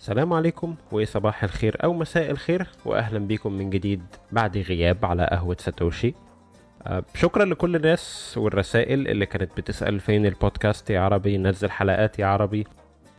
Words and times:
السلام 0.00 0.32
عليكم 0.32 0.74
وصباح 0.92 1.44
الخير 1.44 1.76
أو 1.84 1.92
مساء 1.92 2.30
الخير 2.30 2.66
وأهلا 2.84 3.18
بكم 3.18 3.52
من 3.52 3.70
جديد 3.70 4.02
بعد 4.32 4.58
غياب 4.58 5.04
على 5.04 5.28
قهوة 5.32 5.56
ساتوشي. 5.60 6.14
آه، 6.86 7.04
شكرا 7.14 7.44
لكل 7.44 7.76
الناس 7.76 8.34
والرسائل 8.38 9.08
اللي 9.08 9.26
كانت 9.26 9.56
بتسأل 9.56 10.00
فين 10.00 10.26
البودكاست 10.26 10.90
يا 10.90 11.00
عربي 11.00 11.38
نزل 11.38 11.70
حلقات 11.70 12.18
يا 12.18 12.26
عربي. 12.26 12.66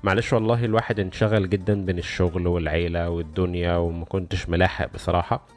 معلش 0.04 0.34
والله 0.34 0.66
الواحد 0.66 1.00
انشغل 1.00 1.50
جدا 1.50 1.86
بين 1.86 1.98
الشغل 1.98 2.48
والعيلة 2.48 3.10
والدنيا 3.10 3.76
وما 3.76 4.06
كنتش 4.06 4.50
ملاحق 4.50 4.94
بصراحة. 4.94 5.48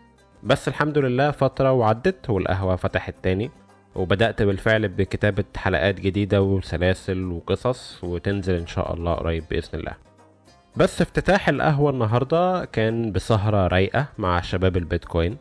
بس 0.43 0.69
الحمد 0.69 0.99
لله 0.99 1.31
فترة 1.31 1.73
وعدت 1.73 2.31
والقهوة 2.31 2.77
فتحت 2.77 3.15
تاني 3.23 3.51
وبدأت 3.95 4.43
بالفعل 4.43 4.89
بكتابة 4.89 5.45
حلقات 5.57 6.01
جديدة 6.01 6.43
وسلاسل 6.43 7.25
وقصص 7.25 8.05
وتنزل 8.05 8.55
إن 8.55 8.67
شاء 8.67 8.95
الله 8.95 9.15
قريب 9.15 9.45
بإذن 9.51 9.79
الله. 9.79 10.14
بس 10.77 11.03
افتتاح 11.03 11.49
القهوة 11.49 11.91
النهاردة 11.91 12.65
كان 12.65 13.13
بسهرة 13.13 13.67
رايقة 13.67 14.07
مع 14.19 14.41
شباب 14.41 14.77
البيتكوين. 14.77 15.37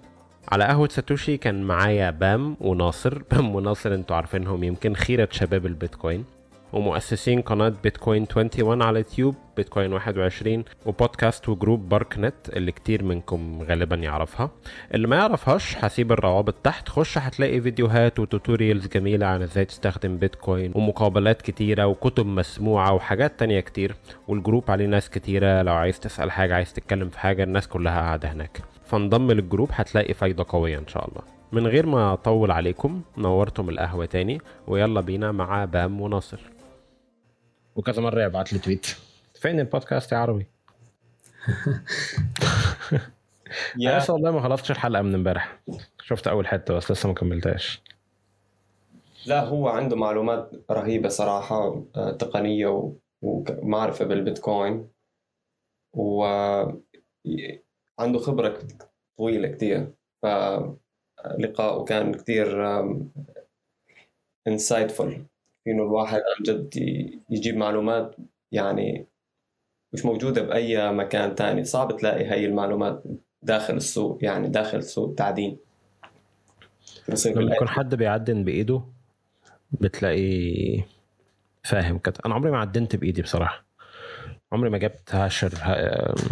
على 0.52 0.64
قهوة 0.64 0.88
ساتوشي 0.88 1.38
كان 1.38 1.64
معايا 1.64 2.12
بام 2.12 2.58
وناصر. 2.62 3.24
بام 3.32 3.56
وناصر 3.56 3.94
أنتوا 3.94 4.16
عارفينهم 4.16 4.64
يمكن 4.64 4.94
خيرة 4.96 5.28
شباب 5.32 5.66
البيتكوين. 5.66 6.26
ومؤسسين 6.74 7.42
قناة 7.42 7.74
بيتكوين 7.84 8.22
21 8.36 8.82
على 8.82 9.00
يوتيوب 9.00 9.36
بيتكوين 9.58 9.94
21 9.94 10.64
وبودكاست 10.86 11.50
و 11.50 11.56
group 11.56 11.90
بارك 11.90 12.16
نت 12.18 12.50
اللي 12.50 12.72
كتير 12.72 13.04
منكم 13.04 13.62
غالبا 13.70 13.96
يعرفها. 13.96 14.50
اللي 14.94 15.08
ما 15.08 15.16
يعرفهاش 15.16 15.78
هسيب 15.78 16.12
الروابط 16.12 16.56
تحت. 16.64 16.90
خش 16.90 17.18
هتلاقي 17.18 17.62
فيديوهات 17.62 18.20
و 18.20 18.27
tutorials 18.27 18.88
جميلة 18.88 19.26
عن 19.26 19.42
إزاي 19.42 19.66
تستخدم 19.66 20.18
بيتكوين 20.18 20.72
ومقابلات 20.76 21.42
كتيرة 21.42 21.86
وكتب 21.88 22.26
مسموعة 22.26 22.94
وحاجات 22.94 23.40
تانية 23.40 23.60
كتير. 23.60 23.96
وال 24.28 24.40
group 24.40 24.72
عليه 24.72 24.86
ناس 24.86 25.10
كتيرة. 25.10 25.62
لو 25.62 25.74
عايز 25.74 26.00
تسأل 26.00 26.32
حاجة 26.32 26.56
عايز 26.56 26.74
تتكلم 26.74 27.10
في 27.10 27.20
حاجة 27.20 27.44
الناس 27.44 27.68
كلها 27.68 28.00
قاعدة 28.02 28.32
هناك. 28.32 28.62
فانضم 28.86 29.32
لل 29.32 29.43
group 29.43 29.70
هتلاقي 29.74 30.14
فايدة 30.14 30.46
قوية 30.50 30.78
إن 30.78 30.88
شاء 30.88 31.08
الله. 31.10 31.22
من 31.52 31.68
غير 31.68 31.86
ما 31.86 32.14
أطول 32.14 32.52
عليكم 32.52 33.02
نورتم 33.18 33.70
القهوة 33.70 34.06
تاني 34.06 34.42
ويلا 34.68 35.02
بينا 35.02 35.32
مع 35.32 35.66
بام 35.66 36.02
وناصر. 36.02 36.40
وكذا 37.76 38.02
مرة 38.02 38.24
يبعت 38.24 38.54
لي 38.54 38.60
tweet 38.60 38.86
فين 39.36 39.60
البودكاست 39.60 40.12
يا 40.12 40.18
عربي؟ 40.18 40.48
يا 43.78 44.00
لسه 44.00 44.14
والله 44.14 44.32
ما 44.32 44.42
خلصتش 44.42 44.72
الحلقة 44.72 45.02
من 45.02 45.14
امبارح؟ 45.14 45.60
شفت 46.02 46.28
أول 46.28 46.48
حتة 46.48 46.74
بس 46.74 46.92
لسه 46.92 47.10
ما 47.10 47.16
كملتهاش. 47.16 47.82
لا 49.26 49.44
هو 49.44 49.68
عنده 49.68 49.96
معلومات 49.96 50.52
رهيبة 50.72 51.10
صراحة 51.10 51.84
آه، 51.96 52.12
تقنية 52.12 52.92
ومعرفة 53.22 54.06
بالبيتكوين. 54.06 54.90
وعنده 55.94 56.80
خبرة 58.20 58.60
طويلة 59.18 59.48
كتير. 59.48 59.94
فلقاءه 60.24 61.84
كان 61.84 62.14
كتير 62.14 62.64
انسايتفul 64.48 65.12
إنه 65.68 65.84
الواحد 65.84 66.18
عن 66.18 66.44
جد 66.44 66.76
يجيب 67.30 67.58
معلومات 67.58 68.16
يعني 68.52 69.08
مش 69.94 70.06
موجودة 70.06 70.42
بأي 70.42 70.92
مكان 70.92 71.36
تاني. 71.36 71.64
صعب 71.64 71.98
تلاقي 71.98 72.26
هاي 72.26 72.46
المعلومات 72.46 73.04
داخل 73.42 73.74
السوق 73.76 74.18
يعني 74.22 74.48
داخل 74.48 74.84
سوق 74.84 75.10
التعدين 75.10 75.58
لما 77.36 77.56
يكون 77.56 77.68
حد 77.68 77.96
بيعدن 77.96 78.44
بإيده 78.44 78.82
بتلاقي 79.72 80.84
فاهم 81.64 81.98
كده 81.98 82.16
أنا 82.26 82.34
عمري 82.36 82.52
ما 82.52 82.58
عدنت 82.58 82.96
بإيدي 82.96 83.22
بصراحة. 83.22 83.66
عمري 84.52 84.70
ما 84.70 84.78
جبت 84.78 85.16
hasher 85.16 85.52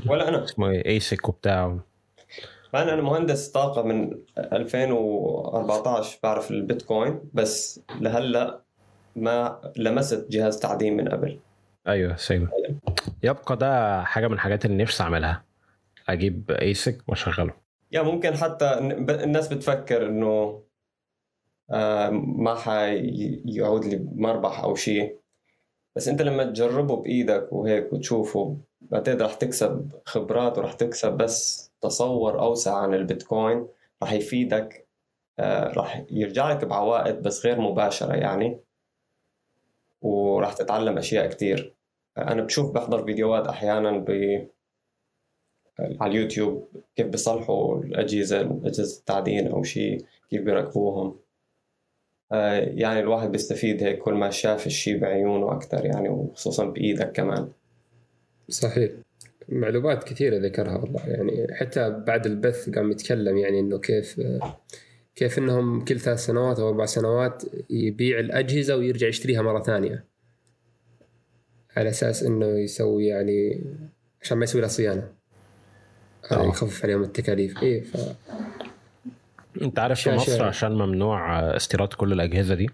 ولا 0.07 0.29
أنا. 0.29 0.43
اسمه 0.43 0.69
إيه 0.69 0.85
ASIC 0.85 1.29
وبتاع. 1.29 1.79
أنا 2.75 2.93
أنا 2.93 3.01
مهندس 3.01 3.47
طاقة 3.49 3.81
من 3.83 4.17
2014 4.37 6.19
بعرف 6.23 6.51
البيتكوين 6.51 7.21
بس 7.33 7.81
لهلأ 7.99 8.61
ما 9.15 9.61
لمست 9.77 10.27
جهاز 10.29 10.59
تعدين 10.59 10.97
من 10.97 11.09
قبل. 11.09 11.39
أيوه 11.87 12.15
same 12.15 12.49
يبقى 13.23 13.57
ده 13.57 14.03
حاجة 14.03 14.27
من 14.27 14.33
الحاجات 14.33 14.65
اللي 14.65 14.83
نفسي 14.83 15.03
أعملها. 15.03 15.43
أجيب 16.09 16.51
ASIC 16.51 16.97
وأشغله. 17.07 17.53
يا 17.91 18.01
ممكن 18.01 18.35
حتى 18.35 18.77
الناس 19.23 19.53
بتفكر 19.53 20.07
إنه 20.07 20.63
آه، 21.71 22.09
ما 22.09 22.55
حيعود 22.55 23.85
لي 23.85 24.07
مربح 24.15 24.59
أو 24.59 24.75
شيء. 24.75 25.19
بس 25.95 26.07
أنت 26.07 26.21
لما 26.21 26.43
تجربه 26.43 26.95
بإيدك 26.95 27.53
وهيك 27.53 27.93
وتشوفه 27.93 28.57
بعتقد 28.81 29.21
رح 29.21 29.33
تكسب 29.33 29.91
خبرات 30.05 30.57
ورح 30.57 30.73
تكسب 30.73 31.13
بس 31.13 31.71
تصور 31.81 32.39
أوسع 32.39 32.75
عن 32.75 32.93
البيتكوين. 32.93 33.67
رح 34.03 34.13
يفيدك 34.13 34.87
آه، 35.39 35.67
رح 35.71 36.05
يرجع 36.11 36.51
لك 36.51 36.65
بعوائد 36.65 37.21
بس 37.21 37.45
غير 37.45 37.61
مباشرة 37.61 38.13
يعني. 38.13 38.59
وراح 40.01 40.53
تتعلم 40.53 40.97
أشياء 40.97 41.27
كتير. 41.27 41.75
أنا 42.17 42.43
بشوف 42.43 42.71
بحضر 42.71 43.05
فيديوهات 43.05 43.47
أحيانا 43.47 43.97
ب 43.97 44.11
على 45.79 46.11
اليوتيوب 46.11 46.67
كيف 46.95 47.07
بيصلحوا 47.07 47.83
الأجهزة 47.83 48.41
أجهزة 48.41 48.99
التعدين 48.99 49.47
أو 49.47 49.63
شيء 49.63 50.05
كيف 50.29 50.41
بيركبوهم. 50.41 51.19
آه، 52.31 52.59
يعني 52.59 52.99
الواحد 52.99 53.31
بيستفيد 53.31 53.83
هيك 53.83 53.99
كل 53.99 54.13
ما 54.13 54.29
شاف 54.29 54.67
الشيء 54.67 54.99
بعيونه 54.99 55.51
أكثر 55.55 55.85
يعني 55.85 56.09
وخصوصا 56.09 56.65
بإيدك 56.65 57.11
كمان. 57.11 57.49
صحيح. 58.49 58.91
معلومات 59.49 60.03
كثيره 60.03 60.37
ذكرها 60.37 60.77
والله 60.77 61.07
يعني 61.07 61.47
حتى 61.53 61.89
بعد 62.07 62.25
البث 62.25 62.69
قام 62.69 62.91
يتكلم 62.91 63.37
يعني 63.37 63.59
إنه 63.59 63.79
كيف 63.79 64.21
كيف 65.15 65.37
إنهم 65.37 65.85
كل 65.85 65.99
ثلاث 65.99 66.25
سنوات 66.25 66.59
أو 66.59 66.69
أربع 66.69 66.85
سنوات 66.85 67.43
يبيع 67.69 68.19
الأجهزة 68.19 68.75
ويرجع 68.75 69.07
يشتريها 69.07 69.41
مرة 69.41 69.63
ثانية. 69.63 70.05
على 71.77 71.89
أساس 71.89 72.23
إنه 72.23 72.45
يسوي 72.45 73.07
يعني 73.07 73.63
عشان 74.21 74.37
ما 74.37 74.43
يسوي 74.43 74.61
لها 74.61 74.69
صيانة. 74.69 75.07
هذا 76.31 76.43
يخفف 76.43 76.83
عليهم 76.83 77.03
التكاليف. 77.03 77.63
إيه 77.63 77.83
ف 77.83 77.97
أنت 79.61 79.79
عارف 79.79 80.01
في 80.01 80.11
مصر 80.11 80.43
عشان 80.43 80.71
ممنوع 80.71 81.39
استيراد 81.55 81.93
كل 81.93 82.13
الأجهزة 82.13 82.55
دي 82.55 82.69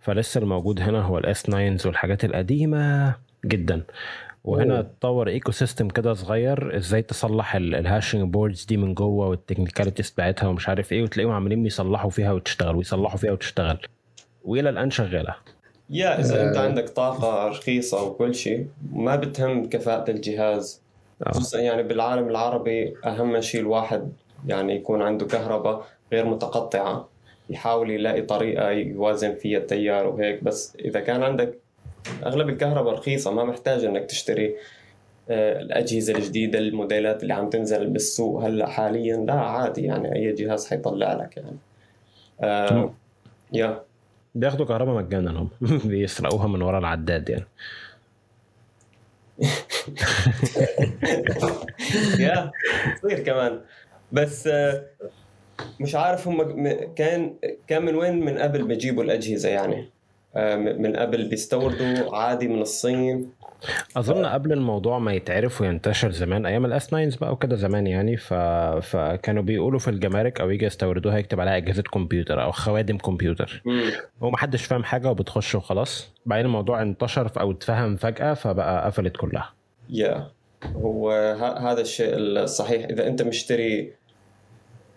فلسه 0.00 0.40
الموجود 0.40 0.80
هنا 0.80 1.00
هو 1.00 1.18
ال 1.18 1.42
S9 1.42 1.78
والحاجات 1.86 2.24
القديمة. 2.24 3.14
جدا. 3.46 3.82
وهنا 4.44 4.80
اتطور 4.80 5.28
ecosystem 5.28 5.88
كده 5.88 6.14
صغير 6.14 6.76
إزاي 6.76 7.02
تصلح 7.02 7.54
ال 7.54 7.64
hashing 7.64 8.32
boards 8.32 8.64
دي 8.64 8.76
من 8.76 8.94
جوه 8.94 9.28
وال 9.28 9.38
technicalities 9.38 10.10
بتاعتها 10.10 10.48
ومش 10.48 10.68
عارف 10.68 10.92
إيه 10.92 11.02
وتلاقيهم 11.02 11.32
عاملين 11.32 11.66
يصلحوا 11.66 12.10
فيها 12.10 12.32
وتشتغل 12.32 12.76
ويصلحوا 12.76 13.18
فيها 13.18 13.32
وتشتغل. 13.32 13.78
وإلى 14.44 14.68
الآن 14.70 14.90
شغالة. 14.90 15.34
يا 15.90 16.20
إذا 16.20 16.48
أنت 16.48 16.56
آه. 16.56 16.60
عندك 16.60 16.88
طاقة 16.88 17.48
رخيصة 17.48 18.02
وكل 18.02 18.34
شيء 18.34 18.66
ما 18.92 19.16
بتهم 19.16 19.68
كفاءة 19.68 20.10
الجهاز. 20.10 20.82
خصوصا 21.26 21.58
آه. 21.58 21.62
يعني 21.62 21.82
بالعالم 21.82 22.28
العربي 22.28 22.94
أهم 23.06 23.40
شيء 23.40 23.60
الواحد 23.60 24.12
يعني 24.46 24.76
يكون 24.76 25.02
عنده 25.02 25.26
كهرباء 25.26 25.86
غير 26.12 26.26
متقطعة 26.26 27.08
يحاول 27.50 27.90
يلاقي 27.90 28.22
طريقة 28.22 28.70
يوازن 28.70 29.34
فيها 29.34 29.58
التيار 29.58 30.06
وهيك. 30.06 30.44
بس 30.44 30.76
إذا 30.84 31.00
كان 31.00 31.22
عندك 31.22 31.61
أغلب 32.26 32.48
الكهرباء 32.48 32.94
رخيصة 32.94 33.30
ما 33.30 33.44
محتاج 33.44 33.84
إنك 33.84 34.04
تشتري 34.04 34.54
آه، 35.30 35.60
الأجهزة 35.60 36.14
الجديدة 36.14 36.58
الموديلات 36.58 37.22
اللي 37.22 37.34
عم 37.34 37.50
تنزل 37.50 37.86
بالسوق 37.86 38.44
هلأ 38.44 38.66
حاليا. 38.66 39.16
لا 39.16 39.34
عادي 39.34 39.82
يعني 39.82 40.14
أي 40.14 40.32
جهاز 40.32 40.66
حيطلع 40.66 41.12
لك 41.12 41.36
يعني. 41.36 41.56
آه 42.40 42.94
يا. 43.52 43.82
بياخدوا 44.34 44.66
كهرباء 44.66 44.94
مجانا 44.94 45.30
هم. 45.30 45.48
بيسرقوها 45.88 46.46
من 46.46 46.62
ورا 46.62 46.78
العداد 46.78 47.28
يعني. 47.28 47.46
يا 52.18 52.50
تصير 53.02 53.20
كمان. 53.20 53.60
بس 54.12 54.46
آه، 54.46 54.84
مش 55.80 55.94
عارف 55.94 56.28
هم 56.28 56.68
كان 56.96 57.34
كان 57.66 57.84
من 57.84 57.94
وين 57.94 58.24
من 58.24 58.38
قبل 58.38 58.62
بيجيبوا 58.62 59.02
الأجهزة 59.02 59.48
يعني؟ 59.48 59.88
من 60.36 60.96
قبل 60.96 61.28
بيستوردوا 61.28 62.16
عادي 62.16 62.48
من 62.48 62.62
الصين. 62.62 63.30
أظن 63.96 64.26
قبل 64.26 64.52
الموضوع 64.52 64.98
ما 64.98 65.12
يتعرف 65.12 65.60
وينتشر 65.60 66.10
زمان 66.10 66.46
أيام 66.46 66.64
الاس 66.64 66.86
9 66.86 67.10
بقى 67.20 67.32
وكده 67.32 67.56
زمان 67.56 67.86
يعني 67.86 68.16
ف... 68.16 68.34
فكانوا 68.82 69.42
بيقولوا 69.42 69.78
في 69.78 69.88
الجمارك 69.88 70.40
أو 70.40 70.50
يجي 70.50 70.64
يستوردوها 70.64 71.18
يكتب 71.18 71.40
عليها 71.40 71.56
إجهزة 71.56 71.82
كمبيوتر 71.82 72.42
أو 72.42 72.50
خوادم 72.50 72.96
كمبيوتر. 72.98 73.62
ومحدش 74.20 74.64
فاهم 74.64 74.84
حاجة 74.84 75.10
وبتخش 75.10 75.54
وخلاص. 75.54 76.12
بعدين 76.26 76.46
الموضوع 76.46 76.82
انتشر 76.82 77.30
أو 77.40 77.50
اتفهم 77.50 77.96
فجأة 77.96 78.34
فبقى 78.34 78.86
قفلت 78.86 79.16
كلها. 79.16 79.52
يا 79.90 80.28
yeah. 80.64 80.66
هو 80.76 81.10
هذا 81.60 81.80
الشيء 81.80 82.14
الصحيح. 82.14 82.84
إذا 82.84 83.06
أنت 83.06 83.22
مشتري 83.22 83.92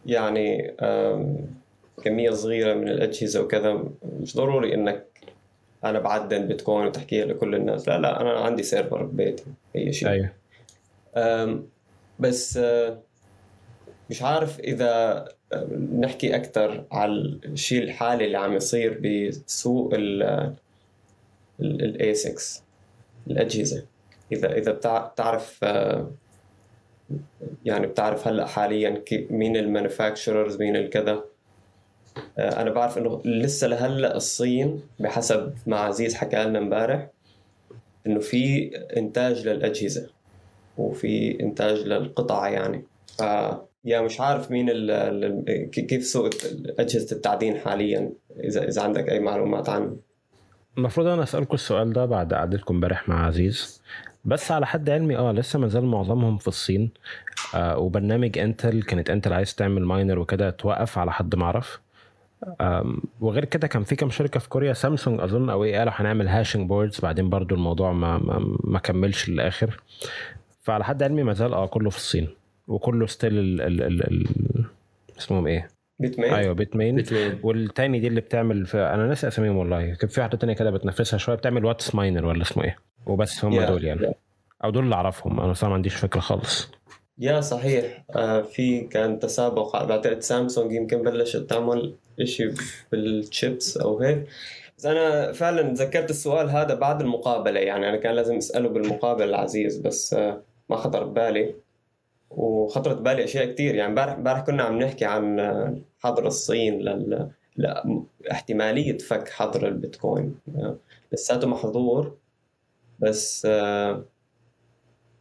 يعني 0.05 0.73
كمية 2.03 2.29
صغيرة 2.29 2.73
من 2.73 2.87
الأجهزة 2.87 3.41
وكذا 3.41 3.83
مش 4.21 4.37
ضروري 4.37 4.73
إنك 4.73 5.05
أنا 5.85 5.99
بعدن 5.99 6.47
بيتكوين 6.47 6.85
وتحكيها 6.87 7.25
لكل 7.25 7.55
الناس. 7.55 7.87
لا 7.87 7.97
لا 7.97 8.21
أنا 8.21 8.39
عندي 8.39 8.63
سيرفر 8.63 9.03
ببيتي 9.03 9.43
أي 9.75 9.93
شيء. 9.93 10.09
أيوه. 10.09 10.29
بس 12.19 12.57
أه، 12.57 12.97
مش 14.09 14.21
عارف 14.23 14.59
إذا 14.59 15.25
أه، 15.53 15.67
نحكي 15.99 16.35
أكثر 16.35 16.85
على 16.91 17.11
الشيء 17.45 17.83
الحالي 17.83 18.25
اللي 18.25 18.37
عم 18.37 18.53
يصير 18.53 18.99
بسوق 19.03 19.93
الاي 21.59 22.13
6 22.13 22.63
الأجهزة. 23.27 23.85
إذا 24.31 24.53
إذا 24.57 24.71
بتع- 24.71 25.07
بتعرف 25.07 25.59
أه، 25.63 26.11
يعني 27.65 27.87
بتعرف 27.87 28.27
هلأ 28.27 28.45
حاليا 28.45 29.03
مين 29.29 29.57
ال 29.57 29.64
manufacturers 29.64 30.57
مين 30.59 30.75
الكذا. 30.75 31.23
أنا 32.37 32.69
بعرف 32.69 32.97
إنه 32.97 33.21
لسه 33.25 33.67
لهلأ 33.67 34.15
الصين 34.15 34.81
بحسب 34.99 35.53
ما 35.67 35.77
عزيز 35.77 36.15
حكى 36.15 36.43
لنا 36.43 36.59
امبارح 36.59 37.07
إنه 38.07 38.19
في 38.19 38.71
إنتاج 38.97 39.47
للأجهزة 39.47 40.09
وفي 40.77 41.39
إنتاج 41.43 41.77
للقطع 41.77 42.49
يعني. 42.49 42.83
ف 43.17 43.23
يا 43.85 44.01
مش 44.01 44.21
عارف 44.21 44.51
مين 44.51 44.69
ال 44.69 44.91
ال 44.91 45.69
كيف 45.71 46.03
سوق 46.03 46.29
أجهزة 46.79 47.15
التعدين 47.15 47.57
حاليا 47.57 48.11
اذا 48.43 48.67
إذا 48.67 48.81
عندك 48.81 49.09
أي 49.09 49.19
معلومات 49.19 49.69
عنه. 49.69 49.95
المفروض 50.77 51.07
أنا 51.07 51.23
اسالكم 51.23 51.53
السؤال 51.53 51.93
ده 51.93 52.05
بعد 52.05 52.33
قعدتكم 52.33 52.73
امبارح 52.73 53.09
مع 53.09 53.27
عزيز. 53.27 53.81
بس 54.25 54.51
على 54.51 54.65
حد 54.65 54.89
علمي 54.89 55.17
آه 55.17 55.31
لسه 55.31 55.59
ما 55.59 55.67
زال 55.67 55.85
معظمهم 55.85 56.37
في 56.37 56.47
الصين. 56.47 56.91
آه 57.55 57.77
وبرنامج 57.77 58.37
انتل 58.37 58.81
كانت 58.81 59.09
انتل 59.09 59.33
عايز 59.33 59.55
تعمل 59.55 59.85
ماينر 59.85 60.19
وكده 60.19 60.49
توقف 60.49 60.97
على 60.97 61.11
حد 61.11 61.35
ما 61.35 61.45
أعرف. 61.45 61.84
وغير 63.21 63.45
كده 63.45 63.67
كان 63.67 63.83
في 63.83 63.95
كام 63.95 64.09
شركة 64.09 64.39
في 64.39 64.49
كوريا 64.49 64.73
سامسونج 64.73 65.19
أظن 65.21 65.49
أو 65.49 65.63
إيه 65.63 65.77
قالوا 65.77 65.93
هنعمل 65.95 66.27
hashing 66.27 66.69
boards 66.69 66.99
بعدين 66.99 67.29
برضو 67.29 67.55
الموضوع 67.55 67.91
ما 67.91 68.17
ما, 68.17 68.57
ما 68.63 68.79
كملش 68.79 69.29
للآخر. 69.29 69.81
فعلى 70.61 70.83
حد 70.83 71.03
علمي 71.03 71.23
ما 71.23 71.33
زال 71.33 71.53
آه 71.53 71.65
كله 71.67 71.89
في 71.89 71.97
الصين 71.97 72.27
وكله 72.67 73.05
still 73.05 73.39
ال 73.39 73.61
ال 73.61 73.81
ال 73.81 74.01
ال 74.11 74.65
اسمهم 75.19 75.47
إيه؟ 75.47 75.67
Bitmain 75.99 76.33
أيوه 76.33 76.53
Bitmain 76.53 76.95
Bitmain 76.95 77.39
والتاني 77.43 77.99
دي 77.99 78.07
اللي 78.07 78.21
بتعمل 78.21 78.65
في 78.65 78.77
أنا 78.77 79.07
ناسي 79.07 79.27
أساميهم 79.27 79.57
والله 79.57 79.93
كان 79.93 80.09
في 80.09 80.19
واحدة 80.21 80.37
تانية 80.37 80.53
كده 80.53 80.71
بتنافسها 80.71 81.17
شوية 81.17 81.35
بتعمل 81.35 81.65
Whatsminer 81.65 82.25
ولا 82.25 82.41
اسمه 82.41 82.63
إيه؟ 82.63 82.77
وبس 83.05 83.45
هم 83.45 83.53
يا- 83.53 83.65
دول 83.65 83.83
يعني. 83.83 84.13
أو 84.63 84.69
دول 84.69 84.83
اللي 84.83 84.95
أعرفهم 84.95 85.39
أنا 85.39 85.53
صراحة 85.53 85.69
ما 85.69 85.75
عنديش 85.75 85.95
فكرة 85.95 86.19
خالص. 86.19 86.71
يا 87.19 87.41
صحيح. 87.41 88.05
آه 88.15 88.41
في 88.41 88.81
كان 88.81 89.19
تسابق 89.19 89.83
بعتقد 89.83 90.19
سامسونج 90.19 90.71
يمكن 90.71 91.01
بلشت 91.01 91.37
تعمل 91.49 91.95
إشي 92.19 92.51
بالشيبس 92.91 93.77
أو 93.77 93.99
هيك. 93.99 94.27
بس 94.77 94.85
أنا 94.85 95.31
فعلا 95.31 95.61
تذكرت 95.73 96.09
السؤال 96.09 96.49
هذا 96.49 96.73
بعد 96.75 97.01
المقابلة. 97.01 97.59
يعني 97.59 97.89
أنا 97.89 97.97
كان 97.97 98.15
لازم 98.15 98.35
أسأله 98.37 98.69
بالمقابلة 98.69 99.25
العزيز 99.25 99.77
بس 99.77 100.13
آه 100.13 100.41
ما 100.69 100.75
خطر 100.75 101.03
ببالي. 101.03 101.55
وخطرت 102.29 102.97
ببالي 102.97 103.23
أشياء 103.23 103.45
كثير 103.45 103.75
يعني 103.75 103.89
امبارح 103.89 104.13
امبارح 104.13 104.39
كنا 104.39 104.63
عم 104.63 104.79
نحكي 104.79 105.05
عن 105.05 105.39
آه، 105.39 105.77
حظر 105.99 106.27
الصين 106.27 106.79
لل 106.79 107.29
لا 107.57 108.03
احتمالية 108.31 108.97
فك 108.97 109.29
حظر 109.29 109.67
البيتكوين. 109.67 110.39
آه، 110.57 110.77
لساته 111.13 111.47
محظور. 111.47 112.17
بس 112.99 113.45
آه، 113.49 114.05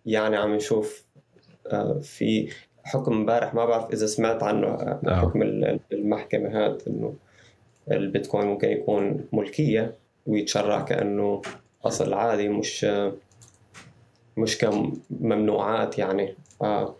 يعني 0.06 0.36
عم 0.36 0.54
نشوف 0.54 1.03
في 2.02 2.48
حكم 2.84 3.12
امبارح 3.12 3.54
ما 3.54 3.64
بعرف 3.66 3.90
إذا 3.92 4.06
سمعت 4.06 4.42
عنه 4.42 4.66
آه،. 4.66 5.00
حكم 5.20 5.42
ال- 5.42 5.80
المحكمة 5.92 6.48
هذا 6.48 6.78
إنه 6.86 7.14
البيتكوين 7.90 8.46
ممكن 8.46 8.68
يكون 8.68 9.24
ملكية 9.32 9.94
ويتشرع 10.26 10.80
كأنه 10.80 11.42
أصل 11.84 12.14
عادي 12.14 12.48
مش 12.48 12.86
مش 14.36 14.58
كممنوعات 14.58 15.98
يعني 15.98 16.34
آه 16.62 16.94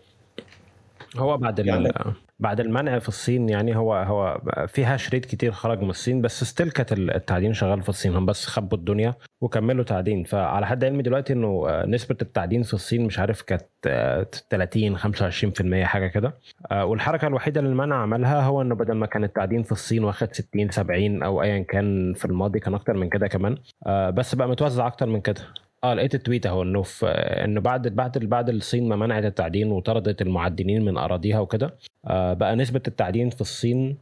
هو 1.17 1.37
بعد. 1.37 1.59
يعني- 1.59 1.93
بعد 2.39 2.59
المنع 2.59 2.99
في 2.99 3.07
الصين 3.07 3.49
يعني 3.49 3.75
هو 3.75 3.93
هو 3.95 4.41
فيها 4.67 4.97
شريط 4.97 5.25
كتير 5.25 5.51
خرج 5.51 5.81
من 5.81 5.89
الصين 5.89 6.21
بس 6.21 6.43
ستيل 6.43 6.71
كانت 6.71 6.91
التعدين 6.93 7.53
شغال 7.53 7.81
في 7.81 7.89
الصين. 7.89 8.15
هم 8.15 8.25
بس 8.25 8.45
خبوا 8.45 8.77
الدنيا 8.77 9.15
وكملوا 9.41 9.83
تعدين. 9.83 10.23
فعلى 10.23 10.67
حد 10.67 10.83
علمي 10.83 11.03
دلوقتي 11.03 11.33
إنه 11.33 11.65
آه، 11.69 11.85
نسبة 11.85 12.17
التعدين 12.21 12.63
في 12.63 12.73
الصين 12.73 13.05
مش 13.05 13.19
عارف 13.19 13.41
كانت 13.41 13.65
آه، 13.87 14.27
30 14.49 14.97
25% 14.97 15.85
حاجة 15.85 16.07
كده. 16.07 16.33
آه، 16.71 16.85
والحركة 16.85 17.27
الوحيدة 17.27 17.59
اللي 17.59 17.71
المنع 17.71 17.95
عملها 17.95 18.41
هو 18.41 18.61
إنه 18.61 18.75
بدل 18.75 18.93
ما 18.93 19.05
كان 19.05 19.23
التعدين 19.23 19.63
في 19.63 19.71
الصين 19.71 20.03
واخد 20.03 20.33
60 20.33 20.69
70 20.69 21.23
أو 21.23 21.41
ايا 21.41 21.59
كان 21.63 22.13
في 22.13 22.25
الماضي 22.25 22.59
كان 22.59 22.73
أكتر 22.73 22.93
من 22.93 23.09
كده 23.09 23.27
كمان. 23.27 23.57
آه، 23.87 24.09
بس 24.09 24.35
بقى 24.35 24.47
متوزع 24.49 24.87
أكتر 24.87 25.05
من 25.05 25.21
كده. 25.21 25.41
آه 25.85 25.93
لقيت 25.93 26.15
التويت 26.15 26.45
أهو 26.45 26.61
إنه 26.63 26.81
في 26.83 27.05
إنه 27.07 27.61
بعد 27.61 27.87
بعد 27.87 28.17
بعد 28.17 28.49
الصين 28.49 28.89
ما 28.89 28.95
منعت 28.95 29.25
التعدين 29.25 29.71
وطردت 29.71 30.21
المعدنين 30.21 30.85
من 30.85 30.97
أراضيها 30.97 31.39
وكده 31.39 31.73
آه 32.07 32.33
بقى 32.33 32.55
نسبة 32.55 32.81
التعدين 32.87 33.29
في 33.29 33.41
الصين 33.41 33.97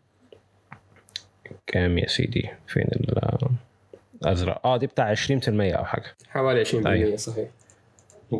كام 1.68 1.97
يا 1.97 2.07
سيدي؟ 2.07 2.50
فين 2.68 2.83
ال- 2.83 3.50
الأزرق؟ 4.21 4.65
آه 4.65 4.77
دي 4.77 4.88
بتاع 4.88 5.15
20% 5.15 5.19
أو 5.47 5.85
حاجة. 5.85 6.15
حوالي 6.30 6.65
20% 6.65 6.85
أيوة. 6.88 7.15
صحيح. 7.15 7.47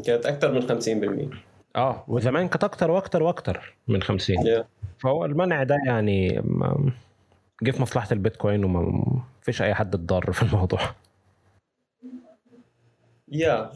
كانت 0.06 0.26
أكثر 0.26 0.52
من 0.52 0.62
50% 1.32 1.36
آه 1.76 2.04
وزمان 2.08 2.48
كانت 2.48 2.64
أكتر 2.64 2.92
وأكتر 2.92 3.24
وأكتر 3.24 3.76
من 3.88 4.02
50 4.02 4.48
يا. 4.48 4.66
فهو 5.00 5.26
المنع 5.26 5.64
ده 5.64 5.78
يعني 5.88 6.42
جه 7.64 7.72
في 7.72 7.82
مصلحة 7.82 8.08
البيتكوين 8.12 8.64
وما 8.66 9.04
فيش 9.42 9.62
أي 9.62 9.74
حد 9.74 9.96
اتضر 9.96 10.32
في 10.32 10.44
الموضوع. 10.44 10.80
يا 13.34 13.72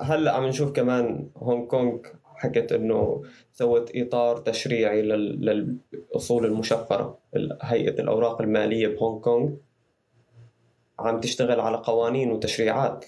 هلا 0.00 0.32
عم 0.32 0.46
نشوف 0.46 0.72
كمان 0.72 1.30
هونغ 1.36 1.66
كونغ 1.66 1.98
حكت 2.24 2.72
إنه 2.72 3.22
سوت 3.52 3.90
إطار 3.96 4.36
تشريعي 4.36 5.02
لل- 5.02 5.80
للأصول 5.92 6.44
المشفرة 6.46 7.18
هيئة 7.62 8.00
الأوراق 8.00 8.40
المالية 8.40 8.88
بهونغ 8.88 9.20
كونغ. 9.20 9.50
عم 10.98 11.20
تشتغل 11.20 11.60
على 11.60 11.76
قوانين 11.76 12.30
وتشريعات 12.30 13.06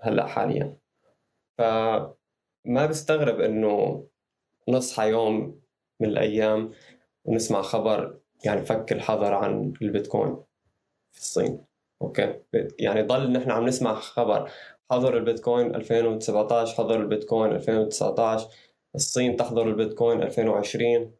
هلا 0.00 0.26
حاليا. 0.26 0.76
فما 1.58 2.86
بستغرب 2.90 3.40
إنه 3.40 4.06
نصحى 4.68 5.08
يوم 5.10 5.60
من 6.00 6.08
الأيام 6.08 6.70
ونسمع 7.24 7.62
خبر 7.62 8.18
يعني 8.44 8.64
فك 8.64 8.92
الحظر 8.92 9.34
عن 9.34 9.72
البيتكوين 9.82 10.36
في 11.12 11.18
الصين. 11.20 11.64
okay؟ 12.02 12.40
يعني 12.78 13.02
ضل 13.02 13.32
نحن 13.32 13.50
عم 13.50 13.64
نسمع 13.66 13.94
خبر 13.94 14.50
حظر 14.90 15.16
البيتكوين 15.16 15.74
2017 15.74 16.74
حظر 16.74 17.00
البيتكوين 17.00 17.52
2019 17.52 18.48
الصين 18.94 19.36
تحظر 19.36 19.68
البيتكوين 19.68 20.22
2020 20.22 21.12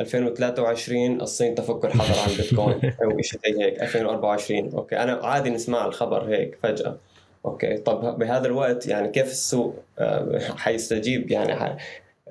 2023 0.00 1.20
الصين 1.20 1.54
تفك 1.54 1.84
الحظر 1.84 2.20
عن 2.20 2.30
البيتكوين 2.30 2.92
أو 3.02 3.22
شيء 3.22 3.40
زي 3.44 3.64
هيك 3.64 3.82
2024 3.82 4.72
okay 4.74 4.96
أنا 4.96 5.12
عادي 5.12 5.50
نسمع 5.50 5.86
الخبر 5.86 6.24
هيك 6.24 6.58
فجأة. 6.62 6.98
okay 7.44 7.76
طب 7.76 8.18
بهذا 8.18 8.46
الوقت 8.46 8.86
يعني 8.86 9.08
كيف 9.08 9.26
السوق 9.26 9.74
آه، 9.98 10.38
حيستجيب؟ 10.56 11.30
يعني 11.30 11.56
ح... 11.56 11.76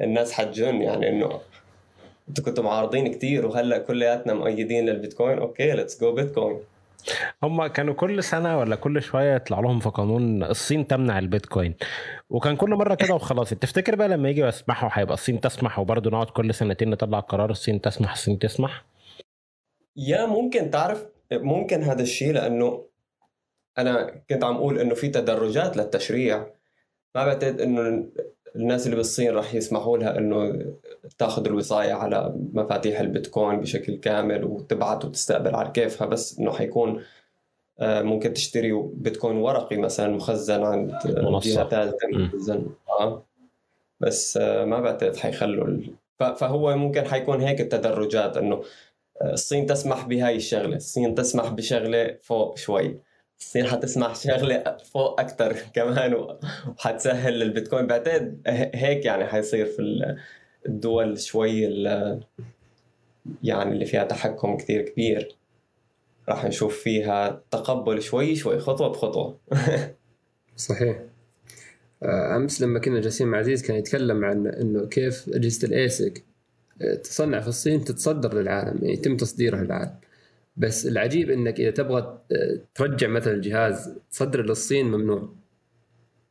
الناس 0.02 0.32
حتجن 0.32 0.82
يعني 0.82 1.10
إنه 1.10 1.40
إنتوا 2.30 2.44
كنتوا 2.46 2.64
معارضين 2.64 3.08
كتير 3.08 3.46
وهلأ 3.46 3.78
كلياتنا 3.78 4.34
مؤيدين 4.34 4.86
للبيتكوين. 4.86 5.38
okay 5.38 5.72
let's 5.72 6.02
go 6.02 6.12
بيتكوين 6.12 6.60
هم 7.44 7.68
كانوا 7.68 7.94
كل 7.94 8.24
سنة 8.24 8.60
ولا 8.60 8.76
كل 8.76 9.02
شوية 9.02 9.36
يطلع 9.36 9.60
لهم 9.60 9.80
في 9.80 9.90
قانون 9.90 10.44
الصين 10.44 10.88
تمنع 10.88 11.20
البيتكوين. 11.20 11.76
وكان 12.30 12.56
كل 12.56 12.70
مرة 12.70 12.96
كده 12.96 13.16
وخلاص. 13.16 13.50
تفتكر 13.50 13.96
بقى 13.96 14.08
لما 14.08 14.30
يجي 14.30 14.42
يسمحوا 14.42 14.90
هيبقى 14.94 15.14
الصين 15.14 15.42
تسمح 15.42 15.80
وبرضه 15.80 16.10
نقعد 16.10 16.30
كل 16.30 16.54
سنتين 16.54 16.90
نطلع 16.90 17.20
قرار 17.20 17.50
الصين 17.50 17.82
تسمح 17.82 18.12
الصين 18.12 18.40
تسمح؟ 18.40 18.86
يا 19.96 20.26
ممكن. 20.26 20.72
تعرف 20.72 21.06
ممكن 21.32 21.84
هذا 21.84 22.02
الشيء 22.02 22.32
لأنه 22.34 22.84
أنا 23.78 24.22
كنت 24.30 24.44
عم 24.44 24.56
أقول 24.56 24.80
إنه 24.80 24.96
في 24.96 25.08
تدرجات 25.08 25.78
للتشريع. 25.78 26.38
ما 27.16 27.26
بعتقد 27.26 27.62
إنه 27.62 28.08
الناس 28.56 28.86
اللي 28.86 28.96
بالصين 28.96 29.32
راح 29.32 29.54
يسمحوا 29.54 29.98
لها 29.98 30.18
إنه 30.18 30.66
تاخذ 31.18 31.46
الوصاية 31.46 31.94
على 31.94 32.34
مفاتيح 32.54 33.00
البيتكوين 33.00 33.60
بشكل 33.60 33.96
كامل 33.96 34.44
وتبعت 34.44 35.06
وتستقبل 35.06 35.56
على 35.56 35.72
كيفها 35.72 36.08
بس 36.08 36.40
إنه 36.40 36.52
حيكون 36.52 37.04
آه، 37.80 38.02
ممكن 38.02 38.34
تشتري 38.34 38.74
بيتكوين 38.94 39.38
ورقي 39.38 39.78
مثلا 39.78 40.08
مخزن 40.08 40.64
عند 40.64 40.92
آه،. 40.92 41.40
جهة 41.44 41.70
ثالثة. 41.70 42.08
مخزن. 42.14 42.66
آه. 43.00 43.26
بس 44.00 44.38
آه، 44.38 44.66
ما 44.66 44.82
بعتقد 44.82 45.16
حيخلوا 45.16 45.80
فهو 46.20 46.76
ممكن 46.76 47.06
حيكون 47.06 47.42
هيك 47.42 47.62
التدرجات 47.62 48.38
إنه 48.38 48.64
الصين 49.22 49.66
تسمح 49.66 50.08
بهاي 50.08 50.36
الشغلة. 50.36 50.76
الصين 50.76 51.16
تسمح 51.16 51.50
بشغلة 51.50 52.18
فوق 52.22 52.58
شوي. 52.58 53.00
الصين 53.40 53.68
حتسمح 53.68 54.16
شغلة 54.16 54.78
فوق 54.94 55.20
أكتر 55.20 55.54
كمان 55.76 56.14
وحتسهل 56.14 57.42
البيتكوين 57.42 57.88
بعتقد 57.88 58.42
هيك 58.76 59.06
يعني 59.06 59.26
حيصير 59.26 59.66
في 59.66 60.16
الدول 60.68 61.20
شوي 61.20 61.68
ال- 61.68 62.24
يعني 63.44 63.72
اللي 63.72 63.86
فيها 63.86 64.04
تحكم 64.04 64.58
كثير 64.58 64.82
كبير. 64.82 65.36
راح 66.30 66.46
نشوف 66.46 66.80
فيها 66.80 67.42
تقبل 67.52 68.02
شوي 68.02 68.36
شوي 68.36 68.60
خطوة 68.60 68.88
بخطوة. 68.88 69.38
صحيح. 70.56 71.00
آه، 72.04 72.36
أمس 72.36 72.62
لما 72.62 72.80
كنا 72.80 73.00
جالسين 73.02 73.28
مع 73.28 73.38
عزيز 73.38 73.64
كان 73.64 73.78
يتكلم 73.78 74.26
عن 74.26 74.48
إنه 74.48 74.86
كيف 74.86 75.30
اجهزه 75.34 75.68
الايسك 75.68 76.24
آه، 76.82 76.96
تصنع 76.96 77.40
في 77.42 77.48
الصين 77.48 77.84
تتصدر 77.84 78.34
للعالم 78.42 78.80
يعني 78.82 78.94
يتم 78.94 79.18
تصديرها 79.18 79.64
للعالم. 79.64 79.96
بس 80.58 80.88
العجيب 80.88 81.30
إنك 81.30 81.60
إذا 81.60 81.72
تبغى 81.72 82.02
آه، 82.32 82.60
ترجع 82.76 83.08
مثلا 83.08 83.34
الجهاز 83.34 83.94
تصدره 84.12 84.42
للصين 84.42 84.86
ممنوع. 84.86 85.30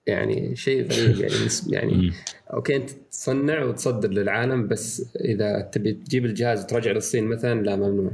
يعني 0.07 0.57
شيء 0.57 0.93
غريب 0.93 1.21
يعني 1.21 1.49
يعني 1.77 2.13
أوكي 2.53 2.77
أنت 2.77 2.91
تصنع 2.91 3.65
وتصدر 3.65 4.09
للعالم 4.09 4.69
بس 4.69 5.17
إذا 5.17 5.61
تبي 5.61 5.93
تجيب 5.93 6.25
الجهاز 6.25 6.65
وترجع 6.65 6.91
للصين 6.91 7.25
مثلا 7.25 7.63
لا 7.63 7.77
ممنوع. 7.77 8.13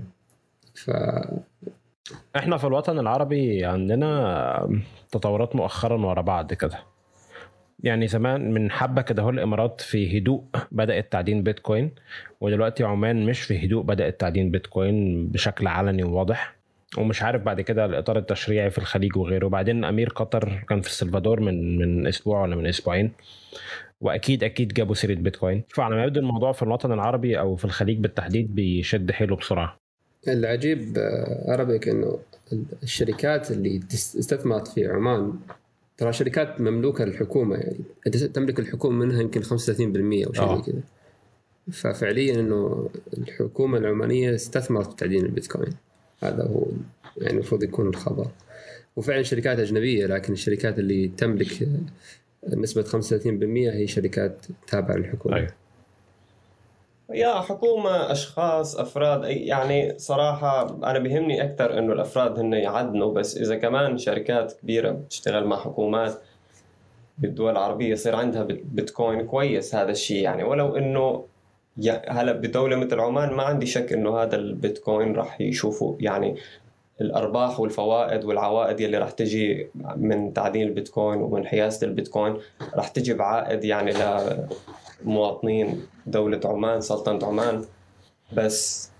ف 0.75 0.91
إحنا 2.37 2.57
في 2.57 2.67
الوطن 2.67 2.99
العربي 2.99 3.65
عندنا 3.65 4.83
تطورات 5.11 5.57
مؤخرا 5.57 6.07
ورا 6.07 6.23
بعض 6.23 6.53
كده. 6.53 6.79
يعني 7.83 8.09
زمان 8.09 8.51
من 8.51 8.71
حبة 8.71 9.03
كده 9.03 9.23
هو 9.23 9.31
الإمارات 9.31 9.81
في 9.81 10.19
هدوء 10.19 10.43
بدأت 10.73 11.13
تعدين 11.13 11.43
بيتكوين 11.43 11.91
ودلوقتي 12.41 12.85
عمان 12.85 13.27
مش 13.27 13.41
في 13.41 13.67
هدوء 13.67 13.83
بدأت 13.83 14.21
تعدين 14.21 14.51
بيتكوين 14.51 15.29
بشكل 15.29 15.67
علني 15.67 16.03
وواضح. 16.03 16.62
ومش 16.99 17.23
عارف 17.23 17.43
بعد 17.43 17.61
كده 17.61 17.85
الإطار 17.85 18.19
التشريعي 18.19 18.71
في 18.71 18.79
الخليج 18.79 19.17
وغيره. 19.17 19.47
وبعدين 19.47 19.85
أمير 19.85 20.09
قطر 20.09 20.65
كان 20.69 20.81
في 20.81 20.89
السلفادور 20.89 21.41
من 21.41 21.79
من 21.79 22.07
أسبوع 22.07 22.43
ولا 22.43 22.57
من 22.57 22.67
أسبوعين. 22.67 23.13
وأكيد 24.01 24.45
أكيد 24.45 24.73
جابوا 24.73 24.95
سيرة 24.95 25.15
بيتكوين. 25.15 25.63
فعلى 25.69 25.97
ما 25.97 26.05
يبدو 26.05 26.21
الموضوع 26.21 26.53
في 26.53 26.63
الوطن 26.63 26.93
العربي 26.93 27.39
أو 27.39 27.57
في 27.57 27.65
الخليج 27.65 27.99
بالتحديد 27.99 28.55
بيشد 28.55 29.11
حيله 29.11 29.37
بسرعة. 29.37 29.77
العجيب 30.29 30.99
عربك 31.49 31.89
انه 31.89 32.19
الشركات 32.83 33.51
اللي 33.51 33.81
استثمرت 33.95 34.69
في 34.69 34.87
عمان. 34.87 35.33
ترى 35.97 36.13
شركات 36.13 36.61
مملوكة 36.61 37.05
للحكومه 37.05 37.57
يعني. 37.57 37.79
تملك 38.35 38.59
الحكومة 38.59 39.05
منها 39.05 39.21
يمكن 39.21 39.43
35% 39.43 40.27
أو 40.27 40.33
شيء 40.33 40.33
زي 40.33 40.41
آه. 40.43 40.63
كذا. 40.63 40.81
ففعليا 41.73 42.41
إنه 42.41 42.89
الحكومة 43.19 43.79
العمانية 43.79 44.35
استثمرت 44.35 44.91
في 44.91 44.97
تعدين 44.97 45.25
البيتكوين. 45.25 45.73
هذا 46.23 46.43
هو 46.43 46.67
يعني 47.17 47.33
المفروض 47.35 47.62
يكون 47.62 47.88
الخبر. 47.88 48.26
وفعلا 48.97 49.23
شركات 49.23 49.59
أجنبية 49.59 50.07
لكن 50.07 50.33
الشركات 50.33 50.79
اللي 50.79 51.09
تملك 51.09 51.69
نسبة 52.49 52.83
35% 52.83 52.87
هي 53.55 53.87
شركات 53.87 54.47
تابعة 54.67 54.97
للحكومة. 54.97 55.37
أيوه. 55.37 55.49
يا 57.14 57.41
حكومة 57.41 58.12
أشخاص 58.12 58.76
أفراد 58.76 59.25
يعني 59.25 59.99
صراحة 59.99 60.79
أنا 60.91 60.99
بيهمني 60.99 61.45
أكثر 61.45 61.79
إنه 61.79 61.93
الأفراد 61.93 62.38
هن 62.38 62.52
يعدنوا 62.52 63.12
بس 63.14 63.37
إذا 63.37 63.57
كمان 63.57 63.99
شركات 63.99 64.52
كبيرة 64.52 64.91
بتشتغل 64.91 65.47
مع 65.47 65.57
حكومات 65.57 66.14
بالدول 67.19 67.52
العربية 67.52 67.91
يصير 67.93 68.17
عندها 68.17 68.43
بيتكوين 68.43 69.26
كويس 69.26 69.75
هذا 69.75 69.91
الشيء 69.91 70.23
يعني. 70.23 70.45
ولو 70.45 70.76
إنه 70.76 71.25
هلا 72.09 72.33
بدولة 72.33 72.76
مثل 72.76 73.00
عمان 73.00 73.33
ما 73.33 73.43
عندي 73.43 73.67
شك 73.67 73.93
إنه 73.93 74.19
هذا 74.19 74.37
البيتكوين 74.37 75.14
راح 75.14 75.41
يشوفوا 75.41 75.97
يعني 76.00 76.37
الأرباح 77.00 77.61
والفوائد 77.61 78.25
والعوائد 78.25 78.81
يلي 78.81 78.99
راح 78.99 79.11
تجي 79.11 79.71
من 79.97 80.33
تعدين 80.33 80.69
البيتكوين 80.69 81.21
ومن 81.23 81.47
حيازة 81.47 81.87
البيتكوين 81.87 82.37
راح 82.75 82.88
تجي 82.88 83.14
بعائد 83.14 83.64
يعني 83.64 83.93
مواطنين 85.05 85.87
دولة 86.07 86.41
عمان 86.45 86.81
سلطنة 86.81 87.26
عمان. 87.26 87.64
بس 88.33 88.91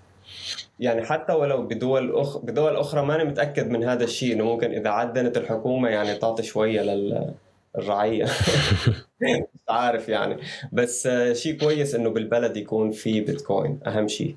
يعني 0.81 1.02
حتى 1.02 1.33
ولو 1.33 1.62
بدول 1.62 2.17
أخ... 2.17 2.38
بدول 2.38 2.76
أخرى 2.76 3.07
ماني 3.07 3.25
متأكد 3.25 3.71
من 3.71 3.85
هذا 3.85 4.05
الشيء 4.05 4.35
إنه 4.35 4.45
ممكن 4.45 4.71
إذا 4.71 4.91
عدنت 4.91 5.37
الحكومة 5.37 5.88
يعني 5.88 6.14
تعطي 6.14 6.43
شوية 6.43 6.83
للرعية 6.83 8.25
مش 9.21 9.43
عارف 9.73 10.09
يعني. 10.09 10.37
بس 10.73 11.09
شيء 11.33 11.59
كويس 11.59 11.95
إنه 11.95 12.11
بالبلد 12.11 12.57
يكون 12.57 12.91
في 12.91 13.21
بيتكوين 13.21 13.79
أهم 13.87 14.09
شيء 14.09 14.35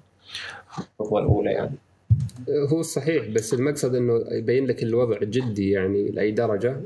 الخطوة 1.00 1.22
الأولى 1.22 1.52
يعني. 1.52 1.76
هو 2.50 2.82
صحيح 2.82 3.26
بس 3.26 3.54
المقصد 3.54 3.96
إنه 3.96 4.24
يبين 4.32 4.66
لك 4.66 4.84
الوضع 4.84 5.20
جدي 5.20 5.70
يعني 5.70 6.12
لأي 6.12 6.32
درجة. 6.32 6.82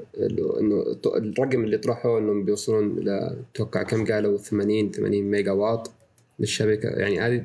انه 0.59 0.95
الرقم 1.05 1.63
اللي 1.63 1.77
طرحوه 1.77 2.19
إنهم 2.19 2.45
بيوصلون 2.45 2.97
إلى 2.97 3.35
أتوقع 3.53 3.83
كم 3.83 4.05
قالوا؟ 4.05 4.37
80 4.37 4.91
80 4.91 5.23
ميجا 5.23 5.51
واط 5.51 5.91
للشبكة. 6.39 6.89
يعني 6.89 7.19
هذه 7.19 7.43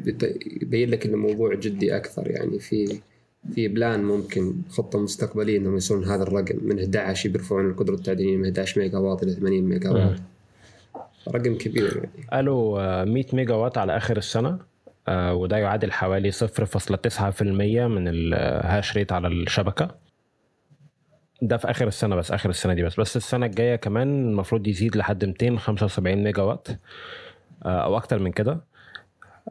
يبين 0.63 0.91
لك 0.91 1.07
إنه 1.07 1.15
الموضوع 1.15 1.55
جدي 1.55 1.97
أكثر 1.97 2.31
يعني. 2.31 2.59
في 2.59 2.99
في 3.55 3.69
plan 3.69 4.05
ممكن 4.05 4.53
خطة 4.69 4.99
مستقبلية 4.99 5.59
إنهم 5.59 5.73
يوصلون 5.73 6.05
هذا 6.05 6.23
الرقم. 6.23 6.59
من 6.63 6.79
11 6.79 7.31
بيرفعون 7.31 7.71
القدرة 7.71 7.95
التعدينية 7.95 8.37
من 8.37 8.45
11 8.45 8.81
ميجا 8.81 8.99
واط 8.99 9.23
إلى 9.23 9.33
80 9.33 9.63
ميجا 9.63 9.91
واط 9.91 10.17
رقم 11.29 11.59
كبير 11.59 11.97
يعني. 11.97 12.27
قالوا 12.33 13.05
100 13.05 13.25
ميجا 13.33 13.55
واط 13.55 13.79
على 13.79 13.97
آخر 13.97 14.17
السنة. 14.17 14.59
آه، 15.09 15.35
وده 15.35 15.57
يعادل 15.57 15.93
حوالي 15.93 16.31
0.9% 16.33 17.89
من 17.89 18.09
ال 18.09 18.26
hash 18.26 18.97
rate 18.97 19.13
على 19.13 19.29
الشبكة. 19.29 19.89
ده 21.43 21.57
في 21.57 21.71
آخر 21.71 21.87
السنة 21.89 22.17
بس 22.17 22.33
آخر 22.33 22.51
السنة 22.51 22.75
دي 22.75 22.83
بس. 22.83 23.01
بس 23.01 23.17
السنة 23.17 23.47
الجاية 23.47 23.77
كمان 23.77 24.29
المفروض 24.29 24.67
يزيد 24.67 24.97
لحد 24.97 25.25
275 25.25 26.25
ميجا 26.25 26.43
وات 26.43 26.69
آه، 27.65 27.69
أو 27.85 27.97
أكتر 27.97 28.19
من 28.19 28.33
كده. 28.33 28.61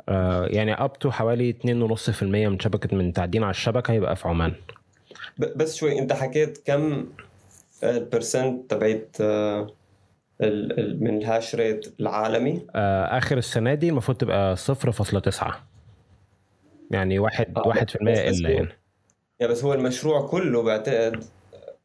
آه، 0.10 0.46
يعني 0.46 0.74
up 0.74 1.00
to 1.00 1.12
حوالي 1.12 1.50
2.5% 1.50 2.24
من 2.24 2.60
شبكة 2.60 2.98
من 2.98 3.14
تعدين 3.14 3.44
على 3.44 3.52
الشبكة 3.52 3.92
هيبقى 3.92 4.16
في 4.16 4.28
عمان. 4.28 4.54
بس 5.38 5.76
شوي 5.76 6.00
أنت 6.00 6.14
حكيت 6.14 6.62
كم 6.66 7.06
البرسنت 7.84 8.72
تبعت 8.72 9.18
من 11.00 11.18
الهاش 11.18 11.56
ريت 11.56 11.94
العالمي. 12.00 12.62
آه 12.76 13.18
آخر 13.18 13.38
السنة 13.38 13.74
دي 13.74 13.90
المفروض 13.90 14.18
تبقى 14.18 14.56
0.9 14.58 15.54
يعني 16.92 17.20
واحد 17.20 17.58
آه 17.58 17.68
واحد 17.68 17.90
في 17.90 17.96
المية 17.96 18.30
إلا 18.30 18.50
يعني. 18.50 18.70
يا 19.42 19.48
بس 19.48 19.64
هو 19.64 19.74
المشروع 19.74 20.28
كله 20.28 20.64
بعتقد 20.64 21.24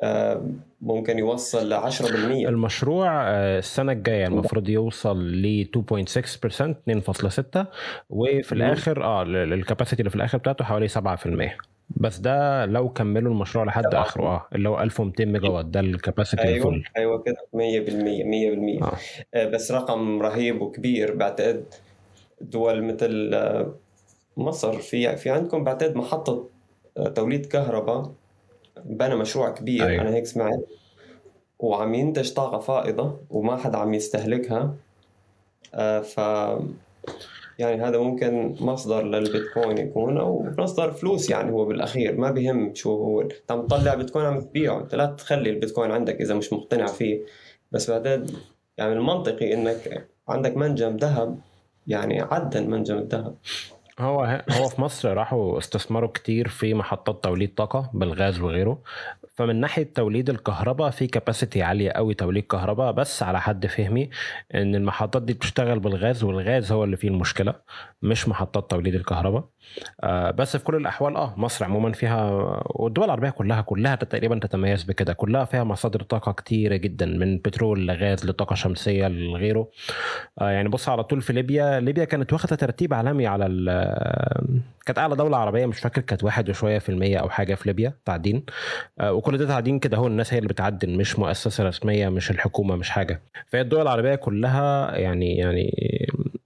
آه 0.03 0.47
ممكن 0.81 1.19
يوصل 1.19 1.69
ل 1.69 1.81
10% 1.93 2.05
المشروع 2.49 3.09
آه 3.29 3.59
السنة 3.59 3.93
الجاية 3.93 4.27
المفروض 4.27 4.69
يوصل 4.69 5.25
ل 5.33 5.65
2.6% 5.65 6.05
2.6 6.91 7.65
وفي 8.11 8.53
الآخر 8.53 9.05
آه 9.05 9.23
الكاباسيتي 9.23 10.03
اللي 10.03 10.11
في 10.11 10.17
الآخر 10.17 10.39
بتاعته 10.39 10.65
حوالي 10.65 10.89
7% 10.89 10.99
بس 11.91 12.19
ده 12.19 12.67
لو 12.67 12.89
كملوا 12.89 13.33
المشروع 13.33 13.65
لحد 13.65 13.95
آخره 13.95 14.27
آه 14.27 14.47
اللي 14.55 14.69
هو 14.69 14.81
1200 14.81 15.25
ميجا 15.25 15.49
وات 15.49 15.65
ده 15.65 15.81
ال 15.81 15.88
capacity 15.88 16.43
أيوة 16.43 16.69
ال 16.69 16.72
full 16.72 16.85
أيوه 16.97 17.23
كده 17.23 17.37
100% 17.53 18.79
100% 18.81 18.83
آه. 18.83 18.93
آه. 19.35 19.49
بس 19.49 19.73
رقم 19.73 20.23
رهيب 20.23 20.63
وكبير 20.63 21.15
بعتقد 21.15 21.65
دول 22.41 22.83
مثل 22.83 23.31
آه، 23.35 23.75
مصر 24.37 24.79
في 24.79 25.17
في 25.17 25.31
عندكم 25.31 25.65
بعتقد 25.65 25.97
محطة 25.97 26.49
آه، 26.97 27.09
توليد 27.09 27.47
كهرباء 27.47 28.13
بنى 28.85 29.17
مشروع 29.17 29.51
كبير 29.51 29.87
أيوة. 29.87 30.03
أنا 30.03 30.15
هيك 30.15 30.27
سمعت 30.27 30.61
وعم 31.59 31.95
ينتج 31.95 32.33
طاقة 32.33 32.59
فائضة 32.59 33.21
وما 33.31 33.57
حدا 33.57 33.79
عم 33.79 33.95
يستهلكها 33.95 34.75
ف 36.03 36.21
يعني 37.59 37.83
هذا 37.83 37.99
ممكن 37.99 38.57
مصدر 38.61 39.03
للبيتكوين 39.03 39.79
يكون 39.79 40.19
أو 40.19 40.47
مصدر 40.59 40.93
فلوس 40.93 41.31
يعني 41.31 41.53
هو 41.53 41.65
بالأخير. 41.65 42.17
ما 42.17 42.31
بهم 42.31 42.75
شو 42.75 42.91
هو. 42.91 43.21
انت 43.21 43.51
عم 43.51 43.67
تطلع 43.67 43.95
بيتكوين 43.95 44.27
عم 44.27 44.41
تبيعه. 44.41 44.81
أنت 44.81 44.95
لا 44.95 45.07
تخلي 45.07 45.51
البيتكوين 45.51 45.91
عندك 45.91 46.21
إذا 46.21 46.35
مش 46.35 46.53
مقتنع 46.53 46.87
فيه. 46.87 47.21
بس 47.73 47.91
بعدين 47.91 48.27
يعني 48.77 48.93
المنطقي 48.93 49.55
إنك 49.55 50.09
عندك 50.29 50.57
منجم 50.57 50.97
ذهب 50.97 51.39
يعني 51.87 52.21
عدن 52.21 52.71
منجم 52.71 52.99
الذهب. 52.99 53.35
هو 54.01 54.43
هو 54.51 54.69
في 54.69 54.81
مصر 54.81 55.15
راحوا 55.15 55.59
استثمروا 55.59 56.09
كتير 56.09 56.49
في 56.49 56.75
محطات 56.75 57.25
توليد 57.25 57.55
طاقة 57.55 57.91
بالغاز 57.95 58.41
وغيره. 58.41 58.83
فمن 59.35 59.61
ناحية 59.61 59.93
توليد 59.95 60.31
الكهرباء 60.31 60.91
في 60.91 61.07
كاباسيتي 61.07 61.63
عالية 61.63 61.91
قوي 61.91 62.15
توليد 62.15 62.43
كهرباء 62.45 62.93
بس 62.93 63.23
على 63.23 63.41
حد 63.41 63.67
فهمي 63.67 64.11
إن 64.55 64.75
المحطات 64.75 65.23
دي 65.23 65.33
بتشتغل 65.33 65.79
بالغاز 65.79 66.25
والغاز 66.25 66.73
هو 66.73 66.85
اللي 66.85 66.97
فيه 66.97 67.09
المشكلة 67.09 67.55
مش 68.03 68.29
محطات 68.29 68.71
توليد 68.71 68.95
الكهرباء. 68.95 69.45
بس 70.35 70.57
في 70.57 70.65
كل 70.65 70.77
الأحوال 70.77 71.17
آه 71.17 71.35
مصر 71.37 71.65
عموما 71.65 71.93
فيها 71.93 72.31
والدول 72.67 73.05
العربية 73.05 73.31
كلها 73.31 73.61
كلها 73.61 73.95
تقريبا 73.95 74.39
تتميز 74.39 74.83
بكده. 74.83 75.13
كلها 75.13 75.45
فيها 75.45 75.65
مصادر 75.65 76.03
طاقة 76.03 76.33
كتيرة 76.33 76.77
جدا 76.77 77.07
من 77.07 77.39
بترول 77.39 77.87
لغاز 77.87 78.27
لطاقة 78.27 78.55
شمسية 78.55 79.09
لغيره. 79.09 79.69
آه 80.41 80.51
يعني 80.51 80.69
بص 80.69 80.89
على 80.89 81.05
طول 81.05 81.23
في 81.23 81.33
ليبيا 81.33 81.81
ليبيا 81.81 82.05
كانت 82.05 82.33
واخدة 82.33 82.57
ترتيب 82.57 82.95
عالمي 82.95 83.27
على 83.27 83.47
كانت 84.87 84.99
أعلى 84.99 85.17
دولة 85.17 85.37
عربية 85.37 85.67
مش 85.67 85.79
فاكر 85.81 86.01
كانت 86.01 86.25
واحد 86.25 86.51
وشوية 86.51 86.79
في 86.79 86.89
المية 86.89 87.19
أو 87.19 87.29
حاجة 87.31 87.55
في 87.55 87.69
ليبيا 87.69 87.93
تعدين. 88.05 88.43
آه 89.01 89.13
وكل 89.13 89.39
ده 89.39 89.47
تعدين 89.47 89.79
كده 89.79 89.97
هو 89.97 90.07
الناس 90.07 90.33
هي 90.35 90.39
اللي 90.39 90.49
بتعدن 90.49 90.97
مش 90.97 91.19
مؤسسة 91.19 91.65
رسمية 91.65 92.09
مش 92.09 92.31
الحكومة 92.31 92.77
مش 92.77 92.91
حاجة. 92.91 93.21
فهي 93.47 93.61
الدول 93.61 93.83
العربية 93.83 94.15
كلها 94.15 94.97
يعني 94.97 95.37
يعني 95.37 95.71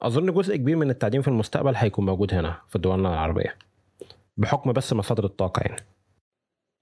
أظن 0.02 0.32
جزء 0.32 0.56
كبير 0.56 0.76
من 0.76 0.90
التعدين 0.90 1.22
في 1.22 1.28
المستقبل 1.28 1.76
هيكون 1.76 2.06
موجود 2.06 2.34
هنا 2.34 2.54
في 2.68 2.78
دولنا 2.78 3.11
العربيه 3.12 3.58
بحكم 4.36 4.72
بس 4.72 4.92
مصادر 4.92 5.24
الطاقة 5.24 5.60
يعني. 5.60 5.82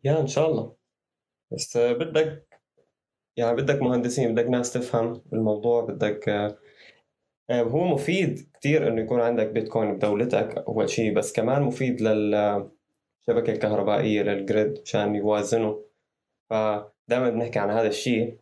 يا 0.05 0.21
إن 0.21 0.27
شاء 0.27 0.51
الله. 0.51 0.77
بس 1.53 1.77
بدك 1.77 2.61
يعني 3.37 3.57
بدك 3.57 3.83
مهندسين 3.83 4.35
بدك 4.35 4.47
ناس 4.47 4.73
تفهم 4.73 5.23
الموضوع 5.33 5.85
بدك 5.85 6.29
آه، 7.51 7.63
هو 7.63 7.85
مفيد 7.85 8.49
كتير 8.55 8.89
إنه 8.89 9.03
يكون 9.03 9.21
عندك 9.21 9.47
بيتكوين 9.47 9.97
بدولتك 9.97 10.59
أول 10.69 10.89
شيء 10.89 11.15
بس 11.15 11.33
كمان 11.33 11.63
مفيد 11.63 12.01
للشبكه 12.01 13.53
الكهربائيه 13.53 14.23
للجريد 14.23 14.81
مشان 14.83 15.15
يوازنوا. 15.15 15.83
فدائما 16.51 17.31
بنحكي 17.31 17.59
عن 17.59 17.71
هذا 17.71 17.89
الشيء 17.89 18.39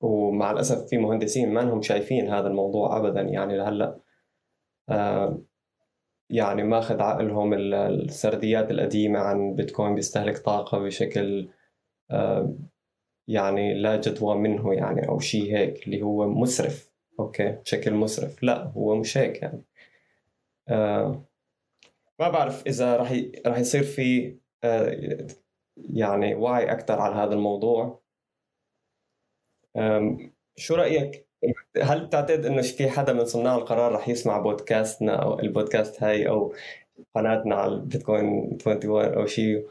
ومع 0.00 0.50
الأسف 0.50 0.86
في 0.86 0.98
مهندسين 0.98 1.54
ما 1.54 1.72
هم 1.72 1.82
شايفين 1.82 2.28
هذا 2.28 2.48
الموضوع 2.48 2.96
ابدا 2.96 3.20
يعني 3.20 3.56
لهلأ. 3.56 4.00
آه، 4.88 5.38
يعني 6.34 6.62
ماخذ 6.62 7.00
عقلهم 7.00 7.54
السرديات 7.54 8.70
القديمة 8.70 9.18
عن 9.18 9.54
بيتكوين 9.54 9.94
بيستهلك 9.94 10.38
طاقة 10.38 10.78
بشكل 10.78 11.48
آه، 12.10 12.54
يعني 13.28 13.74
لا 13.74 13.96
جدوى 13.96 14.36
منه 14.36 14.74
يعني 14.74 15.08
أو 15.08 15.18
شيء 15.18 15.56
هيك 15.56 15.86
اللي 15.86 16.02
هو 16.02 16.28
مسرف. 16.28 16.92
أوكي؟ 17.20 17.48
بشكل 17.48 17.94
مسرف. 17.94 18.42
لا 18.42 18.64
هو 18.64 18.96
مش 18.96 19.18
هيك 19.18 19.42
يعني. 19.42 19.64
آه 20.68 21.24
ما 22.20 22.28
بعرف 22.28 22.66
إذا 22.66 22.96
راح 22.96 23.10
ي... 23.12 23.32
راح 23.46 23.58
يصير 23.58 23.82
في 23.82 24.36
آه 24.64 25.26
يعني 25.76 26.34
وعي 26.34 26.72
أكثر 26.72 27.00
على 27.00 27.14
هذا 27.14 27.34
الموضوع. 27.34 28.00
شو 30.56 30.74
رأيك؟ 30.74 31.23
هل 31.82 32.06
بتعتقد 32.06 32.46
إنه 32.46 32.62
في 32.62 32.90
حدا 32.90 33.12
من 33.12 33.24
صناع 33.24 33.54
القرار 33.54 33.92
رح 33.92 34.08
يسمع 34.08 34.38
بودكاستنا 34.38 35.22
أو 35.22 35.40
البودكاست 35.40 36.02
هاي 36.02 36.28
أو 36.28 36.54
قناتنا 37.14 37.54
على 37.54 37.72
البيتكوين 37.72 38.58
21 38.66 39.14
أو 39.14 39.26
شيء 39.26 39.68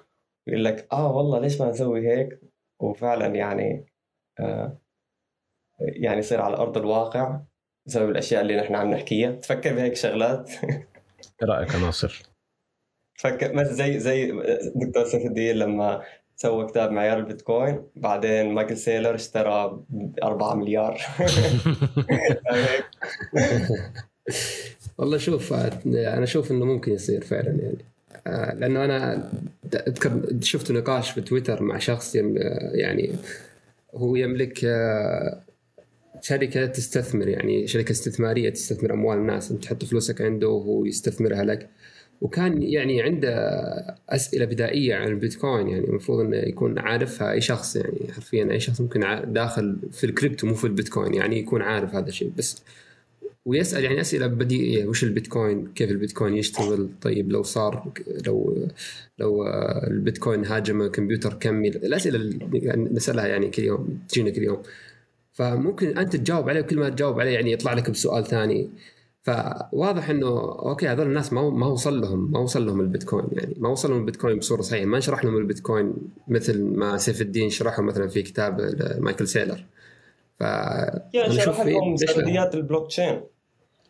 ويقول 0.48 0.66
لك 0.66 0.88
آه 0.94 1.12
والله 1.16 1.40
ليش 1.40 1.62
ما 1.62 1.70
نسوي 1.70 2.08
هيك؟ 2.08 2.40
وفعلا 2.80 3.36
يعني 3.36 3.86
آه 4.40 4.78
يعني 5.80 6.20
يصير 6.20 6.42
على 6.42 6.58
أرض 6.58 6.78
الواقع 6.78 7.40
بسبب 7.88 8.10
الأشياء 8.10 8.42
اللي 8.42 8.58
نحن 8.58 8.76
عم 8.76 8.92
نحكيها. 8.92 9.32
تفكر 9.32 9.74
بهيك 9.74 9.96
شغلات؟ 9.96 10.52
إيه 10.64 10.88
رأيك 11.44 11.74
يا 11.74 11.80
ناصر؟ 11.80 12.24
تفكر 13.18 13.54
مثل 13.54 13.74
زي 13.74 14.00
زي 14.00 14.32
دكتور 14.76 15.06
سيف 15.06 15.26
الدين 15.26 15.56
لما 15.56 16.04
سوى 16.36 16.68
كتاب 16.68 16.92
معيار 16.92 17.18
البيتكوين 17.18 17.84
بعدين 17.96 18.54
مايكل 18.54 18.78
سيلور 18.78 19.16
اشترى 19.16 19.84
4 20.24 20.56
مليار. 20.56 21.02
والله 24.98 25.18
شوف 25.18 25.54
أنا 25.54 26.24
أشوف 26.24 26.52
إنه 26.52 26.66
ممكن 26.66 26.92
يصير 26.92 27.24
فعلا 27.24 27.50
يعني. 27.50 27.78
آه، 28.28 28.54
لأنه 28.54 28.86
أنا 28.86 29.30
أذكر 29.76 30.22
شفت 30.42 30.72
نقاش 30.72 31.12
في 31.12 31.22
تويتر 31.22 31.64
مع 31.64 31.78
شخص 31.78 32.16
يعني 32.74 33.16
هو 33.96 34.16
يملك 34.16 34.66
آه، 34.66 35.40
شركة 36.22 36.66
تستثمر 36.66 37.28
يعني 37.28 37.68
شركة 37.68 37.92
استثمارية 37.92 38.50
تستثمر 38.50 38.94
أموال 38.94 39.18
الناس. 39.18 39.52
أنت 39.52 39.64
تحط 39.64 39.86
فلوسك 39.86 40.22
عنده 40.22 40.50
وهو 40.50 40.86
يستثمرها 40.86 41.44
لك. 41.44 41.70
وكان 42.22 42.64
يعني 42.64 43.02
عنده 43.02 43.30
أسئلة 44.10 44.46
بدائية 44.46 44.96
عن 44.96 45.08
البيتكوين 45.08 45.70
يعني 45.70 45.88
المفروض 45.88 46.20
إنه 46.20 46.38
يكون 46.38 46.80
عارفها 46.80 47.32
أي 47.32 47.42
شخص 47.42 47.76
يعني 47.76 48.14
حرفيا 48.14 48.52
أي 48.52 48.60
شخص 48.60 48.82
ممكن 48.82 49.02
داخل 49.28 49.78
في 49.92 50.04
الكريبتو 50.04 50.48
مو 50.48 50.54
في 50.54 50.64
البيتكوين 50.64 51.14
يعني 51.14 51.40
يكون 51.40 51.62
عارف 51.62 51.96
هذا 51.96 52.08
الشيء 52.08 52.32
بس 52.38 52.64
ويسأل 53.46 53.84
يعني 53.84 54.02
أسئلة 54.02 54.28
بديهية 54.28 54.86
وش 54.86 55.04
البيتكوين؟ 55.04 55.68
كيف 55.76 55.92
البيتكوين 55.92 56.38
يشتغل؟ 56.38 56.90
طيب 57.02 57.32
لو 57.32 57.44
صار 57.44 57.92
لو 58.28 58.68
لو 59.20 59.48
البيتكوين 59.88 60.46
هاجم 60.46 60.88
كمبيوتر 60.88 61.34
كمي 61.34 61.68
الأسئلة 61.68 62.16
اللي 62.16 62.60
يعني 62.60 62.90
نسألها 62.92 63.28
يعني 63.28 63.50
كل 63.50 63.64
يوم 63.64 64.00
تجينا 64.10 64.30
كل 64.30 64.44
يوم 64.44 64.62
فممكن 65.34 65.98
أنت 65.98 66.16
تجاوب 66.16 66.50
عليه 66.50 66.62
وكل 66.62 66.80
ما 66.80 66.90
تجاوب 66.90 67.20
عليه 67.20 67.32
يعني 67.32 67.52
يطلع 67.52 67.74
لك 67.74 67.90
بسؤال 67.90 68.26
ثاني 68.26 68.70
فواضح 69.24 70.10
إنه 70.10 70.28
أوكي 70.30 70.88
هذول 70.88 71.08
الناس 71.08 71.34
ما 71.34 71.50
ما 71.50 71.68
وصل 71.68 72.02
لهم 72.02 72.32
ما 72.32 72.40
وصل 72.40 72.66
لهم 72.66 72.82
البيتكوين 72.82 73.26
يعني. 73.32 73.56
ما 73.58 73.70
وصل 73.70 73.90
لهم 73.90 74.00
البيتكوين 74.00 74.40
بصورة 74.40 74.62
صحيحة. 74.62 74.86
ما 74.86 75.00
شرح 75.00 75.26
لهم 75.26 75.38
البيتكوين 75.38 75.94
مثل 76.28 76.64
ما 76.64 76.98
سيف 76.98 77.22
الدين 77.22 77.50
شرحه 77.50 77.82
مثلا 77.82 78.08
في 78.08 78.22
كتاب 78.22 78.76
مايكل 79.00 79.28
سيلور. 79.28 79.66
ف 80.40 80.44
شرح 81.30 81.62
لهم 81.62 81.96
سرديات 81.96 82.56
البلوك 82.56 82.88
تشين 82.88 83.22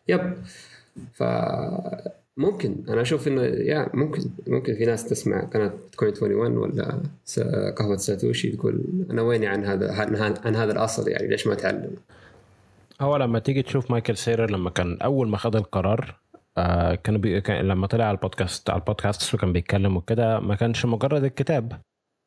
يب. 0.08 0.34
ف 1.12 1.24
ممكن. 2.36 2.76
أنا 2.88 3.02
أشوف 3.02 3.28
إنه 3.28 3.42
يا 3.42 3.90
ممكن. 3.94 4.22
ممكن 4.46 4.74
في 4.74 4.86
ناس 4.86 5.08
تسمع 5.08 5.44
قناة 5.44 5.72
بيتكوين 5.84 6.12
21 6.12 6.56
ولا 6.56 7.00
قهوة 7.76 7.96
ساتوشي 7.96 8.50
تقول 8.56 8.80
أنا 9.10 9.22
وينّي 9.22 9.46
عن 9.46 9.64
هذا 9.64 9.92
عن 10.44 10.56
هذا 10.56 10.72
الأصل 10.72 11.08
يعني 11.08 11.26
ليش 11.28 11.46
ما 11.46 11.52
اتعلم 11.52 11.90
هو 13.00 13.16
لما 13.16 13.38
تيجي 13.38 13.62
تشوف 13.62 13.90
مايكل 13.90 14.16
سيلور 14.16 14.50
لما 14.50 14.70
كان 14.70 14.98
أول 15.02 15.28
ما 15.28 15.36
خد 15.36 15.56
القرار 15.56 16.20
آه 16.58 16.94
كان, 16.94 17.18
بي... 17.18 17.40
كان 17.40 17.68
لما 17.68 17.86
طلع 17.86 18.04
على 18.04 18.14
البودكاست 18.16 18.70
على 18.70 18.80
البودكاست 18.80 19.34
وكان 19.34 19.52
بيتكلم 19.52 19.96
وكده 19.96 20.40
ما 20.40 20.54
كانش 20.54 20.86
مجرد 20.86 21.24
الكتاب. 21.24 21.82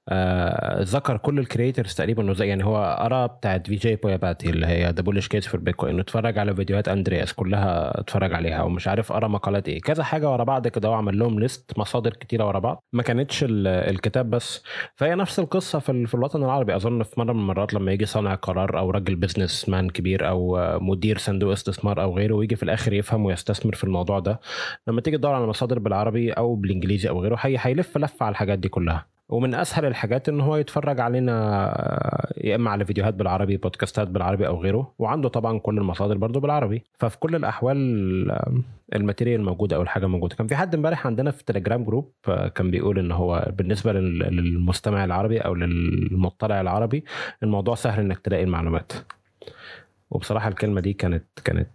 آه 0.09 0.81
ذكر 0.83 1.17
كل 1.17 1.39
ال 1.39 1.45
creators 1.45 1.93
تقريبا 1.93 2.35
يعني 2.39 2.65
هو 2.65 2.77
قرا 2.77 3.27
بتاعت 3.27 3.67
Vijay 3.67 3.95
Boyapati 3.95 4.49
اللي 4.49 4.67
هي 4.67 4.89
The 4.89 5.01
Bullish 5.01 5.27
Case 5.27 5.47
for 5.47 5.59
Bitcoin 5.59 5.99
اتفرج 5.99 6.37
على 6.37 6.55
فيديوهات 6.55 6.87
أندرياس 6.87 7.33
كلها 7.33 7.99
اتفرج 7.99 8.33
عليها 8.33 8.63
ومش 8.63 8.87
عارف 8.87 9.11
قرا 9.11 9.29
مقالات 9.29 9.67
إيه. 9.69 9.81
كذا 9.81 10.03
حاجة 10.03 10.31
ورا 10.31 10.43
بعض 10.43 10.67
كده 10.67 10.89
وعمل 10.89 11.19
لهم 11.19 11.39
list 11.39 11.77
مصادر 11.77 12.11
كتيرة 12.11 12.45
ورا 12.47 12.59
بعض. 12.59 12.83
ما 12.93 13.03
كانتش 13.03 13.45
الكتاب 13.49 14.29
بس. 14.29 14.63
فهي 14.95 15.15
نفس 15.15 15.39
القصة 15.39 15.79
في, 15.79 16.05
في 16.07 16.15
الوطن 16.15 16.43
العربي. 16.43 16.75
أظن 16.75 17.03
في 17.03 17.19
مرة 17.19 17.33
من 17.33 17.39
المرات 17.39 17.73
لما 17.73 17.91
يجي 17.91 18.05
صانع 18.05 18.35
قرار 18.35 18.79
أو 18.79 18.89
راجل 18.91 19.15
businessman 19.15 19.89
كبير 19.89 20.29
أو 20.29 20.57
مدير 20.81 21.17
صندوق 21.17 21.51
استثمار 21.51 22.01
أو 22.01 22.17
غيره 22.17 22.33
ويجي 22.33 22.55
في 22.55 22.63
الآخر 22.63 22.93
يفهم 22.93 23.25
ويستثمر 23.25 23.75
في 23.75 23.83
الموضوع 23.83 24.19
ده 24.19 24.39
لما 24.87 25.01
تيجي 25.01 25.17
تدور 25.17 25.33
على 25.33 25.47
مصادر 25.47 25.79
بالعربي 25.79 26.31
أو 26.31 26.55
بالإنجليزي 26.55 27.09
أو 27.09 27.21
غيره 27.21 27.37
هيلف 27.41 27.97
لفة 27.97 28.25
على 28.25 28.31
الحاجات 28.31 28.59
دي 28.59 28.69
كلها. 28.69 29.16
ومن 29.29 29.55
أسهل 29.55 29.85
الحاجات 29.85 30.29
إن 30.29 30.41
هو 30.41 30.55
يتفرج 30.55 30.99
علينا 30.99 31.33
يا 32.37 32.55
إما 32.55 32.71
على 32.71 32.85
فيديوهات 32.85 33.13
بالعربي 33.13 33.57
podcastات 33.57 34.07
بالعربي 34.07 34.47
أو 34.47 34.61
غيره 34.61 34.93
وعنده 34.99 35.29
طبعا 35.29 35.59
كل 35.59 35.77
المصادر 35.77 36.17
برضه 36.17 36.39
بالعربي. 36.39 36.83
ففي 36.99 37.19
كل 37.19 37.35
الأحوال 37.35 37.77
ال 38.95 39.01
material 39.01 39.43
موجوده 39.43 39.75
أو 39.75 39.81
الحاجة 39.81 40.05
موجودة. 40.05 40.35
كان 40.35 40.47
في 40.47 40.55
حد 40.55 40.75
امبارح 40.75 41.07
عندنا 41.07 41.31
في 41.31 41.39
التليجرام 41.39 41.83
group 41.83 42.11
كان 42.55 42.71
بيقول 42.71 42.99
إن 42.99 43.11
هو 43.11 43.51
بالنسبة 43.57 43.93
للمستمع 43.93 45.05
العربي 45.05 45.39
أو 45.39 45.55
للمطلع 45.55 46.61
العربي 46.61 47.03
الموضوع 47.43 47.75
سهل 47.75 47.99
إنك 47.99 48.19
تلاقي 48.19 48.43
المعلومات. 48.43 48.93
وبصراحة 50.11 50.49
الكلمة 50.49 50.81
دي 50.81 50.93
كانت 50.93 51.25
كانت 51.43 51.69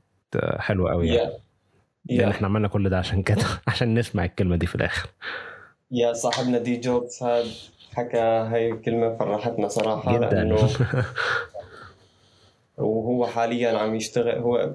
حلوة 0.59 0.91
قوي 0.91 1.09
يعني. 1.09 1.31
Yeah. 1.31 1.33
yeah. 1.33 2.19
لأن 2.19 2.29
إحنا 2.29 2.47
عملنا 2.47 2.69
كل 2.69 2.89
ده 2.89 2.99
عشان 2.99 3.23
كده 3.23 3.45
عشان 3.69 3.95
نسمع 3.95 4.25
الكلمة 4.25 4.57
دي 4.57 4.67
في 4.67 4.75
الآخر. 4.75 5.09
يا 5.93 6.13
صاحبنا 6.13 6.59
دي 6.59 6.77
جوبز 6.77 7.23
هذا 7.23 7.51
حكى 7.95 8.19
هاي 8.19 8.73
الكلمة 8.73 9.17
فرحتنا 9.17 9.69
صراحة 9.69 10.17
جدا. 10.17 10.29
لأنه 10.29 10.57
وهو 12.79 13.27
حاليا 13.27 13.79
عم 13.79 13.95
يشتغل 13.95 14.39
هو 14.39 14.73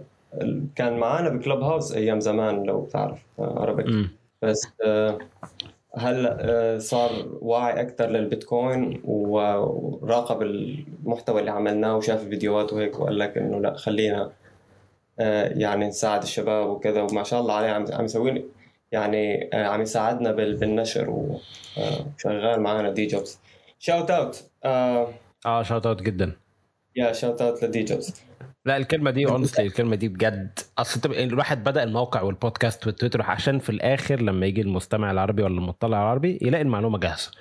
كان 0.76 0.98
معنا 0.98 1.30
بكلوب 1.30 1.62
هاوس 1.62 1.92
أيام 1.92 2.20
زمان 2.20 2.64
لو 2.64 2.82
بتعرف 2.82 3.20
عربي 3.40 4.10
بس 4.42 4.68
آه، 4.86 5.18
هلأ 5.96 6.38
آه، 6.40 6.78
صار 6.78 7.12
واعي 7.42 7.82
أكثر 7.82 8.06
للبيتكوين 8.10 9.02
وراقب 9.06 10.42
المحتوى 10.42 11.40
اللي 11.40 11.52
عملناه 11.52 11.98
وشاف 11.98 12.24
الفيديوهات 12.24 12.74
وهيك 12.74 13.00
وقال 13.00 13.20
لك 13.20 13.38
إنه 13.38 13.60
لأ 13.60 13.74
خلينا 13.74 14.32
آه، 15.20 15.54
يعني 15.56 15.88
نساعد 15.88 16.22
الشباب 16.22 16.70
وكذا 16.70 17.02
وما 17.02 17.24
شاء 17.24 17.42
الله 17.42 17.54
عليه 17.54 17.70
عم 17.70 18.06
يسوي 18.06 18.46
يعني 18.92 19.50
آه، 19.54 19.68
عم 19.68 19.82
يساعدنا 19.82 20.32
بالنشر 20.32 21.10
وشغال 21.10 22.46
آه، 22.46 22.58
معنا 22.58 22.92
دي 22.92 23.08
جوبز. 23.08 23.40
shout 23.80 24.12
out 24.12 24.50
آه 24.66 25.64
shout 25.64 25.86
out 25.86 26.02
جدا. 26.02 26.32
يا 26.96 27.14
shout 27.14 27.42
out 27.42 27.64
لدي 27.64 27.84
جوبز. 27.84 28.22
لا 28.66 28.78
الكلمة 28.78 29.12
دي 29.12 29.26
honestly 29.26 29.66
الكلمة 29.68 29.96
دي 29.96 30.08
بجد. 30.08 30.60
أصل 30.78 31.12
الواحد 31.12 31.64
بدأ 31.64 31.84
الموقع 31.84 32.22
والبودكاست 32.22 32.88
والتويتر 32.88 33.22
عشان 33.22 33.60
في 33.60 33.70
الآخر 33.70 34.22
لما 34.22 34.46
يجي 34.46 34.62
المستمع 34.62 35.12
العربي 35.12 35.44
ولا 35.44 35.58
المطلع 35.58 35.98
العربي 36.02 36.40
يلاقي 36.42 36.62
المعلومة 36.62 37.00
جاهزة. 37.00 37.32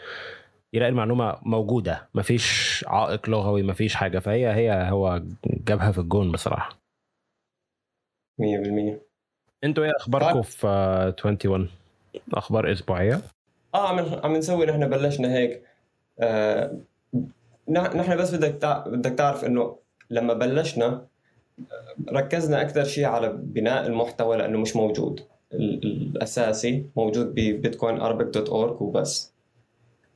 يلاقي 0.73 0.89
المعلومة 0.91 1.39
موجودة. 1.43 2.09
مفيش 2.15 2.85
عائق 2.89 3.31
لغوي 3.31 3.63
مفيش 3.63 3.95
حاجة. 3.95 4.19
فهي 4.19 4.49
هي 4.55 4.91
هو 4.91 5.23
جابها 5.47 5.93
في 5.93 5.99
الجون 5.99 6.33
بصراحة. 6.33 6.79
100% 8.41 9.06
أنتوا 9.65 9.85
إيه 9.85 9.93
اخباركم 9.97 10.43
في 10.43 10.67
21 11.25 11.69
أخبار 12.35 12.73
اسبوعية؟ 12.73 13.21
آه 13.75 13.89
عم 13.89 13.99
عم 14.25 14.37
نسوي 14.37 14.67
نحن 14.67 14.89
بلشنا 14.89 15.35
هيك. 15.35 15.63
آه 16.21 16.79
نحن 17.69 18.17
بس 18.17 18.35
بدك. 18.35 18.85
بدك 18.87 19.13
تعرف 19.13 19.45
انه 19.45 19.77
لما 20.11 20.35
بلشنا 20.35 21.07
ركزنا 22.09 22.63
أكثر 22.63 22.85
شيء 22.85 23.05
على 23.05 23.33
بناء 23.33 23.87
المحتوى 23.87 24.37
لأنه 24.37 24.59
مش 24.59 24.77
موجود. 24.77 25.21
الأساسي 25.53 26.87
موجود 26.97 27.27
ببيتكوين 27.27 28.01
اربك 28.01 28.35
دوت 28.35 28.49
اورج 28.49 28.83
وبس. 28.83 29.33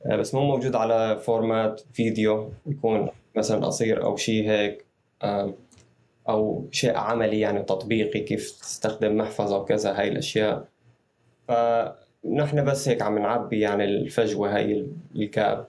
آه 0.05 0.15
بس 0.15 0.35
مو 0.35 0.41
موجود 0.41 0.75
على 0.75 1.19
format 1.19 1.81
فيديو 1.93 2.51
يكون 2.65 3.09
مثلا 3.35 3.65
قصير 3.65 4.03
أو 4.03 4.15
شيء 4.15 4.49
هيك. 4.49 4.85
أو 6.29 6.67
شيء 6.71 6.97
عملي 6.97 7.39
يعني 7.39 7.63
تطبيقي 7.63 8.19
كيف 8.19 8.51
تستخدم 8.51 9.17
محفظة 9.17 9.57
وكذا 9.57 9.99
هاي 9.99 10.07
الأشياء. 10.07 10.67
فنحن 11.47 12.63
بس 12.65 12.87
هيك 12.87 13.01
عم 13.01 13.19
نعبي 13.19 13.59
يعني 13.59 13.83
الفجوة 13.83 14.55
هاي 14.55 14.87
ال 15.15 15.25
gap. 15.25 15.67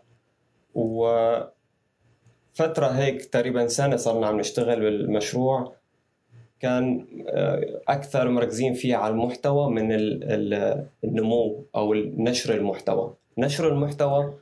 وفترة 0.75 1.47
هيك 2.79 3.25
تقريبا 3.25 3.67
سنة 3.67 3.97
صرنا 3.97 4.27
عم 4.27 4.39
نشتغل 4.41 4.81
بالمشروع. 4.81 5.73
كان 6.61 7.07
آه، 7.29 7.81
أكثر 7.89 8.29
مركزين 8.29 8.75
فيه 8.75 8.97
على 8.97 9.15
المحتوى 9.15 9.71
من 9.71 9.89
النمو 11.05 11.65
أو 11.77 11.95
نشر 11.95 12.55
المحتوى. 12.55 13.15
نشر 13.39 13.69
المحتوى 13.69 14.35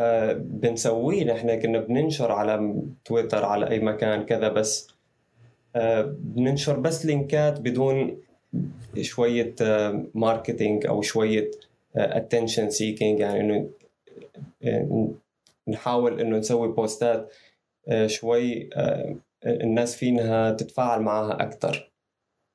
آه، 0.00 0.32
بنسويه. 0.32 1.24
نحن 1.24 1.60
كنا 1.60 1.78
بننشر 1.78 2.32
على 2.32 2.82
تويتر 3.04 3.44
على 3.44 3.70
أي 3.70 3.80
مكان 3.80 4.22
كذا 4.22 4.48
بس 4.48 4.91
بننشر 6.18 6.78
بس 6.80 7.06
linkات 7.06 7.60
بدون 7.60 8.18
شوية 9.00 9.54
marketing 10.14 10.86
أو 10.86 11.02
شوية 11.02 11.50
attention 11.96 12.70
seeking 12.78 13.02
يعني 13.20 13.40
إنه 13.40 13.68
نحاول 15.68 16.20
إنه 16.20 16.38
نسوي 16.38 16.68
postات 16.68 17.32
آه، 17.88 18.06
شوي 18.06 18.70
آه، 18.74 19.16
الناس 19.46 19.96
فينها 19.96 20.50
تتفاعل 20.52 21.00
معها 21.00 21.42
أكثر 21.42 21.90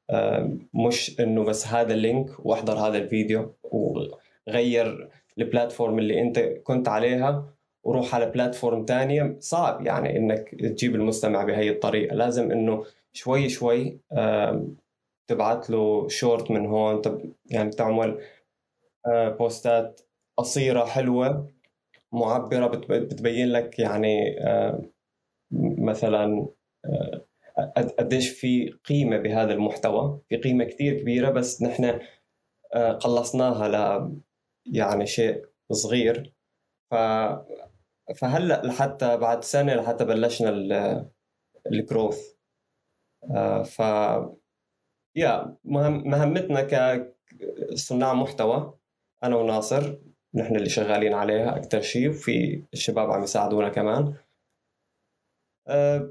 آه، 0.09 0.57
مش 0.73 1.19
إنه 1.19 1.43
بس 1.43 1.67
هذا 1.67 1.93
ال 1.93 2.03
link 2.03 2.45
وأحضر 2.45 2.73
هذا 2.73 2.97
الفيديو 2.97 3.53
وغير 3.63 5.09
ال 5.37 5.44
platform 5.44 5.99
اللي 5.99 6.21
أنت 6.21 6.39
كنت 6.39 6.87
عليها 6.87 7.45
وروح 7.83 8.15
على 8.15 8.25
platform 8.25 8.85
تانية. 8.85 9.37
صعب 9.39 9.85
يعني 9.85 10.17
إنك 10.17 10.49
تجيب 10.49 10.95
المستمع 10.95 11.43
بهي 11.43 11.69
الطريقة. 11.69 12.15
لازم 12.15 12.51
إنه 12.51 12.85
شوي 13.13 13.49
شوي 13.49 13.99
تبعت 15.27 15.69
له 15.69 16.07
شورت 16.07 16.51
من 16.51 16.65
هون. 16.65 17.01
يعني 17.45 17.69
تعمل 17.69 18.21
postات 19.07 20.01
قصيرة 20.37 20.85
حلوة 20.85 21.53
معبرة 22.11 22.67
بتبين 22.67 23.47
لك 23.51 23.79
يعني 23.79 24.35
مثلا 25.77 26.47
قديش 27.99 28.29
في 28.29 28.69
قيمة 28.69 29.17
بهذا 29.17 29.53
المحتوى. 29.53 30.21
في 30.29 30.37
قيمة 30.37 30.63
كثير 30.63 30.99
كبيرة 31.01 31.29
بس 31.29 31.63
نحن 31.63 31.99
قلصناها 32.75 33.67
ل 33.67 34.11
يعني 34.65 35.05
شيء 35.05 35.45
صغير. 35.71 36.33
ف 36.91 36.95
فهلأ 38.17 38.61
لحتى 38.65 39.17
بعد 39.17 39.43
سنة 39.43 39.73
لحتى 39.75 40.05
بلشنا 40.05 40.49
الجروث 41.71 42.36
ف 43.63 43.81
يا 45.15 45.57
مهم 45.65 46.09
مهمتنا 46.09 46.61
كصناع 47.71 48.13
محتوى 48.13 48.77
أنا 49.23 49.35
وناصر 49.35 49.97
نحن 50.35 50.55
اللي 50.55 50.69
شغالين 50.69 51.13
عليها 51.13 51.55
أكثر 51.57 51.81
شيء 51.81 52.09
وفي 52.09 52.63
الشباب 52.73 53.11
عم 53.11 53.23
يساعدونا 53.23 53.69
كمان. 53.69 54.13
آه، 55.67 56.09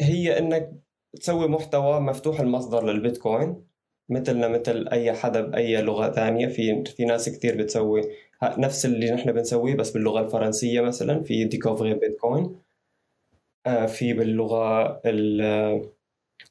هي 0.00 0.38
إنك 0.38 0.72
تسوي 1.20 1.48
محتوى 1.48 2.00
مفتوح 2.00 2.40
المصدر 2.40 2.84
للبيتكوين 2.86 3.64
مثلنا 4.10 4.48
مثل 4.48 4.88
أي 4.92 5.12
حدا 5.12 5.40
بأي 5.40 5.82
لغة 5.82 6.10
ثانية 6.12 6.46
في 6.48 6.84
في 6.84 7.04
ناس 7.04 7.28
كثير 7.28 7.56
بتسوي 7.56 8.02
نفس 8.42 8.86
اللي 8.86 9.10
نحن 9.10 9.32
بنسويه 9.32 9.74
بس 9.74 9.90
باللغة 9.90 10.20
الفرنسية 10.20 10.80
مثلا 10.80 11.22
في 11.22 11.44
ديكوفري 11.44 11.94
بيتكوين. 11.94 12.60
آه، 13.66 13.86
في 13.86 14.12
باللغة 14.12 15.00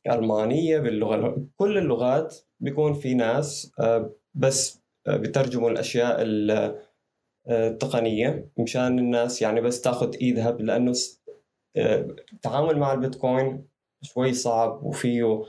الالمانيه 0.08 0.80
باللغة 0.80 1.48
كل 1.58 1.78
اللغات 1.78 2.36
بيكون 2.60 2.94
في 2.94 3.14
ناس 3.14 3.72
آه، 3.80 4.12
بس 4.34 4.82
بترجموا 5.08 5.70
الأشياء 5.70 6.18
التقنية 7.50 8.50
مشان 8.58 9.00
الناس 9.00 9.42
يعني 9.42 9.62
بس 9.62 9.82
تاخذ 9.82 10.16
إيدها 10.22 10.52
لأنه 10.52 10.94
التعامل 12.34 12.78
مع 12.78 12.94
البيتكوين 12.94 13.68
شوي 14.02 14.34
صعب 14.34 14.84
وفيه 14.84 15.44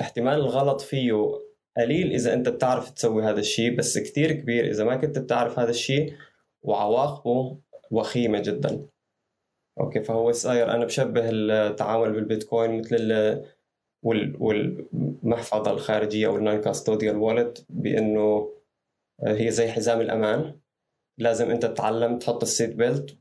احتمال 0.00 0.34
الغلط 0.34 0.80
فيه 0.80 1.12
قليل 1.76 2.12
إذا 2.12 2.34
أنت 2.34 2.48
بتعرف 2.48 2.90
تسوي 2.90 3.22
هذا 3.22 3.40
الشيء 3.40 3.76
بس 3.76 3.98
كثير 3.98 4.32
كبير 4.32 4.70
إذا 4.70 4.84
ما 4.84 4.96
كنت 4.96 5.18
بتعرف 5.18 5.58
هذا 5.58 5.70
الشيء 5.70 6.14
وعواقبه 6.62 7.58
وخيمة 7.90 8.38
جدا. 8.38 8.86
أوكي 9.80 10.02
فهو 10.02 10.32
صاير 10.32 10.70
أنا 10.70 10.84
بشبه 10.84 11.30
التعامل 11.30 12.12
بالبيتكوين 12.12 12.78
مثل 12.78 13.12
والمحفظه 14.40 15.70
الخارجية 15.70 16.26
أو 16.26 16.36
ال 16.36 16.60
non-custodial 16.60 17.16
wallet 17.16 17.66
بأنه 17.68 18.54
هي 19.26 19.50
زي 19.50 19.68
حزام 19.68 20.00
الأمان. 20.00 20.60
لازم 21.18 21.50
أنت 21.50 21.66
تتعلم 21.66 22.18
تحط 22.18 22.42
ال 22.42 22.48
seat 22.48 22.74
belt 22.74 23.18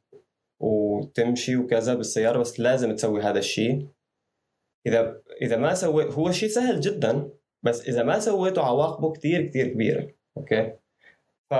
وتمشي 0.61 1.57
وكذا 1.57 1.93
بالسيارة 1.95 2.39
بس 2.39 2.59
لازم 2.59 2.95
تسوي 2.95 3.21
هذا 3.21 3.39
الشيء. 3.39 3.87
إذا 4.87 5.21
إذا 5.41 5.57
ما 5.57 5.73
سوي 5.73 6.13
هو 6.13 6.31
شيء 6.31 6.49
سهل 6.49 6.79
جدا 6.79 7.29
بس 7.65 7.87
إذا 7.89 8.03
ما 8.03 8.19
سويته 8.19 8.61
عواقبه 8.61 9.11
كثير 9.11 9.45
كثير 9.47 9.67
كبيرة. 9.67 10.09
أوكي؟ 10.37 10.73
ف 11.51 11.53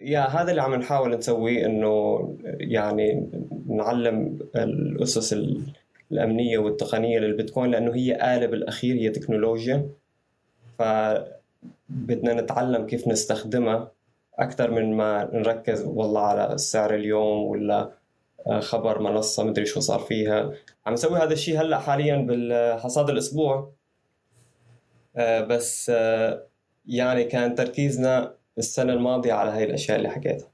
يا 0.00 0.20
هذا 0.20 0.50
اللي 0.50 0.62
عم 0.62 0.74
نحاول 0.74 1.16
نسويه 1.18 1.66
إنه 1.66 2.18
يعني 2.44 3.30
نعلم 3.70 4.38
الأسس 4.56 5.36
الأمنية 6.12 6.58
والتقنية 6.58 7.18
للبيتكوين 7.18 7.70
لأنه 7.70 7.94
هي 7.94 8.36
آلة 8.36 8.46
بالأخير 8.46 8.94
هي 8.96 9.10
تكنولوجيا. 9.10 9.88
ف 10.78 10.82
بدنا 11.88 12.34
نتعلم 12.34 12.86
كيف 12.86 13.08
نستخدمها 13.08 13.92
أكثر 14.38 14.70
من 14.70 14.96
ما 14.96 15.30
نركز 15.32 15.84
والله 15.84 16.20
على 16.20 16.52
السعر 16.52 16.94
اليوم 16.94 17.42
ولا 17.42 17.90
آه، 18.46 18.60
خبر 18.60 18.98
منصة 18.98 19.44
مدري 19.44 19.66
شو 19.66 19.80
صار 19.80 19.98
فيها. 19.98 20.52
عم 20.86 20.92
نسوي 20.92 21.18
هذا 21.18 21.32
الشيء 21.32 21.60
هلأ 21.60 21.78
حاليا 21.78 22.16
بالحصاد 22.16 23.10
الأسبوع. 23.10 23.72
آه، 25.16 25.40
بس 25.40 25.90
آه، 25.94 26.46
يعني 26.86 27.24
كان 27.24 27.54
تركيزنا 27.54 28.34
السنة 28.58 28.92
الماضية 28.92 29.32
على 29.32 29.50
هاي 29.50 29.64
الأشياء 29.64 29.98
اللي 29.98 30.08
حكيتها. 30.08 30.48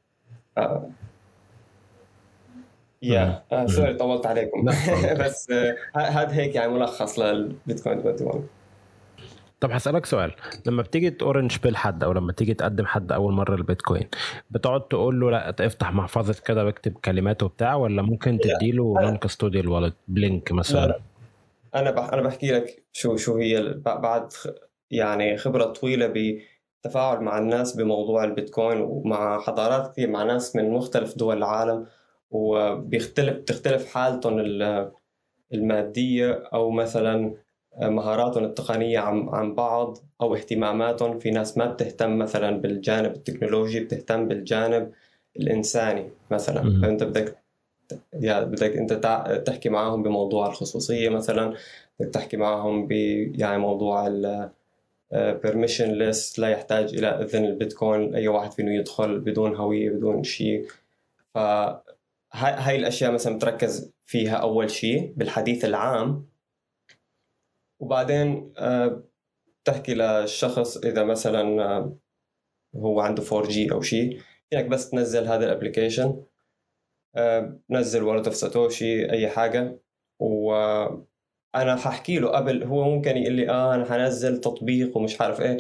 يا 3.03 3.43
سوري 3.67 3.95
طولت 3.95 4.27
عليكم. 4.27 4.65
بس 5.25 5.51
هذا 5.95 6.33
هيك 6.33 6.55
يعني 6.55 6.73
ملخص 6.73 7.19
للبيتكوين 7.19 7.99
21 7.99 8.49
طب 9.61 9.71
هسألك 9.71 10.07
سؤال. 10.07 10.33
لما 10.67 10.83
بتيجي 10.83 11.11
ت 11.11 11.18
orange 11.18 11.59
pill 11.59 11.77
حد 11.77 12.05
أو 12.05 12.13
لما 12.13 12.33
تيجي 12.33 12.55
تقدم 12.55 12.87
حد 12.87 13.13
أول 13.13 13.33
مرة 13.33 13.55
البيتكوين 13.55 14.09
بتقعد 14.51 14.81
تقول 14.89 15.21
له 15.21 15.31
لا 15.31 15.67
افتح 15.67 15.93
محفظة 15.93 16.43
كده 16.47 16.65
واكتب 16.65 16.93
كلمات 16.93 17.43
وبتاع 17.43 17.75
ولا 17.75 18.03
ممكن 18.03 18.39
تديله 18.39 18.95
non-custodial 19.01 19.69
wallet 19.69 19.95
Blink 20.09 20.53
مثلا 20.53 20.87
لا. 20.87 21.01
أنا 21.75 22.15
أنا 22.15 22.23
بحكي 22.23 22.53
لك 22.53 22.85
شو 22.93 23.17
شو 23.17 23.37
هي 23.37 23.75
بعد 23.85 24.33
يعني 24.91 25.37
خبرة 25.37 25.65
طويلة 25.65 26.07
بالتفاعل 26.07 27.21
مع 27.21 27.39
الناس 27.39 27.77
بموضوع 27.77 28.25
البيتكوين 28.25 28.81
ومع 28.81 29.41
حضارات 29.41 29.93
كثير 29.93 30.11
مع 30.11 30.23
ناس 30.23 30.57
من 30.57 30.71
مختلف 30.71 31.17
دول 31.19 31.37
العالم. 31.37 31.87
وبيختلف 32.31 33.37
بتختلف 33.37 33.95
حالتهم 33.95 34.39
المادية 35.55 36.33
أو 36.33 36.71
مثلا 36.71 37.35
مهاراتهم 37.81 38.45
التقنية 38.45 38.99
عن 38.99 39.29
عن 39.29 39.55
بعض 39.55 39.99
أو 40.21 40.35
اهتماماتهم. 40.35 41.19
في 41.19 41.31
ناس 41.31 41.59
ما 41.59 41.67
بتهتم 41.67 42.19
مثلا 42.19 42.51
بالجانب 42.61 43.13
التكنولوجي 43.15 43.81
بتهتم 43.81 44.29
بالجانب 44.29 44.93
الإنساني 45.37 46.11
مثلا. 46.31 46.81
فأنت 46.83 47.03
بدك 47.03 47.37
يعني 48.13 48.45
بدك 48.45 48.77
أنت 48.77 48.93
تحكي 49.47 49.69
معهم 49.69 50.03
بموضوع 50.03 50.47
الخصوصية 50.47 51.09
مثلا 51.09 51.55
بدك 52.01 52.15
تحكي 52.15 52.37
معهم 52.37 52.87
ب 52.87 52.93
يعني 53.39 53.59
موضوع 53.59 54.07
ال 54.07 54.51
permissionless 55.13 56.39
لا 56.39 56.49
يحتاج 56.49 56.95
إلى 56.95 57.09
إذن 57.09 57.45
البيتكوين. 57.45 58.15
أي 58.15 58.29
واحد 58.29 58.53
فينه 58.53 58.75
يدخل 58.75 59.19
بدون 59.19 59.57
هوية 59.57 59.91
بدون 59.91 60.23
شيء. 60.23 60.67
ف 61.35 61.39
هاي 62.37 62.77
الأشياء 62.77 63.13
مثلا 63.13 63.37
بتركز 63.37 63.93
فيها 64.07 64.37
أول 64.37 64.71
شيء 64.71 65.15
بالحديث 65.17 65.65
العام. 65.65 66.29
وبعدين 67.81 68.53
آه، 68.59 69.05
تحكي 69.65 69.95
للشخص 69.95 70.77
إذا 70.77 71.05
مثلا 71.05 71.63
آه، 71.65 71.99
هو 72.77 73.01
عنده 73.01 73.23
4G 73.33 73.73
أو 73.73 73.81
شيء 73.81 74.21
فينك 74.51 74.65
بس 74.65 74.91
تنزل 74.91 75.27
هذا 75.27 75.45
ال 75.45 75.52
application 75.52 76.25
آه، 77.17 77.61
نزل 77.71 78.03
Wallet 78.03 78.27
of 78.27 78.37
Satoshi 78.37 79.11
أي 79.11 79.29
حاجة. 79.29 79.79
وأنا 80.21 81.77
ححكي 81.77 82.19
له 82.19 82.29
قبل 82.29 82.65
هو 82.65 82.85
ممكن 82.85 83.17
يقول 83.17 83.33
لي 83.33 83.51
آه 83.51 83.75
أنا 83.75 83.85
حنزل 83.85 84.41
تطبيق 84.41 84.97
ومش 84.97 85.21
عارف 85.21 85.41
إيه. 85.41 85.57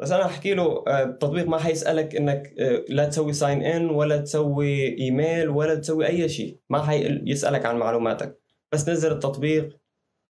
بس 0.00 0.12
أنا 0.12 0.26
أحكي 0.26 0.54
له 0.54 0.84
آه، 0.86 1.02
التطبيق 1.04 1.48
ما 1.48 1.58
حيسألك 1.58 2.16
إنك 2.16 2.54
آه، 2.58 2.84
لا 2.88 3.08
تسوي 3.08 3.32
sign 3.32 3.62
in 3.62 3.90
ولا 3.90 4.16
تسوي 4.16 4.98
ايميل 4.98 5.48
ولا 5.48 5.74
تسوي 5.74 6.06
أي 6.06 6.28
شيء. 6.28 6.58
ما 6.70 6.82
حيسألك 6.82 7.66
عن 7.66 7.76
معلوماتك. 7.78 8.40
بس 8.72 8.88
نزل 8.88 9.12
التطبيق 9.12 9.78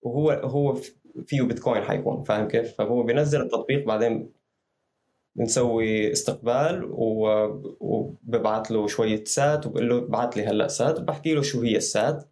وهو 0.01 0.31
هو 0.31 0.73
فيه 1.27 1.41
بيتكوين 1.41 1.83
حيكون 1.83 2.23
فاهم 2.23 2.47
كيف؟ 2.47 2.75
فهو 2.77 3.03
بينزل 3.03 3.41
التطبيق 3.41 3.85
بعدين 3.85 4.33
بنسوي 5.35 6.11
استقبال 6.11 6.87
وببعث 7.79 8.71
له 8.71 8.87
شوية 8.87 9.23
سات 9.23 9.65
وبقول 9.67 9.89
له 9.89 9.97
ابعث 9.97 10.37
لي 10.37 10.45
هلأ 10.45 10.67
سات. 10.67 10.99
وبحكي 10.99 11.33
له 11.33 11.41
شو 11.41 11.61
هي 11.61 11.77
السات. 11.77 12.29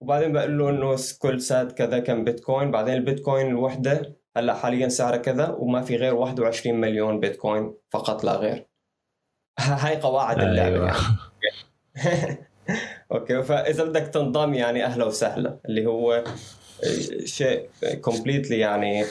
وبعدين 0.00 0.32
بقول 0.32 0.58
له 0.58 0.70
إنه 0.70 0.96
كل 1.18 1.40
سات 1.40 1.72
كذا 1.72 1.98
كم 1.98 2.24
بيتكوين. 2.24 2.70
بعدين 2.70 2.94
البيتكوين 2.94 3.46
الوحدة 3.46 4.19
هلا 4.36 4.54
حاليا 4.54 4.88
سعرها 4.88 5.16
كذا 5.16 5.48
وما 5.58 5.82
في 5.82 5.96
غير 5.96 6.14
21 6.14 6.80
مليون 6.80 7.20
بيتكوين 7.20 7.74
فقط 7.90 8.24
لا 8.24 8.36
غير 8.36 8.66
هاي 9.58 9.96
قواعد 9.96 10.40
اللعبة 10.42 10.74
أيوة. 10.74 10.86
يعني. 10.86 12.38
أوكي 13.12 13.42
فإذا 13.42 13.84
بدك 13.84 14.06
تنضم 14.06 14.54
يعني 14.54 14.84
أهلا 14.84 15.04
وسهلا 15.04 15.56
اللي 15.68 15.86
هو 15.86 16.24
شيء 17.24 17.68
completely 18.00 18.58
يعني 18.58 19.04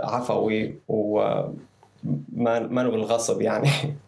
عفوي 0.00 0.78
وما 0.88 1.54
ما 2.58 2.88
بالغصب 2.88 3.42
يعني 3.42 3.70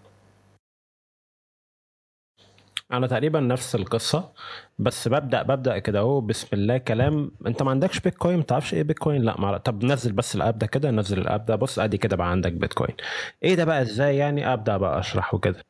أنا 2.93 3.07
تقريبا 3.07 3.41
نفس 3.41 3.75
القصة 3.75 4.33
بس 4.79 5.09
ببدا 5.09 5.43
ببدأ 5.43 5.79
كده 5.79 5.99
اهو 5.99 6.21
بسم 6.21 6.49
الله 6.53 6.79
كلام. 6.79 7.31
انت 7.47 7.63
ما 7.63 7.71
عندكش 7.71 8.01
بيتكوين؟ 8.01 8.37
ما 8.37 8.43
تعرفش 8.43 8.75
إيه 8.75 8.83
بيتكوين؟ 8.83 9.23
لا 9.23 9.41
ما 9.41 9.59
طب 9.59 9.85
نزل 9.85 10.13
بس 10.13 10.37
ال 10.37 10.42
app 10.42 10.59
ده 10.59 10.67
كده 10.67 10.91
نزل 10.91 11.19
ال 11.19 11.26
app 11.26 11.47
ده. 11.47 11.57
بص 11.57 11.79
ادي 11.79 11.97
كده 11.99 12.17
بقى 12.17 12.31
عندك 12.31 12.53
بيتكوين. 12.53 12.95
إيه 13.43 13.55
ده 13.55 13.65
بقى؟ 13.65 13.83
إزاي 13.83 14.17
يعني 14.17 14.53
ابدأ 14.53 14.77
بقى 14.77 14.99
اشرح 14.99 15.35
وكده؟ 15.35 15.65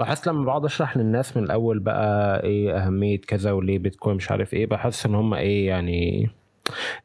لاحظت 0.00 0.26
لما 0.26 0.44
بقعد 0.44 0.64
اشرح 0.64 0.96
للناس 0.96 1.36
من 1.36 1.44
الأول 1.44 1.78
بقى 1.78 2.42
إيه 2.44 2.76
اهمية 2.78 3.20
كذا 3.20 3.52
وليه 3.52 3.78
بيتكوين 3.78 4.16
مش 4.16 4.30
عارف 4.30 4.54
إيه 4.54 4.66
بحس 4.66 5.06
ان 5.06 5.14
هم 5.14 5.34
إيه 5.34 5.66
يعني 5.68 6.30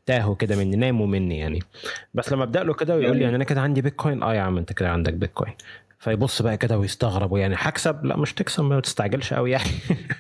تاهوا 0.05 0.35
كده 0.35 0.55
مني 0.55 0.75
ناموا 0.75 1.07
مني 1.07 1.37
يعني. 1.39 1.59
بس 2.13 2.31
لما 2.33 2.43
ابدأ 2.43 2.63
له 2.63 2.73
كده 2.73 2.95
ويقول 2.95 3.17
لي 3.17 3.23
يعني 3.23 3.35
أنا 3.35 3.43
كده 3.43 3.61
عندي 3.61 3.81
بيتكوين 3.81 4.23
آه 4.23 4.33
يا 4.35 4.41
عم 4.41 4.57
انت 4.57 4.73
كده 4.73 4.89
عندك 4.89 5.13
بيتكوين. 5.13 5.53
فيبص 5.99 6.41
بقى 6.41 6.57
كده 6.57 6.77
ويستغرب 6.77 7.31
ويعني 7.31 7.55
هكسب 7.57 8.05
لا 8.05 8.17
مش 8.17 8.33
تكسب 8.33 8.63
ما 8.63 8.79
تستعجلش 8.79 9.33
قوي 9.33 9.51
يعني. 9.51 9.69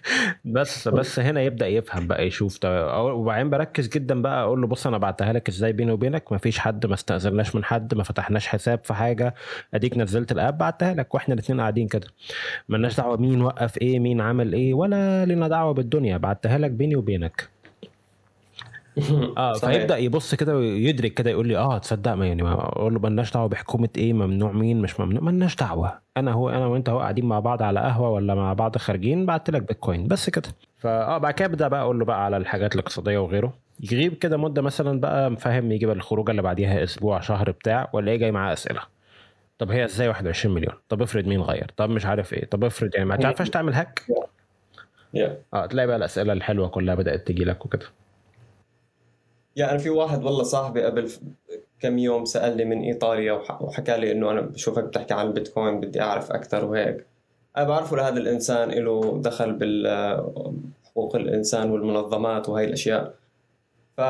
بس 0.45 0.87
بس 0.87 1.19
هنا 1.19 1.41
يبدأ 1.41 1.67
يفهم 1.67 2.07
بقى 2.07 2.27
يشوف 2.27 2.59
وبعدين 2.65 3.49
بركز 3.49 3.87
جدا 3.87 4.21
بقى 4.21 4.43
أقول 4.43 4.61
له 4.61 4.67
بص 4.67 4.87
أنا 4.87 4.97
بعتها 4.97 5.33
لك 5.33 5.49
إزاي 5.49 5.73
بيني 5.73 5.91
وبينك؟ 5.91 6.31
ما 6.31 6.37
فيش 6.37 6.59
حد 6.59 6.85
ما 6.85 6.93
استأذناش 6.93 7.55
من 7.55 7.63
حد 7.63 7.93
ما 7.95 8.03
فتحناش 8.03 8.47
حساب 8.47 8.79
في 8.83 8.93
حاجة. 8.93 9.35
أديك 9.73 9.97
نزلت 9.97 10.31
الآب 10.31 10.57
بعتها 10.57 10.93
لك 10.93 11.15
وإحنا 11.15 11.33
الاثنين 11.33 11.61
قاعدين 11.61 11.87
كده. 11.87 12.07
مالناش 12.69 12.97
دعوة 12.97 13.17
مين 13.17 13.41
وقف 13.41 13.77
إيه 13.77 13.99
مين 13.99 14.21
عمل 14.21 14.53
إيه 14.53 14.73
ولا 14.73 15.25
لنا 15.25 15.47
دعوة 15.47 15.73
بالدنيا. 15.73 16.17
بعتها 16.17 16.57
لك 16.57 16.71
بيني 16.71 16.95
وبينك. 16.95 17.49
آه 19.37 19.53
فيبدأ 19.53 19.97
يبص 19.97 20.35
كده 20.35 20.57
ويدرك 20.57 21.13
كده 21.13 21.29
يقول 21.29 21.47
لي 21.47 21.57
آه 21.57 21.77
تصدق 21.77 22.13
ما 22.13 22.27
يعني 22.27 22.43
أقول 22.43 22.93
له 22.93 22.99
مالناش 22.99 23.33
دعوة 23.33 23.47
بحكومة 23.47 23.89
إيه 23.97 24.13
ممنوع 24.13 24.51
مين 24.51 24.81
مش 24.81 24.99
ممنوع 24.99 25.21
مالناش 25.23 25.55
دعوة. 25.55 25.99
أنا 26.17 26.31
هو 26.31 26.49
أنا 26.49 26.65
وأنت 26.65 26.89
هو 26.89 26.99
قاعدين 26.99 27.25
مع 27.25 27.39
بعض 27.39 27.61
على 27.63 27.79
قهوة 27.79 28.09
ولا 28.09 28.35
مع 28.35 28.53
بعض 28.53 28.77
خارجين 28.77 29.25
بعت 29.25 29.49
لك 29.49 29.61
بيتكوين 29.61 30.07
بس 30.07 30.29
كده. 30.29 30.49
فاه 30.77 31.17
بعد 31.17 31.33
كده 31.33 31.45
أبدأ 31.45 31.67
بقى 31.67 31.81
أقول 31.81 31.99
له 31.99 32.05
بقى 32.05 32.25
على 32.25 32.37
الحاجات 32.37 32.73
الاقتصادية 32.75 33.17
وغيره. 33.17 33.53
يغيب 33.91 34.13
كده 34.13 34.37
مدة 34.37 34.61
مثلا 34.61 34.99
بقى 34.99 35.35
فاهم 35.37 35.71
يجيب 35.71 35.89
الخروجة 35.89 36.31
اللي 36.31 36.41
بعديها 36.41 36.83
أسبوع 36.83 37.19
شهر 37.19 37.51
بتاع 37.51 37.89
ولا 37.93 38.11
إيه 38.11 38.17
جاي 38.17 38.31
معاه 38.31 38.53
أسئلة. 38.53 38.81
طب 39.59 39.71
هي 39.71 39.85
إزاي 39.85 40.07
21 40.07 40.55
مليون؟ 40.55 40.73
طب 40.89 41.01
افرض 41.01 41.25
مين 41.25 41.41
غير؟ 41.41 41.71
طب 41.77 41.89
مش 41.89 42.05
عارف 42.05 42.33
إيه؟ 42.33 42.45
طب 42.45 42.63
افرض 42.63 42.89
يعني 42.95 43.05
ما 43.05 43.15
تعرفش 43.15 43.49
تعمل 43.49 43.73
هاك؟ 43.73 44.01
آه 45.53 45.65
تلاقي 45.65 45.87
بقى 45.87 45.95
الأسئلة 45.97 46.33
الحلوة 46.33 46.67
كلها 46.67 46.95
بدأت 46.95 47.27
تجي 47.27 47.43
لك 47.43 47.65
وكده. 47.65 47.85
يعني 49.57 49.71
أنا 49.71 49.79
في 49.79 49.89
واحد 49.89 50.23
والله 50.23 50.43
صاحبي 50.43 50.83
قبل 50.83 51.11
كم 51.79 51.97
يوم 51.97 52.25
سألني 52.25 52.65
من 52.65 52.81
إيطاليا 52.81 53.33
وحكى 53.61 53.97
لي 53.97 54.11
إنه 54.11 54.31
أنا 54.31 54.41
بشوفك 54.41 54.83
بتحكي 54.83 55.13
عن 55.13 55.27
البيتكوين 55.27 55.79
بدي 55.79 56.01
أعرف 56.01 56.31
أكثر 56.31 56.65
وهيك. 56.65 57.05
أنا 57.57 57.65
بعرفه 57.65 57.97
لهذا 57.97 58.17
الإنسان 58.17 58.69
له 58.69 59.21
دخل 59.21 59.53
بالحقوق 59.53 61.15
الإنسان 61.15 61.71
والمنظمات 61.71 62.49
وهي 62.49 62.65
الأشياء. 62.65 63.13
ف 63.97 64.01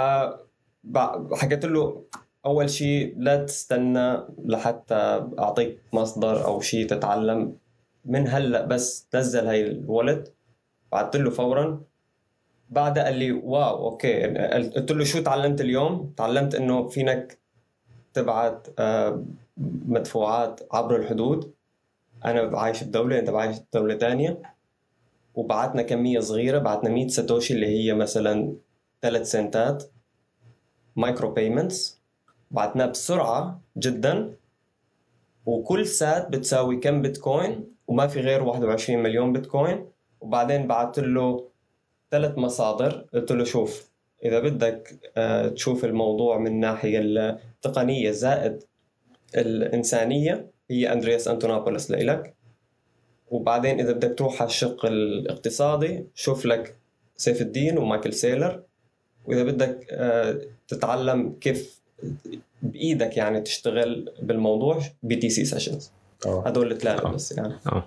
حكيت 1.34 1.66
له 1.66 2.04
أول 2.46 2.70
شيء 2.70 3.16
لا 3.18 3.46
تستنى 3.46 4.18
لحتى 4.46 5.28
أعطيك 5.40 5.80
مصدر 5.94 6.46
أو 6.46 6.62
شيء 6.62 6.88
تتعلم. 6.88 7.58
من 8.06 8.28
هلأ 8.28 8.66
بس 8.66 9.08
نزل 9.16 9.48
هاي 9.48 9.68
ال 9.68 9.77
wallet 9.77 10.30
بعثت 10.92 11.16
له 11.16 11.30
فورا. 11.30 11.82
بعدها 12.70 13.04
قال 13.04 13.16
لي 13.16 13.32
wow 13.32 13.88
أوكي. 13.88 14.24
قلت 14.76 14.92
له 14.92 15.04
شو 15.04 15.22
تعلمت 15.22 15.62
اليوم؟ 15.62 16.14
تعلمت 16.18 16.56
إنه 16.56 16.88
فينك 16.88 17.38
تبعت 18.14 18.68
آه، 18.80 19.24
مدفوعات 19.88 20.60
عبر 20.72 20.96
الحدود. 20.96 21.54
أنا 22.26 22.60
عايش 22.60 22.84
بدولة 22.84 23.20
أنت 23.20 23.30
عايش 23.30 23.58
بدولة 23.60 23.98
ثانية 23.98 24.42
وبعتنا 25.36 25.82
كمية 25.82 26.20
صغيرة 26.20 26.60
بعتنا 26.60 26.90
100 26.90 27.08
ساتوشي 27.08 27.54
اللي 27.54 27.68
هي 27.68 27.94
مثلا 27.94 28.54
ثلاث 29.02 29.32
سنتات. 29.32 29.84
micropayments 30.96 32.02
بعتناه 32.52 32.86
بسرعة 32.86 33.62
جدا. 33.78 34.34
وكل 35.46 35.88
سات 35.88 36.30
بتساوي 36.30 36.78
كم 36.78 37.02
بيتكوين 37.02 37.66
وما 37.88 38.08
في 38.08 38.20
غير 38.20 38.44
21 38.44 39.04
مليون 39.04 39.34
بيتكوين. 39.34 39.86
وبعدين 40.22 40.68
بعت 40.68 41.00
له 41.00 41.48
ثلاث 42.12 42.38
مصادر. 42.38 43.06
قلت 43.14 43.32
له 43.32 43.44
شوف 43.44 43.90
إذا 44.26 44.40
بدك 44.40 45.12
آه، 45.18 45.48
تشوف 45.48 45.86
الموضوع 45.86 46.38
من 46.38 46.48
الناحيه 46.48 47.00
التقنية 47.00 48.12
زائد 48.12 48.64
الإنسانية 49.36 50.52
هي 50.72 50.94
أندرياس 50.94 51.28
أنتونوبولوس 51.28 51.92
لإلك. 51.92 52.34
وبعدين 53.32 53.80
إذا 53.80 53.92
بدك 53.92 54.18
تروح 54.18 54.42
على 54.42 54.50
الشق 54.50 54.86
الاقتصادي 54.86 56.06
شوف 56.16 56.46
لك 56.46 56.76
سيف 57.18 57.42
الدين 57.42 57.78
ومايكل 57.78 58.14
سيلور. 58.14 58.64
وإذا 59.26 59.44
بدك 59.44 59.88
آه، 59.92 60.42
تتعلم 60.68 61.36
كيف 61.42 61.82
بإيدك 62.62 63.18
يعني 63.18 63.42
تشتغل 63.42 64.14
بالموضوع 64.22 64.82
BTC 65.04 65.30
Sessions 65.30 65.92
هدول 66.26 66.72
الثلاثة 66.72 67.10
بس 67.10 67.32
يعني. 67.32 67.54
أوه. 67.72 67.86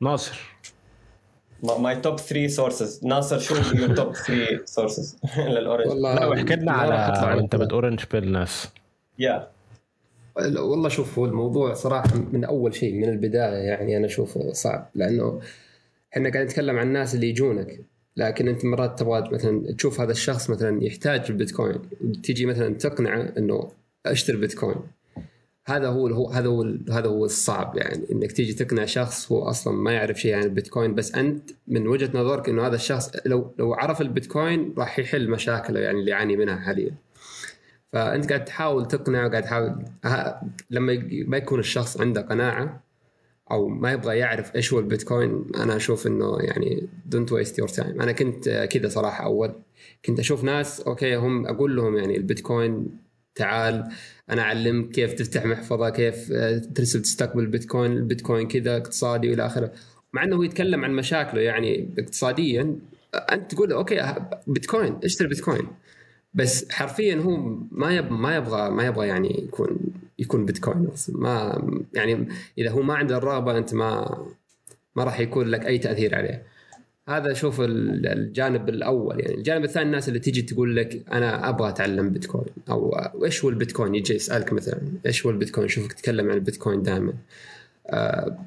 ناصر. 0.00 0.55
my 1.62 1.96
top 1.96 2.18
3 2.18 2.46
sources 2.46 3.04
ناصر 3.04 3.38
شو 3.38 3.54
your 3.54 3.94
top 3.94 4.14
3 4.14 4.64
sources 4.64 5.16
لل 5.38 5.49
orange. 5.49 5.88
والله 5.88 6.14
لا 6.14 6.26
واحكي 6.26 6.56
لنا 6.56 6.72
على 6.72 7.40
أنت 7.40 7.56
بت 7.56 7.67
orange 7.67 8.00
pill 8.12 8.32
ناس 8.32 8.68
يا 9.18 9.48
والله 10.36 10.88
شوف 10.88 11.18
هو 11.18 11.24
الموضوع 11.24 11.74
صراحة 11.74 12.14
من 12.32 12.44
أول 12.44 12.74
شيء 12.74 12.94
من 12.94 13.08
البداية 13.08 13.56
يعني 13.56 13.96
أنا 13.96 14.06
اشوفه 14.06 14.52
صعب 14.52 14.88
لأنه 14.94 15.40
إحنا 16.12 16.30
قاعدين 16.30 16.48
نتكلم 16.48 16.78
عن 16.78 16.86
الناس 16.86 17.14
اللي 17.14 17.28
يجونك 17.28 17.80
لكن 18.16 18.48
أنت 18.48 18.64
مرات 18.64 18.98
تبغى 18.98 19.28
مثلا 19.32 19.72
تشوف 19.72 20.00
هذا 20.00 20.12
الشخص 20.12 20.50
مثلا 20.50 20.84
يحتاج 20.84 21.24
البيتكوين. 21.30 21.82
تيجي 22.22 22.46
مثلا 22.46 22.74
تقنعه 22.74 23.32
إنه 23.38 23.70
أشتري 24.06 24.36
بيتكوين. 24.36 24.76
هذا 25.68 25.88
هو 25.88 26.06
هو 26.06 26.30
هذا 26.30 26.48
هو 26.48 26.62
هذا 26.90 27.08
هو 27.08 27.24
الصعب 27.24 27.76
يعني 27.76 28.06
إنك 28.12 28.32
تيجي 28.32 28.52
تقنع 28.52 28.84
شخص 28.84 29.32
هو 29.32 29.42
أصلا 29.42 29.72
ما 29.76 29.92
يعرف 29.92 30.20
شيء 30.20 30.34
عن 30.34 30.42
البيتكوين 30.42 30.94
بس 30.94 31.14
أنت 31.14 31.50
من 31.68 31.86
وجهة 31.88 32.10
نظرك 32.14 32.48
إنه 32.48 32.66
هذا 32.66 32.74
الشخص 32.74 33.10
لو 33.26 33.54
لو 33.58 33.74
عرف 33.74 34.00
البيتكوين 34.00 34.74
راح 34.78 34.98
يحل 34.98 35.30
مشاكله 35.30 35.80
يعني 35.80 36.00
اللي 36.00 36.10
يعاني 36.10 36.36
منها 36.36 36.56
حاليا. 36.56 36.94
فأنت 37.92 38.28
قاعد 38.28 38.44
تحاول 38.44 38.88
تقنعه 38.88 39.28
قاعد 39.30 39.42
تحاول 39.42 39.84
لما 40.70 41.08
ما 41.26 41.36
يكون 41.36 41.60
الشخص 41.60 42.00
عنده 42.00 42.20
قناعة 42.20 42.84
أو 43.50 43.68
ما 43.68 43.92
يبغى 43.92 44.18
يعرف 44.18 44.56
إيش 44.56 44.72
هو 44.72 44.78
البيتكوين 44.78 45.44
أنا 45.56 45.76
أشوف 45.76 46.06
إنه 46.06 46.38
يعني 46.40 46.88
don't 47.06 47.32
waste 47.32 47.58
your 47.58 47.68
time 47.68 48.00
أنا 48.00 48.12
كنت 48.12 48.48
كذا 48.48 48.88
صراحة 48.88 49.24
أول 49.24 49.52
كنت 50.04 50.18
أشوف 50.18 50.44
ناس 50.44 50.80
أوكي 50.80 51.16
هم 51.16 51.46
أقول 51.46 51.76
لهم 51.76 51.96
يعني 51.96 52.16
البيتكوين 52.16 53.05
تعال 53.36 53.88
أنا 54.30 54.42
اعلمك 54.42 54.90
كيف 54.90 55.12
تفتح 55.12 55.44
محفظة 55.44 55.90
كيف 55.90 56.32
آه، 56.32 56.58
ترسل 56.58 57.02
تستقبل 57.02 57.46
بيتكوين 57.46 57.92
البيتكوين 57.92 58.48
كذا 58.48 58.76
اقتصادي 58.76 59.30
وإلى 59.30 59.46
آخره. 59.46 59.72
مع 60.12 60.24
إنه 60.24 60.36
هو 60.36 60.42
يتكلم 60.42 60.84
عن 60.84 60.90
مشاكله 60.90 61.40
يعني 61.40 61.94
اقتصاديا 61.98 62.78
أنت 63.32 63.54
تقول 63.54 63.72
أوكي 63.72 64.14
بيتكوين 64.46 64.98
اشتري 65.04 65.28
بيتكوين. 65.28 65.66
بس 66.34 66.70
حرفيا 66.72 67.16
هو 67.16 67.36
ما 67.70 67.96
يبغى 67.96 68.10
ما 68.10 68.36
يبغى 68.36 68.70
ما 68.70 68.86
يبغى 68.86 69.08
يعني 69.08 69.44
يكون 69.44 69.78
يكون 70.18 70.46
بيتكوين. 70.46 70.88
ما 71.08 71.62
يعني 71.94 72.28
إذا 72.58 72.70
هو 72.70 72.82
ما 72.82 72.94
عنده 72.94 73.16
الرغبة 73.18 73.58
أنت 73.58 73.74
ما 73.74 74.18
ما 74.96 75.04
راح 75.04 75.20
يكون 75.20 75.46
لك 75.46 75.66
أي 75.66 75.78
تأثير 75.78 76.14
عليه. 76.14 76.42
هذا 77.08 77.32
شوف 77.32 77.60
الجانب 77.60 78.68
الأول 78.68 79.20
يعني 79.20 79.34
الجانب 79.34 79.64
الثاني 79.64 79.86
الناس 79.86 80.08
اللي 80.08 80.18
تيجي 80.18 80.42
تقول 80.42 80.76
لك 80.76 81.02
أنا 81.12 81.48
أبغى 81.48 81.68
أتعلم 81.68 82.10
بيتكوين 82.10 82.54
أو 82.70 82.96
إيش 83.24 83.44
هو 83.44 83.50
البيتكوين؟ 83.50 83.94
يجي 83.94 84.14
يسألك 84.14 84.52
مثلا 84.52 84.80
إيش 85.06 85.26
هو 85.26 85.30
البيتكوين؟ 85.30 85.68
شوفك 85.68 85.92
تتكلم 85.92 86.30
عن 86.30 86.34
البيتكوين 86.34 86.82
دائما. 86.82 87.14
آه، 87.86 88.38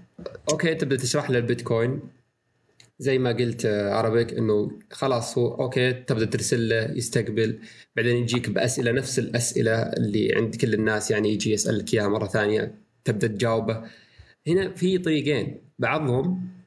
أوكي 0.51 0.75
تبدأ 0.75 0.95
تشرح 0.95 1.29
له 1.29 1.37
البيتكوين. 1.37 1.99
زي 2.99 3.17
ما 3.17 3.31
قلت 3.31 3.65
آه، 3.65 3.93
عربيك 3.93 4.33
إنه 4.33 4.71
خلاص 4.91 5.37
هو 5.37 5.61
أوكي 5.61 5.93
تبدأ 5.93 6.25
ترسل 6.25 6.69
له 6.69 6.91
يستقبل. 6.91 7.59
بعدين 7.95 8.15
يجيك 8.15 8.49
بأسئلة 8.49 8.91
نفس 8.91 9.19
الأسئلة 9.19 9.81
اللي 9.81 10.35
عند 10.35 10.55
كل 10.55 10.73
الناس 10.73 11.11
يعني 11.11 11.33
يجي 11.33 11.53
يسألك 11.53 11.93
إياها 11.93 12.07
مرة 12.07 12.27
ثانية 12.27 12.75
تبدأ 13.03 13.27
تجاوبه. 13.27 13.83
هنا 14.47 14.69
في 14.69 14.97
طريقين 14.97 15.61
بعضهم 15.79 16.58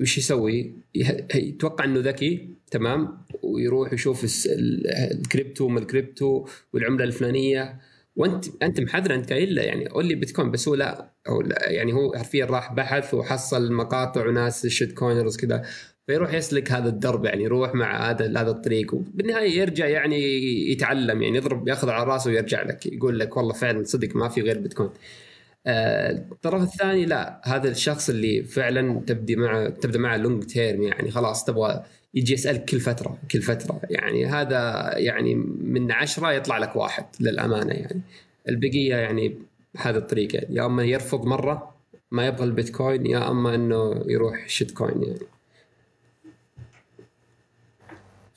وش 0.00 0.18
يسوي؟ 0.18 0.74
يتوقع 1.34 1.84
إنه 1.84 2.00
ذكي 2.00 2.48
تمام 2.70 3.18
ويروح 3.42 3.92
يشوف 3.92 4.46
الكريبتو 4.46 5.68
ما 5.68 5.80
الكريبتو 5.80 6.46
والعملة 6.72 7.04
الفلانية 7.04 7.80
وانت 8.16 8.44
أنت 8.62 8.80
محذر 8.80 9.14
أنت 9.14 9.32
قايل 9.32 9.54
له 9.54 9.62
يعني 9.62 9.88
قول 9.88 10.06
لي 10.06 10.14
بيتكوين 10.14 10.50
بس 10.50 10.68
هو 10.68 10.74
لا 10.74 11.12
هو 11.28 11.40
لا 11.40 11.70
يعني 11.70 11.92
هو 11.92 12.12
حرفيا 12.16 12.44
راح 12.44 12.72
بحث 12.72 13.14
وحصل 13.14 13.72
مقاطع 13.72 14.28
وناس 14.28 14.66
shitcoiners 14.66 15.36
كذا 15.36 15.62
فيروح 16.06 16.34
يسلك 16.34 16.72
هذا 16.72 16.88
الدرب 16.88 17.24
يعني 17.24 17.44
يروح 17.44 17.74
مع 17.74 18.10
هذا 18.10 18.40
هذا 18.40 18.50
الطريق 18.50 18.94
وبالنهاية 18.94 19.60
يرجع 19.60 19.86
يعني 19.86 20.22
يتعلم 20.72 21.22
يعني 21.22 21.36
يضرب 21.36 21.68
ياخذ 21.68 21.90
على 21.90 22.04
راسه 22.04 22.30
ويرجع 22.30 22.62
لك 22.62 22.86
يقول 22.86 23.18
لك 23.18 23.36
والله 23.36 23.52
فعلا 23.52 23.84
صدق 23.84 24.16
ما 24.16 24.28
في 24.28 24.40
غير 24.40 24.58
بيتكوين. 24.58 24.90
آه، 25.66 26.10
الطرف 26.10 26.62
الثاني 26.62 27.06
لا 27.06 27.40
هذا 27.44 27.68
الشخص 27.68 28.10
اللي 28.10 28.42
فعلا 28.42 29.00
تبدي 29.00 29.36
معه 29.36 29.68
تبدأ 29.68 29.98
معه 29.98 30.16
لونج 30.16 30.44
تيرم 30.44 30.82
يعني 30.82 31.10
خلاص 31.10 31.44
تبغى 31.44 31.84
يجي 32.14 32.32
يسالك 32.32 32.64
كل 32.64 32.80
فترة 32.80 33.18
كل 33.30 33.42
فترة 33.42 33.80
يعني 33.90 34.26
هذا 34.26 34.92
يعني 34.98 35.34
من 35.60 35.92
عشرة 35.92 36.32
يطلع 36.32 36.58
لك 36.58 36.76
واحد 36.76 37.04
للأمانة 37.20 37.72
يعني. 37.72 38.00
البقية 38.48 38.94
يعني 38.96 39.38
هذا 39.76 39.98
الطريقة 39.98 40.46
يا 40.50 40.66
أما 40.66 40.84
يرفض 40.84 41.24
مرة 41.24 41.74
ما 42.10 42.26
يبغى 42.26 42.44
البيتكوين 42.44 43.06
يا 43.06 43.30
أما 43.30 43.54
إنه 43.54 44.04
يروح 44.06 44.48
shitcoin 44.48 45.02
يعني. 45.02 45.26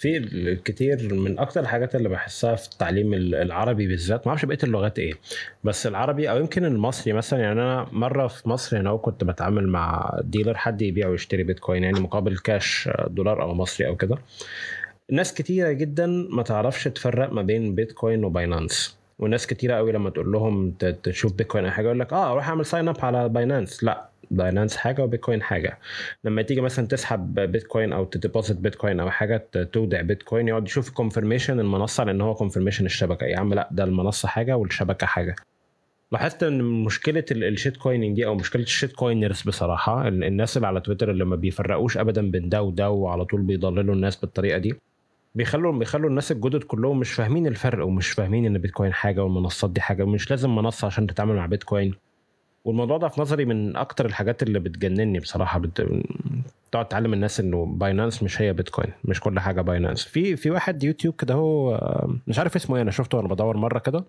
في 0.04 0.18
الكثير 0.18 1.14
من 1.14 1.40
أكثر 1.40 1.60
الحاجات 1.60 1.96
اللي 1.96 2.10
بحسها 2.10 2.56
في 2.56 2.68
التعليم 2.72 3.14
العربي 3.14 3.88
بالذات 3.88 4.28
ما 4.28 4.30
أعرفش 4.30 4.46
بقية 4.46 4.58
اللغات 4.64 5.00
إيه 5.00 5.14
بس 5.64 5.88
العربي 5.88 6.30
أو 6.30 6.38
يمكن 6.38 6.66
المصري 6.66 7.14
مثلا 7.14 7.40
يعني 7.40 7.62
أنا 7.62 7.88
مرة 7.92 8.28
في 8.28 8.50
مصر 8.50 8.78
هنا 8.80 8.98
كنت 8.98 9.24
بتعامل 9.24 9.68
مع 9.68 10.20
dealer 10.24 10.58
حد 10.58 10.82
يبيع 10.82 11.08
ويشتري 11.08 11.44
بيتكوين 11.44 11.84
يعني 11.84 12.00
مقابل 12.00 12.38
كاش 12.38 12.90
دولار 13.08 13.42
أو 13.42 13.54
مصري 13.54 13.88
أو 13.88 13.96
كده. 13.96 14.18
ناس 15.12 15.34
كتيرة 15.34 15.72
جدا 15.72 16.08
ما 16.30 16.44
تعرفش 16.44 16.84
تفرق 16.84 17.34
ما 17.34 17.42
بين 17.42 17.76
بيتكوين 17.76 18.26
وباينانس 18.26 18.98
وناس 19.20 19.48
كتيرة 19.48 19.76
قوي 19.76 19.92
لما 19.92 20.10
تقول 20.10 20.32
لهم 20.32 20.72
تشوف 21.04 21.34
بيتكوين 21.34 21.66
اي 21.66 21.72
حاجة 21.72 21.86
يقول 21.86 22.00
لك 22.00 22.14
آه 22.14 22.32
أروح 22.32 22.48
أعمل 22.50 22.66
sign 22.66 22.88
up 22.88 22.96
على 23.06 23.30
باينانس. 23.30 23.84
لا 23.84 24.13
باينانس 24.34 24.78
حاجة 24.78 25.04
وبيتكوين 25.04 25.42
حاجة. 25.42 25.80
لما 26.24 26.42
تيجي 26.42 26.62
مثلا 26.62 26.88
تسحب 26.88 27.40
بيتكوين 27.40 27.94
أو 27.94 28.06
ت 28.06 28.12
deposit 28.12 28.58
بيتكوين 28.58 29.00
أو 29.00 29.10
حاجة 29.10 29.48
تودع 29.72 30.02
بيتكوين 30.02 30.48
يقعد 30.48 30.68
يشوف 30.68 30.90
confirmation 30.90 31.60
المنصة 31.60 32.04
لأن 32.04 32.22
هو 32.22 32.34
confirmation 32.36 32.86
الشبكة. 32.86 33.26
يا 33.26 33.40
عم 33.40 33.54
لأ 33.54 33.70
ده 33.72 33.84
المنصة 33.84 34.28
حاجة 34.28 34.58
والشبكة 34.58 35.08
حاجة. 35.08 35.36
لاحظت 36.12 36.44
إن 36.44 36.64
مشكلة 36.64 37.26
ال 37.32 37.78
shitcoining 37.78 38.16
دي 38.16 38.26
أو 38.26 38.36
مشكلة 38.36 38.64
ال 38.64 38.92
shitcoiners 38.92 39.42
بصراحة 39.42 40.08
الناس 40.08 40.58
اللي 40.58 40.68
على 40.68 40.82
تويتر 40.82 41.12
اللي 41.12 41.26
ما 41.26 41.36
بيفرقوش 41.36 41.98
ابدا 41.98 42.32
بين 42.32 42.50
ده 42.50 42.62
وده 42.62 42.90
وعلى 42.90 43.26
طول 43.26 43.42
بيضللوا 43.42 43.96
الناس 43.96 44.16
بالطريقة 44.16 44.58
دي. 44.58 44.76
بيخلوا 45.36 45.72
بيخلوا 45.80 46.10
الناس 46.10 46.32
الجدد 46.32 46.64
كلهم 46.64 47.00
مش 47.00 47.12
فاهمين 47.12 47.48
الفرق 47.48 47.86
ومش 47.86 48.10
فاهمين 48.12 48.46
إن 48.46 48.58
بيتكوين 48.58 48.94
حاجة 48.94 49.24
والمنصات 49.24 49.70
دي 49.72 49.82
حاجة 49.82 50.04
ومش 50.04 50.30
لازم 50.30 50.56
منصة 50.56 50.86
عشان 50.86 51.08
تتعامل 51.08 51.36
مع 51.36 51.46
بيتكوين. 51.46 51.94
والموضوع 52.66 52.98
ده 52.98 53.08
في 53.08 53.22
نظري 53.22 53.46
من 53.46 53.76
أكتر 53.78 54.06
الحاجات 54.06 54.44
اللي 54.44 54.60
بتجنني 54.60 55.20
بصراحة. 55.20 55.60
بت... 55.60 55.88
تقعد 56.72 56.88
تعلم 56.88 57.14
الناس 57.14 57.40
إنه 57.40 57.66
باينانس 57.66 58.24
مش 58.24 58.42
هي 58.42 58.54
بيتكوين 58.54 58.90
مش 59.06 59.20
كل 59.20 59.40
حاجة 59.40 59.62
باينانس 59.62 60.04
في 60.04 60.36
في 60.36 60.52
واحد 60.52 60.84
يوتيوب 60.84 61.16
كده 61.16 61.34
هو 61.34 61.80
مش 62.28 62.40
عارف 62.40 62.56
اسمه 62.56 62.76
إيه 62.76 62.82
أنا 62.82 62.92
شفته 62.92 63.18
وأنا 63.18 63.28
بدور 63.28 63.58
مرة 63.58 63.80
كده. 63.80 64.04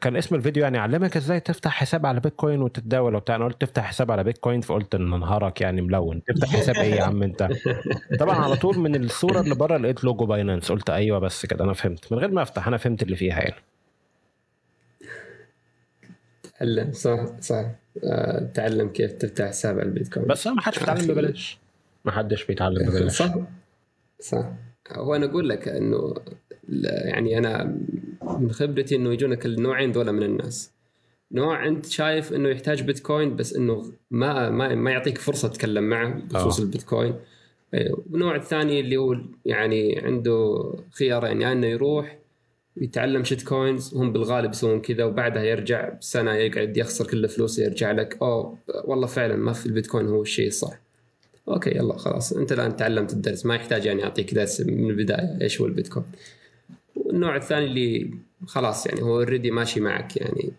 كان 0.00 0.16
اسم 0.16 0.34
الفيديو 0.34 0.62
يعني 0.62 0.78
علمك 0.78 1.16
إزاي 1.16 1.40
تفتح 1.40 1.70
حساب 1.70 2.06
على 2.06 2.20
بيتكوين 2.20 2.62
وتتداول 2.62 3.14
وبتاع. 3.14 3.36
أنا 3.36 3.44
قلت 3.44 3.60
تفتح 3.60 3.82
حساب 3.84 4.10
على 4.10 4.24
بيتكوين 4.24 4.60
فقلت 4.60 4.94
إن 4.94 5.20
نهارك 5.20 5.60
يعني 5.60 5.82
ملون. 5.82 6.22
تفتح 6.24 6.48
حساب 6.56 6.76
إيه 6.76 6.94
يا 6.94 7.02
عم 7.02 7.22
أنت؟ 7.22 7.48
طبعا 8.20 8.36
على 8.36 8.56
طول 8.56 8.78
من 8.78 8.96
الصورة 9.04 9.40
اللي 9.40 9.54
بره 9.54 9.76
لقيت 9.76 10.04
لوجو 10.04 10.26
باينانس 10.26 10.72
قلت 10.72 10.90
أيوه 10.90 11.18
بس 11.18 11.46
كده 11.46 11.64
أنا 11.64 11.72
فهمت. 11.72 12.12
من 12.12 12.18
غير 12.18 12.30
ما 12.30 12.42
أفتح 12.42 12.66
أنا 12.68 12.76
فهمت 12.76 13.02
اللي 13.02 13.16
فيها 13.16 13.38
يعني. 13.40 13.54
تعلم 16.60 16.92
صح 16.92 17.40
صح. 17.40 17.70
آه، 18.04 18.50
تعلم 18.54 18.88
كيف 18.88 19.12
تفتح 19.12 19.48
حساب 19.48 19.78
على 19.78 19.88
البيتكوين. 19.88 20.26
بس 20.26 20.46
ما 20.46 20.60
حدش 20.60 20.78
بيتعلم 20.78 21.06
ببلاش. 21.06 21.58
ما 22.04 22.12
حدش 22.12 22.44
بيتعلم 22.44 22.90
ببلاش. 22.90 23.18
صح. 23.18 23.34
صح. 24.20 24.52
هو 24.92 25.14
أنا 25.14 25.26
أقول 25.26 25.48
لك 25.48 25.68
إنه 25.68 26.14
يعني 27.04 27.38
أنا 27.38 27.78
من 28.22 28.52
خبرتي 28.52 28.96
إنه 28.96 29.12
يجونك 29.12 29.46
النوعين 29.46 29.92
دول 29.92 30.12
من 30.12 30.22
الناس. 30.22 30.72
نوع 31.32 31.66
أنت 31.66 31.86
شايف 31.86 32.32
إنه 32.32 32.48
يحتاج 32.48 32.82
بيتكوين 32.82 33.36
بس 33.36 33.56
إنه 33.56 33.92
ما 34.10 34.50
ما 34.50 34.74
ما 34.74 34.90
يعطيك 34.90 35.18
فرصة 35.18 35.48
تتكلم 35.48 35.84
معه 35.84 36.08
بخصوص 36.14 36.56
أوه. 36.56 36.66
البيتكوين. 36.66 37.14
والنوع 38.10 38.36
الثاني 38.36 38.80
اللي 38.80 38.96
هو 38.96 39.16
يعني 39.44 39.98
عنده 39.98 40.72
خيارين 40.90 41.40
يعني 41.40 41.52
إنه 41.52 41.66
يروح 41.66 42.19
يتعلم 42.76 43.24
shitcoins 43.24 43.94
هم 43.94 44.12
بالغالب 44.12 44.50
يسوون 44.50 44.80
كذا 44.80 45.04
وبعدها 45.04 45.42
يرجع 45.42 45.88
بسنة 45.88 46.34
يقعد 46.34 46.76
يخسر 46.76 47.06
كل 47.06 47.28
فلوسه 47.28 47.64
يرجع 47.64 47.90
لك. 47.90 48.18
اوه 48.22 48.58
والله 48.84 49.06
فعلا 49.06 49.36
ما 49.36 49.52
في 49.52 49.66
البيتكوين 49.66 50.06
هو 50.06 50.22
الشيء 50.22 50.46
الصح 50.46 50.78
okay 51.48 51.70
يلا 51.70 51.98
خلاص. 51.98 52.32
أنت 52.32 52.52
الآن 52.52 52.76
تعلمت 52.76 53.12
الدرس 53.12 53.46
ما 53.46 53.54
يحتاج 53.54 53.84
يعني 53.84 54.04
أعطيك 54.04 54.34
درس 54.34 54.60
من 54.60 54.90
البداية 54.90 55.38
إيش 55.42 55.60
هو 55.60 55.66
البيتكوين. 55.66 56.06
والنوع 56.96 57.36
الثاني 57.36 57.64
اللي 57.64 58.10
خلاص 58.46 58.86
يعني 58.86 59.02
هو 59.02 59.16
already 59.16 59.50
ماشي 59.50 59.80
معك 59.80 60.16
يعني. 60.16 60.52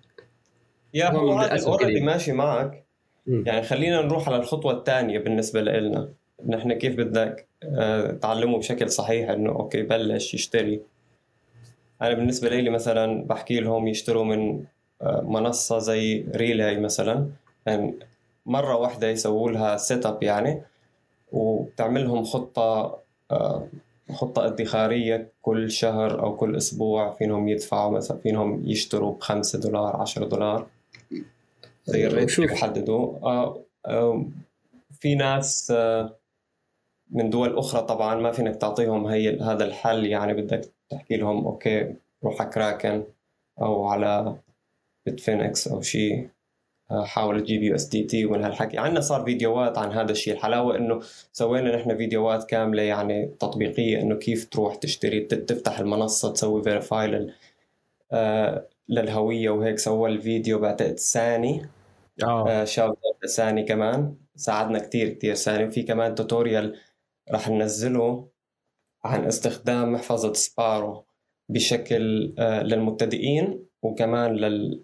يا 0.94 1.12
هو 1.12 1.42
already 1.42 2.02
ماشي 2.02 2.32
معك. 2.32 2.86
يعني 3.28 3.64
خلينا 3.64 4.02
نروح 4.02 4.30
على 4.30 4.38
الخطوة 4.38 4.74
الثانية 4.74 5.20
بالنسبة 5.20 5.62
لنا 5.62 6.10
نحن 6.48 6.74
كيف 6.74 6.96
بدك 6.96 7.48
آه، 7.64 8.12
تعلمه 8.12 8.58
بشكل 8.58 8.90
صحيح 8.90 9.30
إنه 9.30 9.50
okay 9.50 9.82
بلش 9.82 10.34
يشتري. 10.34 10.82
أنا 12.02 12.14
بالنسبة 12.14 12.50
لي 12.50 12.70
مثلا 12.70 13.24
بحكي 13.24 13.60
لهم 13.60 13.88
يشتروا 13.88 14.24
من 14.24 14.64
آه، 15.02 15.22
منصة 15.22 15.80
زي 15.80 16.26
ريلاي 16.36 16.80
مثلا 16.80 17.30
يعني 17.66 18.00
مرة 18.46 18.76
واحدة 18.76 19.08
يسووا 19.08 19.52
لها 19.52 19.78
setup 19.78 20.24
يعني 20.24 20.62
وبتعمل 21.32 22.04
لهم 22.04 22.24
خطة 22.24 22.98
آه، 23.32 23.68
خطة 24.12 24.46
ادخارية 24.46 25.32
كل 25.42 25.72
شهر 25.72 26.24
أو 26.24 26.36
كل 26.36 26.56
أسبوع 26.56 27.14
فينهم 27.14 27.48
يدفعوا 27.48 27.92
مثلا 27.92 28.18
فينهم 28.18 28.64
يشتروا 28.66 29.14
بخمسة 29.14 29.60
دولار 29.60 29.96
عشرة 29.98 30.26
دولار. 30.26 30.68
زي 31.86 32.08
ال 32.08 32.14
rate 32.14 32.40
اللي 32.40 32.48
بحددوا 32.48 33.18
آه، 33.86 34.26
في 35.00 35.16
ناس 35.16 35.74
من 37.12 37.30
دول 37.30 37.58
أخرى 37.58 37.82
طبعا 37.82 38.16
ما 38.16 38.32
فينك 38.32 38.56
تعطيهم 38.56 39.06
هي 39.06 39.40
هذا 39.40 39.64
الحل 39.66 40.06
يعني 40.06 40.34
بدك 40.34 40.72
تحكي 40.92 41.18
لهم 41.18 41.46
okay 41.46 41.96
روح 42.24 42.42
على 42.42 42.50
كراكن 42.50 43.04
أو 43.62 43.88
على 43.88 44.36
بتفينيكس 45.06 45.68
أو 45.68 45.82
شيء 45.82 46.30
آه، 46.92 47.06
حاول 47.06 47.42
تجيب 47.44 47.64
USDT 47.64 48.26
ومن 48.26 48.44
هالحكي 48.44 48.78
عندنا 48.78 49.02
صار 49.02 49.26
فيديوهات 49.26 49.78
عن 49.78 49.92
هذا 49.92 50.12
الشيء 50.12 50.34
الحلاوة 50.34 50.78
إنه 50.78 51.02
سوينا 51.32 51.76
نحن 51.76 51.98
فيديوهات 51.98 52.44
كاملة 52.50 52.82
يعني 52.82 53.28
تطبيقية 53.40 54.02
إنه 54.02 54.16
كيف 54.16 54.46
تروح 54.50 54.76
تشتري 54.76 55.20
تفتح 55.20 55.80
المنصة 55.80 56.34
تسوي 56.34 56.64
verify 56.64 57.08
لل 57.08 57.34
آه 58.12 58.68
للهوية 58.90 59.50
وهيك 59.50 59.80
سوى 59.80 60.10
الفيديو 60.10 60.60
بعتقد 60.60 61.00
ثاني. 61.00 61.62
آه, 62.24 62.50
آه 62.50 62.64
shout 62.64 62.98
ثاني 63.36 63.64
كمان. 63.64 64.16
ساعدنا 64.36 64.80
كثير 64.80 65.10
كثير 65.10 65.36
ثاني. 65.36 65.72
في 65.72 65.84
كمان 65.84 66.16
tutorial 66.16 66.80
راح 67.32 67.50
ننزله. 67.50 68.28
عن 69.06 69.26
استخدام 69.26 69.94
محفظة 69.94 70.34
سبارو 70.34 71.06
بشكل 71.50 72.34
آه، 72.40 72.64
للمبتدئين 72.64 73.66
وكمان 73.84 74.36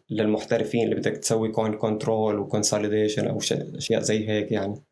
للمحترفين 0.09 0.83
اللي 0.83 0.95
بدك 0.95 1.17
تسوي 1.17 1.51
coin 1.51 1.73
control 1.73 2.39
و 2.39 2.46
consolidation 2.46 3.27
أو 3.27 3.37
أشياء 3.77 4.01
زي 4.01 4.29
هيك 4.29 4.51
يعني. 4.51 4.83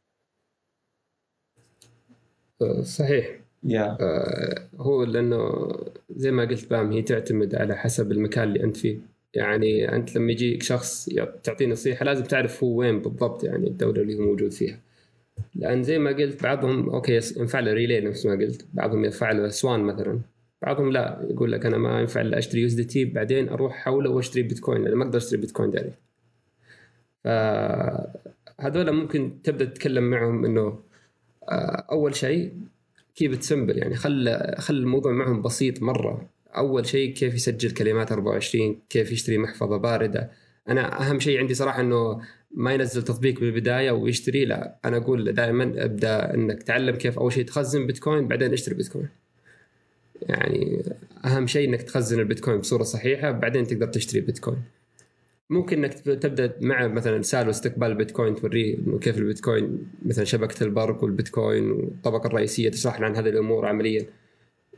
آه، 2.61 2.81
صحيح. 2.81 3.45
Yeah. 3.67 3.97
آه 4.01 4.69
هو 4.77 5.03
لأنه 5.03 5.37
زي 6.09 6.31
ما 6.31 6.45
قلت 6.45 6.69
بام 6.69 6.91
هي 6.91 7.01
تعتمد 7.01 7.55
على 7.55 7.75
حسب 7.75 8.11
المكان 8.11 8.43
اللي 8.43 8.63
أنت 8.63 8.77
فيه. 8.77 8.99
يعني 9.33 9.95
أنت 9.95 10.15
لما 10.15 10.31
يجيك 10.31 10.63
شخص 10.63 11.09
تعطيه 11.43 11.65
نصيحة 11.65 12.05
لازم 12.05 12.23
تعرف 12.23 12.63
هو 12.63 12.75
وين 12.79 12.99
بالضبط 13.01 13.43
يعني 13.43 13.67
الدولة 13.67 14.01
اللي 14.01 14.15
هو 14.15 14.21
موجود 14.21 14.51
فيها. 14.51 14.79
لأن 15.55 15.83
زي 15.83 15.99
ما 15.99 16.11
قلت 16.11 16.43
بعضهم 16.43 16.89
okay 16.89 17.19
ينفع 17.37 17.59
له 17.59 17.73
ريلاي 17.73 18.01
نفس 18.01 18.25
ما 18.25 18.33
قلت. 18.33 18.67
بعضهم 18.73 19.05
ينفع 19.05 19.31
له 19.31 19.49
سوان 19.49 19.79
مثلا. 19.79 20.19
بعضهم 20.61 20.91
لا 20.91 21.27
يقول 21.29 21.51
لك 21.51 21.65
أنا 21.65 21.77
ما 21.77 21.99
ينفع 21.99 22.21
الا 22.21 22.37
اشتري 22.37 22.61
USDT 22.61 23.05
بعدين 23.05 23.49
أروح 23.49 23.73
احوله 23.73 24.09
وأشتري 24.09 24.43
بيتكوين 24.43 24.83
لأن 24.83 24.95
ما 24.95 25.05
أقدر 25.05 25.17
أشتري 25.17 25.41
بيتكوين 25.41 25.71
direct 25.71 25.97
فهذول 27.23 28.91
ممكن 28.91 29.41
تبدأ 29.43 29.65
تتكلم 29.65 30.03
معهم 30.03 30.45
إنه 30.45 30.79
آه، 31.49 31.85
أول 31.91 32.15
شيء 32.15 32.53
كيف 33.15 33.37
ت 33.37 33.43
simple 33.43 33.77
يعني 33.77 33.95
خل 33.95 34.39
خل 34.57 34.75
الموضوع 34.75 35.11
معهم 35.11 35.41
بسيط 35.41 35.81
مرة. 35.81 36.29
أول 36.57 36.85
شيء 36.85 37.13
كيف 37.13 37.33
يسجل 37.33 37.71
كلمات 37.71 38.11
24 38.11 38.79
كيف 38.89 39.11
يشتري 39.11 39.37
محفظة 39.37 39.77
باردة. 39.77 40.31
أنا 40.69 41.01
أهم 41.01 41.19
شيء 41.19 41.39
عندي 41.39 41.53
صراحة 41.53 41.81
إنه 41.81 42.21
ما 42.55 42.73
ينزل 42.73 43.03
تطبيق 43.03 43.39
بالبداية 43.39 43.91
ويشتري 43.91 44.45
لا. 44.45 44.75
أنا 44.85 44.97
أقول 44.97 45.33
دائما 45.33 45.73
أبدأ 45.77 46.33
إنك 46.33 46.63
تعلم 46.63 46.95
كيف 46.95 47.19
أول 47.19 47.33
شيء 47.33 47.45
تخزن 47.45 47.87
بيتكوين 47.87 48.27
بعدين 48.27 48.53
اشتري 48.53 48.75
بيتكوين. 48.75 49.07
يعني 50.21 50.83
أهم 51.25 51.47
شيء 51.47 51.69
إنك 51.69 51.81
تخزن 51.81 52.19
البيتكوين 52.19 52.57
بصورة 52.57 52.83
صحيحة 52.83 53.31
بعدين 53.31 53.67
تقدر 53.67 53.87
تشتري 53.87 54.21
بيتكوين. 54.21 54.61
ممكن 55.49 55.83
إنك 55.83 55.93
تبدأ 55.93 56.55
مع 56.61 56.87
مثلا 56.87 57.21
سالو 57.21 57.49
استقبال 57.49 57.87
البيتكوين 57.87 58.35
توريه 58.35 58.77
انه 58.77 58.99
كيف 58.99 59.17
البيتكوين 59.17 59.87
مثلا 60.05 60.25
شبكة 60.25 60.63
البرق 60.63 61.03
والبيتكوين 61.03 61.71
والطبقة 61.71 62.27
الرئيسية 62.27 62.69
تشرح 62.69 63.01
عن 63.01 63.15
هذه 63.15 63.29
الأمور 63.29 63.65
عمليا. 63.65 64.05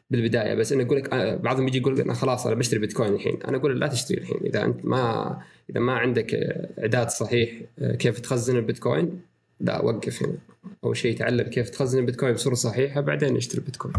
بالبداية 0.10 0.54
بس 0.54 0.72
أنا 0.72 0.84
أقول 0.84 0.98
لك 0.98 1.14
آه، 1.14 1.36
بعضهم 1.36 1.68
يجي 1.68 1.78
يقول 1.78 2.02
أنا 2.02 2.14
خلاص 2.14 2.48
أنا 2.48 2.56
بشتري 2.56 2.80
بيتكوين 2.80 3.14
الحين. 3.14 3.40
أنا 3.48 3.58
أقول 3.58 3.80
لا 3.80 3.88
تشتري 3.88 4.18
الحين. 4.18 4.38
إذا 4.46 4.66
أنت 4.66 4.86
ما 4.86 5.38
إذا 5.70 5.80
ما 5.80 5.94
عندك 5.94 6.34
إعداد 6.80 7.10
صحيح 7.10 7.52
آه، 7.80 7.96
كيف 7.96 8.20
تخزن 8.20 8.58
البيتكوين 8.58 9.22
لا 9.60 9.82
وقف 9.82 10.24
هنا. 10.24 10.38
أول 10.84 10.98
شيء 10.98 11.18
تعلم 11.18 11.48
كيف 11.48 11.70
تخزن 11.70 12.00
البيتكوين 12.00 12.34
بصورة 12.34 12.54
صحيحة 12.54 13.02
بعدين 13.02 13.38
اشتري 13.38 13.62
بيتكوين. 13.62 13.94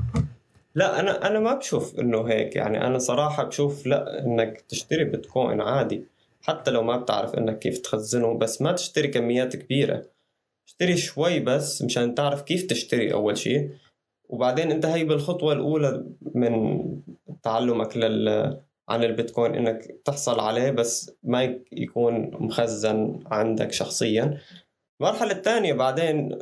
لا 0.74 1.00
أنا 1.00 1.26
أنا 1.26 1.40
ما 1.40 1.54
بشوف 1.54 1.98
إنه 1.98 2.22
هيك. 2.22 2.56
يعني 2.56 2.86
أنا 2.86 2.98
صراحة 2.98 3.44
بشوف 3.44 3.86
لا 3.86 4.24
إنك 4.26 4.60
تشتري 4.68 5.04
بيتكوين 5.04 5.60
عادي. 5.60 6.02
حتى 6.42 6.70
لو 6.70 6.82
ما 6.82 6.96
بتعرف 6.96 7.34
إنك 7.34 7.58
كيف 7.58 7.78
تخزنه 7.78 8.38
بس 8.38 8.62
ما 8.62 8.72
تشتري 8.72 9.08
كميات 9.08 9.56
كبيرة. 9.56 10.04
اشتري 10.68 10.96
شوي 10.96 11.40
بس 11.40 11.82
مشان 11.82 12.14
تعرف 12.14 12.42
كيف 12.42 12.62
تشتري 12.62 13.12
أول 13.12 13.38
شيء. 13.38 13.70
وبعدين 14.28 14.70
انت 14.70 14.86
هي 14.86 15.04
بالخطوة 15.04 15.52
الأولى 15.52 16.04
من 16.34 16.84
تعلمك 17.42 17.96
لل 17.96 18.58
عن 18.88 19.04
البيتكوين 19.04 19.54
إنك 19.54 20.00
تحصل 20.04 20.40
عليه 20.40 20.70
بس 20.70 21.12
ما 21.22 21.58
يكون 21.72 22.30
مخزن 22.40 23.20
عندك 23.26 23.72
شخصيا. 23.72 24.38
المرحلة 25.00 25.32
الثانية 25.32 25.72
بعدين 25.72 26.38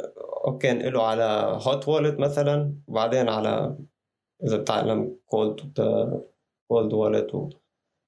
okay 0.47 0.71
انقله 0.71 1.03
على 1.03 1.59
hot 1.63 1.89
wallet 1.89 2.21
مثلا 2.21 2.75
وبعدين 2.89 3.29
على 3.29 3.77
إذا 4.45 4.57
بتعلم 4.57 5.17
cold 5.27 5.61
cold 6.69 6.93
wallet 6.93 7.49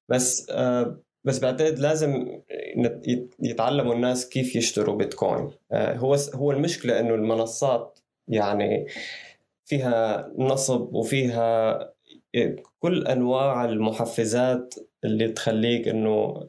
بس 0.09 0.49
آه 0.49 0.99
بس 1.23 1.39
بعتقد 1.39 1.79
لازم 1.79 2.41
يتعلموا 3.39 3.93
الناس 3.93 4.29
كيف 4.29 4.55
يشتروا 4.55 4.95
بيتكوين. 4.95 5.51
آه 5.71 5.95
هو 5.95 6.15
هو 6.35 6.51
المشكلة 6.51 6.99
إنه 6.99 7.15
المنصات 7.15 7.99
يعني 8.27 8.87
فيها 9.69 10.31
نصب 10.37 10.93
وفيها 10.93 11.79
كل 12.79 13.07
أنواع 13.07 13.65
المحفزات 13.65 14.75
اللي 15.03 15.27
تخليك 15.27 15.87
إنه 15.87 16.45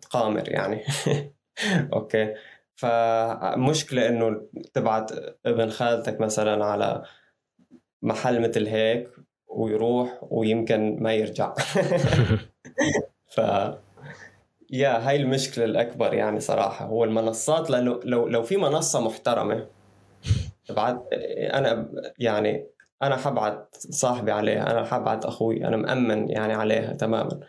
تقامر 0.00 0.48
يعني. 0.48 0.82
أوكي. 1.92 2.34
فمشكلة 2.76 4.08
إنه 4.08 4.46
تبعت 4.74 5.12
ابن 5.46 5.70
خالتك 5.70 6.20
مثلا 6.20 6.64
على 6.64 7.02
محل 8.02 8.40
مثل 8.40 8.66
هيك 8.66 9.08
ويروح 9.46 10.18
ويمكن 10.22 10.96
ما 11.02 11.12
يرجع. 11.14 11.54
ف 13.34 13.40
يا 14.70 15.08
هاي 15.08 15.16
المشكلة 15.16 15.64
الأكبر 15.64 16.14
يعني 16.14 16.40
صراحة. 16.40 16.84
هو 16.86 17.04
المنصات 17.04 17.70
لأنه 17.70 18.00
لو 18.04 18.28
لو 18.28 18.42
في 18.42 18.56
منصة 18.56 19.00
محترمة 19.00 19.66
بعد 20.72 21.02
أنا 21.52 21.90
يعني 22.18 22.66
أنا 23.02 23.16
حبعت 23.16 23.74
صاحبي 23.74 24.32
عليها 24.32 24.70
أنا 24.70 24.84
حبعت 24.84 25.24
أخوي 25.24 25.66
أنا 25.66 25.76
مأمن 25.76 26.30
يعني 26.30 26.52
عليها 26.52 26.92
تماما. 26.92 27.40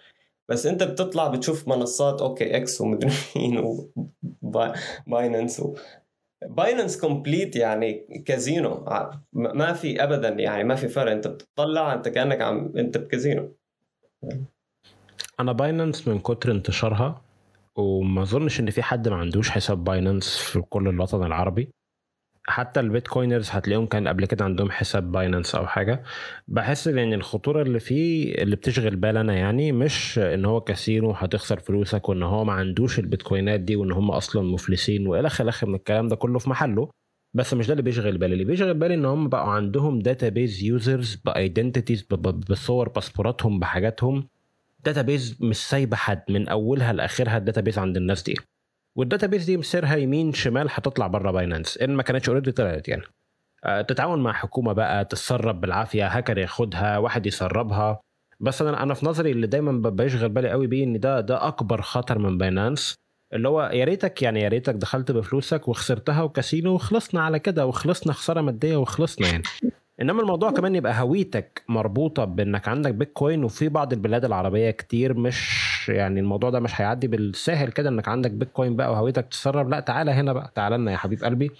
بس 0.49 0.65
أنت 0.65 0.84
بتطلع 0.84 1.28
بتشوف 1.28 1.67
منصات 1.67 2.21
أوكي 2.21 2.57
إكس 2.57 2.82
ومدري 2.82 3.11
مين 3.36 3.63
وبايننس 4.41 5.59
و... 5.59 5.76
بايننس 6.47 7.01
complete 7.01 7.55
يعني 7.55 8.24
كازينو 8.26 8.86
ما 9.34 9.74
في 9.74 10.03
ابدا 10.03 10.30
يعني 10.30 10.63
ما 10.63 10.76
في 10.76 10.88
فرق. 10.88 11.11
أنت 11.11 11.28
بتطلع 11.28 11.93
أنت 11.93 12.07
كأنك 12.07 12.41
عم 12.41 12.74
أنت 12.78 12.97
بكازينو. 12.97 13.55
أنا 15.39 15.51
بايننس 15.51 16.07
من 16.07 16.19
كتر 16.19 16.51
انتشارها 16.51 17.21
وما 17.76 18.21
أظنش 18.21 18.59
إن 18.59 18.69
في 18.69 18.84
حد 18.84 19.07
ما 19.07 19.15
عندوش 19.15 19.49
حساب 19.49 19.84
بايننس 19.84 20.38
في 20.38 20.61
كل 20.61 20.88
الوطن 20.88 21.26
العربي. 21.26 21.69
حتى 22.47 22.79
ال 22.80 22.86
bitcoiners 22.86 23.49
هتلاقيهم 23.51 23.85
كان 23.85 24.07
قبل 24.07 24.25
كده 24.25 24.45
عندهم 24.45 24.71
حساب 24.71 25.11
باينانس 25.11 25.55
أو 25.55 25.67
حاجة. 25.67 26.03
بحس 26.47 26.87
إن 26.87 26.97
يعني 26.97 27.15
الخطورة 27.15 27.61
اللي 27.61 27.79
فيه 27.79 28.35
اللي 28.35 28.55
بتشغل 28.55 28.95
بال 28.95 29.17
أنا 29.17 29.33
يعني 29.33 29.71
مش 29.71 30.19
إن 30.19 30.45
هو 30.45 30.61
كاسينو 30.61 31.11
هتخسر 31.11 31.59
فلوسك 31.59 32.09
وإن 32.09 32.23
هو 32.23 32.43
ما 32.45 32.53
عندوش 32.53 32.99
البيتكوينات 32.99 33.59
دي 33.59 33.75
وإن 33.75 33.91
هم 33.91 34.11
أصلا 34.11 34.41
مفلسين 34.41 35.07
وإلى 35.07 35.27
اخره 35.27 35.67
من 35.67 35.75
الكلام 35.75 36.07
ده 36.07 36.15
كله 36.15 36.39
في 36.39 36.49
محله. 36.49 36.89
بس 37.33 37.53
مش 37.53 37.67
ده 37.67 37.73
اللي 37.73 37.83
بيشغل 37.83 38.17
بالي. 38.17 38.33
اللي 38.33 38.45
بيشغل 38.45 38.73
بالي 38.73 38.93
إن 38.93 39.05
هم 39.05 39.29
بقوا 39.29 39.51
عندهم 39.51 39.99
database 39.99 40.63
users 40.63 41.15
ب 41.15 41.23
identities 41.23 42.01
بصور 42.49 42.89
باسبوراتهم 42.89 43.59
بحاجاتهم. 43.59 44.27
database 44.86 45.38
مش 45.41 45.57
سايبة 45.57 45.97
حد 45.97 46.23
من 46.29 46.47
أولها 46.47 46.93
لآخرها 46.93 47.37
ال 47.38 47.42
database 47.42 47.80
عند 47.79 47.97
الناس 47.97 48.23
دي. 48.23 48.35
وال 48.97 49.07
database 49.07 49.45
دي 49.45 49.57
مسيرها 49.57 49.95
يمين 49.95 50.33
شمال 50.33 50.67
هتطلع 50.71 51.07
بره 51.07 51.31
باينانس 51.31 51.77
إن 51.77 51.95
ما 51.95 52.03
كانتش 52.03 52.29
already 52.30 52.51
طلعت 52.51 52.87
يعني. 52.87 53.03
آه، 53.63 53.81
تتعاون 53.81 54.23
مع 54.23 54.33
حكومة 54.33 54.73
بقى 54.73 55.05
تتسرب 55.05 55.61
بالعافية 55.61 56.07
هاكر 56.07 56.37
ياخدها 56.37 56.97
واحد 56.97 57.25
يسربها. 57.25 57.99
بس 58.39 58.61
أنا 58.61 58.83
أنا 58.83 58.93
في 58.93 59.05
نظري 59.05 59.31
اللي 59.31 59.47
دايما 59.47 59.89
بيشغل 59.89 60.29
بالي 60.29 60.49
قوي 60.49 60.67
بيه 60.67 60.83
إن 60.83 60.99
ده 60.99 61.21
ده 61.21 61.47
أكبر 61.47 61.81
خطر 61.81 62.19
من 62.19 62.37
باينانس. 62.37 62.95
اللي 63.33 63.47
هو 63.49 63.69
يا 63.73 63.85
ريتك 63.85 64.21
يعني 64.21 64.41
يا 64.41 64.47
ريتك 64.49 64.73
دخلت 64.73 65.11
بفلوسك 65.11 65.67
وخسرتها 65.67 66.21
وكاسينو 66.23 66.73
وخلصنا 66.73 67.21
على 67.21 67.39
كده 67.39 67.65
وخلصنا 67.65 68.13
خسارة 68.13 68.41
مادية 68.41 68.75
وخلصنا 68.75 69.27
يعني. 69.27 69.43
إنما 70.01 70.21
الموضوع 70.21 70.51
كمان 70.51 70.75
يبقى 70.75 71.01
هويتك 71.01 71.63
مربوطة 71.69 72.25
بإنك 72.25 72.67
عندك 72.67 72.93
بيتكوين 72.93 73.43
وفي 73.43 73.69
بعض 73.69 73.93
البلاد 73.93 74.25
العربية 74.25 74.71
كتير 74.71 75.13
مش 75.13 75.72
يعني 75.89 76.19
الموضوع 76.19 76.49
ده 76.49 76.59
مش 76.59 76.81
هيعدي 76.81 77.07
بالساهل 77.07 77.71
كده 77.71 77.89
انك 77.89 78.07
عندك 78.07 78.31
بيتكوين 78.31 78.75
بقى 78.75 78.91
وهويتك 78.91 79.25
تتسرب 79.25 79.69
لا 79.69 79.79
تعالى 79.79 80.11
هنا 80.11 80.34
بقى 80.34 80.51
تعالى 80.55 80.77
لنا 80.77 80.91
يا 80.91 80.97
حبيب 80.97 81.23
قلبي. 81.23 81.51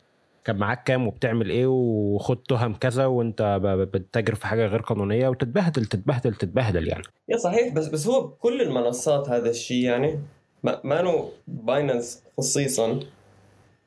كان 0.46 0.58
معاك 0.58 0.84
كام 0.84 1.08
وبتعمل 1.08 1.50
إيه 1.50 1.68
وخد 1.68 2.38
تهم 2.38 2.74
كذا 2.74 3.06
وانت 3.06 3.60
بتتاجر 3.94 4.36
في 4.36 4.48
حاجة 4.48 4.66
غير 4.66 4.82
قانونية 4.82 5.30
وتتبهدل 5.30 5.86
تتبهدل 5.86 6.34
تتبهدل 6.36 6.88
يعني. 6.88 7.04
yeah 7.30 7.38
صحيح 7.38 7.74
بس 7.74 7.88
بس 7.88 8.08
هو 8.08 8.30
كل 8.30 8.62
المنصات 8.62 9.30
هذا 9.30 9.50
الشيء 9.50 9.84
يعني 9.84 10.20
ما 10.64 11.00
انه 11.00 11.30
باينانس 11.48 12.24
خصيصا. 12.38 13.00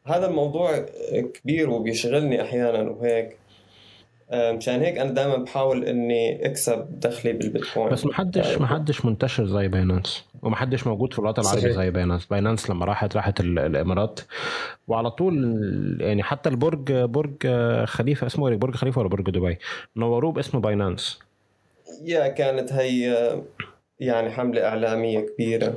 هذا 0.07 0.27
الموضوع 0.27 0.87
كبير 1.35 1.71
وبيشغلني 1.71 2.43
أحيانا 2.43 2.91
وهيك. 2.91 3.37
مشان 4.33 4.81
هيك 4.81 4.99
أنا 4.99 5.11
دائما 5.11 5.37
بحاول 5.37 5.85
إني 5.85 6.47
أكسب 6.47 7.01
دخلي 7.01 7.33
بالبيتكوين. 7.33 7.89
بس 7.89 8.07
محدش 8.07 8.47
آه، 8.47 8.63
محدش 8.63 9.05
منتشر 9.05 9.47
زي 9.47 9.69
باينانس 9.69 10.25
ومحدش 10.43 10.87
موجود 10.87 11.13
في 11.13 11.19
الوطن 11.19 11.43
العربي 11.43 11.73
زي 11.73 11.91
باينانس 11.91 12.27
باينانس 12.27 12.71
لما 12.71 12.85
راحت 12.85 13.17
راحت 13.17 13.41
الإمارات. 13.41 14.21
وعلى 14.89 15.11
طول 15.11 15.37
يعني 16.01 16.23
حتى 16.23 16.49
البرج 16.49 16.93
برج 16.93 17.47
خليفة 17.85 18.27
اسمه 18.27 18.49
إيه؟ 18.49 18.57
برج 18.57 18.75
خليفة 18.75 19.01
ولا 19.01 19.09
برج 19.09 19.31
دبي؟ 19.31 19.59
نوروه 19.97 20.33
باسم 20.33 20.61
باينانس 20.61 21.19
yeah 22.05 22.29
كانت 22.29 22.73
هي 22.73 23.17
يعني 24.01 24.31
حملة 24.31 24.69
إعلامية 24.69 25.21
كبيرة. 25.21 25.75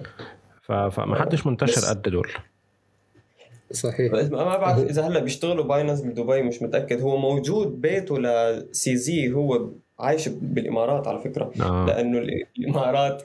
فما 0.91 1.21
حدش 1.21 1.45
منتشر 1.47 1.89
قد 1.89 2.01
دول. 2.01 2.27
صحيح. 3.71 4.13
ما 4.13 4.57
بعرف 4.57 4.79
إذا 4.79 5.07
هلأ 5.07 5.19
بيشتغلوا 5.19 5.63
باينانس 5.63 6.01
بدبي 6.01 6.41
مش 6.41 6.61
متأكد. 6.61 7.01
هو 7.01 7.17
موجود 7.17 7.81
بيته 7.81 8.19
ل 8.19 8.57
CZ 8.57 9.33
هو 9.33 9.69
عايش 9.99 10.27
بالإمارات 10.29 11.07
على 11.07 11.19
فكرة. 11.19 11.51
آه. 11.61 11.85
لأنه 11.85 12.17
الإمارات 12.57 13.23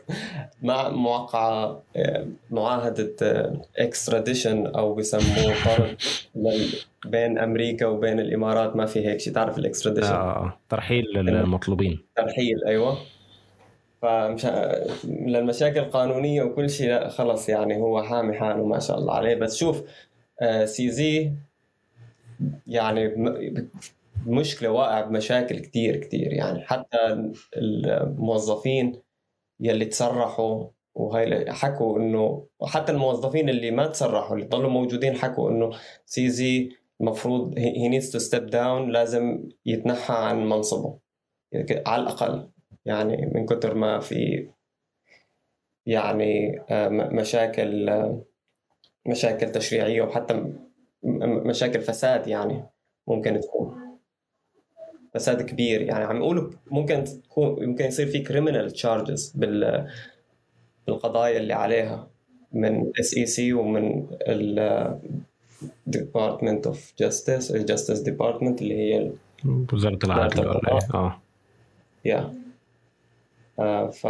مع 0.62 0.88
موقعه 0.88 1.82
آه، 1.96 2.26
معاهدة 2.50 3.52
extradition 3.78 4.66
آه، 4.66 4.78
أو 4.78 4.94
بسموه 4.94 5.54
طرد 5.64 5.96
بين 7.06 7.38
أمريكا 7.38 7.86
وبين 7.86 8.20
الإمارات. 8.20 8.76
ما 8.76 8.86
في 8.86 9.08
هيك 9.08 9.20
شيء 9.20 9.32
تعرف 9.32 9.58
ال 9.58 9.63
extradition 9.63 10.12
آه 10.12 10.58
ترحيل 10.68 11.04
للمطلوبين 11.14 11.98
ترحيل 12.16 12.64
أيوه. 12.66 12.96
فمش 14.02 14.46
للمشاكل 15.04 15.78
القانونية 15.78 16.42
وكل 16.42 16.70
شيء 16.70 16.88
لا 16.88 17.08
خلص 17.08 17.48
يعني 17.48 17.76
هو 17.76 18.02
حامي 18.02 18.34
حاله 18.34 18.66
ما 18.66 18.78
شاء 18.78 18.98
الله 18.98 19.14
عليه. 19.14 19.34
بس 19.34 19.56
شوف 19.56 19.82
CZ 20.64 21.32
يعني 22.66 23.14
مشكلة 24.26 24.70
واقع 24.70 25.00
بمشاكل 25.00 25.58
كتير 25.58 25.96
كتير. 25.96 26.32
يعني 26.32 26.60
حتى 26.60 27.30
الموظفين 27.56 29.02
يلي 29.60 29.84
تسرحوا 29.84 30.68
وهي 30.94 31.52
حكوا 31.52 31.98
إنه 31.98 32.46
حتى 32.66 32.92
الموظفين 32.92 33.48
اللي 33.48 33.70
ما 33.70 33.86
تسرحوا 33.86 34.36
اللي 34.36 34.46
ضلوا 34.46 34.70
موجودين 34.70 35.14
حكوا 35.14 35.50
إنه 35.50 35.70
CZ 36.06 36.70
المفروض 37.00 37.58
هي 37.58 37.88
needs 37.88 38.10
to 38.12 38.18
step 38.18 38.46
down 38.46 38.90
لازم 38.90 39.48
يتنحى 39.66 40.14
عن 40.14 40.48
منصبه 40.48 40.98
على 41.86 42.02
الأقل. 42.02 42.50
يعني 42.84 43.30
من 43.34 43.46
كثر 43.46 43.74
ما 43.74 44.00
في 44.00 44.48
يعني 45.86 46.60
آه، 46.70 46.88
مشاكل 46.88 47.88
آه، 47.88 48.24
مشاكل 49.06 49.52
تشريعية 49.52 50.02
وحتى 50.02 50.52
مشاكل 51.44 51.80
فساد 51.80 52.26
يعني 52.26 52.64
ممكن 53.08 53.40
تكون. 53.40 53.98
فساد 55.14 55.42
كبير 55.42 55.82
يعني. 55.82 56.04
عم 56.04 56.16
يقولوا 56.16 56.50
ممكن 56.70 57.04
تكون 57.04 57.66
ممكن 57.66 57.84
يصير 57.84 58.06
في 58.06 58.18
criminal 58.18 58.70
charges 58.70 59.32
بال 59.36 59.88
بالقضايا 60.86 61.38
اللي 61.38 61.54
عليها 61.54 62.10
من 62.52 62.92
SEC 63.00 63.52
ومن 63.52 64.06
ال 64.28 65.00
department 65.86 66.66
of 66.66 66.92
justice 66.98 67.50
ال 67.50 67.56
justice 67.56 67.98
department 67.98 68.62
اللي 68.62 68.74
هي 68.74 69.12
وزارة 69.72 69.98
العدل 70.04 70.48
إيه؟ 70.48 70.78
آه. 70.94 71.20
yeah 72.04 72.34
آه 73.58 73.90
ف 73.90 74.06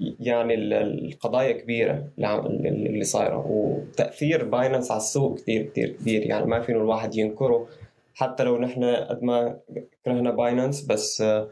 يعني 0.00 0.54
القضايا 0.54 1.52
كبيرة 1.52 2.08
اللي 2.18 3.04
صايرة. 3.04 3.46
وتأثير 3.48 4.44
باينانس 4.44 4.90
على 4.90 4.98
السوق 4.98 5.38
كثير 5.38 5.62
كثير 5.62 5.90
كبير. 5.90 6.22
يعني 6.22 6.46
ما 6.46 6.60
فينا 6.60 6.78
الواحد 6.78 7.14
ينكره. 7.14 7.68
حتى 8.14 8.44
لو 8.44 8.58
نحن 8.58 8.84
قد 8.84 9.22
ما 9.22 9.60
كرهنا 10.04 10.30
باينانس 10.30 10.86
بس 10.86 11.20
آه، 11.20 11.50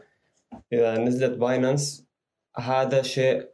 إذا 0.73 0.97
نزلت 0.97 1.37
باينانس 1.37 2.07
هذا 2.57 3.01
شيء 3.01 3.49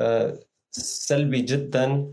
آه، 0.00 0.38
سلبي 0.70 1.40
جدا 1.40 2.12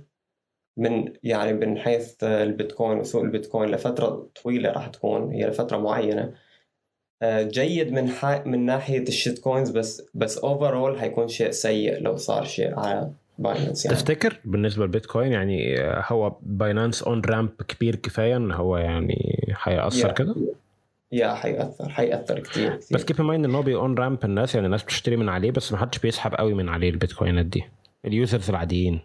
من 0.78 1.14
يعني 1.24 1.54
من 1.54 1.78
حيث 1.78 2.24
البيتكوين 2.24 3.00
وسوق 3.00 3.22
البيتكوين 3.22 3.70
لفترة 3.70 4.30
طويلة 4.44 4.72
راح 4.72 4.88
تكون. 4.88 5.32
هي 5.32 5.48
لفترة 5.48 5.78
معينة. 5.78 6.22
آه، 6.22 6.49
جيد 7.24 7.92
من 7.92 8.12
من 8.46 8.66
ناحية 8.66 9.02
ال 9.02 9.09
shit 9.09 9.40
coins 9.40 9.70
بس 9.70 10.04
بس 10.14 10.38
overall 10.38 11.00
حيكون 11.00 11.28
شيء 11.28 11.52
سيء 11.52 12.02
لو 12.02 12.16
صار 12.16 12.44
شيء 12.44 12.80
على 12.80 13.12
باينانس 13.38 13.86
يعني. 13.86 13.98
تفتكر 13.98 14.40
بالنسبة 14.46 14.86
للبيتكوين 14.86 15.32
يعني 15.32 15.76
هو 15.82 16.36
باينانس 16.42 17.04
on-ramp 17.04 17.50
كبير 17.68 17.96
كفاية 17.96 18.38
إن 18.38 18.52
هو 18.52 18.78
يعني 18.78 19.48
حيأثر 19.54 20.12
كده؟ 20.12 20.36
yeah 21.12 21.34
حيأثر 21.34 21.90
حيأثر 21.90 22.40
كثير 22.40 22.76
كثير 22.76 22.98
بس 22.98 23.06
كيف 23.06 23.22
mine 23.22 23.46
إن 23.46 23.56
هو 23.56 23.62
بي 23.62 23.76
on-ramp 23.76 24.26
الناس 24.26 24.56
يعني 24.56 24.66
الناس 24.66 24.84
بتشتري 24.84 25.16
من 25.18 25.30
عليه 25.30 25.52
بس 25.52 25.72
ما 25.72 25.78
حدش 25.78 26.00
بيسحب 26.00 26.36
قوي 26.36 26.54
من 26.54 26.70
عليه 26.70 26.90
البيتكوينات 26.90 27.46
دي. 27.46 27.64
ال 28.06 28.13
users 28.13 28.50
العاديين. 28.50 29.00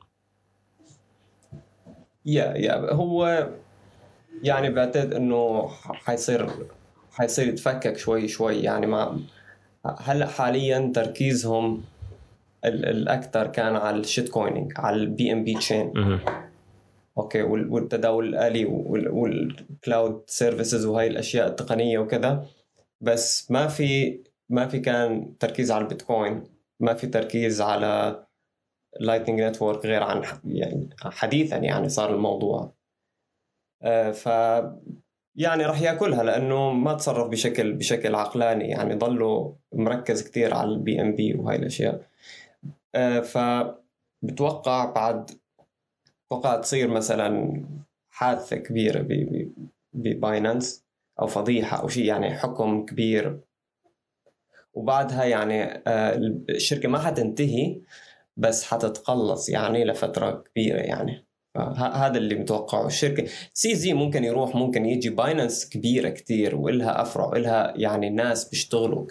yeah 2.27 2.55
yeah 2.57 2.93
هو 2.93 3.49
يعني 4.43 4.71
بعتقد 4.71 5.15
إنه 5.15 5.69
حيصير 5.85 6.51
حيصير 7.15 7.49
يتفكك 7.49 7.97
شوي 7.97 8.29
شوي. 8.29 8.63
يعني 8.63 8.87
ما 8.87 9.21
هلأ 9.99 10.27
حاليا 10.27 10.93
تركيزهم 10.95 11.85
الاكثر 12.65 13.47
كان 13.47 13.77
على 13.77 13.97
ال 13.97 14.03
shit 14.03 14.29
coining 14.29 14.73
على 14.77 14.97
ال 14.97 15.33
BNB 15.33 15.55
chain 15.55 15.93
okay 17.19 17.43
والتداول 17.43 18.29
الآلي 18.29 18.65
وال 18.65 19.11
cloud 19.11 20.25
services 20.27 20.87
وهي 20.87 21.07
الأشياء 21.07 21.49
التقنية 21.49 21.99
وكذا. 21.99 22.47
بس 23.01 23.51
ما 23.51 23.67
في 23.67 24.21
ما 24.49 24.67
في 24.69 24.79
كان 24.79 25.39
تركيز 25.39 25.71
على 25.71 25.85
البيتكوين 25.85 26.45
ما 26.81 26.95
في 26.95 27.07
تركيز 27.07 27.61
على 27.61 28.25
Lightning 29.01 29.41
Network 29.41 29.87
غير 29.87 30.03
عن 30.03 30.23
يعني 30.45 30.91
حديثا 31.03 31.57
يعني 31.57 31.89
صار 31.89 32.15
الموضوع. 32.15 32.75
آه، 33.83 34.11
ف 34.11 34.29
يعني 35.37 35.67
راح 35.67 35.81
ياكلها 35.81 36.23
لأنه 36.23 36.73
ما 36.73 36.95
تصرف 36.95 37.29
بشكل 37.29 37.73
بشكل 37.73 38.15
عقلاني 38.15 38.69
يعني 38.69 38.95
ضله 38.95 39.57
مركز 39.73 40.29
كثير 40.29 40.55
على 40.55 40.71
ال 40.71 41.01
BNB 41.01 41.35
وهي 41.35 41.57
الأشياء. 41.57 42.01
آه، 42.95 43.21
فبتوقع 43.21 44.85
بعد 44.85 45.31
توقع 46.31 46.57
تصير 46.57 46.89
مثلا 46.89 47.63
حادثة 48.11 48.57
كبيرة 48.57 49.07
بباينانس 49.93 50.85
أو 51.21 51.27
فضيحة 51.27 51.83
أو 51.83 51.89
شيء 51.89 52.05
يعني 52.05 52.39
حكم 52.39 52.87
كبير. 52.87 53.41
وبعدها 54.75 55.25
يعني 55.25 55.63
آه، 55.87 56.17
الشركة 56.51 56.89
ما 56.89 56.99
حتنتهي 56.99 57.81
بس 58.37 58.65
حتتقلص 58.65 59.49
يعني 59.49 59.85
لفترة 59.85 60.31
كبيرة 60.31 60.79
يعني. 60.79 61.25
هذا 61.57 62.19
اللي 62.19 62.35
متوقعه. 62.35 62.87
الشركة 62.87 63.25
CZ 63.53 63.95
ممكن 63.95 64.25
يروح 64.25 64.57
ممكن 64.57 64.87
يجي 64.87 65.11
باينانس 65.11 65.69
كبيرة 65.69 66.09
كتير 66.09 66.57
والها 66.57 67.03
أفرع 67.03 67.25
والها 67.25 67.75
يعني 67.77 68.11
ناس 68.11 68.49
بيشتغلوا 68.49 69.07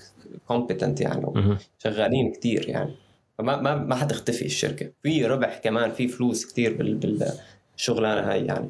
competent 0.47 1.01
يعني 1.01 1.57
شغالين 1.79 2.31
كتير 2.31 2.69
يعني. 2.69 2.95
فما 3.37 3.61
ما 3.61 3.75
ما 3.75 3.95
حتختفي 3.95 4.45
الشركة. 4.45 4.91
في 5.03 5.25
ربح 5.25 5.57
كمان 5.57 5.91
في 5.91 6.07
فلوس 6.07 6.45
كتير 6.45 6.77
بالشغلانة 6.77 8.31
هاي 8.31 8.45
يعني. 8.45 8.69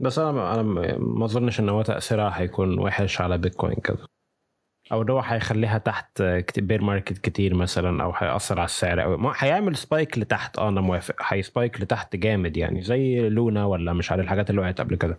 بس 0.00 0.18
أنا 0.18 0.54
أنا 0.54 0.62
ما 0.98 1.24
أظنش 1.24 1.60
ان 1.60 1.68
هو 1.68 1.82
تاثيرها 1.82 2.30
حيكون 2.30 2.78
وحش 2.78 3.20
على 3.20 3.38
بيتكوين 3.38 3.76
كده 3.84 4.13
أو 4.92 5.02
ان 5.02 5.10
هو 5.10 5.20
هيخليها 5.20 5.78
تحت 5.78 6.22
bear 6.56 6.82
market 6.82 7.18
كتير 7.18 7.54
مثلا 7.54 8.02
أو 8.02 8.12
هيأثر 8.16 8.58
على 8.58 8.66
السعر. 8.66 9.02
أو 9.02 9.32
هيعمل 9.36 9.76
spike 9.76 10.18
لتحت. 10.18 10.58
آه 10.58 10.68
أنا 10.68 10.80
موافق. 10.80 11.14
هي 11.22 11.39
spike 11.39 11.80
لتحت 11.80 12.16
جامد 12.16 12.56
يعني. 12.56 12.82
زي 12.82 13.28
لونا 13.28 13.64
ولا 13.64 13.92
مش 13.92 14.10
عارف 14.10 14.24
الحاجات 14.24 14.50
اللي 14.50 14.60
وقعت 14.60 14.80
قبل 14.80 14.96
كده. 14.96 15.18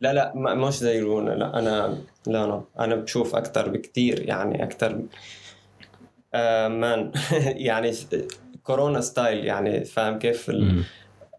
لا 0.00 0.12
لا 0.12 0.32
مش 0.34 0.74
زي 0.74 1.00
لونا. 1.00 1.30
لا 1.30 1.58
أنا 1.58 1.98
لا 2.26 2.46
لا 2.46 2.62
أنا 2.80 2.94
بشوف 2.96 3.34
أكثر 3.36 3.68
بكتير 3.68 4.28
يعني 4.28 4.62
أكثر 4.62 5.00
آه 6.34 6.68
man 6.68 7.12
يعني 7.68 7.92
كورونا 8.62 9.00
style 9.00 9.44
يعني. 9.44 9.84
فاهم 9.84 10.18
كيف 10.18 10.50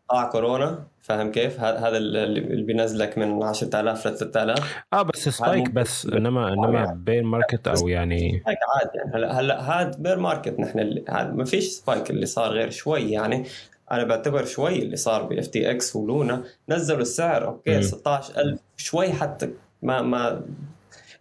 قطاع 0.10 0.30
كورونا. 0.30 0.84
فاهم 1.02 1.32
كيف؟ 1.32 1.60
هذا 1.60 1.98
اللي 1.98 2.62
بينزلك 2.62 3.18
من 3.18 3.44
10000 3.44 4.08
ل 4.08 4.18
3000 4.18 4.84
آه 4.94 5.02
بس 5.02 5.30
spike 5.30 5.70
بس 5.70 6.06
انما 6.06 6.54
إنما 6.54 6.94
بير 6.94 7.24
ماركت 7.24 7.68
أو 7.68 7.88
يعني 7.88 8.40
سبايك 8.40 8.58
عادي. 8.76 8.98
يعني 8.98 9.16
هلا 9.16 9.40
هلا 9.40 9.62
هذا 9.62 9.92
bear 9.98 10.20
market 10.20 10.60
نحن 10.60 11.04
ما 11.36 11.46
فيش 11.46 11.68
spike 11.68 12.10
اللي 12.10 12.26
صار 12.26 12.52
غير 12.52 12.70
شوي. 12.70 13.12
يعني 13.12 13.46
أنا 13.92 14.04
بعتبر 14.04 14.46
شوي 14.46 14.80
اللي 14.80 14.96
صار 14.96 15.24
ب 15.24 15.48
FTX 15.48 15.96
ولونا. 15.96 16.44
نزلوا 16.70 17.02
السعر 17.02 17.48
okay 17.48 17.82
16000 17.82 18.60
شوي 18.78 19.14
حتى 19.14 19.50
ما 19.82 20.02
ما 20.02 20.42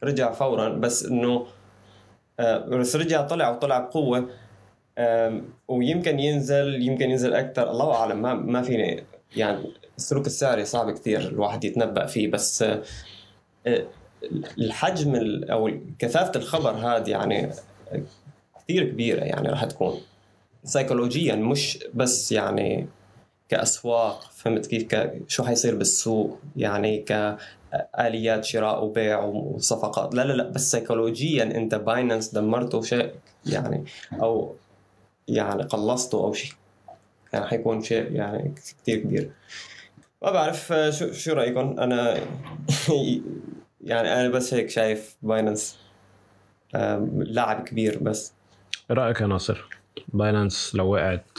رجع 0.05 0.33
فورا. 0.33 0.69
بس 0.69 1.05
إنه 1.05 1.47
آه، 2.41 2.59
بس 2.59 2.97
رجع 2.97 3.23
طلع 3.23 3.49
وطلع 3.51 3.79
بقوة. 3.79 4.29
ويمكن 5.69 6.21
ينزل 6.21 6.83
يمكن 6.83 7.11
ينزل 7.11 7.35
أكثر. 7.35 7.71
الله 7.71 7.95
أعلم 7.95 8.23
ما 8.23 8.35
ما 8.35 8.63
فيني 8.63 9.05
يعني 9.37 9.73
السلوك 9.99 10.27
السعري 10.27 10.65
صعب 10.65 10.91
كثير 10.91 11.21
الواحد 11.21 11.65
يتنبأ 11.65 12.07
فيه 12.07 12.29
بس 12.29 12.63
آه، 12.63 13.87
الحجم 14.59 15.41
أو 15.51 15.71
كثافة 15.99 16.33
الخبر 16.37 16.71
هذا 16.71 17.09
يعني 17.09 17.51
كثير 18.65 18.85
كبيرة 18.85 19.25
يعني 19.25 19.49
راح 19.49 19.65
تكون. 19.65 20.01
سيكولوجيا 20.65 21.35
مش 21.35 21.79
بس 21.95 22.33
يعني 22.33 22.87
كأسواق 23.49 24.31
فهمت 24.33 24.67
كيف؟ 24.67 24.87
شو 25.29 25.45
حيصير 25.45 25.75
بالسوق؟ 25.75 26.39
يعني 26.57 26.99
كاليات 26.99 28.45
شراء 28.45 28.85
وبيع 28.85 29.25
وصفقات. 29.25 30.15
لا 30.15 30.25
لا 30.25 30.33
لا 30.33 30.49
بس 30.49 30.71
سيكولوجيا 30.71 31.45
أنت 31.45 31.75
Binance 31.75 32.35
دمرته 32.35 32.83
شيء 32.83 33.11
يعني 33.47 33.85
أو 34.13 34.55
يعني 35.29 35.63
قلصته 35.63 36.25
أو 36.25 36.33
شيء. 36.33 36.53
يعني 37.33 37.47
حيكون 37.47 37.83
شيء 37.83 38.13
يعني 38.13 38.55
كثير 38.83 38.99
كبير. 38.99 39.31
ما 40.23 40.31
بعرف 40.31 40.73
شو 40.91 41.13
شو 41.13 41.33
رايكم 41.33 41.81
أنا 41.81 42.15
يعني 43.81 44.13
أنا 44.13 44.29
بس 44.29 44.55
هيك 44.55 44.71
شايف 44.71 45.17
Binance 45.23 45.79
لاعب 47.15 47.65
كبير 47.65 47.99
بس. 47.99 48.33
رأيك 48.91 49.21
يا 49.21 49.27
ناصر؟ 49.27 49.65
Binance 50.09 50.75
لو 50.75 50.93
وقعت. 50.93 51.39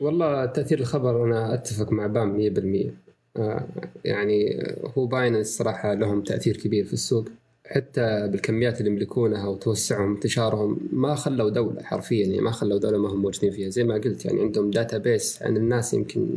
والله 0.00 0.46
تأثير 0.46 0.80
الخبر 0.80 1.24
أنا 1.24 1.54
أتفق 1.54 1.92
مع 1.92 2.06
بام 2.06 2.36
100% 2.36 2.92
آه، 3.36 3.66
يعني 4.04 4.64
هو 4.98 5.06
Binance 5.06 5.58
صراحة 5.58 5.94
لهم 5.94 6.22
تأثير 6.22 6.56
كبير 6.56 6.84
في 6.84 6.92
السوق. 6.92 7.28
حتى 7.66 8.28
بالكميات 8.28 8.80
اللي 8.80 8.90
يملكونها 8.90 9.48
وتوسعهم 9.48 10.14
انتشارهم 10.14 10.78
ما 10.92 11.14
خلوا 11.14 11.50
دولة 11.50 11.82
حرفيا 11.82 12.26
يعني 12.26 12.40
ما 12.40 12.50
خلوا 12.50 12.78
دولة 12.78 12.98
ما 12.98 13.08
هم 13.08 13.22
موجودين 13.22 13.50
فيها. 13.50 13.68
زي 13.68 13.84
ما 13.84 13.94
قلت 13.94 14.24
يعني 14.24 14.40
عندهم 14.40 14.70
database 14.70 15.42
عن 15.42 15.56
الناس 15.56 15.94
يمكن 15.94 16.28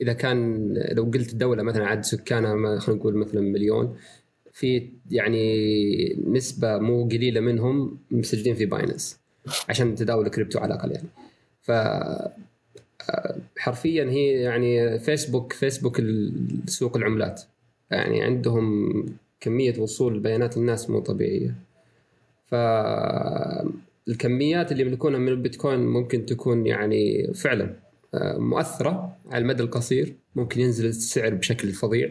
إذا 0.00 0.12
كان 0.12 0.72
لو 0.92 1.04
قلت 1.04 1.34
دولة 1.34 1.62
مثلا 1.62 1.86
عدد 1.86 2.04
سكانها 2.04 2.78
خلينا 2.78 3.00
نقول 3.00 3.14
مثلا 3.14 3.40
مليون 3.40 3.96
في 4.52 4.88
يعني 5.10 6.14
نسبة 6.26 6.78
مو 6.78 7.04
قليلة 7.04 7.40
منهم 7.40 7.98
مسجلين 8.10 8.54
في 8.54 8.66
Binance 8.66 9.18
عشان 9.68 9.94
تداول 9.94 10.26
الكريبتو 10.26 10.58
على 10.58 10.74
الأقل 10.74 10.92
يعني. 10.92 11.08
ف 11.60 11.72
حرفيا 13.58 14.04
هي 14.04 14.32
يعني 14.32 14.98
Facebook 14.98 15.52
Facebook 15.52 16.02
سوق 16.66 16.96
العملات. 16.96 17.42
يعني 17.90 18.22
عندهم 18.22 18.92
كمية 19.40 19.80
وصول 19.80 20.20
بيانات 20.20 20.56
الناس 20.56 20.90
مو 20.90 21.00
طبيعية. 21.00 21.54
ف 22.46 22.54
الكميات 24.08 24.72
اللي 24.72 24.82
يملكونها 24.82 25.18
من 25.18 25.28
البيتكوين 25.28 25.80
ممكن 25.80 26.26
تكون 26.26 26.66
يعني 26.66 27.32
فعلا 27.34 27.76
آه، 28.14 28.38
مؤثرة 28.38 29.16
على 29.30 29.42
المدى 29.42 29.62
القصير 29.62 30.14
ممكن 30.36 30.60
ينزل 30.60 30.86
السعر 30.86 31.34
بشكل 31.34 31.72
فظيع 31.72 32.10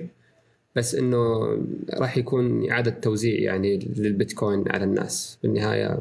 بس 0.75 0.95
إنه 0.95 1.57
راح 1.93 2.17
يكون 2.17 2.69
إعادة 2.71 2.91
توزيع 2.91 3.39
يعني 3.39 3.77
للبيتكوين 3.77 4.63
على 4.67 4.83
الناس. 4.83 5.39
بالنهاية 5.43 5.99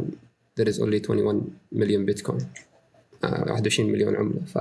there 0.61 0.65
is 0.65 0.77
only 0.77 1.11
21 1.11 1.51
مليون 1.73 2.05
بيتكوين 2.05 2.47
21 3.25 3.93
مليون 3.93 4.17
عملة. 4.17 4.41
ف 4.47 4.59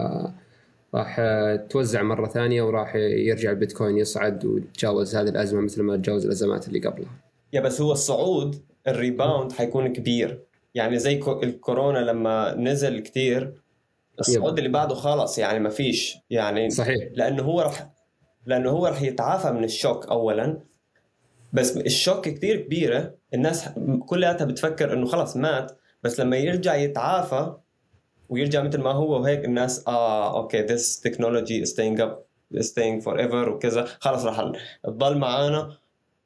راح 0.95 1.21
توزع 1.69 2.01
مرة 2.03 2.27
ثانية 2.27 2.61
وراح 2.61 2.95
يرجع 2.95 3.51
البيتكوين 3.51 3.97
يصعد 3.97 4.45
ويتجاوز 4.45 5.15
هذه 5.15 5.29
الأزمة 5.29 5.61
مثل 5.61 5.83
ما 5.83 5.97
تجاوز 5.97 6.25
الأزمات 6.25 6.67
اللي 6.67 6.79
قبلها. 6.79 7.11
يا 7.53 7.61
بس 7.61 7.81
هو 7.81 7.91
الصعود 7.91 8.61
الريباوند 8.87 9.51
حيكون 9.51 9.93
كبير. 9.93 10.43
يعني 10.75 10.99
زي 10.99 11.21
الكورونا 11.43 11.99
لما 11.99 12.55
نزل 12.55 12.99
كثير 12.99 13.53
الصعود 14.19 14.57
اللي 14.57 14.69
بعده 14.69 14.95
خلص 14.95 15.37
يعني 15.37 15.59
ما 15.59 15.69
فيش. 15.69 16.17
يعني 16.29 16.69
صحيح. 16.69 17.09
لأنه 17.13 17.43
هو 17.43 17.61
راح 17.61 17.89
لأنه 18.45 18.69
هو 18.69 18.87
راح 18.87 19.01
يتعافى 19.01 19.51
من 19.51 19.63
الشوك 19.63 20.07
اولا. 20.07 20.59
بس 21.53 21.77
الشوك 21.77 22.27
كثير 22.27 22.61
كبيرة. 22.61 23.13
الناس 23.33 23.69
كلها 24.05 24.33
بتفكر 24.33 24.93
إنه 24.93 25.05
خلص 25.05 25.37
مات. 25.37 25.71
بس 26.03 26.19
لما 26.19 26.37
يرجع 26.37 26.75
يتعافى 26.75 27.53
ويرجع 28.29 28.63
مثل 28.63 28.81
ما 28.81 28.91
هو 28.91 29.21
وهيك 29.21 29.45
الناس 29.45 29.87
آه 29.87 30.37
أوكي 30.37 30.67
this 30.67 31.01
technology 31.07 31.65
is 31.65 31.73
staying 31.73 32.01
up 32.01 32.27
staying 32.59 33.01
forever 33.05 33.47
وكذا. 33.47 33.85
خلص 33.99 34.25
راح 34.25 34.51
تضل 34.83 35.17
معانا. 35.17 35.77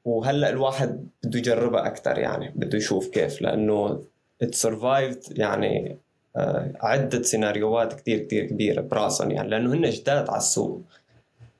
وهلأ 0.05 0.49
الواحد 0.49 1.07
بده 1.23 1.39
يجربها 1.39 1.87
أكثر 1.87 2.17
يعني 2.17 2.53
بده 2.55 2.77
يشوف 2.77 3.07
كيف. 3.07 3.41
لأنه 3.41 4.03
it 4.43 4.67
survived 4.67 5.39
يعني 5.39 5.97
آه 6.35 6.73
عدة 6.81 7.21
سيناريوهات 7.21 7.93
كثير 7.93 8.19
كثير 8.19 8.45
كبيرة 8.45 8.81
براسهم 8.81 9.31
يعني. 9.31 9.49
لأنه 9.49 9.73
هن 9.73 9.89
جداد 9.89 10.29
على 10.29 10.37
السوق 10.37 10.81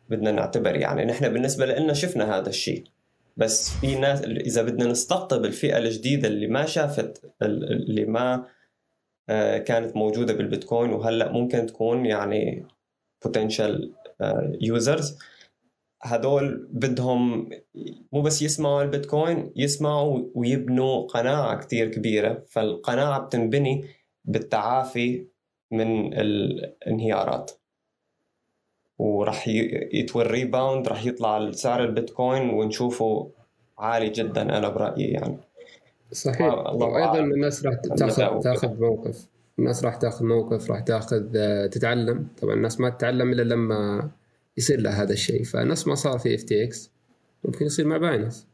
بدنا 0.10 0.32
نعتبر 0.32 0.76
يعني. 0.76 1.06
نحن 1.06 1.30
بالنسبة 1.34 1.66
لنا 1.66 1.94
شفنا 1.94 2.38
هذا 2.38 2.50
الشيء. 2.50 2.84
بس 3.38 3.70
في 3.70 3.96
ناس 3.96 4.22
إذا 4.24 4.62
بدنا 4.62 4.86
نستقطب 4.86 5.46
الفئة 5.46 5.78
الجديدة 5.78 6.28
اللي 6.28 6.48
ما 6.48 6.66
شافت 6.66 7.22
اللي 7.42 8.06
ما 8.06 8.46
كانت 9.66 9.96
موجودة 9.96 10.34
بالبيتكوين 10.34 10.94
وهلأ 10.94 11.32
ممكن 11.32 11.66
تكون 11.66 12.06
يعني 12.06 12.66
potential 13.28 13.90
آه، 14.22 14.58
هدول 16.04 16.68
بدهم 16.72 17.50
مو 18.12 18.22
بس 18.22 18.42
يسمعوا 18.42 18.84
البيتكوين 18.84 19.52
يسمعوا 19.56 20.24
ويبنوا 20.36 21.08
قناعة 21.08 21.60
كتير 21.60 21.92
كبيرة. 21.92 22.44
فالقناعة 22.48 23.20
بتنبني 23.20 23.86
بالتعافي 24.26 25.28
من 25.72 26.14
الانهيارات. 26.14 27.52
وراح 29.00 29.48
يتوي 29.94 30.24
الريباوند 30.24 30.88
راح 30.88 31.06
يطلع 31.06 31.52
سعر 31.52 31.84
البيتكوين 31.84 32.50
ونشوفه 32.50 33.32
عالي 33.78 34.10
جدا 34.10 34.42
أنا 34.42 34.70
برأيي 34.70 35.08
يعني. 35.08 35.38
صحيح. 36.12 36.54
وأيضا 36.74 37.20
الناس 37.20 37.66
راح 37.66 37.74
تاخذ 37.76 38.40
تاخذ 38.40 38.80
موقف. 38.80 39.28
الناس 39.60 39.86
راح 39.86 39.96
تاخذ 39.96 40.26
موقف 40.26 40.72
راح 40.72 40.80
تاخذ 40.80 41.28
آه، 41.36 41.66
تتعلم. 41.66 42.28
طبعا 42.42 42.54
الناس 42.54 42.80
ما 42.80 42.90
تتعلم 42.90 43.32
إلا 43.32 43.42
لما 43.42 44.10
يصير 44.58 44.82
لها 44.82 45.04
هذا 45.04 45.14
الشيء. 45.14 45.44
فنفس 45.44 45.88
ما 45.88 45.96
صار 45.96 46.20
في 46.20 46.36
FTX 46.36 46.92
ممكن 47.44 47.66
يصير 47.66 47.88
مع 47.88 47.98
Binance 47.98 48.48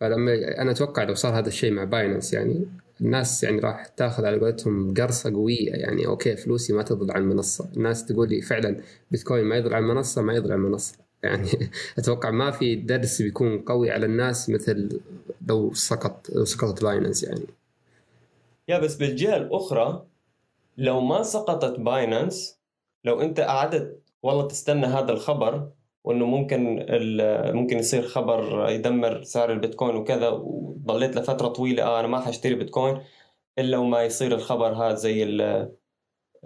فلما 0.00 0.34
أنا 0.34 0.70
أتوقع 0.70 1.02
لو 1.02 1.14
صار 1.14 1.38
هذا 1.38 1.48
الشيء 1.48 1.72
مع 1.72 1.84
Binance 1.84 2.32
يعني 2.32 2.66
الناس 3.00 3.44
يعني 3.44 3.58
راح 3.58 3.86
تاخذ 3.86 4.24
على 4.24 4.38
قولتهم 4.40 4.94
قرصة 4.94 5.34
قوية. 5.34 5.70
يعني 5.70 6.06
okay 6.06 6.36
فلوسي 6.36 6.72
ما 6.72 6.82
تضل 6.82 7.10
على 7.10 7.22
المنصة. 7.24 7.68
الناس 7.76 8.06
تقول 8.06 8.28
لي 8.28 8.40
فعلا 8.40 8.76
بيتكوين 9.10 9.44
ما 9.44 9.56
يضل 9.56 9.74
على 9.74 9.82
المنصة 9.82 10.22
ما 10.22 10.34
يضل 10.34 10.52
على 10.52 10.58
المنصة. 10.58 11.03
يعني 11.24 11.70
أتوقع 11.98 12.30
ما 12.30 12.50
في 12.50 12.74
درس 12.76 13.22
بيكون 13.22 13.58
قوي 13.58 13.90
على 13.90 14.06
الناس 14.06 14.50
مثل 14.50 15.00
لو 15.48 15.74
سقط 15.74 16.30
لو 16.30 16.44
سقطت 16.44 16.82
Binance 16.82 17.22
يعني. 17.22 17.46
يا 18.68 18.78
بس 18.78 18.96
بالجهة 18.96 19.36
الأخرى 19.36 20.06
لو 20.78 21.00
ما 21.00 21.22
سقطت 21.22 21.80
Binance 21.80 22.60
لو 23.04 23.20
أنت 23.20 23.40
قعدت 23.40 24.00
والله 24.22 24.48
تستنى 24.48 24.86
هذا 24.86 25.12
الخبر 25.12 25.70
وإنه 26.04 26.26
ممكن 26.26 26.86
ممكن 27.54 27.78
يصير 27.78 28.02
خبر 28.02 28.68
يدمر 28.70 29.22
سعر 29.22 29.52
البيتكوين 29.52 29.96
وكذا 29.96 30.28
وضليت 30.28 31.16
لفترة 31.16 31.48
طويلة 31.48 31.82
آه 31.82 32.00
أنا 32.00 32.08
ما 32.08 32.20
حاشتري 32.20 32.54
بيتكوين 32.54 33.00
إلا 33.58 33.78
وما 33.78 34.02
يصير 34.02 34.34
الخبر 34.34 34.72
هذا 34.72 34.94
زي 34.94 35.24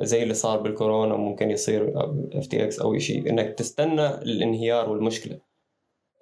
زي 0.01 0.23
اللي 0.23 0.35
صار 0.35 0.59
بالكورونا 0.59 1.17
ممكن 1.17 1.51
يصير 1.51 1.93
FTX 2.35 2.81
أو 2.81 2.99
شيء 2.99 3.31
إنك 3.31 3.55
تستنى 3.55 4.09
الانهيار 4.09 4.91
والمشكلة. 4.91 5.39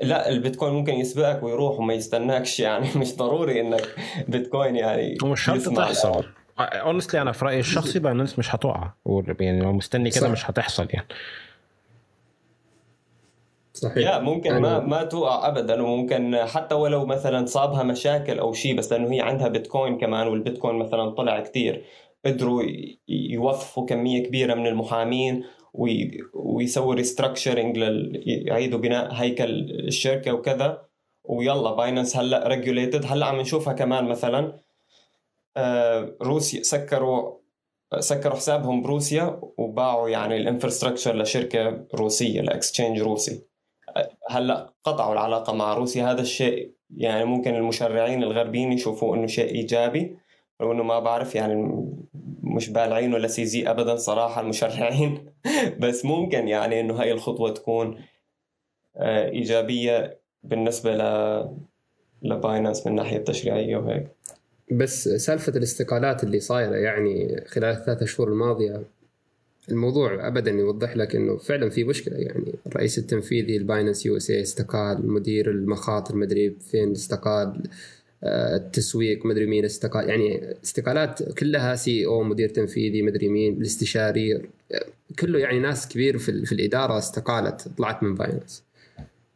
لا 0.00 0.28
البيتكوين 0.28 0.72
ممكن 0.72 0.94
يسبقك 0.94 1.42
ويروح 1.42 1.78
وما 1.78 1.94
يستناكش 1.94 2.60
يعني 2.60 2.88
مش 2.96 3.16
ضروري 3.16 3.60
إنك 3.60 3.96
بيتكوين 4.28 4.76
يعني 4.76 5.18
ومش 5.22 5.44
شرط 5.44 5.76
تحصل 5.76 6.24
honestly 6.58 7.22
أنا 7.22 7.32
في 7.32 7.44
رأيي 7.44 7.60
الشخصي 7.60 7.98
Binance 7.98 8.38
مش 8.38 8.54
هتقع. 8.54 8.92
يعني 9.40 9.60
لو 9.60 9.72
مستني 9.72 10.10
كده 10.10 10.28
مش 10.28 10.50
هتحصل 10.50 10.86
يعني. 10.90 11.06
صحيح. 13.74 14.08
لا 14.08 14.20
ممكن 14.20 14.52
أنا... 14.52 14.60
ما 14.60 14.86
ما 14.86 15.04
توقع 15.04 15.48
ابدا 15.48 15.82
وممكن 15.82 16.36
حتى 16.36 16.74
ولو 16.74 17.06
مثلا 17.06 17.46
صابها 17.46 17.82
مشاكل 17.82 18.38
أو 18.38 18.52
شيء 18.52 18.76
بس 18.76 18.92
لأنه 18.92 19.12
هي 19.12 19.20
عندها 19.20 19.48
بيتكوين 19.48 19.98
كمان 19.98 20.26
والبيتكوين 20.26 20.74
مثلا 20.74 21.10
طلع 21.10 21.40
كثير 21.40 21.84
قدروا 22.26 22.62
يوظفوا 23.08 23.86
كمية 23.86 24.22
كبيرة 24.22 24.54
من 24.54 24.66
المحامين 24.66 25.44
ويسووا 26.34 26.94
restructuring 26.94 27.76
يعيدوا 28.26 28.78
بناء 28.78 29.12
هيكل 29.12 29.50
الشركة 29.70 30.32
وكذا. 30.32 30.86
ويلا 31.24 31.74
Binance 31.74 32.16
هلأ 32.16 32.48
regulated 32.48 33.04
هلأ 33.06 33.26
عم 33.26 33.40
نشوفها 33.40 33.72
كمان 33.72 34.04
مثلا. 34.04 34.56
آه، 35.56 36.16
روسيا 36.22 36.62
سكروا 36.62 37.36
سكروا 37.98 38.36
حسابهم 38.36 38.82
بروسيا 38.82 39.40
وباعوا 39.58 40.08
يعني 40.08 40.36
ال 40.36 40.41
infrastructure 40.41 41.16
لشركة 41.16 41.86
روسية 41.94 42.40
ل 42.40 42.47
exchange 42.47 43.00
روسي. 43.00 43.42
هلأ 44.30 44.74
قطعوا 44.84 45.12
العلاقة 45.12 45.52
مع 45.52 45.74
روسيا. 45.74 46.12
هذا 46.12 46.20
الشيء 46.20 46.72
يعني 46.96 47.24
ممكن 47.24 47.54
المشرعين 47.54 48.22
الغربيين 48.22 48.72
يشوفوه 48.72 49.16
إنه 49.16 49.26
شيء 49.26 49.54
إيجابي. 49.54 50.16
لو 50.60 50.72
انه 50.72 50.82
ما 50.82 50.98
بعرف 50.98 51.34
يعني 51.34 51.84
مش 52.42 52.70
قابلين 52.70 53.14
ولا 53.14 53.28
CZ 53.28 53.70
ابدا 53.70 53.96
صراحة 53.96 54.40
المشرعين. 54.40 55.32
بس 55.82 56.04
ممكن 56.04 56.48
يعني 56.48 56.80
إنه 56.80 56.94
هاي 56.94 57.12
الخطوة 57.12 57.50
تكون 57.50 57.98
آه، 58.96 59.28
إيجابية 59.28 60.18
بالنسبة 60.42 60.96
ل 60.96 61.02
ل 62.22 62.30
Binance 62.30 62.86
من 62.86 62.92
الناحيه 62.92 63.16
التشريعيه 63.16 63.76
وهيك. 63.76 64.06
بس 64.72 65.08
سالفة 65.08 65.52
الاستقالات 65.56 66.24
اللي 66.24 66.40
صايرة 66.40 66.76
يعني 66.76 67.44
خلال 67.46 67.76
الثلاث 67.76 68.04
شهور 68.04 68.28
الماضية 68.28 68.82
الموضوع 69.70 70.28
ابدا 70.28 70.50
يوضح 70.50 70.96
لك 70.96 71.16
إنه 71.16 71.36
فعلا 71.36 71.70
في 71.70 71.84
مشكلة. 71.84 72.16
يعني 72.16 72.54
الرئيس 72.66 72.98
التنفيذي 72.98 73.56
ال 73.56 73.62
Binance 73.62 74.06
USA 74.06 74.42
استقال 74.42 75.08
مدير 75.08 75.50
المخاطر 75.50 76.16
مدري 76.16 76.50
فين 76.50 76.92
استقال. 76.92 77.62
التسويق 78.56 79.26
مدري 79.26 79.46
مين 79.46 79.64
استقال 79.64 80.08
يعني 80.08 80.54
استقالات 80.64 81.38
كلها 81.38 81.74
CO 81.74 82.22
مدير 82.22 82.48
تنفيذي 82.48 83.02
مدري 83.02 83.28
مين 83.28 83.56
الاستشاري 83.56 84.42
كله 85.18 85.38
يعني 85.38 85.58
ناس 85.58 85.88
كبير 85.88 86.18
في, 86.18 86.46
في 86.46 86.52
الإدارة 86.52 86.98
استقالت 86.98 87.68
طلعت 87.78 88.02
من 88.02 88.14
باينانس 88.14 88.66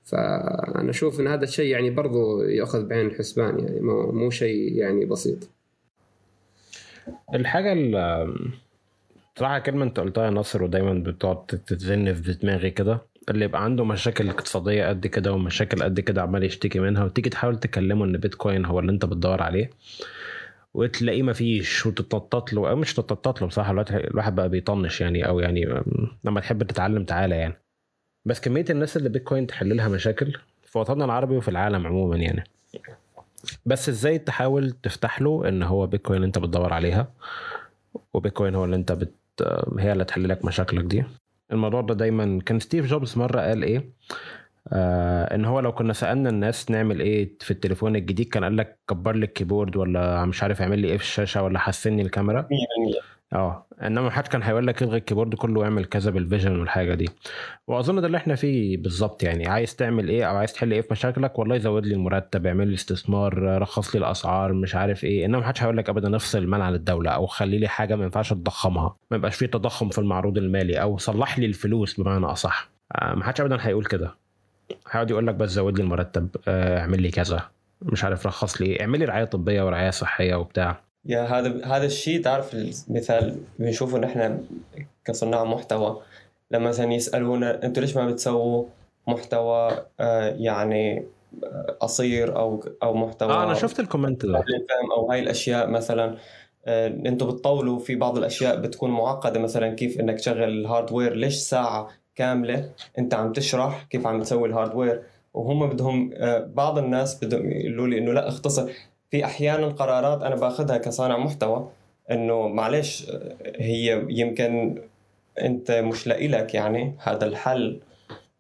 فأنا 0.05 0.91
أشوف 0.91 1.20
إن 1.20 1.26
هذا 1.26 1.45
الشيء 1.45 1.66
يعني 1.66 1.91
برضو 1.91 2.43
يأخذ 2.43 2.86
بعين 2.86 3.07
الحسبان 3.07 3.59
يعني 3.59 3.80
مو, 3.80 4.30
شيء 4.30 4.72
يعني 4.72 5.05
بسيط. 5.05 5.49
الحاجة 7.34 7.72
اللي 7.72 8.34
صراحة 9.38 9.59
كلمة 9.59 9.84
أنت 9.84 10.01
قلتها 10.01 10.24
يا 10.24 10.30
ناصر 10.30 10.62
ودايما 10.62 10.95
بتقعد 10.95 11.47
تتزن 11.47 12.14
في 12.14 12.32
دماغي 12.32 12.70
كده. 12.70 13.01
اللي 13.29 13.45
يبقى 13.45 13.64
عنده 13.64 13.85
مشاكل 13.85 14.29
اقتصادية 14.29 14.89
قد 14.89 15.07
كده 15.07 15.33
ومشاكل 15.33 15.83
قد 15.83 16.01
كده 16.01 16.23
عمال 16.23 16.45
يشتكي 16.45 16.79
منها 16.81 17.05
وتيجي 17.05 17.31
تحاول 17.31 17.59
تكلمه 17.61 18.05
إن 18.05 18.16
بيتكوين 18.16 18.64
هو 18.64 18.81
اللي 18.81 18.93
أنت 18.93 19.05
بتدور 19.05 19.43
عليه 19.43 19.71
وتلاقيه 20.75 21.23
مفيش 21.23 21.87
وتتنطط 21.87 22.53
له 22.53 22.71
أو 22.71 22.77
مش 22.77 22.95
تتنطط 22.95 23.41
له 23.41 23.47
بصراحة 23.47 23.71
الواحد 23.71 23.95
الواحد 23.95 24.35
بقى 24.35 24.49
بيطنش 24.49 25.01
يعني 25.01 25.29
أو 25.29 25.41
يعني 25.41 25.83
لما 26.25 26.41
تحب 26.41 26.62
تتعلم 26.62 27.05
تعالى 27.05 27.37
يعني. 27.37 27.55
بس 28.25 28.41
كمية 28.41 28.64
الناس 28.71 28.97
اللي 28.97 29.09
بيتكوين 29.09 29.47
تحل 29.47 29.77
لها 29.77 29.89
مشاكل 29.89 30.37
في 30.62 30.79
وطننا 30.79 31.05
العربي 31.05 31.37
وفي 31.37 31.49
العالم 31.49 31.87
عموما 31.87 32.16
يعني. 32.16 32.45
بس 33.66 33.89
إزاي 33.89 34.18
تحاول 34.18 34.71
تفتح 34.71 35.23
له 35.23 35.49
إن 35.49 35.62
هو 35.62 35.87
بيتكوين 35.87 36.23
أنت 36.23 36.39
بتدور 36.39 36.73
عليها 36.73 37.12
وبيتكوين 38.14 38.55
هو 38.55 38.64
اللي 38.64 38.77
أنت 38.77 38.93
بت 38.93 39.14
هي 39.79 39.93
اللي 39.93 40.05
تحل 40.05 40.29
لك 40.29 40.45
مشاكلك 40.45 40.85
دي؟ 40.85 41.05
الموضوع 41.53 41.80
ده 41.80 41.94
دايما. 41.94 42.40
كان 42.46 42.61
ستيف 42.61 42.86
جوبز 42.86 43.18
مرة 43.18 43.40
قال 43.40 43.62
إيه؟ 43.62 43.92
آه 44.72 45.34
إن 45.34 45.44
هو 45.44 45.61
لو 45.61 45.72
كنا 45.72 45.92
سألنا 45.92 46.28
الناس 46.30 46.70
نعمل 46.70 47.01
إيه 47.01 47.32
في 47.40 47.51
التليفون 47.51 47.96
الجديد 47.96 48.28
كان 48.28 48.44
قال 48.44 48.57
لك 48.57 48.78
كبر 48.88 49.16
لي 49.16 49.24
ال 49.26 49.32
keyboard 49.32 49.76
ولا 49.76 50.24
مش 50.24 50.42
عارف 50.42 50.62
اعمل 50.62 50.78
لي 50.78 50.88
إيه 50.88 50.96
في 50.96 51.03
الشاشة 51.03 51.42
ولا 51.42 51.59
حسني 51.59 52.03
الكاميرا. 52.03 52.42
100% 52.42 52.46
آه. 53.33 53.66
إنما 53.83 54.07
محدش 54.07 54.28
كان 54.28 54.43
هيقول 54.43 54.66
لك 54.66 54.83
إلغي 54.83 54.97
ال 54.97 55.01
keyboard 55.01 55.35
كله 55.35 55.61
واعمل 55.61 55.85
كذا 55.85 56.11
بال 56.11 56.23
vision 56.23 56.61
والحاجة 56.61 56.95
دي. 56.95 57.09
وأظن 57.66 58.01
ده 58.01 58.07
اللي 58.07 58.16
إحنا 58.16 58.35
فيه 58.35 58.76
بالظبط 58.76 59.22
يعني. 59.22 59.49
عايز 59.49 59.76
تعمل 59.76 60.09
إيه 60.09 60.24
أو 60.31 60.37
عايز 60.37 60.53
تحل 60.53 60.72
إيه 60.72 60.81
في 60.81 60.89
مشاكلك؟ 60.91 61.39
والله 61.39 61.57
يزود 61.57 61.87
لي 61.87 61.95
المرتب 61.95 62.47
اعمل 62.47 62.68
لي 62.68 62.74
استثمار 62.74 63.59
رخص 63.62 63.95
لي 63.95 63.99
الأسعار 63.99 64.53
مش 64.53 64.74
عارف 64.74 65.05
إيه. 65.05 65.24
إنما 65.26 65.39
محدش 65.39 65.62
هيقول 65.62 65.76
لك 65.76 65.89
ابدا 65.89 66.16
افصل 66.16 66.39
المال 66.39 66.62
عن 66.62 66.74
الدولة 66.74 67.11
أو 67.11 67.26
خلي 67.26 67.59
لي 67.59 67.68
حاجة 67.68 67.97
ما 67.97 68.05
ينفعش 68.05 68.31
تضخمها. 68.31 68.97
ما 69.11 69.16
يبقاش 69.16 69.35
فيه 69.37 69.47
تضخم 69.47 69.89
في 69.89 69.99
المعروض 69.99 70.39
المالي 70.39 70.83
أو 70.83 70.99
صلح 70.99 71.39
لي 71.39 71.47
الفلوس 71.47 72.01
بمعنى 72.01 72.26
أصح. 72.26 72.70
آه 72.93 73.14
محدش 73.14 73.41
ابدا 73.41 73.57
هيقول 73.61 73.85
كده. 73.85 74.14
هيقعد 74.91 75.11
يقول 75.11 75.26
لك 75.26 75.35
بس 75.35 75.51
زود 75.51 75.78
لي 75.78 75.85
المرتب 75.85 76.28
آه 76.49 76.81
اعمل 76.81 77.03
لي 77.03 77.11
كذا. 77.11 77.43
مش 77.83 78.05
عارف 78.05 78.26
رخص 78.26 78.61
لي 78.62 78.81
اعمل 78.81 78.99
لي 78.99 79.05
رعاية 79.05 79.24
طبية 79.24 79.62
ورعاية 79.62 79.91
صحية 79.91 80.35
وبتاع. 80.35 80.81
يا 81.05 81.22
هذا 81.22 81.64
هذا 81.66 81.86
الشيء 81.86 82.22
تعرف 82.22 82.55
المثال 82.55 83.40
بنشوفه 83.59 83.98
نحن 83.98 84.44
كصناع 85.05 85.44
محتوى. 85.44 86.03
لما 86.51 86.68
مثلا 86.68 86.92
يسألونا 86.92 87.64
أنتوا 87.64 87.82
ليش 87.82 87.96
ما 87.96 88.07
بتسووا 88.07 88.64
محتوى 89.07 89.84
آه، 90.01 90.28
يعني 90.38 91.07
آه، 91.44 91.76
قصير 91.80 92.36
أو 92.36 92.64
أو 92.82 92.94
محتوى 92.94 93.32
آه 93.32 93.44
أنا 93.44 93.55
شفت 93.55 93.80
ال 93.81 93.86
comment 93.86 94.26
ده. 94.26 94.38
للفهم 94.38 94.92
أو 94.96 95.11
هاي 95.11 95.20
الأشياء 95.20 95.70
مثلا 95.70 96.16
آه، 96.66 96.86
أنتوا 96.88 97.30
بتطولوا 97.30 97.78
في 97.78 97.94
بعض 97.94 98.18
الأشياء 98.18 98.61
بتكون 98.61 98.90
معقدة. 98.90 99.40
مثلا 99.40 99.74
كيف 99.74 100.01
إنك 100.01 100.14
تشغل 100.18 100.42
ال 100.43 100.51
hardware 100.51 101.14
ليش 101.14 101.34
ساعة 101.36 101.88
كاملة 102.16 102.70
أنت 102.98 103.14
عم 103.14 103.32
تشرح 103.32 103.86
كيف 103.90 104.07
عم 104.07 104.22
تسوي 104.22 104.48
ال 104.49 104.55
hardware 104.55 105.03
وهم 105.34 105.68
بدهم 105.68 106.11
بعض 106.55 106.78
الناس 106.78 107.24
بدهم 107.24 107.51
يقولوا 107.51 107.86
لي 107.88 107.98
إنه 107.98 108.12
لا 108.12 108.28
اختصر. 108.28 108.70
في 109.11 109.25
أحيانا 109.25 109.69
قرارات 109.69 110.23
أنا 110.23 110.35
باخذها 110.35 110.79
كصانع 110.79 111.19
محتوى 111.19 111.71
إنه 112.11 112.49
معلش 112.49 113.11
هي 113.57 114.07
يمكن 114.09 114.83
أنت 115.41 115.71
مش 115.71 116.09
لك 116.09 116.55
يعني 116.55 116.97
هذا 117.03 117.27
الحل 117.27 117.81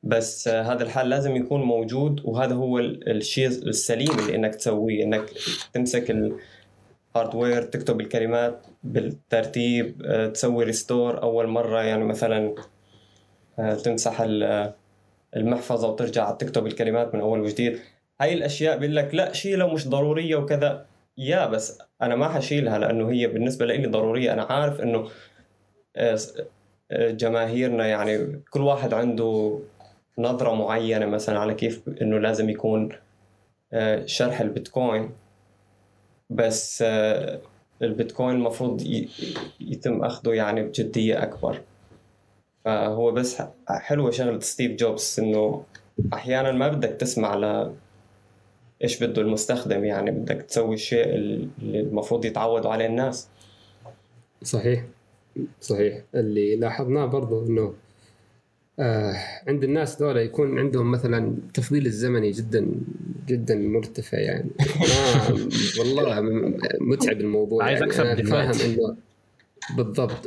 بس 0.02 0.48
هذا 0.48 0.82
الحل 0.82 1.08
لازم 1.08 1.36
يكون 1.36 1.62
موجود 1.62 2.20
وهذا 2.24 2.54
هو 2.54 2.78
الشيء 2.78 3.46
السليم 3.46 4.18
اللي 4.18 4.34
إنك 4.34 4.54
تسويه 4.54 5.04
إنك 5.04 5.30
تمسك 5.72 6.34
ال 7.14 7.19
hardware 7.19 7.62
تكتب 7.62 8.00
الكلمات 8.00 8.66
بالترتيب 8.84 10.02
تسوي 10.34 10.64
restore 10.64 11.22
أول 11.22 11.46
مرة 11.46 11.82
يعني 11.82 12.04
مثلا 12.04 12.54
تمسح 13.84 14.26
المحفظة 15.36 15.88
وترجع 15.88 16.30
تكتب 16.30 16.66
الكلمات 16.66 17.14
من 17.14 17.20
أول 17.20 17.40
وجديد. 17.40 17.78
هاي 18.20 18.34
الأشياء 18.34 18.78
بيقول 18.78 18.96
لك 18.96 19.14
لا 19.14 19.32
شيلها 19.32 19.74
مش 19.74 19.88
ضرورية 19.88 20.36
وكذا. 20.36 20.86
يا 21.18 21.46
بس 21.46 21.78
أنا 22.02 22.16
ما 22.16 22.28
حشيلها 22.28 22.78
لأنه 22.78 23.10
هي 23.10 23.26
بالنسبة 23.26 23.66
لي 23.66 23.86
ضرورية. 23.86 24.32
أنا 24.32 24.42
عارف 24.42 24.80
إنه 24.80 25.08
آه، 25.96 26.18
آه، 26.90 27.10
جماهيرنا 27.10 27.86
يعني 27.86 28.42
كل 28.50 28.60
واحد 28.60 28.94
عنده 28.94 29.58
نظرة 30.18 30.54
معينة 30.54 31.06
مثلا 31.06 31.38
على 31.38 31.54
كيف 31.54 31.82
إنه 32.02 32.18
لازم 32.18 32.50
يكون 32.50 32.88
آه، 33.72 34.06
شرح 34.06 34.40
البيتكوين. 34.40 35.10
بس 36.30 36.84
البيتكوين 37.82 38.36
المفروض 38.36 38.82
يتم 39.60 40.04
أخذه 40.04 40.34
يعني 40.34 40.62
بجدية 40.62 41.22
أكبر. 41.22 41.60
فهو 42.64 43.12
بس 43.12 43.42
حلوة 43.68 44.10
شغلة 44.10 44.40
ستيف 44.40 44.72
جوبز 44.72 45.16
إنه 45.20 45.64
أحيانا 46.14 46.52
ما 46.52 46.68
بدك 46.68 46.90
تسمع 46.90 47.34
ل 47.34 47.72
إيش 48.84 49.04
بده 49.04 49.22
المستخدم 49.22 49.84
يعني؟ 49.84 50.10
بدك 50.10 50.42
تسوي 50.42 50.74
الشيء 50.74 51.14
اللي 51.14 51.48
المفروض 51.80 52.24
يتعودوا 52.24 52.70
عليه 52.70 52.86
الناس. 52.86 53.28
صحيح. 54.42 54.84
صحيح. 55.60 56.02
اللي 56.14 56.56
لاحظناه 56.56 57.06
برضو 57.06 57.46
إنه 57.46 57.74
آه 58.78 59.14
عند 59.48 59.64
الناس 59.64 59.96
دولة 59.96 60.20
يكون 60.20 60.58
عندهم 60.58 60.90
مثلا 60.90 61.36
تفضيل 61.54 61.86
الزمني 61.86 62.30
جدا 62.30 62.66
جدا 63.26 63.54
مرتفع 63.54 64.18
يعني. 64.18 64.50
ما 64.60 65.78
والله 65.78 66.20
متعب 66.80 67.20
الموضوع 67.20 67.64
عايز 67.64 67.80
يعني. 67.80 67.92
أكسب 67.92 68.28
فاهم 68.28 68.52
إنه 68.70 68.96
بالضبط. 69.76 70.26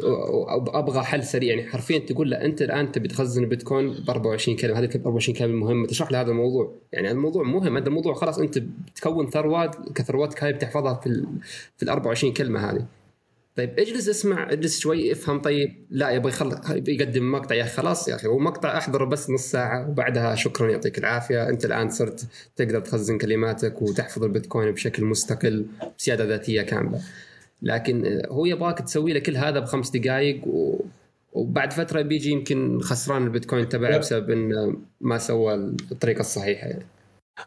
أبغى 0.76 1.02
حل 1.02 1.24
سريع. 1.24 1.56
يعني 1.56 1.70
حرفيا 1.70 2.00
تقول 2.00 2.32
له 2.32 2.46
أنت 2.46 2.62
الآن 2.62 2.92
تبي 2.92 3.08
تخزن 3.08 3.46
بيتكوين 3.46 3.94
ب 3.94 4.10
24 4.10 4.58
كلمة. 4.58 4.80
هذه 4.80 4.90
24 4.96 5.38
كلمة 5.38 5.66
مهمة. 5.66 5.88
تشرح 5.88 6.12
له 6.12 6.22
هذا 6.22 6.32
الموضوع. 6.32 6.76
يعني 6.92 7.12
الموضوع 7.12 7.44
مهم. 7.44 7.78
هذا 7.78 7.88
الموضوع 7.88 8.14
خلاص 8.14 8.40
أنت 8.40 8.58
بتكون 8.58 9.30
ثروات 9.30 9.76
كثروات 9.96 10.44
هاي 10.44 10.54
بتحفظها 10.54 10.94
في 10.94 11.08
ال 11.08 11.28
في 11.78 11.84
ال 11.84 11.90
24 11.90 12.34
كلمة 12.34 12.72
هذه. 12.72 12.86
طيب 13.56 13.80
اجلس 13.80 14.10
اسمع 14.10 14.52
اجلس 14.52 14.80
شوي 14.80 15.12
افهم. 15.12 15.42
طيب 15.42 15.86
لا 15.90 16.10
يبغى 16.10 16.30
يخل... 16.30 16.60
يقدم 16.88 17.32
مقطع. 17.32 17.56
يا 17.56 17.64
أخي 17.64 17.72
خلاص 17.72 18.08
يا 18.08 18.16
أخي 18.16 18.28
هو 18.28 18.40
مقطع 18.40 18.78
أحضره 18.78 19.06
بس 19.06 19.30
نص 19.30 19.52
ساعة 19.52 19.90
وبعدها 19.90 20.36
شكرا 20.36 20.72
يعطيك 20.72 20.98
العافية. 20.98 21.50
أنت 21.50 21.66
الآن 21.66 21.90
صرت 21.90 22.28
تقدر 22.56 22.80
تخزن 22.80 23.18
كلماتك 23.18 23.82
وتحفظ 23.82 24.24
البيتكوين 24.24 24.72
بشكل 24.72 25.06
مستقل 25.06 25.66
بسيادة 25.98 26.24
ذاتية 26.26 26.62
كاملة. 26.62 27.02
لكن 27.64 28.22
هو 28.30 28.46
يبغاك 28.46 28.80
تسوي 28.80 29.14
له 29.14 29.20
كل 29.20 29.38
هذا 29.38 29.60
بخمس 29.60 29.90
دقائق 29.90 30.48
و... 30.48 30.86
وبعد 31.34 31.74
فترة 31.74 32.02
بيجي 32.02 32.30
يمكن 32.30 32.80
خسران 32.80 33.24
البيتكوين 33.24 33.70
تبعه 33.70 33.98
بسبب 33.98 34.32
انه 34.32 34.76
ما 35.02 35.18
سوى 35.18 35.54
الطريقة 35.92 36.20
الصحيحة. 36.20 36.68
يعني. 36.68 36.86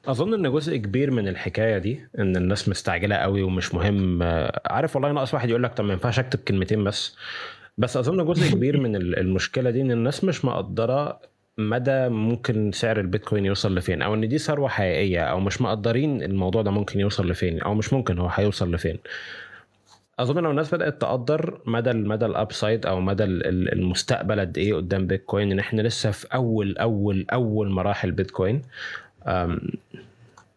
أظن 0.06 0.34
ان 0.34 0.52
جزء 0.52 0.76
كبير 0.76 1.10
من 1.10 1.28
الحكاية 1.28 1.78
دي 1.78 2.00
إن 2.18 2.36
الناس 2.36 2.68
مستعجلة 2.68 3.16
قوي 3.16 3.42
ومش 3.42 3.74
مهم. 3.74 4.22
عارف 4.66 4.96
والله 4.96 5.12
ناقص 5.12 5.34
واحد 5.34 5.48
يقول 5.50 5.62
لك 5.62 5.74
طب 5.74 5.84
ما 5.84 5.92
ينفعش 5.92 6.18
أكتب 6.18 6.38
كلمتين 6.38 6.84
بس. 6.84 7.16
بس 7.78 7.96
أظن 7.96 8.24
جزء 8.26 8.54
كبير 8.54 8.80
من 8.80 8.96
المشكلة 8.96 9.70
دي 9.70 9.80
إن 9.80 9.90
الناس 9.90 10.24
مش 10.24 10.44
مقدرة 10.44 11.20
مدى 11.58 12.08
ممكن 12.08 12.72
سعر 12.72 13.00
البيتكوين 13.00 13.46
يوصل 13.46 13.74
لفين 13.74 14.02
أو 14.02 14.14
إن 14.14 14.28
دي 14.28 14.38
ثروة 14.38 14.68
حقيقية 14.68 15.20
أو 15.20 15.40
مش 15.40 15.60
مقدرين 15.60 16.22
الموضوع 16.22 16.62
ده 16.62 16.70
ممكن 16.70 17.00
يوصل 17.00 17.28
لفين 17.30 17.60
أو 17.62 17.74
مش 17.74 17.92
ممكن 17.92 18.18
هو 18.18 18.28
هيوصل 18.28 18.74
لفين. 18.74 18.98
أظن 20.18 20.42
لو 20.42 20.50
الناس 20.50 20.74
بدأت 20.74 21.00
تقدر 21.00 21.60
مدى 21.66 21.92
مدى 21.92 22.26
الابسايد 22.26 22.86
أو 22.86 23.00
مدى 23.00 23.24
المستقبل 23.24 24.40
قد 24.40 24.58
إيه 24.58 24.74
قدام 24.74 25.06
بيتكوين 25.06 25.52
إن 25.52 25.58
إحنا 25.58 25.82
لسه 25.82 26.10
في 26.10 26.26
اول 26.34 26.78
اول 26.78 27.26
أول 27.32 27.70
مراحل 27.70 28.12
بيتكوين. 28.12 28.62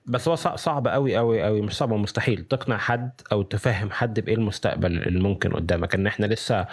بس 0.05 0.27
هو 0.27 0.35
صعب 0.35 0.87
قوي 0.87 1.15
قوي 1.17 1.43
قوي 1.43 1.61
مش 1.61 1.73
صعب 1.77 1.93
مستحيل. 1.93 2.43
تقنع 2.43 2.77
حد 2.77 3.09
أو 3.31 3.41
تفهم 3.41 3.91
حد 3.91 4.19
بإيه 4.19 4.35
المستقبل 4.35 4.97
اللي 5.03 5.19
ممكن 5.19 5.51
قدامك 5.53 5.95
إن 5.95 6.07
إحنا 6.07 6.25
لسه 6.25 6.67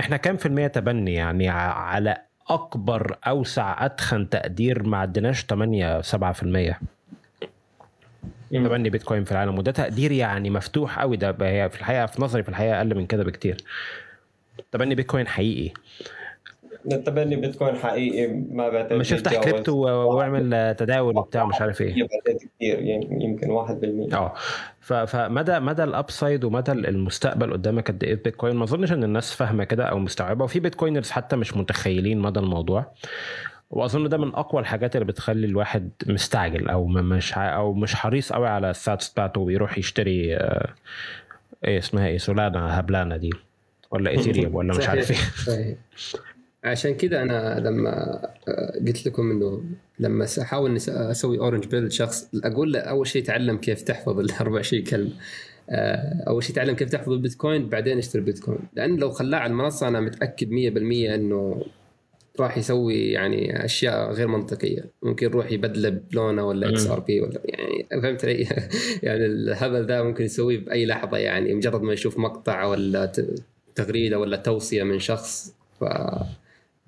إحنا 0.00 0.16
كام 0.16 0.36
في 0.36 0.46
المية 0.46 0.66
تبني؟ 0.66 1.14
يعني 1.14 1.48
على 1.48 2.16
أكبر 2.48 3.16
أوسع 3.26 3.86
أتخن 3.86 4.28
تقدير 4.28 4.82
ما 4.82 4.98
عدناش 4.98 5.44
8 5.44 6.00
7% 6.00 6.74
تبني 8.54 8.90
بيتكوين 8.90 9.24
في 9.24 9.32
العالم 9.32 9.58
وده 9.58 9.70
تقدير 9.72 10.12
يعني 10.12 10.50
مفتوح 10.50 10.98
قوي 10.98 11.16
ده 11.16 11.36
هي 11.40 11.70
في 11.70 11.78
الحقيقة 11.80 12.06
في 12.06 12.22
نظري 12.22 12.42
في 12.42 12.48
الحقيقة 12.48 12.78
أقل 12.78 12.94
من 12.94 13.06
كده 13.06 13.24
بكتير. 13.24 13.56
تبني 14.72 14.94
بيتكوين 14.94 15.26
حقيقي. 15.26 15.74
تبني 16.90 17.36
بيتكوين 17.36 17.76
حقيقي 17.76 18.26
ما 18.50 18.68
بعتقد 18.68 18.92
مش 18.92 19.12
افتح 19.12 19.34
كريبتو 19.40 19.76
واعمل 19.76 20.74
تداول 20.78 21.16
وبتاع 21.18 21.44
مش 21.44 21.60
عارف 21.60 21.80
إيه. 21.80 22.06
كتير 22.24 22.78
يعني 22.80 23.24
يمكن 23.24 23.50
1% 23.50 24.14
آه. 24.14 24.34
فمدى 25.06 25.60
مدى 25.60 25.84
ال 25.84 25.93
upside 25.93 26.44
ومدى 26.44 26.72
المستقبل 26.72 27.52
قدامك 27.52 27.88
قد 27.90 28.04
إيه 28.04 28.14
بيتكوين؟ 28.14 28.56
ما 28.56 28.64
أظنش 28.64 28.92
إن 28.92 29.04
الناس 29.04 29.34
فاهمة 29.34 29.64
كده 29.64 29.84
أو 29.84 29.98
مستوعبة. 29.98 30.44
وفي 30.44 30.60
bitcoiners 30.60 31.10
حتى 31.10 31.36
مش 31.36 31.56
متخيلين 31.56 32.18
مدى 32.18 32.40
الموضوع. 32.40 32.92
وأظن 33.70 34.08
ده 34.08 34.18
من 34.18 34.34
أقوى 34.34 34.60
الحاجات 34.60 34.96
اللي 34.96 35.06
بتخلي 35.06 35.46
الواحد 35.46 35.90
مستعجل 36.06 36.68
أو 36.68 36.86
مش 36.86 37.32
أو 37.32 37.72
مش 37.72 37.94
حريص 37.94 38.32
قوي 38.32 38.48
على 38.48 38.70
ال 38.70 38.78
sats 38.78 39.08
بتاعته 39.08 39.40
ويروح 39.40 39.78
يشتري 39.78 40.36
آه، 40.36 40.74
إيه 41.64 41.78
اسمها 41.78 42.06
إيه 42.06 42.18
سولانا 42.18 42.80
هبلانا 42.80 43.16
دي 43.16 43.30
ولا 43.90 44.10
إيثيريوم 44.16 44.54
ولا 44.54 44.78
مش 44.78 44.88
عارف 44.88 45.48
إيه. 45.48 45.76
عشان 46.64 46.94
كذا 46.94 47.22
أنا 47.22 47.60
لما 47.60 48.22
آه، 48.48 48.72
قلت 48.86 49.06
لكم 49.06 49.30
إنه 49.30 49.62
لما 49.98 50.26
أحاول 50.40 50.76
أسوي 50.88 51.38
orange 51.38 51.66
pill 51.66 51.92
شخص 51.92 52.30
أقول 52.44 52.72
له 52.72 52.80
أول 52.80 53.06
شيء 53.06 53.24
تعلم 53.24 53.56
كيف 53.56 53.82
تحفظ 53.82 54.18
ال 54.18 54.30
24 54.40 54.82
كلمة 54.82 55.12
آه، 55.70 56.24
أول 56.28 56.44
شيء 56.44 56.56
تعلم 56.56 56.74
كيف 56.74 56.88
تحفظ 56.88 57.12
البيتكوين 57.12 57.68
بعدين 57.68 57.98
اشتري 57.98 58.22
بيتكوين. 58.22 58.58
لأن 58.74 58.96
لو 58.96 59.10
خلاه 59.10 59.38
على 59.38 59.50
المنصة 59.50 59.88
أنا 59.88 60.00
متأكد 60.00 60.48
100% 60.48 60.52
إنه 61.14 61.62
راح 62.40 62.58
يسوي 62.58 63.10
يعني 63.10 63.64
أشياء 63.64 64.12
غير 64.12 64.28
منطقية. 64.28 64.84
ممكن 65.02 65.26
يروح 65.26 65.52
يبدله 65.52 65.88
بلونا 65.88 66.46
ولا 66.46 66.68
XRP 66.68 67.20
ولا 67.20 67.40
يعني 67.44 67.86
فهمت 68.02 68.24
علي؟ 68.24 68.42
يعني 69.02 69.26
الهبل 69.26 69.86
ذا 69.86 70.02
ممكن 70.02 70.24
يسويه 70.24 70.58
بأي 70.58 70.86
لحظة 70.86 71.18
يعني 71.18 71.54
مجرد 71.54 71.82
ما 71.82 71.92
يشوف 71.92 72.18
مقطع 72.18 72.64
ولا 72.64 73.12
تغريدة 73.74 74.18
ولا 74.18 74.36
توصية 74.36 74.82
من 74.82 74.98
شخص. 74.98 75.54
ف 75.80 75.84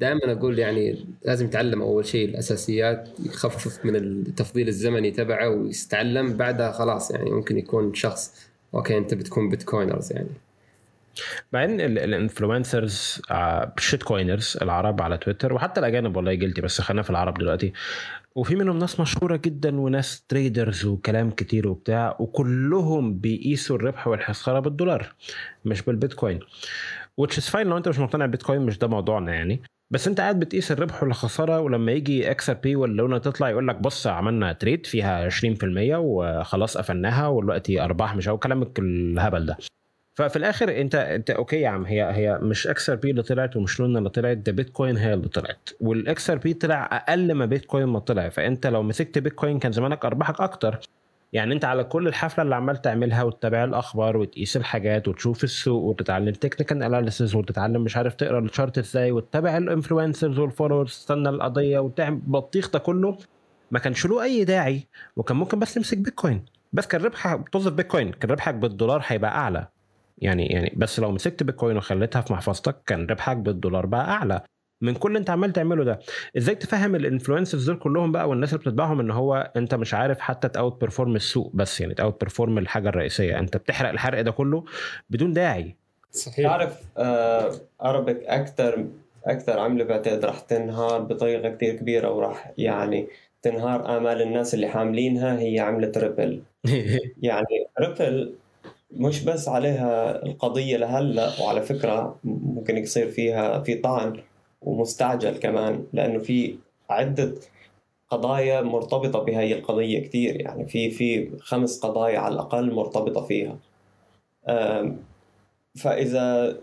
دائما 0.01 0.33
أقول 0.33 0.59
يعني 0.59 1.07
لازم 1.25 1.47
يتعلم 1.47 1.83
أول 1.83 2.07
شيء 2.07 2.29
الأساسيات 2.29 3.09
يخفف 3.27 3.85
من 3.85 3.97
التفضيل 3.97 4.69
الزمني 4.69 5.11
تبعه 5.11 5.49
ويستعلم 5.49 6.37
بعدها 6.37 6.73
خلاص 6.73 7.11
يعني 7.11 7.31
ممكن 7.31 7.59
يكون 7.59 7.95
شخص. 7.95 8.49
okay 8.75 8.99
أنت 8.99 9.15
بتكون 9.15 9.49
bitcoiners 9.49 10.13
يعني. 10.13 10.29
بعدين 11.53 11.81
ال 11.81 13.23
influencers 13.79 14.03
shitcoiners 14.03 14.59
العرب 14.63 15.03
على 15.03 15.19
تويتر 15.19 15.53
وحتى 15.53 15.81
الأجانب 15.81 16.17
والله 16.17 16.35
guilty 16.35 16.61
بس 16.61 16.81
خلينا 16.81 17.03
في 17.03 17.11
العرب 17.11 17.39
دلوقتي. 17.39 17.73
وفي 18.35 18.57
منهم 18.57 18.79
ناس 18.79 19.01
مشهورة 19.01 19.37
جدا 19.37 19.81
وناس 19.81 20.25
traders 20.29 20.85
وكلام 20.85 21.31
كتير 21.31 21.69
وبتاع 21.69 22.17
وكلهم 22.21 23.19
بيقيسوا 23.19 23.77
الربح 23.77 24.09
والخساره 24.09 24.61
بالدولار 24.61 25.15
مش 25.65 25.83
بالبيتكوين. 25.83 26.41
which 27.23 27.35
is 27.35 27.51
fine 27.53 27.57
لو 27.57 27.77
أنت 27.77 27.89
مش 27.89 27.99
مقتنع 27.99 28.25
بالبيتكوين 28.25 28.61
مش 28.61 28.79
ده 28.79 28.87
موضوعنا 28.89 29.35
يعني. 29.35 29.63
بس 29.91 30.09
أنت 30.09 30.21
قاعد 30.21 30.41
بتقيس 30.41 30.73
الربح 30.73 31.03
والخسارة 31.03 31.61
ولما 31.61 31.93
يجي 31.93 32.31
XRP 32.31 32.77
ولا 32.77 33.19
تطلع 33.19 33.51
يقول 33.51 33.69
لك 33.69 33.77
بص 33.77 34.07
عملنا 34.07 34.53
trade 34.53 34.87
فيها 34.87 35.29
20% 35.31 35.35
وخلاص 35.97 36.79
قفلناها 36.79 37.29
ودلوقتي 37.29 37.81
أرباح 37.85 38.17
مش 38.17 38.29
أو 38.29 38.39
كلامك 38.39 38.79
الهبل 38.79 39.47
ده. 39.47 39.57
ففي 40.17 40.37
الآخر 40.37 40.81
أنت 40.81 40.95
أنت 40.95 41.31
okay 41.31 41.61
يا 41.61 41.69
عم 41.69 41.85
هي 41.87 42.03
هي 42.13 42.39
مش 42.43 42.67
XRP 42.67 43.11
اللي 43.11 43.23
طلعت 43.23 43.57
ومش 43.57 43.81
لونا 43.81 43.99
اللي 43.99 44.11
طلعت 44.11 44.37
ده 44.37 44.53
بيتكوين 44.53 44.97
هي 44.97 45.15
اللي 45.15 45.29
طلعت. 45.29 45.69
وال 45.81 46.31
XRP 46.31 46.55
طلع 46.55 46.85
أقل 46.93 47.33
ما 47.33 47.47
بيتكوين 47.47 47.85
ما 47.87 47.99
طلع. 47.99 48.29
فأنت 48.29 48.67
لو 48.67 48.83
مسكت 48.83 49.19
بيتكوين 49.19 49.59
كان 49.59 49.73
زمانك 49.73 50.05
ارباحك 50.05 50.41
أكتر. 50.41 50.79
يعني 51.33 51.55
أنت 51.55 51.65
على 51.65 51.85
كل 51.85 52.09
الحفلة 52.09 52.45
اللي 52.45 52.55
عمال 52.55 52.83
تعملها 52.83 53.23
وتتابع 53.23 53.65
الأخبار 53.65 54.17
وتقيس 54.17 54.57
الحاجات 54.57 55.09
وتشوف 55.09 55.45
السوق 55.45 55.83
وتتعلم 55.85 56.33
technical 56.33 56.83
analysis 56.83 57.35
وتتعلم 57.35 57.83
مش 57.83 57.97
عارف 57.97 58.15
تقرأ 58.15 58.39
ال 58.39 58.45
chart 58.45 58.79
إزاي 58.79 59.13
وتتابع 59.13 59.57
ال 59.57 59.64
influencers 59.64 60.39
وال 60.39 60.48
followers 60.48 60.91
تستنى 60.91 61.29
القضية 61.29 61.79
وتعمل 61.79 62.21
بطيخ 62.27 62.71
ده 62.71 62.79
كله 62.79 63.19
ما 63.71 63.79
كانش 63.79 64.07
له 64.07 64.23
أي 64.23 64.45
داعي. 64.45 64.87
وكان 65.17 65.37
ممكن 65.37 65.59
بس 65.59 65.75
تمسك 65.75 65.99
بيتكوين 65.99 66.45
بس 66.73 66.87
كان 66.87 67.01
ربحك 67.03 67.49
تو 67.49 67.57
هولد 67.57 67.73
بيتكوين 67.73 68.13
كان 68.13 68.31
ربحك 68.31 68.55
بالدولار 68.55 69.03
هيبقى 69.07 69.31
أعلى. 69.31 69.67
يعني 70.19 70.47
يعني 70.47 70.73
بس 70.77 71.01
لو 71.01 71.11
مسكت 71.13 71.43
بيتكوين 71.43 71.77
وخليتها 71.77 72.21
في 72.23 72.33
محفظتك 72.33 72.83
كان 72.87 73.07
ربحك 73.07 73.37
بالدولار 73.37 73.87
بقى 73.87 74.11
أعلى 74.11 74.41
من 74.81 74.95
كل 74.95 75.09
اللي 75.09 75.19
أنت 75.19 75.31
عمال 75.31 75.53
تعمله 75.53 75.85
ده. 75.85 75.99
إزاي 76.37 76.55
تفهم 76.55 76.95
ال 76.95 77.01
influencers 77.01 77.67
دول 77.67 77.79
كلهم 77.79 78.13
بقى 78.13 78.29
والناس 78.29 78.53
اللي 78.55 78.61
بتتبعهم 78.65 79.01
إن 79.01 79.11
هو 79.11 79.53
أنت 79.57 79.75
مش 79.75 79.95
عارف 79.95 80.19
حتى 80.21 80.49
ت 80.49 80.81
outperform 80.81 81.17
السوق 81.17 81.51
بس 81.55 81.81
يعني 81.81 81.95
ت 81.95 82.21
outperform 82.21 82.59
الحاجة 82.59 82.89
الرئيسية؟ 82.89 83.39
أنت 83.39 83.57
بتحرق 83.57 83.89
الحرق 83.91 84.21
ده 84.21 84.31
كله 84.31 84.65
بدون 85.11 85.33
داعي. 85.33 85.77
صحيح. 86.11 86.47
تعرف 86.47 86.83
آه 86.99 87.53
اربك 87.83 88.23
أكثر 88.25 88.87
أكثر 89.27 89.59
عملة 89.59 89.85
بعتقد 89.85 90.25
راح 90.25 90.41
تنهار 90.41 91.01
بطريقة 91.01 91.49
كثير 91.51 91.77
كبيرة 91.77 92.11
وراح 92.11 92.53
يعني 92.59 93.09
تنهار 93.43 93.97
آمال 93.97 94.23
الناس 94.23 94.55
اللي 94.55 94.69
حاملينها 94.69 95.39
هي 95.41 95.61
عملة 95.61 95.93
ريبل 95.97 96.43
يعني 97.23 97.67
ريبل 97.81 98.35
مش 98.99 99.25
بس 99.25 99.49
عليها 99.49 100.23
القضية 100.27 100.77
لهلأ 100.77 101.31
وعلى 101.43 101.63
فكرة 101.63 102.19
ممكن 102.25 102.77
يصير 102.77 103.11
فيها 103.11 103.61
في 103.61 103.75
طعن 103.75 104.21
ومستعجل 104.61 105.37
كمان 105.39 105.87
لأنه 105.93 106.19
في 106.19 106.59
عدة 106.91 107.35
قضايا 108.11 108.61
مرتبطة 108.61 109.19
بهي 109.19 109.53
القضية 109.55 110.03
كثير 110.03 110.41
يعني 110.41 110.67
في 110.69 110.91
في 110.91 111.39
خمس 111.41 111.81
قضايا 111.81 112.19
على 112.19 112.35
الأقل 112.35 112.73
مرتبطة 112.75 113.21
فيها. 113.21 113.59
فإذا 115.77 116.57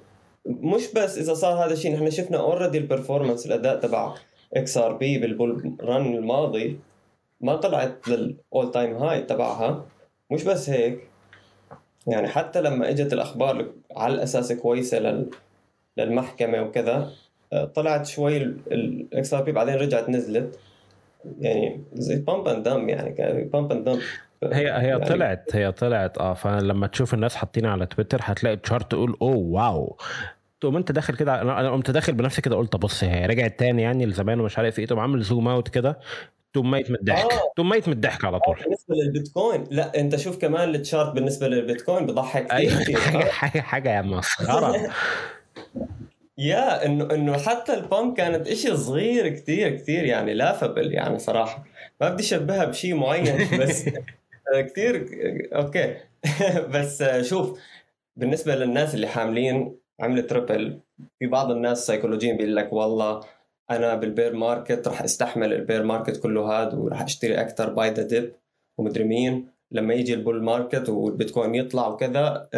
مش 0.46 0.94
بس 0.94 1.18
إذا 1.18 1.34
صار 1.34 1.66
هذا 1.66 1.74
الشيء 1.74 1.94
نحن 1.94 2.10
شفنا 2.10 2.38
already 2.40 2.78
ال 2.78 2.84
performance 2.84 3.46
الأداء 3.46 3.80
تبع 3.80 4.16
XRP 4.54 5.18
بال 5.18 5.38
bull 5.38 5.78
run 5.82 6.16
الماضي 6.16 6.80
ما 7.42 7.56
طلعت 7.56 8.08
لل 8.08 8.34
all 8.34 8.72
time 8.72 8.96
high 8.96 9.22
تبعها. 9.22 9.86
مش 10.32 10.44
بس 10.44 10.70
هيك 10.70 11.13
يعني 12.08 12.28
حتى 12.28 12.62
لما 12.62 12.90
إجت 12.90 13.14
الأخبار 13.14 13.66
على 13.96 14.14
الاساس 14.14 14.54
كويسة 14.54 15.26
للمحكمة 15.98 16.62
وكذا 16.62 17.12
آه، 17.54 17.66
طلعت 17.66 18.06
شوي 18.06 18.38
ال 18.38 19.34
XRP 19.34 19.52
بعدين 19.52 19.76
رجعت 19.76 20.10
نزلت. 20.10 20.60
يعني 21.40 21.82
زي 21.94 22.16
pump 22.16 22.48
and 22.48 22.68
dump 22.68 22.90
يعني 22.90 23.44
pump 23.44 23.72
and 23.72 23.90
dump 23.90 24.00
هي 24.44 24.72
هي 24.72 24.88
يعني 24.88 25.06
طلعت 25.06 25.56
هي 25.56 25.72
طلعت 25.72 26.18
آه 26.18 26.34
فلما 26.34 26.88
تشوف 26.88 27.14
الناس 27.14 27.36
حاطين 27.36 27.66
على 27.66 27.86
تويتر 27.86 28.20
هتلاقي 28.22 28.56
chart 28.58 28.92
تقول 28.92 29.18
oh 29.22 29.36
wow. 29.36 29.98
تقوم 30.62 30.78
أنت 30.78 30.92
داخل 30.92 31.16
كده 31.16 31.42
أنا 31.42 31.72
قمت 31.72 31.92
داخل 31.92 32.14
بنفسي 32.14 32.42
كده 32.42 32.56
قلت 32.56 32.76
بص 32.76 33.04
هي 33.04 33.26
رجعت 33.26 33.60
تاني 33.60 33.82
يعني 33.82 34.06
لزمان 34.06 34.40
ومش 34.40 34.58
عارف 34.58 34.80
إيه 34.80 34.86
تقوم 34.86 35.00
عامل 35.00 35.22
zoom 35.22 35.48
out 35.48 35.68
كده. 35.68 36.00
تقوم 36.54 36.72
ميت 36.72 36.90
من 36.90 36.96
الضحك. 36.96 37.34
آه. 37.34 37.52
تقوم 37.56 37.70
ميت 37.70 37.88
من 37.88 37.94
الضحك 37.94 38.26
على 38.26 38.40
طول. 38.40 38.56
بالنسبة 38.64 38.96
للبيتكوين. 38.96 39.64
لا 39.72 40.00
أنت 40.00 40.16
شوف 40.16 40.38
كمان 40.38 40.76
ال 40.76 40.83
chart 40.83 41.16
بالنسبة 41.16 41.48
للبيتكوين 41.48 42.06
بضحك 42.06 42.48
كثير 42.48 43.00
حاجة 43.00 43.30
حاجة 43.30 43.62
حاجة 43.62 43.90
يا 43.96 44.02
مسخرة. 44.02 44.76
يا 46.38 46.86
إنه 46.86 47.14
إنه 47.14 47.38
حتى 47.38 47.74
ال 47.74 47.83
pump 47.83 48.18
كانت 48.18 48.48
إشي 48.48 48.78
صغير 48.78 49.30
كثير 49.30 49.70
كثير 49.76 50.06
يعني 50.06 50.34
laughable 50.34 50.94
يعني 50.94 51.20
صراحة. 51.20 51.64
ما 52.02 52.10
بدي 52.10 52.24
أشبهها 52.24 52.66
بشيء 52.66 52.96
معين 52.96 53.48
بس 53.62 53.90
كثير 54.70 55.08
okay. 55.56 55.96
بس 56.74 57.04
شوف 57.22 57.60
بالنسبة 58.18 58.56
للناس 58.56 58.96
اللي 58.96 59.08
حاملين 59.08 59.76
عملة 60.00 60.22
ريبل 60.22 60.80
في 61.20 61.28
بعض 61.28 61.52
الناس 61.52 61.88
سيكولوجيين 61.88 62.38
بيقول 62.38 62.56
لك 62.56 62.74
والله 62.74 63.20
أنا 63.72 63.96
بال 63.96 64.09
bear 64.09 64.36
market 64.36 64.88
راح 64.88 65.02
أستحمل 65.02 65.54
ال 65.54 65.60
bear 65.60 65.84
market 65.84 66.20
كله 66.24 66.52
هذا 66.52 66.78
وراح 66.78 67.02
أشتري 67.02 67.42
أكثر 67.42 67.74
buy 67.74 67.90
the 67.90 68.04
dip 68.04 68.36
ومدري 68.78 69.04
مين 69.04 69.48
لما 69.72 69.94
يجي 69.94 70.14
ال 70.14 70.20
bull 70.20 70.44
market 70.44 70.90
والبيتكوين 70.90 71.56
يطلع 71.56 71.88
وكذا 71.88 72.50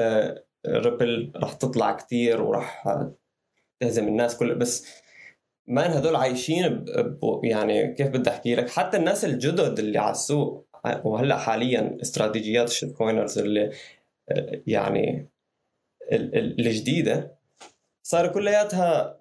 ريبل 0.68 1.32
راح 1.36 1.54
تطلع 1.54 1.92
كثير 1.92 2.42
وراح 2.42 2.98
تهزم 3.80 4.08
الناس 4.08 4.38
كل. 4.38 4.56
بس 4.56 4.88
مان 5.68 5.92
هذول 5.92 6.16
عايشين 6.16 6.70
ب... 6.70 7.40
يعني 7.44 7.94
كيف 7.94 8.08
بدي 8.08 8.30
أحكي 8.30 8.56
لك؟ 8.56 8.70
حتى 8.70 8.98
الناس 8.98 9.26
الجدد 9.26 9.80
اللي 9.80 9.98
على 9.98 10.12
السوق 10.12 10.68
وهلأ 11.04 11.38
حاليا 11.38 11.98
استراتيجيات 12.02 12.68
ال 12.68 12.92
shitcoiners 12.92 13.40
اللي 13.40 13.72
يعني 14.68 15.30
الجديدة 16.12 17.38
صار 18.08 18.28
كلياتها 18.28 19.18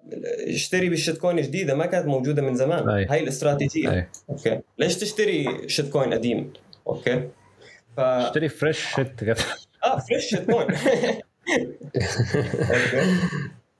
اشتري 0.47 0.89
بال 0.89 1.17
shitcoin 1.17 1.41
جديدة 1.41 1.75
ما 1.75 1.85
كانت 1.85 2.05
موجودة 2.05 2.41
من 2.41 2.55
زمان. 2.55 2.89
أي. 2.89 3.05
هاي 3.05 3.19
الاستراتيجية. 3.19 3.91
أي. 3.91 4.07
okay. 4.29 4.59
ليش 4.77 4.95
تشتري 4.97 5.69
shitcoin 5.69 6.13
قديم؟ 6.13 6.53
okay. 6.87 7.29
ف... 7.97 7.99
اشتري 7.99 8.49
فريش 8.49 8.79
شيت 8.95 9.23
آه 9.83 9.99
fresh 9.99 10.25
shitcoin 10.25 10.67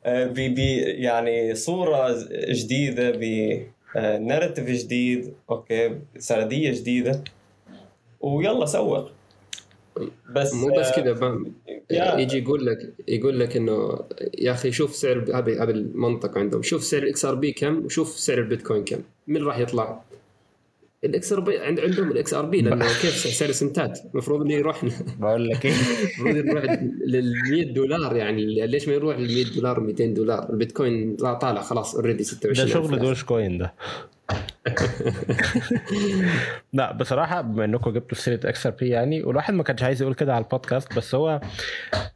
okay 0.05 0.49
بي 0.49 0.75
يعني 0.81 1.55
صورة 1.55 2.27
جديدة 2.31 3.11
ب 3.11 3.23
narrative 4.21 4.69
جديد. 4.69 5.33
okay. 5.49 5.99
سردية 6.17 6.71
جديدة. 6.71 7.23
ويلا 8.19 8.65
سوق. 8.65 9.11
بس 10.29 10.53
مو 10.53 10.67
بس 10.67 10.91
كذا 10.95 11.45
يجي 11.91 12.37
يقول 12.37 12.65
لك 12.65 12.93
يقول 13.07 13.39
لك 13.39 13.57
إنه 13.57 13.99
يا 14.37 14.51
أخي 14.51 14.71
شوف 14.71 14.95
سعر 14.95 15.19
هذه 15.19 15.63
هذه 15.63 15.69
المنطقة 15.69 16.39
عندهم 16.39 16.61
شوف 16.61 16.83
سعر 16.83 17.03
ال 17.03 17.25
XRP 17.25 17.51
كم 17.51 17.85
وشوف 17.85 18.09
سعر 18.09 18.37
البيتكوين 18.37 18.83
كم 18.83 18.99
من 19.27 19.43
راح 19.43 19.59
يطلع؟ 19.59 20.01
ال 21.03 21.33
XRP 21.33 21.59
عندهم 21.59 22.11
ال 22.11 22.33
XRP 22.33 22.61
لأنه 22.61 22.85
كيف 22.85 23.13
سعر 23.13 23.51
سنتات 23.51 23.99
المفروض 24.13 24.41
إنه 24.41 24.53
يروح 24.53 24.85
بقول 25.19 25.49
لك 25.49 25.65
إيه. 25.65 25.73
المفروض 26.19 26.35
يروح 26.35 26.63
لل 27.07 27.33
100 27.51 27.73
دولار 27.73 28.15
يعني 28.15 28.67
ليش 28.67 28.87
ما 28.87 28.93
يروح 28.93 29.19
لل 29.19 29.33
100 29.35 29.55
دولار 29.55 29.79
200 29.79 30.05
دولار؟ 30.05 30.49
البيتكوين 30.49 31.15
طالع 31.15 31.61
خلاص 31.61 31.95
already 31.95 32.23
26 32.23 32.67
ده 32.67 32.73
شغل 32.73 32.99
دوش 32.99 33.23
كوين 33.23 33.57
ده. 33.57 33.73
لا 36.73 36.91
بصراحة 36.91 37.41
بما 37.41 37.65
إنكم 37.65 37.91
جبتوا 37.91 38.17
سيرة 38.17 38.39
XRP 38.49 38.89
يعني 38.89 39.23
والواحد 39.23 39.53
ما 39.53 39.63
كانش 39.63 39.83
عايز 39.83 40.01
يقول 40.01 40.13
كده 40.13 40.35
على 40.35 40.43
البودكاست 40.43 40.95
بس 40.97 41.15
هو 41.15 41.41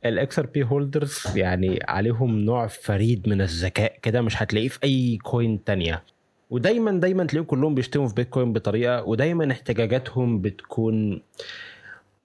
ال 0.06 0.40
XRP 0.40 0.64
holders 0.64 1.24
يعني 1.36 1.80
عليهم 1.88 2.39
نوع 2.39 2.68
فريد 2.68 3.30
من 3.30 3.41
الذكاء 3.41 3.93
كده 4.02 4.22
مش 4.22 4.41
هتلاقيه 4.43 4.68
في 4.68 4.80
أي 4.84 5.18
coin 5.24 5.64
تانية. 5.64 6.04
ودايما 6.50 6.91
دايما 6.91 7.24
تلاقيهم 7.24 7.45
كلهم 7.45 7.76
بيشتموا 7.76 8.08
في 8.08 8.14
بيتكوين 8.16 8.54
بطريقة 8.54 9.04
ودايما 9.04 9.52
احتجاجاتهم 9.52 10.41
بتكون 10.41 11.22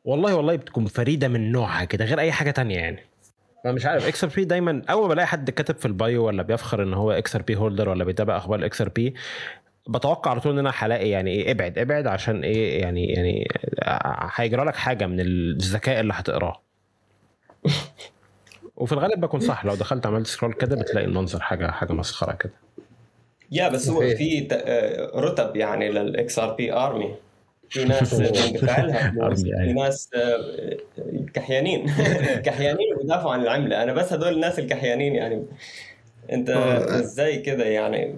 والله 0.04 0.34
والله 0.36 0.56
بتكون 0.56 0.86
فريدة 0.86 1.28
من 1.28 1.52
نوعها 1.52 1.84
كده 1.84 2.04
غير 2.04 2.20
أي 2.20 2.32
حاجة 2.32 2.50
تانية 2.50 2.76
يعني. 2.76 2.98
أنا 3.64 3.72
مش 3.72 3.86
عارف 3.86 4.06
XRP 4.08 4.44
دايما 4.44 4.82
أول 4.90 5.02
ما 5.02 5.08
بلاقي 5.08 5.26
حد 5.26 5.50
كاتب 5.50 5.76
في 5.76 5.86
ال 5.86 5.96
bio 5.96 6.24
ولا 6.26 6.42
بيفخر 6.42 6.82
إن 6.82 6.94
هو 6.94 7.12
XRP 7.12 7.56
holder 7.56 7.88
ولا 7.88 8.04
بيتابع 8.04 8.36
أخبار 8.36 8.58
ال 8.58 8.80
XRP 8.80 9.14
بتوقع 9.88 10.30
على 10.30 10.40
طول 10.40 10.52
إن 10.52 10.58
أنا 10.58 10.72
هلاقي 10.78 11.08
يعني 11.10 11.30
إيه 11.30 11.50
ابعد 11.50 11.78
ابعد 11.78 12.06
عشان 12.06 12.44
إيه 12.44 12.80
يعني 12.82 13.06
يعني 13.06 13.48
هيجرى 14.34 14.64
لك 14.64 14.76
حاجة 14.76 15.06
من 15.06 15.20
الذكاء 15.20 16.00
اللي 16.00 16.12
هتقراه. 16.16 16.60
وفي 18.76 18.92
الغالب 18.92 19.20
بكون 19.20 19.40
صح 19.40 19.64
لو 19.64 19.74
دخلت 19.74 20.06
عملت 20.06 20.26
scroll 20.26 20.52
كده 20.52 20.76
بتلاقي 20.76 21.06
المنظر 21.06 21.40
حاجة 21.40 21.66
حاجة 21.70 21.92
مسخرة 21.92 22.32
كده. 22.32 22.52
يا 23.52 23.68
بس 23.68 23.88
هو 23.88 24.00
في 24.00 24.40
ت- 24.40 24.52
آه، 24.52 25.10
رتب 25.20 25.56
يعني 25.56 25.88
لل 25.90 26.38
XRP 26.38 26.72
Army 26.72 27.14
في 27.70 27.84
ناس 27.84 28.14
في 28.20 29.52
أيوة. 29.60 29.72
ناس 29.84 30.10
آه، 30.14 30.76
كحيانين. 31.34 31.86
كحيانين 32.44 32.96
بيدافعوا 33.00 33.32
عن 33.32 33.42
العملة. 33.42 33.82
أنا 33.82 33.92
بس 33.92 34.12
هدول 34.12 34.32
الناس 34.34 34.58
الكحيانين 34.58 35.14
يعني. 35.14 35.44
أنت 36.32 36.50
آه. 36.50 37.00
إزاي 37.00 37.38
كده 37.38 37.64
يعني؟ 37.64 38.14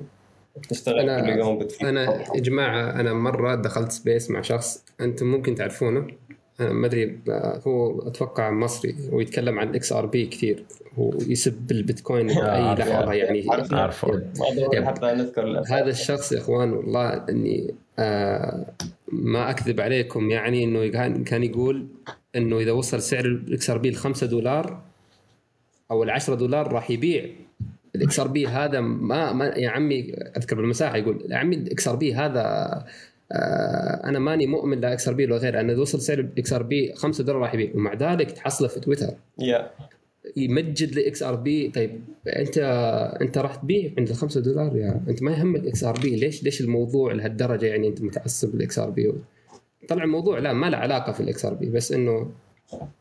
بتشتغل 0.58 1.20
أنا- 1.20 1.24
كل 1.26 1.38
يوم 1.38 1.58
بتفيد 1.58 1.86
أنا 1.86 2.34
يا 2.34 2.40
جماعة 2.40 3.00
أنا 3.00 3.12
مرة 3.12 3.54
دخلت 3.54 3.92
space 3.92 4.30
مع 4.30 4.40
شخص 4.40 4.84
أنتم 5.00 5.26
ممكن 5.26 5.54
تعرفونه. 5.54 6.06
أنا 6.60 6.72
ما 6.72 6.86
أدري 6.86 7.18
هو 7.66 8.00
أتوقع 8.08 8.50
مصري 8.50 8.96
ويتكلم 9.12 9.58
عن 9.58 9.74
XRP 9.74 10.26
كثير. 10.26 10.64
ويسب 10.96 11.70
البيتكوين 11.70 12.26
بأي 12.26 12.38
عارفه. 12.40 12.90
لحظة 13.00 13.12
يعني. 13.12 13.46
عارفه. 13.72 14.22
حتى 14.84 15.06
نذكر. 15.06 15.62
هذا 15.68 15.90
الشخص 15.90 16.32
يا 16.32 16.38
إخوان 16.38 16.72
والله 16.72 17.24
إني 17.28 17.74
آه 17.98 18.66
ما 19.12 19.50
أكذب 19.50 19.80
عليكم 19.80 20.30
يعني 20.30 20.64
إنه 20.64 20.86
كان 20.88 21.24
كان 21.24 21.44
يقول 21.44 21.86
إنه 22.36 22.58
إذا 22.58 22.72
وصل 22.72 23.02
سعر 23.02 23.24
ال 23.24 23.70
XRP 23.70 23.90
ل 23.90 23.94
5 23.94 24.26
دولار 24.26 24.80
أو 25.90 26.02
ال 26.02 26.10
10 26.10 26.34
دولار 26.34 26.72
راح 26.72 26.90
يبيع. 26.90 27.26
ال 27.96 28.20
XRP 28.20 28.46
هذا 28.46 28.80
ما, 28.80 29.32
ما 29.32 29.46
يا 29.46 29.70
عمي 29.70 30.12
أذكر 30.36 30.56
بالمساحة 30.56 30.96
يقول 30.96 31.26
يا 31.30 31.36
عمي 31.36 31.56
ال 31.56 31.88
XRP 31.88 32.14
هذا 32.14 32.42
آه 33.32 34.00
أنا 34.04 34.18
ماني 34.18 34.46
مؤمن 34.46 34.80
لا 34.80 34.92
XRP 34.92 35.24
ولا 35.24 35.36
غير 35.36 35.60
أنا 35.60 35.72
اذا 35.72 35.80
وصل 35.80 36.00
سعر 36.00 36.18
ال 36.18 36.52
XRP 36.52 36.92
5 36.94 37.24
دولار 37.24 37.42
راح 37.42 37.54
يبيع 37.54 37.70
ومع 37.74 37.94
ذلك 37.94 38.30
تحصله 38.30 38.68
في 38.68 38.80
تويتر. 38.80 39.14
يا 39.38 39.70
يمجد 40.36 40.94
ل 40.94 41.22
XRP 41.22 41.68
طيب 41.68 42.00
انت 42.26 42.58
أنت 43.20 43.38
راح 43.38 43.54
تبيع 43.54 43.90
عند 43.98 44.12
5 44.12 44.40
دولار 44.40 44.76
يا 44.76 45.00
أنت 45.08 45.22
ما 45.22 45.32
يهمك 45.32 45.66
XRP 45.66 46.16
ليش 46.16 46.42
ليش 46.42 46.60
الموضوع 46.60 47.12
لهالدرجة 47.12 47.66
يعني 47.66 47.88
أنت 47.88 48.02
متعصب 48.02 48.52
بال 48.52 48.78
XRP 48.78 49.12
طلع 49.88 50.04
الموضوع 50.04 50.38
لا 50.38 50.52
ما 50.52 50.66
له 50.66 50.76
علاقة 50.76 51.12
في 51.12 51.20
ال 51.20 51.44
XRP 51.44 51.70
بس 51.70 51.92
إنه 51.92 52.30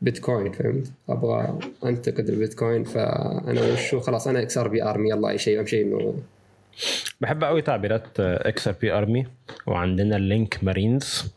بيتكوين 0.02 0.52
فهمت 0.52 0.92
أبغى 1.08 1.58
انتقد 1.84 2.28
البيتكوين 2.28 2.84
فانا 2.84 3.72
وشو 3.72 4.00
خلاص 4.00 4.28
أنا 4.28 4.42
XRP 4.42 4.82
Army 4.82 5.10
يلا 5.10 5.28
اي 5.28 5.38
شيء 5.38 5.58
اهم 5.58 5.66
شيء 5.66 5.84
انه 5.86 6.14
بحب 7.20 7.44
قوي 7.44 7.62
تعبيرات 7.62 8.20
XRP 8.20 8.92
Army 8.92 9.26
وعندنا 9.66 10.16
ال 10.16 10.24
LINK 10.24 10.58
Marines 10.64 11.34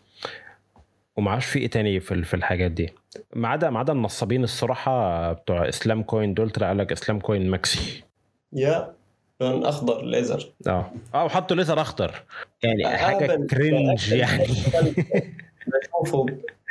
ومعاش 1.17 1.45
في 1.45 1.59
إيه 1.59 1.67
تاني 1.69 1.99
في 1.99 2.13
ال- 2.13 2.25
في 2.25 2.33
الحاجات 2.33 2.71
دي 2.71 2.89
ما 3.35 3.47
عدا 3.47 3.69
ما 3.69 3.79
عدا 3.79 3.93
النصابين 3.93 4.43
الصراحه 4.43 5.33
بتوع 5.33 5.69
Islam 5.69 6.03
Coin 6.03 6.33
دول 6.33 6.49
طلع 6.49 6.67
قال 6.67 6.77
لك 6.77 6.91
Islam 6.91 7.19
Coin 7.19 7.49
maxi 7.49 8.03
يا 8.53 8.93
لون 9.41 9.65
اخضر 9.65 10.05
ليزر 10.05 10.51
آه 10.67 10.91
آه 11.13 11.25
وحطوا 11.25 11.55
ليزر 11.57 11.81
اخضر 11.81 12.23
يعني 12.63 12.97
حاجة. 12.97 13.45
cringe 13.45 14.11
يعني 14.11 14.45
بشوفه 15.67 16.25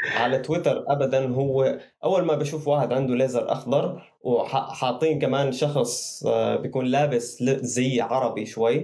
على 0.04 0.38
تويتر 0.38 0.84
ابدا 0.88 1.28
هو 1.28 1.78
أول 2.04 2.24
ما 2.24 2.34
بشوف 2.34 2.68
واحد 2.68 2.92
عنده 2.92 3.14
ليزر 3.14 3.52
أخضر 3.52 4.02
وحاطين 4.22 5.18
كمان 5.18 5.52
شخص 5.52 6.26
آه، 6.26 6.56
بيكون 6.56 6.84
لابس 6.84 7.42
زي 7.42 8.00
عربي 8.00 8.46
شوي 8.46 8.76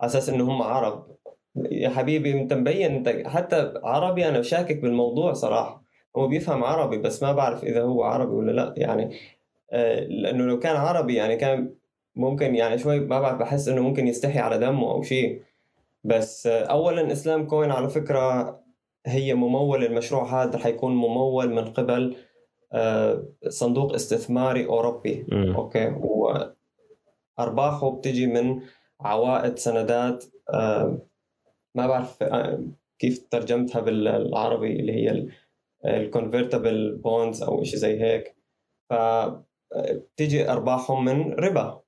على 0.00 0.08
أساس 0.08 0.28
إنه 0.28 0.44
هم 0.44 0.62
عرب. 0.62 1.06
يا 1.56 1.88
حبيبي 1.88 2.32
أنت 2.32 2.52
مبين 2.52 2.94
أنت 3.06 3.28
حتى 3.28 3.74
عربي 3.84 4.28
أنا 4.28 4.42
شاكك 4.42 4.76
بالموضوع 4.78 5.32
صراحة. 5.32 5.82
هو 6.16 6.28
بيفهم 6.28 6.64
عربي 6.64 6.98
بس 6.98 7.22
ما 7.22 7.32
بعرف 7.32 7.64
إذا 7.64 7.82
هو 7.82 8.02
عربي 8.02 8.32
ولا 8.32 8.52
لا 8.52 8.74
يعني 8.76 9.16
آه، 9.72 10.00
لأنه 10.00 10.44
لو 10.44 10.58
كان 10.58 10.76
عربي 10.76 11.14
يعني 11.14 11.36
كان 11.36 11.74
ممكن 12.16 12.54
يعني 12.54 12.78
شوي 12.78 13.00
ما 13.00 13.20
بعرف 13.20 13.38
بحس 13.38 13.68
إنه 13.68 13.82
ممكن 13.82 14.08
يستحي 14.08 14.38
على 14.38 14.58
دمه 14.58 14.90
أو 14.90 15.02
شيء. 15.02 15.42
بس 16.04 16.46
آه، 16.46 16.64
اولا 16.64 17.12
Islam 17.12 17.46
Coin 17.46 17.70
على 17.70 17.88
فكرة 17.88 18.59
هي 19.06 19.34
ممول 19.34 19.84
المشروع 19.84 20.42
هذا 20.42 20.58
حيكون 20.58 20.94
ممول 20.94 21.50
من 21.50 21.64
قبل 21.64 22.16
آه، 22.72 23.24
صندوق 23.48 23.94
استثماري 23.94 24.66
أوروبي. 24.66 25.26
مم. 25.28 25.54
أوكي؟ 25.54 25.94
وأرباحه 27.38 27.90
بتجي 27.90 28.26
من 28.26 28.60
عوائد 29.00 29.58
سندات 29.58 30.24
آه، 30.54 30.98
ما 31.74 31.86
بعرف 31.86 32.22
آه، 32.22 32.64
كيف 32.98 33.28
ترجمتها 33.30 33.80
بالعربي 33.80 34.80
اللي 34.80 34.92
هي 34.92 35.28
ال 35.84 35.93
convertible 35.93 36.96
bonds 36.96 37.42
أو 37.42 37.64
شيء 37.64 37.78
زي 37.78 38.00
هيك. 38.00 38.36
فبتجي 38.90 40.50
أرباحهم 40.50 41.04
من 41.04 41.32
ربا 41.32 41.80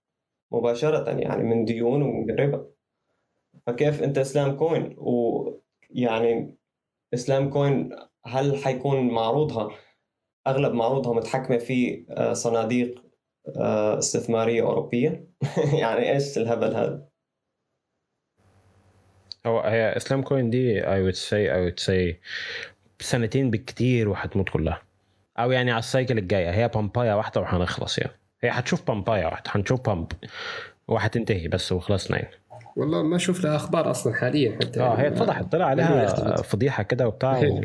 مباشرة 0.52 1.10
يعني 1.10 1.42
من 1.42 1.64
ديون 1.64 2.02
ومن 2.02 2.40
ربا. 2.40 2.66
فكيف 3.66 4.02
إنت 4.02 4.18
Islam 4.18 4.56
Coin 4.56 4.96
ويعني 4.98 6.56
Islam 7.14 7.50
Coin 7.50 7.90
هل 8.26 8.56
حيكون 8.56 9.08
معروضها؟ 9.08 9.70
أغلب 10.46 10.72
معروضها 10.72 11.14
متحكمة 11.14 11.58
في 11.58 12.06
آه، 12.10 12.32
صناديق 12.32 13.02
آه، 13.56 13.98
استثمارية 13.98 14.62
أوروبية؟ 14.62 15.26
يعني 15.80 16.12
إيش 16.12 16.38
الهبل 16.38 16.74
هذا؟ 16.76 17.08
هو 19.46 19.60
هي 19.60 19.96
Islam 19.96 20.22
Coin 20.22 20.50
دي 20.50 20.86
I 20.88 21.02
would 21.02 21.14
say 21.14 21.52
I 21.54 21.60
would 21.60 21.80
say 21.80 22.20
سنتين 23.00 23.50
بالكتير 23.50 24.08
وهتموت 24.08 24.48
كلها. 24.48 24.82
أو 25.38 25.50
يعني 25.50 25.70
على 25.70 25.78
ال 25.78 25.85
cycle 25.85 26.18
الجاية. 26.18 26.50
هي 26.50 26.68
pump 26.68 26.99
ايه 26.99 27.14
واحدة 27.14 27.40
وهنخلص 27.40 27.98
يعني. 27.98 28.12
هي 28.42 28.50
هتشوف 28.50 28.86
pump 28.86 29.12
ايه 29.12 29.24
واحدة 29.24 29.50
هنشوف 29.54 29.80
pump 29.80 30.12
وهتنتهي 30.88 31.48
بس 31.48 31.72
وخلصنا 31.72 32.18
يعني 32.18 32.41
والله 32.76 33.02
ما 33.02 33.16
أشوف 33.16 33.44
لها 33.44 33.56
أخبار 33.56 33.90
أصلا 33.90 34.14
حاليا 34.14 34.56
حتى. 34.56 34.80
آه 34.80 34.94
هي 34.94 35.08
اتفضحت 35.08 35.52
طلع 35.52 35.66
عليها. 35.66 36.36
فضيحة 36.42 36.82
كده 36.82 37.08
وبتاع 37.08 37.38
و... 37.48 37.60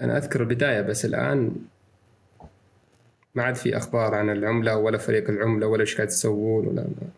أنا 0.00 0.16
أذكر 0.16 0.40
البداية 0.40 0.80
بس 0.80 1.04
الآن 1.04 1.52
ما 3.34 3.42
عاد 3.42 3.54
في 3.54 3.76
أخبار 3.76 4.14
عن 4.14 4.30
العملة 4.30 4.76
ولا 4.76 4.98
فريق 4.98 5.30
العملة 5.30 5.66
ولا 5.66 5.80
إيش 5.80 5.96
قاعد 5.96 6.08
يسوون 6.08 6.66
ولا 6.66 6.82
ما. 6.82 7.08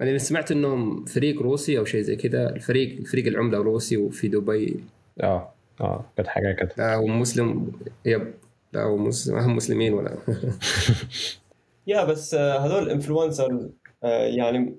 أنا 0.00 0.18
سمعت 0.18 0.52
إنهم 0.52 1.04
فريق 1.04 1.42
روسي 1.42 1.78
أو 1.78 1.84
شيء 1.84 2.02
زي 2.02 2.16
كذا 2.16 2.50
الفريق 2.50 3.06
فريق 3.06 3.26
العملة 3.26 3.58
روسي 3.58 3.96
وفي 3.96 4.28
دبي. 4.28 4.84
آه 5.20 5.52
آه 5.80 6.04
كانت 6.16 6.28
حاجة 6.28 6.52
كده. 6.52 6.70
لا 6.78 6.94
هو 6.94 7.06
مسلم 7.06 7.72
يب 8.04 8.34
لا 8.72 8.82
هو 8.82 8.96
مسلم 8.96 9.34
ما 9.34 9.46
هم 9.46 9.56
مسلمين 9.56 9.92
ولا. 9.92 10.16
يا 11.88 12.04
بس 12.04 12.34
آه، 12.34 12.58
هذول 12.58 12.82
الانفلونسر 12.82 13.68
يعني 14.02 14.76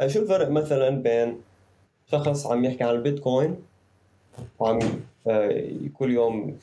آه، 0.00 0.06
شو 0.06 0.22
الفرق 0.22 0.48
مثلا 0.50 0.90
بين 0.90 1.40
شخص 2.06 2.46
عم 2.46 2.64
يحكي 2.64 2.84
عن 2.84 2.94
البيتكوين 2.94 3.56
وعم 4.58 4.78
آه، 5.26 5.64
كل 5.94 6.12
يوم 6.12 6.58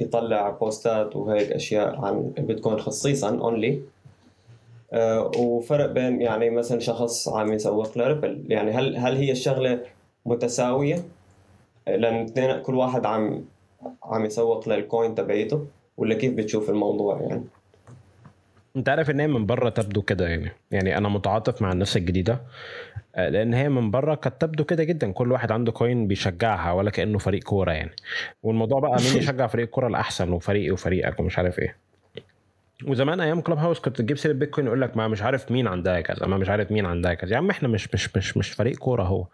يطلع 0.00 0.50
بوستات 0.50 1.16
وهيك 1.16 1.52
أشياء 1.52 1.96
عن 1.96 2.32
البيتكوين 2.38 2.78
خصيصا 2.78 3.28
only 3.28 3.82
وفرق 5.38 5.86
بين 5.86 6.22
يعني 6.22 6.50
مثلا 6.50 6.80
شخص 6.80 7.28
عم 7.28 7.52
يسوق 7.52 7.98
ل 7.98 8.05
Ripple 8.05 8.44
يعني 8.48 8.70
هل 8.70 8.96
هل 8.96 9.16
هي 9.16 9.32
الشغلة 9.32 9.80
متساوية؟ 10.26 11.04
لأن 11.86 12.24
اثنين 12.24 12.62
كل 12.62 12.74
واحد 12.74 13.06
عم 13.06 13.44
عم 14.02 14.24
يسوق 14.24 14.68
لل 14.68 14.83
coin 14.83 15.14
تبعيته 15.14 15.66
ولا 15.96 16.14
كيف 16.14 16.34
بتشوف 16.34 16.70
الموضوع 16.70 17.20
يعني؟ 17.20 17.44
انت 18.78 18.88
عارف 18.88 19.10
ان 19.10 19.20
هي 19.20 19.26
من 19.26 19.46
بره 19.46 19.68
تبدو 19.68 20.02
كده 20.02 20.28
يعني. 20.28 20.50
يعني 20.70 20.98
أنا 20.98 21.08
متعاطف 21.08 21.62
مع 21.62 21.72
الناس 21.72 21.96
الجديده 21.96 22.40
آه، 23.16 23.28
لأن 23.28 23.54
هي 23.54 23.68
من 23.68 23.90
بره 23.90 24.14
كانت 24.14 24.40
تبدو 24.40 24.64
كده 24.64 24.84
جدا. 24.84 25.12
كل 25.12 25.32
واحد 25.32 25.52
عنده 25.52 25.72
coin 25.72 26.06
بيشجعها 26.08 26.72
ولا 26.72 26.90
كأنه 26.90 27.18
فريق 27.18 27.42
كورة 27.42 27.72
يعني. 27.72 27.90
والموضوع 28.42 28.80
بقى 28.80 28.90
مين 29.02 29.16
يشجع 29.16 29.46
فريق 29.46 29.64
الكوره 29.64 29.86
الأحسن 29.88 30.32
وفريقي 30.32 30.70
وفريقك 30.70 31.20
ومش 31.20 31.38
عارف 31.38 31.58
إيه. 31.58 31.87
وزمان 32.86 33.20
أيام 33.20 33.40
Clubhouse 33.40 33.78
كنت 33.80 33.98
تجيب 33.98 34.18
سيرة 34.18 34.32
بيتكوين 34.32 34.66
يقول 34.66 34.80
لك 34.80 34.96
ما 34.96 35.08
مش 35.08 35.22
عارف 35.22 35.50
مين 35.52 35.66
عندها 35.66 36.00
كذا 36.00 36.26
ما 36.26 36.36
مش 36.36 36.48
عارف 36.48 36.72
مين 36.72 36.86
عندها 36.86 37.14
كذا. 37.14 37.32
يا 37.32 37.36
عم 37.36 37.50
إحنا 37.50 37.68
مش 37.68 37.94
مش 37.94 38.16
مش 38.16 38.36
مش 38.36 38.50
فريق 38.50 38.78
كورة 38.78 39.02
هو 39.02 39.26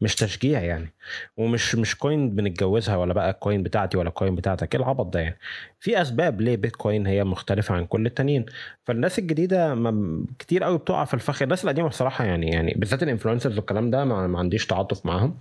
مش 0.00 0.14
تشجيع 0.14 0.60
يعني 0.60 0.92
ومش 1.36 1.74
مش 1.74 1.98
coin 1.98 2.30
بنتجوزها 2.34 2.96
ولا 2.96 3.12
بقى 3.14 3.30
ال 3.30 3.36
coin 3.36 3.62
بتاعتي 3.62 3.96
ولا 3.96 4.08
ال 4.08 4.13
coin 4.13 4.34
بتاعتك. 4.34 4.74
إيه 4.74 4.80
العبط 4.80 5.06
ده 5.06 5.20
يعني؟ 5.20 5.36
في 5.80 6.02
أسباب 6.02 6.40
ليه 6.40 6.56
بيتكوين 6.56 7.06
هي 7.06 7.24
مختلفة 7.24 7.74
عن 7.74 7.86
كل 7.86 8.06
التانيين. 8.06 8.46
فالناس 8.84 9.18
الجديدة 9.18 9.92
كتير 10.38 10.64
قوي 10.64 10.78
بتقع 10.78 11.04
في 11.04 11.14
الفخ. 11.14 11.42
الناس 11.42 11.64
القديمة 11.64 11.88
بصراحة 11.88 12.24
يعني 12.24 12.50
يعني 12.50 12.74
بالذات 12.76 13.02
ال 13.02 13.07
influencers 13.07 13.56
والكلام 13.56 13.90
ده 13.90 14.04
ما, 14.04 14.38
عنديش 14.38 14.66
تعاطف 14.66 15.06
معاهم. 15.06 15.40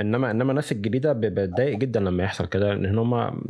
انما 0.00 0.30
إنما 0.30 0.50
الناس 0.50 0.72
الجديدة 0.72 1.12
بتضايق 1.12 1.78
جدا 1.78 2.00
لما 2.00 2.24
يحصل 2.24 2.46
كده 2.46 2.74
لأن 2.74 2.98
هم 2.98 3.40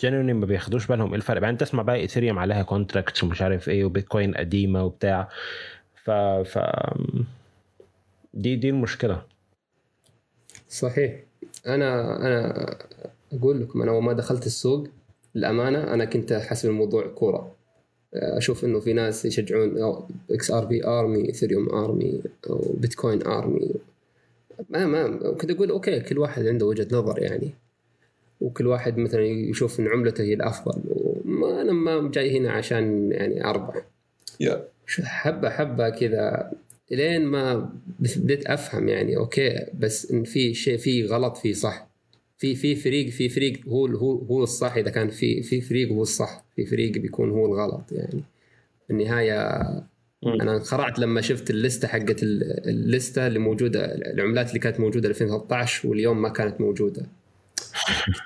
جينيوني 0.00 0.32
ما 0.32 0.46
بياخدوش 0.46 0.86
بالهم 0.86 1.08
إيه 1.08 1.16
الفرق. 1.16 1.40
بعدين 1.40 1.58
تسمع 1.58 1.82
بقى 1.82 1.96
Ethereum 1.96 2.38
عليها 2.38 2.62
contracts 2.62 3.24
ومش 3.24 3.42
عارف 3.42 3.68
إيه 3.68 3.84
وبيتكوين 3.84 4.34
قديمة 4.34 4.84
وبتاع. 4.84 5.28
ف 6.04 6.10
ف 6.10 6.58
دي 8.34 8.56
دي 8.56 8.68
المشكلة. 8.68 9.22
صحيح. 10.68 11.20
أنا 11.66 12.16
أنا 12.26 12.76
أقول 13.32 13.60
لكم 13.60 13.82
أنا 13.82 13.92
وما 13.92 14.12
دخلت 14.12 14.46
السوق 14.46 14.88
الامانه 15.36 15.94
أنا 15.94 16.04
كنت 16.04 16.32
حاسب 16.32 16.68
الموضوع 16.68 17.06
كورة. 17.06 17.54
أشوف 18.14 18.64
إنه 18.64 18.80
في 18.80 18.92
ناس 18.92 19.24
يشجعون 19.24 20.02
XRP 20.30 20.86
Army 20.86 21.30
Ethereum 21.30 21.68
Army 21.68 22.22
أو 22.50 22.74
بيتكوين 22.78 23.26
Army. 23.26 23.70
ما 24.68 24.86
ما 24.86 25.32
كنت 25.32 25.50
أقول 25.50 25.70
أوكي 25.70 26.00
كل 26.00 26.18
واحد 26.18 26.46
عنده 26.46 26.66
وجهة 26.66 26.88
نظر 26.92 27.22
يعني. 27.22 27.54
وكل 28.40 28.66
واحد 28.66 28.98
مثلا 28.98 29.24
يشوف 29.24 29.80
إن 29.80 29.88
عملته 29.88 30.24
هي 30.24 30.34
الأفضل. 30.34 30.80
وما 30.88 31.60
أنا 31.60 31.72
ما 31.72 32.10
جاي 32.10 32.38
هنا 32.38 32.50
عشان 32.52 33.12
يعني 33.12 33.44
أربح. 33.44 33.86
Yeah. 34.42 34.58
حبة 35.04 35.50
حبة 35.50 35.88
كذا 35.88 36.52
لين 36.90 37.24
ما 37.24 37.70
بديت 38.00 38.46
أفهم 38.46 38.88
يعني 38.88 39.16
أوكي 39.16 39.66
بس 39.78 40.10
إن 40.10 40.24
في 40.24 40.54
شيء 40.54 40.76
في 40.76 41.06
غلط 41.06 41.36
في 41.36 41.54
صح. 41.54 41.88
في 42.38 42.54
في 42.54 42.74
فريق 42.74 43.08
في 43.08 43.28
فريق 43.28 43.68
هو 43.68 43.86
هو 43.86 44.18
هو 44.18 44.42
الصح. 44.42 44.76
إذا 44.76 44.90
كان 44.90 45.08
في 45.08 45.42
في 45.42 45.60
فريق 45.60 45.88
هو 45.88 46.02
الصح 46.02 46.44
في 46.56 46.66
فريق 46.66 46.92
بيكون 46.92 47.30
هو 47.30 47.46
الغلط 47.46 47.92
يعني. 47.92 48.22
في 48.86 48.90
النهايه. 48.90 49.50
أنا 50.26 50.56
انخرعت 50.56 50.98
لما 50.98 51.20
شفت 51.20 51.50
اللستة 51.50 51.88
حقت 51.88 52.22
اللستة 52.22 53.26
اللي 53.26 53.38
موجودة 53.38 53.94
العملات 53.94 54.48
اللي 54.48 54.58
كانت 54.58 54.80
موجودة 54.80 55.08
2013 55.08 55.88
واليوم 55.88 56.22
ما 56.22 56.28
كانت 56.28 56.60
موجودة. 56.60 57.06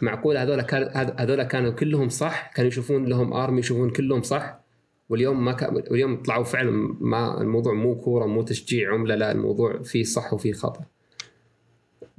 معقول 0.03 0.37
هذول 0.37 0.63
كان 0.63 1.13
هذول 1.19 1.43
كانوا 1.43 1.71
كلهم 1.71 2.09
صح؟ 2.09 2.53
كانوا 2.55 2.69
يشوفون 2.69 3.05
لهم 3.05 3.33
ارمي 3.33 3.59
يشوفون 3.59 3.91
كلهم 3.91 4.23
صح؟ 4.23 4.61
واليوم 5.09 5.45
ما 5.45 5.53
كان 5.53 5.75
واليوم 5.75 6.23
طلعوا 6.23 6.45
فعلا 6.45 6.97
ما 7.01 7.41
الموضوع 7.41 7.73
مو 7.73 8.01
كورة 8.01 8.27
مو 8.27 8.43
تشجيع 8.43 8.93
عملة 8.93 9.15
لا 9.15 9.33
الموضوع 9.33 9.83
فيه 9.83 10.05
صح 10.05 10.33
وفيه 10.33 10.53
خطأ. 10.53 10.85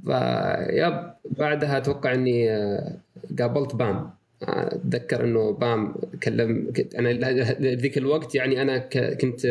فيب 0.06 1.10
بعدها 1.38 1.78
أتوقع 1.78 2.14
إني 2.14 2.48
قابلت 3.38 3.74
بام. 3.74 4.10
أتذكر 4.42 5.24
إنه 5.24 5.50
بام 5.52 5.94
كلم 6.22 6.72
أنا 6.98 7.12
ذيك 7.60 7.98
الوقت 7.98 8.34
يعني 8.34 8.62
أنا 8.62 8.78
كنت 9.14 9.46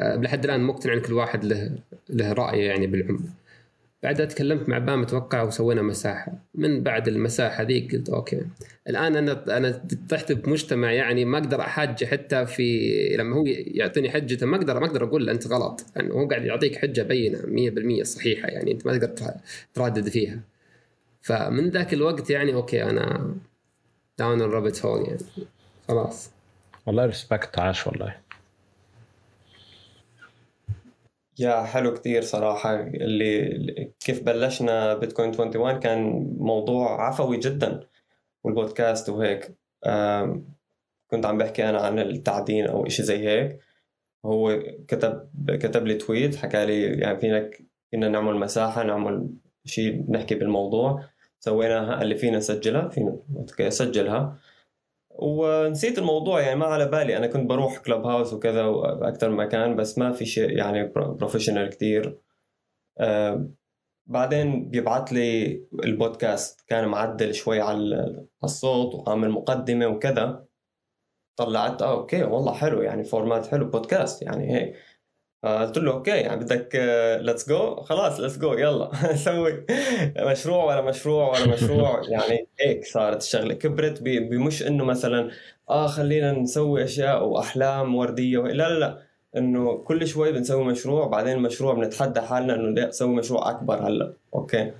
لحد 0.00 0.44
الآن 0.44 0.60
مقتنع 0.60 0.94
إن 0.94 1.00
كل 1.00 1.12
واحد 1.12 1.44
له 1.44 1.70
له 2.08 2.32
راي 2.32 2.64
يعني 2.64 2.86
بالعمله 2.86 3.41
بعدها 4.02 4.26
تكلمت 4.26 4.68
مع 4.68 4.78
بام 4.78 5.02
أتوقع 5.02 5.42
وسوينا 5.42 5.82
مساحة. 5.82 6.32
من 6.54 6.82
بعد 6.82 7.08
المساحة 7.08 7.62
ذيك 7.62 7.94
قلت 7.94 8.08
أوكي. 8.08 8.40
الآن 8.88 9.16
أنا 9.16 9.56
أنا 9.56 9.82
طحت 10.08 10.32
بمجتمع 10.32 10.92
يعني 10.92 11.24
ما 11.24 11.38
أقدر 11.38 11.60
احاجه 11.60 12.04
حتى 12.04 12.46
في 12.46 12.88
لما 13.18 13.36
هو 13.36 13.44
يعطيني 13.46 14.10
حجته 14.10 14.46
ما 14.46 14.56
أقدر 14.56 14.80
ما 14.80 14.86
أقدر 14.86 15.04
أقول 15.04 15.30
أنت 15.30 15.46
غلط. 15.46 15.86
يعني 15.96 16.12
هو 16.12 16.28
قاعد 16.28 16.44
يعطيك 16.44 16.76
حجة 16.76 17.02
بينة 17.02 17.38
100% 18.00 18.02
صحيحة 18.02 18.48
يعني 18.48 18.72
أنت 18.72 18.86
ما 18.86 18.98
تقدر 18.98 19.34
تردد 19.74 20.08
فيها. 20.08 20.40
فمن 21.22 21.70
ذاك 21.70 21.94
الوقت 21.94 22.30
يعني 22.30 22.54
أوكي 22.54 22.82
أنا 22.82 23.34
down 24.18 24.42
the 24.42 24.56
rabbit 24.56 24.84
hole 24.86 25.02
يعني. 25.06 25.18
خلاص. 25.88 26.30
والله 26.86 27.06
respect 27.06 27.58
عاش 27.58 27.86
والله. 27.86 28.14
يا 31.38 31.62
حلو 31.62 31.94
كتير 31.94 32.22
صراحة. 32.22 32.80
اللي 32.80 33.92
كيف 34.00 34.22
بلشنا 34.22 34.94
بيتكوين 34.94 35.28
21 35.28 35.80
كان 35.80 36.28
موضوع 36.38 37.06
عفوي 37.06 37.36
جدا 37.36 37.80
والبودكاست 38.44 39.08
وهيك. 39.08 39.56
كنت 41.10 41.26
عم 41.26 41.38
بحكي 41.38 41.68
أنا 41.68 41.80
عن 41.80 41.98
التعدين 41.98 42.66
أو 42.66 42.86
إشي 42.86 43.02
زي 43.02 43.28
هيك. 43.28 43.58
هو 44.24 44.62
كتب 44.88 45.28
كتب 45.48 45.86
لي 45.86 45.94
tweet 45.94 46.36
حكى 46.36 46.66
لي 46.66 46.82
يعني 46.82 47.18
فينك 47.18 47.62
فينا 47.90 48.08
نعمل 48.08 48.34
مساحة 48.34 48.82
نعمل 48.82 49.28
شيء 49.64 50.04
نحكي 50.10 50.34
بالموضوع. 50.34 51.04
سويناها 51.40 52.02
اللي 52.02 52.14
فينا 52.14 52.38
نسجلها 52.38 52.88
فينا 52.88 53.70
سجلها. 53.70 54.38
ونسيت 55.18 55.98
الموضوع 55.98 56.40
يعني 56.40 56.56
ما 56.56 56.66
على 56.66 56.86
بالي. 56.86 57.16
أنا 57.16 57.26
كنت 57.26 57.48
بروح 57.50 57.78
كلوب 57.78 58.06
هاوس 58.06 58.32
وكذا 58.32 58.64
وأكثر 58.64 59.30
مكان 59.30 59.76
بس 59.76 59.98
ما 59.98 60.12
في 60.12 60.24
شيء 60.26 60.50
يعني 60.50 60.84
professional 60.96 61.70
كثير 61.70 62.18
آه 62.98 63.48
بعدين 64.06 64.70
بيبعت 64.70 65.12
لي 65.12 65.62
البودكاست 65.84 66.60
كان 66.68 66.88
معدل 66.88 67.34
شوي 67.34 67.60
على 67.60 68.26
الصوت 68.44 68.94
وعامل 68.94 69.30
مقدمة 69.30 69.86
وكذا. 69.86 70.44
طلعت 71.36 71.82
آه 71.82 71.92
أوكي 71.92 72.22
والله 72.24 72.52
حلو 72.52 72.82
يعني 72.82 73.04
format 73.04 73.46
حلو 73.46 73.64
بودكاست 73.70 74.22
يعني 74.22 74.54
هيك. 74.54 74.74
قلت 75.44 75.78
له 75.78 75.92
أوكي 75.92 76.10
يعني 76.10 76.40
بدك 76.40 76.68
let's 77.20 77.48
go 77.48 77.76
خلاص 77.76 78.20
let's 78.20 78.38
go 78.38 78.52
يلا. 78.52 78.90
سوي. 79.24 79.64
مشروع 80.18 80.64
ولا 80.64 80.80
مشروع 80.82 81.28
ولا 81.30 81.46
مشروع. 81.52 82.02
يعني 82.10 82.46
هيك 82.60 82.84
صارت 82.84 83.22
الشغلة. 83.22 83.54
كبرت 83.54 84.02
مش 84.02 84.62
إنه 84.66 84.84
مثلا 84.84 85.30
آه 85.70 85.86
خلينا 85.86 86.32
نسوي 86.32 86.84
أشياء 86.84 87.24
وأحلام 87.24 87.94
وردية. 87.94 88.38
لا 88.38 88.52
لا 88.68 88.78
لا. 88.78 88.98
إنه 89.36 89.76
كل 89.78 90.06
شوي 90.06 90.32
بنسوي 90.32 90.64
مشروع 90.64 91.06
بعدين 91.06 91.32
المشروع 91.36 91.74
بنتحدى 91.74 92.20
حالنا 92.20 92.54
إنه 92.54 92.86
نسوي 92.88 93.14
مشروع 93.14 93.50
أكبر 93.50 93.86
هلأ. 93.88 94.12
أوكي. 94.34 94.72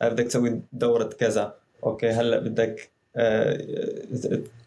بدك 0.00 0.24
تسوي 0.24 0.60
دورة 0.72 1.04
كذا. 1.04 1.54
أوكي 1.84 2.08
هلأ 2.10 2.38
بدك 2.38 2.90
آه 3.16 3.58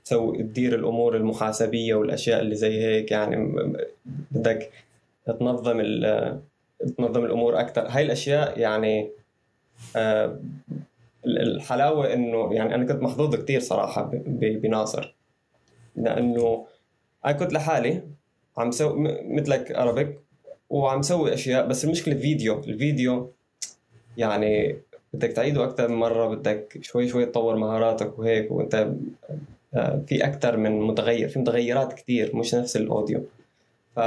تسوي 0.06 0.38
تدير 0.44 0.76
الأمور 0.76 1.16
المحاسبية 1.18 1.96
والأشياء 1.96 2.42
اللي 2.42 2.56
زي 2.56 2.82
هيك. 2.82 3.12
يعني 3.12 3.54
بدك 4.32 4.72
تنظم 5.26 5.82
تنظم 6.98 7.26
الأمور 7.26 7.60
أكثر 7.60 7.88
هاي 7.90 8.04
الأشياء 8.04 8.60
يعني 8.60 9.12
آه، 9.96 10.40
الحلاوة 11.26 12.14
إنه 12.14 12.54
يعني 12.54 12.76
أنا 12.76 12.86
كنت 12.86 13.04
محظوظ 13.04 13.36
كثير 13.36 13.60
صراحة 13.60 14.12
بناصر. 14.38 15.16
لأنه 15.96 16.66
أنا 17.26 17.34
كنت 17.34 17.54
لحالي 17.54 18.04
عم 18.58 18.72
سوي 18.72 19.24
مثلك 19.24 19.72
Arabic 19.72 20.20
وعم 20.70 21.02
سوي 21.02 21.34
أشياء 21.34 21.68
بس 21.68 21.86
المشكلة 21.86 22.16
فيديو. 22.16 22.60
الفيديو 22.60 23.32
يعني 24.18 24.78
بدك 25.14 25.32
تعيده 25.32 25.64
أكثر 25.64 25.88
من 25.88 25.96
مرة 25.96 26.36
بدك 26.36 26.80
شوي 26.82 27.08
شوي 27.08 27.26
تطور 27.26 27.56
مهاراتك 27.56 28.20
وهيك 28.20 28.52
وأنت 28.52 28.94
آه، 29.74 30.02
في 30.08 30.26
أكثر 30.26 30.58
من 30.58 30.82
متغير 30.82 31.30
في 31.30 31.40
متغيرات 31.40 31.94
كثير 31.94 32.36
مش 32.36 32.56
نفس 32.56 32.78
ال 32.78 32.84
audio. 32.84 33.24
ف 33.96 34.00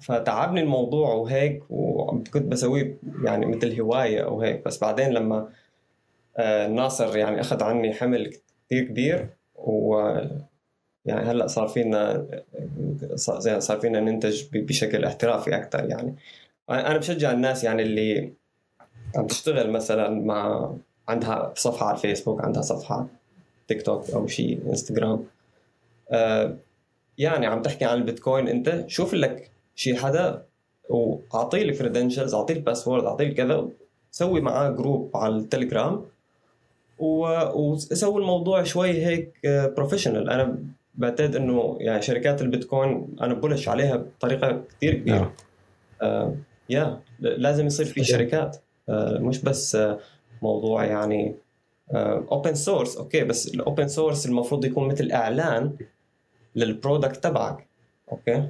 فتعبني 0.00 0.60
الموضوع 0.60 1.14
وهيك 1.14 1.62
وكنت 1.70 2.36
بسويه 2.36 2.98
يعني 3.24 3.46
مثل 3.46 3.80
هواية 3.80 4.24
أو 4.24 4.40
هيك. 4.40 4.64
بس 4.64 4.78
بعدين 4.78 5.10
لما 5.10 5.48
آه، 6.36 6.68
ناصر 6.68 7.16
يعني 7.16 7.40
أخذ 7.40 7.62
عني 7.62 7.94
حمل 7.94 8.32
كثير 8.66 8.84
كبير 8.84 9.28
و 9.54 9.98
يعني 11.04 11.30
هلأ 11.30 11.46
صار 11.46 11.68
فينا 11.68 12.26
صار 13.58 13.80
فينا 13.80 14.00
ننتج 14.00 14.44
بشكل 14.52 15.04
احترافي 15.04 15.56
أكثر 15.56 15.84
يعني. 15.84 16.14
أنا 16.70 16.98
بشجع 16.98 17.32
الناس 17.32 17.64
يعني 17.64 17.82
اللي 17.82 18.32
عم 19.16 19.26
تشتغل 19.26 19.70
مثلا 19.70 20.08
مع 20.08 20.72
عندها 21.08 21.52
صفحة 21.56 21.86
على 21.86 21.96
الفيسبوك 21.96 22.44
عندها 22.44 22.62
صفحة 22.62 23.06
تيك 23.68 23.82
توك 23.82 24.10
أو 24.10 24.26
شيء 24.26 24.60
إنستغرام. 24.66 25.24
آه، 26.10 26.56
يعني 27.18 27.46
عم 27.46 27.62
تحكي 27.62 27.84
عن 27.84 27.98
البيتكوين 27.98 28.48
أنت 28.48 28.84
شوف 28.86 29.14
لك 29.14 29.50
شي 29.74 29.96
حدا 29.96 30.42
واعطيه 30.88 31.62
ال 31.62 31.68
credentials 31.68 32.34
اعطيه 32.34 32.54
ال 32.54 32.60
password 32.60 33.04
اعطيه 33.04 33.34
كذا 33.34 33.68
سوي 34.10 34.40
معاه 34.40 34.70
group 34.70 35.10
على 35.14 35.36
التليجرام 35.36 36.04
وسوي 36.98 38.20
الموضوع 38.20 38.62
شوي 38.62 39.06
هيك 39.06 39.32
professional 39.44 40.30
أنا 40.30 40.58
بعتقد 40.94 41.36
إنه 41.36 41.76
يعني 41.80 42.02
شركات 42.02 42.42
البيتكوين 42.42 43.16
أنا 43.20 43.34
bullish 43.34 43.68
عليها 43.68 43.96
بطريقة 43.96 44.62
كثير 44.76 44.94
كبيرة. 44.94 45.32
آه 46.02 46.34
yeah 46.70 47.00
لازم 47.20 47.66
يصير 47.66 47.86
في 47.86 48.04
شركات. 48.04 48.56
آه 48.88 49.18
مش 49.18 49.42
بس 49.42 49.74
آه 49.74 49.98
موضوع 50.42 50.84
يعني 50.84 51.34
open 51.94 52.50
uh, 52.50 52.54
source 52.54 52.96
أوكي 52.96 53.24
بس 53.24 53.54
ال 53.54 53.61
open 53.61 53.88
source 53.88 54.26
المفروض 54.26 54.64
يكون 54.64 54.88
مثل 54.88 55.12
إعلان 55.12 55.76
لل 56.56 56.69
product 56.69 57.16
تبعك. 57.24 57.66
أوكي؟ 58.12 58.48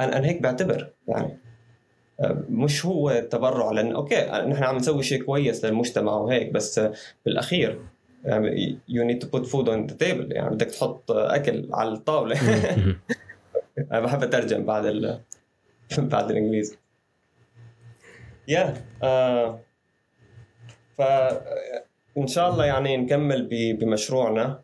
أنا 0.00 0.18
أنا 0.18 0.26
هيك 0.26 0.42
بعتبر 0.42 0.92
يعني 1.08 1.38
آه، 2.20 2.44
مش 2.48 2.86
هو 2.86 3.26
تبرع 3.30 3.70
لأن 3.70 3.92
أوكي 3.92 4.24
نحن 4.24 4.64
عم 4.64 4.76
نسوي 4.76 5.02
شيء 5.02 5.22
كويس 5.22 5.64
للمجتمع 5.64 6.12
وهيك 6.12 6.52
بس 6.52 6.80
بالأخير 7.26 7.80
يعني 8.24 8.78
you 8.88 9.04
need 9.04 9.18
to 9.18 9.28
put 9.28 9.46
food 9.46 9.68
on 9.68 9.86
the 9.86 9.96
table 9.96 10.32
يعني 10.32 10.50
بدك 10.50 10.66
تحط 10.66 11.10
أكل 11.10 11.68
على 11.72 11.92
الطاولة. 11.92 12.36
أنا 13.92 14.00
بحب 14.00 14.22
أترجم 14.22 14.64
بعد 14.64 14.86
ال... 14.86 15.20
بعد 15.98 16.30
الإنجليزي. 16.30 16.76
yeah 18.48 18.74
yeah. 18.74 19.04
uh, 19.04 19.54
ف 20.96 21.02
إن 22.18 22.26
شاء 22.26 22.50
الله 22.50 22.64
يعني 22.64 22.96
نكمل 22.96 23.48
بمشروعنا. 23.80 24.62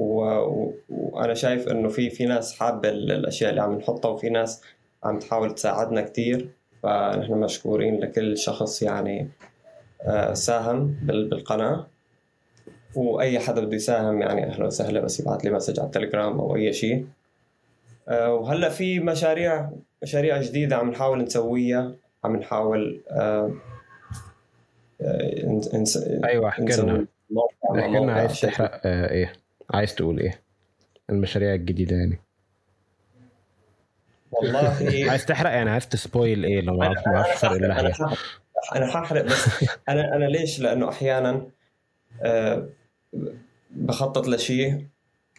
وأنا 0.00 1.34
شايف 1.34 1.68
إنه 1.68 1.88
في 1.88 2.10
في 2.10 2.26
ناس 2.26 2.58
حابة 2.58 2.88
الأشياء 2.88 3.50
اللي 3.50 3.62
عم 3.62 3.74
نحطها 3.74 4.08
وفي 4.08 4.28
ناس 4.28 4.62
عم 5.04 5.18
تحاول 5.18 5.54
تساعدنا 5.54 6.00
كثير 6.00 6.48
فنحن 6.82 7.32
مشكورين 7.32 8.00
لكل 8.00 8.38
شخص 8.38 8.82
يعني 8.82 9.28
آه، 10.02 10.32
ساهم 10.34 10.96
بالقناة. 11.02 11.86
وأي 12.94 13.38
حدا 13.38 13.64
بده 13.64 13.76
يساهم 13.76 14.22
يعني 14.22 14.46
أهلا 14.46 14.66
وسهلا 14.66 15.00
بس 15.00 15.20
يبعث 15.20 15.44
لي 15.44 15.50
مسج 15.50 15.80
على 15.80 15.86
التليجرام 15.86 16.40
أو 16.40 16.56
أي 16.56 16.72
شيء. 16.72 17.06
آه، 18.08 18.34
وهلأ 18.34 18.68
في 18.68 19.00
مشاريع 19.00 19.70
مشاريع 20.02 20.42
جديدة 20.42 20.76
عم 20.76 20.90
نحاول 20.90 21.22
نسويها 21.22 21.94
عم 22.24 22.36
نحاول 22.36 23.00
آه، 23.10 23.52
أيوه 26.24 26.48
أحكي 26.48 26.82
لنا. 26.82 28.12
عايز 28.12 28.40
تحرق 28.40 28.86
إيه؟ 28.86 29.32
عايز 29.74 29.94
تقول 29.94 30.20
إيه؟ 30.20 30.42
المشاريع 31.10 31.54
الجديدة 31.54 31.96
يعني. 31.96 32.20
والله 34.32 34.76
عايز 35.10 35.26
تحرق؟ 35.26 35.50
يعني 35.50 35.70
عايز 35.70 35.88
ت 35.88 35.97
spoil 35.97 36.44
إيه 36.44 36.60
لو 36.60 36.76
ما 36.76 36.86
أعرفش 36.86 37.44
أنا 37.44 37.92
أنا 38.76 38.86
ححرق 38.86 39.22
بس 39.24 39.64
أنا 39.88 40.16
أنا 40.16 40.24
ليش؟ 40.24 40.60
لأنه 40.60 40.88
أحيانا 40.88 41.46
أه 42.22 42.68
بخطط 43.70 44.28
لشيء 44.28 44.86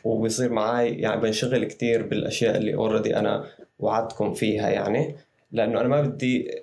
وبيصير 0.03 0.52
معي 0.52 0.94
يعني 0.94 1.22
بنشغل 1.22 1.66
كثير 1.66 2.08
بالأشياء 2.08 2.58
اللي 2.58 2.74
already 2.73 3.18
أنا 3.18 3.45
وعدتكم 3.80 4.34
فيها 4.34 4.70
يعني. 4.70 5.16
لأنه 5.52 5.82
أنا 5.82 5.88
ما 5.88 6.02
بدي 6.02 6.62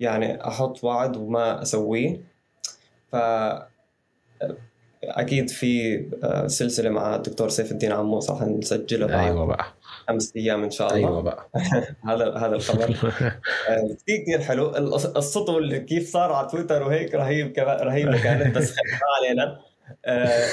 يعني 0.00 0.46
أحط 0.46 0.84
وعد 0.84 1.16
وما 1.16 1.62
أسويه. 1.62 2.20
ف 3.12 3.16
أكيد 5.04 5.50
في 5.50 6.04
آه، 6.24 6.46
سلسلة 6.46 6.90
مع 6.90 7.16
الدكتور 7.16 7.48
سيف 7.48 7.72
الدين 7.72 7.92
عموس 7.92 8.30
راح 8.30 8.42
نسجلها 8.42 9.06
بعد 9.06 9.26
أيوه 9.26 9.46
بقى. 9.46 9.64
خمس 10.08 10.32
أيام 10.36 10.64
إن 10.64 10.70
شاء 10.70 10.94
الله. 10.94 11.08
أيوه 11.08 11.22
بقى. 11.22 11.48
هذا 12.08 12.34
هذا 12.34 12.54
الخبر. 12.54 12.84
آه، 13.68 13.96
كثير 14.02 14.22
كثير 14.22 14.40
حلو. 14.40 14.76
اللي 15.48 15.80
كيف 15.80 16.10
صار 16.10 16.32
على 16.32 16.48
تويتر 16.48 16.82
وهيك 16.82 17.14
رهيب 17.14 17.52
رهيب 17.58 18.14
كانت 18.14 18.56
بس 18.56 18.70
ما 18.70 19.26
علينا. 19.26 19.60
آه، 20.04 20.44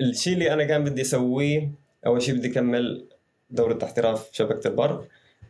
الشيء 0.00 0.32
اللي 0.32 0.52
أنا 0.52 0.64
كان 0.64 0.84
بدي 0.84 1.02
أسويه 1.02 1.70
أول 2.06 2.22
شيء 2.22 2.34
بدي 2.34 2.50
أكمل 2.50 3.06
دورة 3.50 3.78
احتراف 3.84 4.28
شبكة 4.32 4.68
البر. 4.68 5.04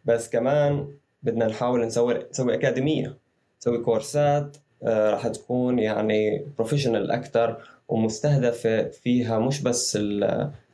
بس 0.04 0.30
كمان 0.30 0.88
بدنا 1.22 1.46
نحاول 1.46 1.86
نسوي 1.86 2.26
نسوي 2.30 2.54
أكاديمية 2.54 3.16
نسوي 3.60 3.78
كورسات 3.78 4.56
راح 4.84 5.28
تكون 5.28 5.78
يعني 5.78 6.46
بروفيشنال 6.58 7.10
أكثر 7.10 7.62
ومستهدفه 7.88 8.88
فيها 8.88 9.38
مش 9.38 9.62
بس 9.62 9.98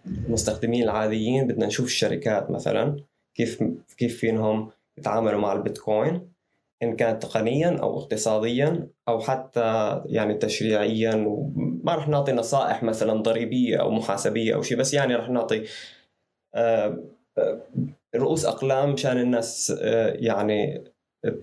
المستخدمين 0.07 0.83
العاديين 0.83 1.47
بدنا 1.47 1.67
نشوف 1.67 1.87
الشركات 1.87 2.51
مثلا 2.51 2.97
كيف 3.35 3.65
كيف 3.97 4.19
فينهم 4.19 4.71
يتعاملوا 4.99 5.41
مع 5.41 5.53
البيتكوين 5.53 6.37
إن 6.83 6.97
كان 6.97 7.19
تقنيا 7.19 7.79
أو 7.83 7.99
اقتصاديا 7.99 8.89
أو 9.09 9.21
حتى 9.21 10.03
يعني 10.07 10.35
تشريعيا 10.35 11.15
وما 11.15 11.95
راح 11.95 12.09
نعطي 12.09 12.33
نصائح 12.33 12.83
مثلا 12.83 13.23
ضريبية 13.23 13.77
أو 13.77 13.91
محاسبية 13.91 14.55
أو 14.55 14.63
شيء 14.63 14.79
بس 14.79 14.95
يعني 14.95 15.15
راح 15.15 15.29
نعطي 15.29 15.65
آه، 16.55 17.05
آه، 17.39 17.61
رؤوس 18.17 18.45
أقلام 18.45 18.93
مشان 18.93 19.19
الناس 19.19 19.75
يعني 20.15 20.85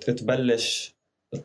تبلش 0.08 0.93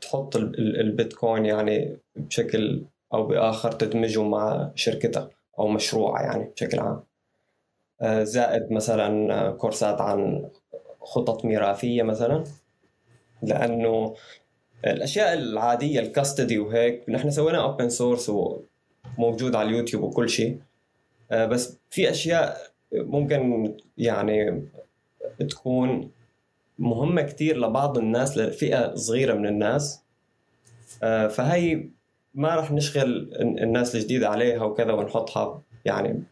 تحط 0.01 0.37
البيتكوين 0.37 1.47
يعني 1.47 1.97
بشكل 2.17 2.85
أو 3.15 3.27
بآخر 3.27 3.73
تدمجه 3.73 4.23
مع 4.23 4.71
شركتها 4.75 5.31
أو 5.59 5.69
مشروعها 5.69 6.23
يعني 6.23 6.45
بشكل 6.45 6.79
عام. 6.81 7.03
آه، 8.01 8.23
زائد 8.23 8.73
مثلا 8.73 9.51
كورسات 9.51 10.01
عن 10.01 10.49
خطط 11.01 11.45
ميراثية 11.45 12.03
مثلا 12.03 12.45
لأنه 13.43 14.15
الأشياء 14.87 15.35
العادية 15.35 16.01
ال 16.01 16.08
custody 16.08 16.59
وهيك 16.59 17.09
نحن 17.09 17.31
سوينا 17.31 17.63
open 17.63 17.89
source 17.89 18.31
وموجود 19.19 19.55
على 19.55 19.69
اليوتيوب 19.69 20.03
وكل 20.03 20.29
شيء. 20.29 20.59
آه، 21.31 21.47
بس 21.47 21.79
في 21.91 22.11
أشياء 22.11 22.57
ممكن 22.93 23.75
يعني 23.99 24.63
تكون 25.51 26.11
مهمة 26.79 27.23
كثير 27.23 27.59
لبعض 27.59 27.99
الناس 27.99 28.39
لفئة 28.39 28.95
صغيرة 28.95 29.35
من 29.35 29.47
الناس. 29.47 30.03
آه، 31.03 31.27
فهي 31.27 31.89
ما 32.35 32.55
راح 32.55 32.73
نشغل 32.73 33.31
الناس 33.41 33.95
الجديدة 33.95 34.29
عليها 34.29 34.65
وكذا 34.65 34.93
ونحطها 34.93 35.63
يعني 35.85 36.23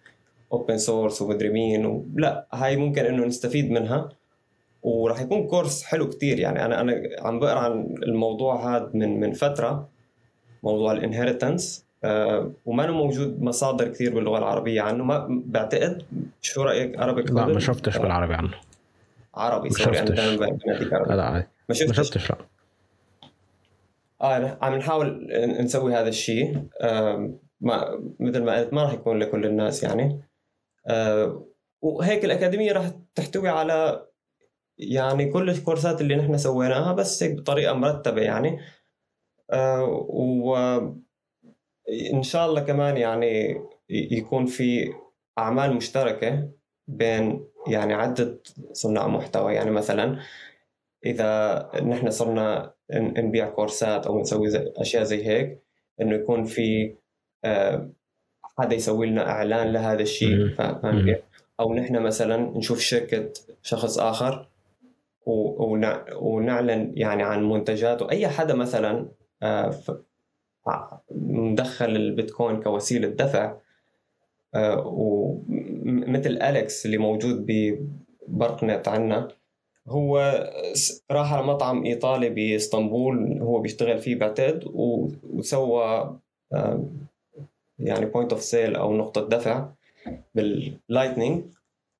open 0.52 0.78
source 0.78 1.22
ومدري 1.22 1.48
مين 1.48 2.12
لا 2.16 2.46
هاي 2.52 2.76
ممكن 2.76 3.04
إنه 3.04 3.24
نستفيد 3.24 3.70
منها. 3.70 4.08
وراح 4.82 5.20
يكون 5.20 5.46
course 5.46 5.82
حلو 5.82 6.08
كتير 6.08 6.38
يعني. 6.38 6.64
أنا 6.64 6.80
أنا 6.80 7.02
عم 7.20 7.40
بقرأ 7.40 7.58
عن 7.58 7.94
الموضوع 8.02 8.76
هذا 8.76 8.90
من 8.94 9.20
من 9.20 9.32
فترة 9.32 9.88
موضوع 10.62 10.92
ال 10.92 11.00
inheritance 11.00 11.86
أه 12.04 12.52
وما 12.66 12.90
موجود 12.90 13.42
مصادر 13.42 13.88
كثير 13.88 14.14
باللغة 14.14 14.38
العربية 14.38 14.80
عنه. 14.80 15.04
ما 15.04 15.26
بعتقد 15.46 16.02
شو 16.40 16.62
رأيك؟ 16.62 16.98
عربي 16.98 17.22
لا 17.22 17.46
ما 17.46 17.60
شفتش 17.60 17.98
بالعربي 17.98 18.34
عنه. 18.34 18.54
عربي 19.36 19.70
سوري 19.70 19.98
أنا 19.98 20.10
دائما 20.10 20.46
بناديك 20.46 20.92
عربي. 20.92 21.14
لا 21.14 21.24
عادي. 21.24 21.46
ما 21.68 21.74
شفتش 21.74 21.98
ما 21.98 22.04
شفتش؟ 22.04 22.30
لا. 22.30 22.36
آه 24.22 24.58
عم 24.62 24.74
نحاول 24.74 25.28
نسوي 25.60 25.94
هذا 25.94 26.08
الشيء. 26.08 26.62
ما 27.60 28.02
مثل 28.20 28.42
ما 28.42 28.58
قلت 28.58 28.72
ما 28.72 28.82
راح 28.82 28.92
يكون 28.92 29.18
لكل 29.18 29.46
الناس 29.46 29.82
يعني. 29.82 30.22
آه 30.86 31.46
وهيك 31.82 32.24
الأكاديمية 32.24 32.72
راح 32.72 32.90
تحتوي 33.14 33.48
على 33.48 34.06
يعني 34.78 35.32
كل 35.32 35.50
الكورسات 35.50 36.00
اللي 36.00 36.16
نحن 36.16 36.38
سويناها 36.38 36.92
بس 36.92 37.22
هيك 37.22 37.36
بطريقة 37.36 37.74
مرتبة 37.74 38.22
يعني. 38.22 38.60
آه 39.50 39.84
وإن 40.08 41.02
شاء 42.22 42.46
الله 42.46 42.60
كمان 42.60 42.96
يعني 42.96 43.60
يكون 43.88 44.46
في 44.46 44.92
أعمال 45.38 45.74
مشتركة 45.74 46.48
بين 46.88 47.46
يعني 47.68 47.94
عدة 47.94 48.38
صناع 48.72 49.06
محتوى. 49.06 49.54
يعني 49.54 49.70
مثلا 49.70 50.18
إذا 51.06 51.70
نحن 51.82 52.10
صرنا 52.10 52.72
نبيع 52.94 53.48
كورسات 53.50 54.06
أو 54.06 54.20
نسوي 54.20 54.48
زي 54.48 54.72
أشياء 54.76 55.02
زي 55.02 55.26
هيك 55.26 55.62
إنه 56.00 56.14
يكون 56.14 56.44
في 56.44 56.94
آه، 57.44 57.90
حدا 58.58 58.74
يسوي 58.76 59.06
لنا 59.06 59.30
إعلان 59.30 59.72
لهذا 59.72 60.02
الشيء. 60.02 60.48
فاهم 60.48 61.04
كيف؟ 61.04 61.18
أو 61.60 61.74
نحن 61.74 62.02
مثلا 62.02 62.36
نشوف 62.36 62.80
شركة 62.80 63.32
شخص 63.62 63.98
آخر 63.98 64.48
ونعلن 66.20 66.92
يعني 66.94 67.22
عن 67.22 67.48
منتجاته 67.48 68.10
أي 68.10 68.28
حدا 68.28 68.54
مثلا 68.54 69.08
آه، 69.42 69.74
مدخل 71.10 71.96
البيتكوين 71.96 72.62
كوسيلة 72.62 73.08
دفع 73.08 73.56
ومثل 74.86 76.38
أليكس 76.42 76.86
اللي 76.86 76.98
موجود 76.98 77.46
ببرقنت 77.46 78.88
عنا 78.88 79.28
هو 79.88 80.44
راح 81.10 81.32
على 81.32 81.46
مطعم 81.46 81.84
إيطالي 81.84 82.28
بإسطنبول 82.28 83.38
هو 83.42 83.60
بيشتغل 83.60 83.98
فيه 83.98 84.14
بعتقد 84.14 84.64
وسوى 85.22 86.18
آه، 86.52 86.84
يعني 87.78 88.06
point 88.06 88.32
of 88.32 88.42
sale 88.42 88.76
أو 88.76 88.96
نقطة 88.96 89.28
دفع 89.28 89.68
بال 90.34 90.54
Lightning 90.54 91.44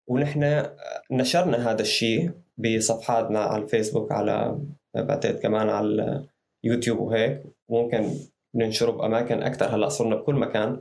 ونحن 0.07 0.63
نشرنا 1.11 1.71
هذا 1.71 1.83
الشيء 1.83 2.31
بصفحاتنا 2.59 3.41
على 3.41 3.63
الفيسبوك 3.63 4.13
على 4.13 4.59
بعتقد 4.95 5.39
كمان 5.39 5.69
على 5.69 6.25
اليوتيوب 6.65 6.99
وهيك. 6.99 7.43
ممكن 7.69 8.11
ننشره 8.55 8.91
بأماكن 8.91 9.43
أكثر. 9.43 9.67
هلأ 9.67 9.89
صرنا 9.89 10.17
بكل 10.17 10.35
مكان 10.35 10.81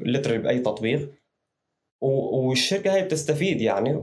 literally 0.00 0.38
بأي 0.38 0.58
تطبيق. 0.58 1.12
والشركة 2.00 2.94
هي 2.94 3.04
بتستفيد 3.04 3.60
يعني 3.60 4.02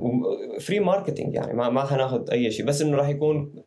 free 0.59 0.79
marketing 0.79 1.35
يعني 1.35 1.53
ما 1.53 1.69
ما 1.69 1.85
حناخذ 1.85 2.31
أي 2.31 2.51
شيء. 2.51 2.65
بس 2.65 2.81
إنه 2.81 2.97
راح 2.97 3.09
يكون 3.09 3.63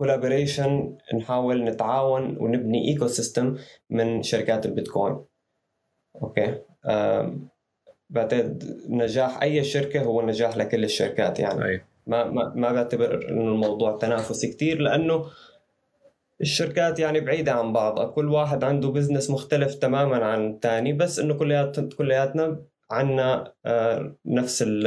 collaboration 0.00 0.98
نحاول 1.14 1.64
نتعاون 1.64 2.36
ونبني 2.40 2.88
ecosystem 2.88 3.56
من 3.90 4.22
شركات 4.22 4.66
البيتكوين. 4.66 5.24
Okay؟ 6.22 6.58
بعتقد 8.10 8.80
نجاح 8.88 9.42
أي 9.42 9.64
شركة 9.64 10.02
هو 10.02 10.22
نجاح 10.22 10.56
لكل 10.56 10.84
الشركات 10.84 11.40
يعني. 11.40 11.64
أي. 11.64 11.80
ما 12.06 12.24
ما 12.24 12.52
ما 12.54 12.72
بعتبر 12.72 13.28
إنه 13.28 13.52
الموضوع 13.52 13.96
تنافسي 13.96 14.52
كثير 14.52 14.78
لأنه 14.78 15.24
الشركات 16.40 16.98
يعني 16.98 17.20
بعيدة 17.20 17.52
عن 17.52 17.72
بعضها. 17.72 18.06
كل 18.06 18.28
واحد 18.28 18.64
عنده 18.64 18.88
business 18.88 19.30
مختلف 19.30 19.74
تماما 19.74 20.24
عن 20.24 20.50
الثاني 20.50 20.92
بس 20.92 21.18
إنه 21.18 21.34
كليات 21.34 21.94
كلياتنا 21.94 22.62
عندنا 22.90 23.52
آه، 23.66 24.14
نفس 24.26 24.64
ال 24.66 24.86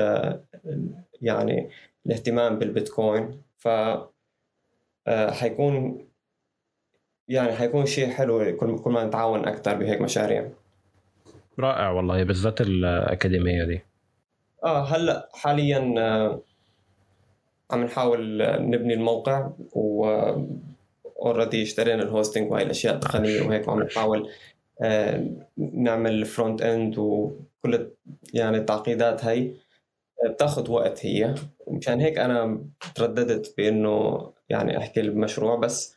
يعني 1.22 1.70
الاهتمام 2.06 2.60
بالبيتكوين. 2.60 3.42
ف 3.58 3.68
آه، 5.08 5.32
حيكون 5.32 6.06
يعني 7.28 7.52
حيكون 7.54 7.86
شيء 7.86 8.10
حلو 8.10 8.58
كل 8.58 8.80
كل 8.80 8.92
ما 8.92 9.06
نتعاون 9.06 9.48
أكثر 9.48 9.76
بهيك 9.76 10.02
مشاريع. 10.02 10.50
رائع 11.60 11.90
والله 11.90 12.24
بالذات 12.24 12.62
الأكاديمية 12.62 13.64
دي. 13.64 13.82
آه 14.64 14.84
هلأ 14.84 15.30
حاليا 15.34 15.94
آه، 15.98 16.42
عم 17.72 17.84
نحاول 17.84 18.38
نبني 18.70 18.94
الموقع 18.94 19.50
و 19.74 20.06
already 21.22 21.64
اشترينا 21.64 22.04
ال 22.04 22.10
hosting 22.10 22.52
وهي 22.52 22.64
الأشياء 22.64 22.96
التقنية 22.96 23.42
وهيك 23.42 23.68
وعم 23.68 23.84
نحاول 23.84 24.30
آه، 24.82 25.26
نعمل 25.58 26.26
front 26.26 26.62
end 26.62 26.98
وكل 26.98 27.92
يعني 28.34 28.58
التعقيدات 28.58 29.26
هي 29.26 29.52
بتاخذ 30.26 30.72
وقت 30.72 31.06
هي. 31.06 31.36
مشان 31.68 32.00
هيك 32.00 32.18
أنا 32.18 32.66
ترددت 32.96 33.54
بإنه 33.58 34.30
يعني 34.50 34.78
أحكي 34.78 35.00
المشروع 35.00 35.56
بس 35.56 35.96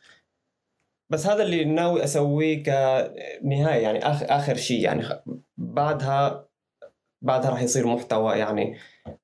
بس 1.11 1.27
هذا 1.27 1.43
اللي 1.43 1.65
ناوي 1.65 2.03
أسويه 2.03 2.63
كنهاية 2.63 3.83
يعني 3.83 3.99
اخر 3.99 4.25
آخر 4.29 4.55
شيء 4.55 4.81
يعني 4.81 5.03
بعدها 5.57 6.47
بعدها 7.21 7.49
راح 7.49 7.61
يصير 7.61 7.87
محتوى 7.87 8.37
يعني 8.37 8.77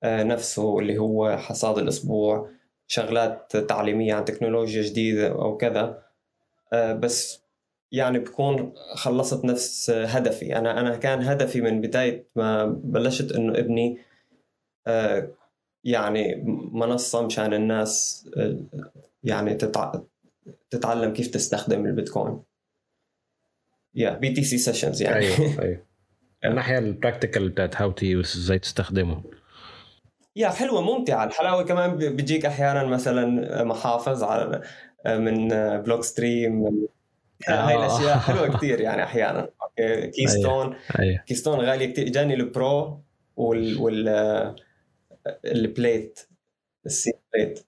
آه، 0.04 0.24
نفسه 0.24 0.80
اللي 0.80 0.98
هو 0.98 1.38
حصاد 1.38 1.78
الأسبوع. 1.78 2.50
شغلات 2.92 3.58
تعليمية 3.58 4.14
عن 4.14 4.26
تكنولوجيا 4.26 4.82
جديدة 4.82 5.28
أو 5.28 5.58
كذا. 5.58 6.04
آه، 6.74 6.94
بس 6.94 7.42
يعني 7.92 8.20
بكون 8.20 8.74
خلصت 8.96 9.46
نفس 9.46 9.90
هدفي. 9.90 10.56
أنا 10.58 10.80
أنا 10.80 10.96
كان 10.96 11.22
هدفي 11.22 11.62
من 11.62 11.82
بداية 11.82 12.28
ما 12.36 12.66
بلشت 12.66 13.32
إنه 13.32 13.60
ابني 13.60 13.98
آه، 14.88 15.32
يعني 15.84 16.36
منصة 16.74 17.26
مشان 17.26 17.54
الناس 17.54 18.26
يعني 19.24 19.58
تتعلم 20.70 21.14
كيف 21.14 21.28
تستخدم 21.28 21.86
البيتكوين. 21.86 22.40
يا 23.96 24.14
BTC 24.14 24.44
Sessions 24.44 25.02
يعني. 25.02 25.16
أيوه 25.16 25.62
أيوه. 25.62 25.86
الناحية 26.46 26.78
ال 26.78 26.85
practical 26.85 27.50
بتاعت 27.50 27.82
how 27.82 27.92
to 27.92 28.06
use 28.06 28.38
إزاي 28.38 28.60
تستخدمه. 28.60 29.24
يا 30.40 30.50
حلوة 30.50 30.82
ممتعة. 30.82 31.24
الحلاوة 31.26 31.64
كمان 31.64 31.96
بيجيك 31.96 32.46
أحيانا 32.46 32.84
مثلا 32.84 33.64
محافظ 33.64 34.24
على 34.24 34.62
من 35.06 35.48
Blockstream 35.82 36.66
آه. 37.50 37.52
هاي 37.52 37.76
الأشياء. 37.76 38.18
حلوة 38.18 38.58
كثير 38.58 38.82
يعني 38.82 39.04
أحيانا. 39.04 39.50
Keystone 40.14 40.66
أيوة. 40.66 40.76
أيوة. 41.00 41.20
Keystone 41.28 41.60
غالية 41.60 41.94
كثير 41.94 42.08
اجاني 42.08 42.34
ال 42.34 42.51
Pro 42.51 43.02
وال 43.36 43.78
وال 43.82 44.08
ال 45.46 45.58
plate 45.58 46.20
ال 46.86 46.91
seed 46.91 47.12
plate 47.34 47.66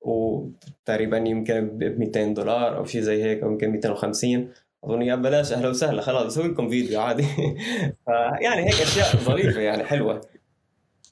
وتقريبا 0.00 1.16
يمكن 1.16 1.78
ب 1.78 1.84
200 1.98 2.24
دولار 2.34 2.76
أو 2.76 2.84
شيء 2.84 3.00
زي 3.00 3.22
هيك 3.24 3.42
أو 3.42 3.50
يمكن 3.50 3.70
250 3.70 4.50
أظن 4.84 5.02
يا 5.02 5.14
بلاش 5.14 5.52
أهلا 5.52 5.68
وسهلا. 5.68 6.02
خلاص 6.02 6.24
بسوي 6.26 6.48
لكم 6.48 6.68
فيديو 6.70 7.00
عادي. 7.00 7.22
فيعني 8.06 8.66
هيك 8.66 8.74
أشياء 8.82 9.16
ظريفة 9.16 9.60
يعني 9.60 9.84
حلوة. 9.84 10.20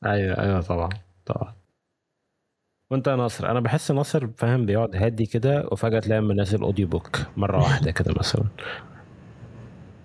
أيوه 0.07 0.41
أيوه 0.41 0.61
طبعا 0.61 0.89
طبعا. 1.27 1.55
وأنت 2.91 3.07
يا 3.07 3.16
ناصر 3.16 3.51
أنا 3.51 3.61
بحس 3.61 3.91
ناصر 3.91 4.28
فاهم 4.37 4.66
بيقعد 4.66 4.97
هادي 4.97 5.27
كده 5.27 5.69
وفجأة 5.73 6.01
تلاقيه 6.01 6.20
منزل 6.20 6.62
audiobook 6.62 7.19
مرة 7.37 7.59
واحدة 7.59 7.91
كده 7.91 8.15
مثلا. 8.19 8.45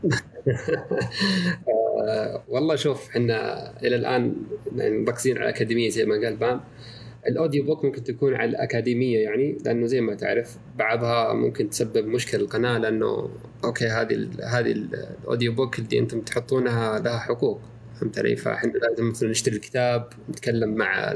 آه، 2.10 2.44
والله 2.48 2.76
شوف 2.76 3.10
إحنا 3.10 3.70
إلى 3.84 3.96
الآن 3.96 4.36
يعني 4.76 4.98
مركزين 4.98 5.38
على 5.38 5.50
الأكاديمية 5.50 5.90
زي 5.90 6.06
ما 6.06 6.16
قال 6.16 6.36
بام. 6.36 6.62
ال 7.28 7.66
audiobook 7.66 7.86
ممكن 7.86 8.04
تكون 8.04 8.36
على 8.36 8.50
الأكاديمية 8.50 9.20
يعني 9.20 9.58
لأنه 9.66 9.86
زي 9.86 10.02
ما 10.02 10.16
تعرف 10.16 10.58
بعضها 10.78 11.34
ممكن 11.34 11.70
تسبب 11.70 12.08
مشكلة 12.08 12.42
للقناه 12.42 12.78
لأنه 12.78 13.30
okay 13.64 13.88
هذه 13.88 14.30
هذه 14.44 14.72
ال 14.72 15.54
audiobook 15.54 15.80
اللي 15.80 16.00
أنتم 16.00 16.22
تحطونها 16.22 17.00
لها 17.00 17.20
حقوق. 17.20 17.62
فهمت 18.02 18.20
علي؟ 18.20 18.36
فاحنا 18.36 18.72
لازم 18.72 19.10
مثلا 19.10 19.30
نشتري 19.30 19.56
الكتاب 19.56 20.10
نتكلم 20.30 20.76
مع 20.76 21.14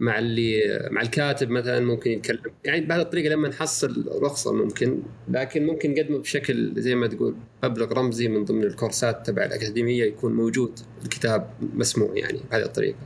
مع 0.00 0.18
اللي 0.18 0.60
مع 0.90 1.02
الكاتب 1.02 1.50
مثلا 1.50 1.80
ممكن 1.80 2.10
يتكلم. 2.10 2.40
يعني 2.64 2.80
بهذه 2.80 3.00
الطريقة 3.00 3.32
لما 3.32 3.48
نحصل 3.48 4.08
رخصة 4.22 4.52
ممكن 4.52 5.02
لكن 5.28 5.66
ممكن 5.66 5.90
نقدمه 5.90 6.18
بشكل 6.18 6.72
زي 6.76 6.94
ما 6.94 7.06
تقول 7.06 7.36
مبلغ 7.64 7.92
رمزي 7.92 8.28
من 8.28 8.44
ضمن 8.44 8.62
الكورسات 8.62 9.26
تبع 9.26 9.44
الأكاديمية 9.44 10.04
يكون 10.04 10.32
موجود 10.32 10.78
الكتاب 11.04 11.50
مسموع 11.60 12.10
يعني 12.14 12.40
بهذه 12.50 12.62
الطريقة. 12.62 12.98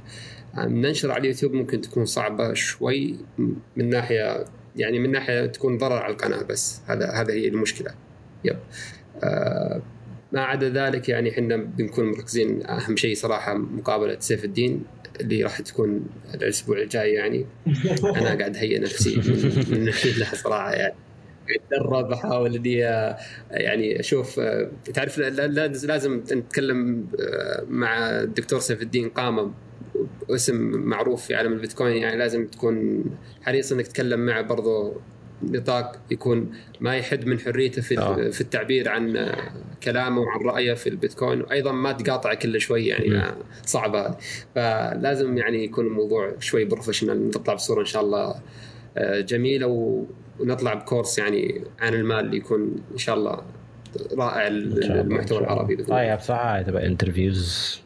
ننشر 0.57 1.11
على 1.11 1.21
اليوتيوب 1.21 1.53
ممكن 1.53 1.81
تكون 1.81 2.05
صعبة 2.05 2.55
شوي 2.55 3.17
من 3.77 3.89
ناحية 3.89 4.45
يعني 4.77 4.99
من 4.99 5.11
ناحية 5.13 5.47
تكون 5.47 5.79
ضرر 5.79 5.97
على 5.97 6.13
القناة 6.13 6.43
بس. 6.43 6.81
هذا 6.87 7.11
هذا 7.11 7.33
هي 7.33 7.49
المشكلة. 7.49 7.95
يب. 8.45 8.59
آه 9.25 9.83
ما 10.35 10.41
عدا 10.41 10.69
ذلك 10.69 11.09
يعني 11.09 11.31
إحنا 11.31 11.57
بنكون 11.57 12.11
مركزين. 12.11 12.67
أهم 12.67 12.97
شيء 12.97 13.15
صراحة 13.15 13.55
مقابلة 13.55 14.17
سيف 14.21 14.45
الدين 14.45 14.85
اللي 15.21 15.43
راح 15.43 15.61
تكون 15.61 16.07
الأسبوع 16.35 16.79
الجاي 16.79 17.13
يعني. 17.13 17.47
أنا 18.19 18.35
قاعد 18.35 18.57
أهيئ 18.57 18.79
نفسي 18.79 19.17
من 19.69 19.85
لها 20.19 20.35
صراحة 20.35 20.73
يعني. 20.73 20.95
أتدرب 21.51 22.13
أحاول 22.13 22.55
إني 22.55 22.75
يعني 23.51 24.01
أشوف 24.01 24.41
تعرف 24.95 25.19
لازم 25.19 26.23
نتكلم 26.33 27.07
مع 27.69 27.99
الدكتور 28.11 28.61
سيف 28.61 28.83
الدين. 28.83 29.09
قامه 29.09 29.53
اسم 30.31 30.57
معروف 30.71 31.27
في 31.27 31.35
عالم 31.35 31.53
البيتكوين 31.53 31.97
يعني. 31.97 32.17
لازم 32.17 32.47
تكون 32.47 33.05
حريص 33.43 33.73
إنك 33.73 33.87
تتكلم 33.87 34.27
معه 34.27 34.43
برضو. 34.43 34.95
نطاق 35.43 35.97
يكون 36.11 36.53
ما 36.81 36.97
يحد 36.97 37.27
من 37.27 37.41
حريته 37.41 37.83
في 37.83 37.99
آه. 37.99 38.31
في 38.31 38.41
التعبير 38.41 38.89
عن 38.89 39.33
كلامه 39.83 40.21
وعن 40.21 40.41
رأيه 40.41 40.75
في 40.75 40.89
البيتكوين. 40.89 41.43
وأيضا 41.43 41.73
ما 41.73 41.93
تقاطع 41.93 42.35
كل 42.35 42.61
شوي 42.61 42.87
يعني 42.87 43.23
صعبه 43.67 44.07
هذه 44.07 44.17
فلازم 44.55 45.39
يعني 45.39 45.65
يكون 45.65 45.87
الموضوع 45.87 46.33
شوي 46.41 46.65
professional 46.65 47.29
نطلع 47.29 47.55
بصورة 47.55 47.81
إن 47.81 47.87
شاء 47.87 48.03
الله 48.03 48.35
آه، 48.97 49.21
جميلة 49.21 49.67
ونطلع 50.41 50.75
ب 50.75 50.81
course 50.81 51.19
يعني 51.19 51.65
عن 51.81 51.95
المال 51.95 52.35
يكون 52.35 52.77
إن 52.93 52.99
شاء 52.99 53.15
الله 53.17 53.43
رائع 54.19 54.47
المحتوى 54.47 55.39
العربي 55.39 55.75
الله. 55.75 56.15
بصراحة 56.15 56.59
هتبقى 56.59 56.87
interviews 56.87 57.81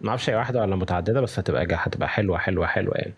ما 0.00 0.08
أعرفش 0.08 0.30
هي 0.30 0.34
واحدة 0.34 0.60
ولا 0.60 0.76
متعددة 0.76 1.20
بس 1.20 1.38
هتبقى 1.38 1.66
هتبقى 1.70 2.08
حلوة 2.08 2.38
حلوة 2.38 2.66
حلوة 2.66 2.94
يعني. 2.94 3.14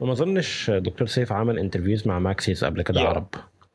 وما 0.00 0.12
أظنش 0.12 0.70
دكتور 0.70 1.08
سيف 1.08 1.32
عمل 1.32 1.58
interviews 1.58 2.08
مع 2.08 2.18
maxis 2.18 2.64
قبل 2.64 2.82
كده 2.82 3.00
عرب. 3.00 3.26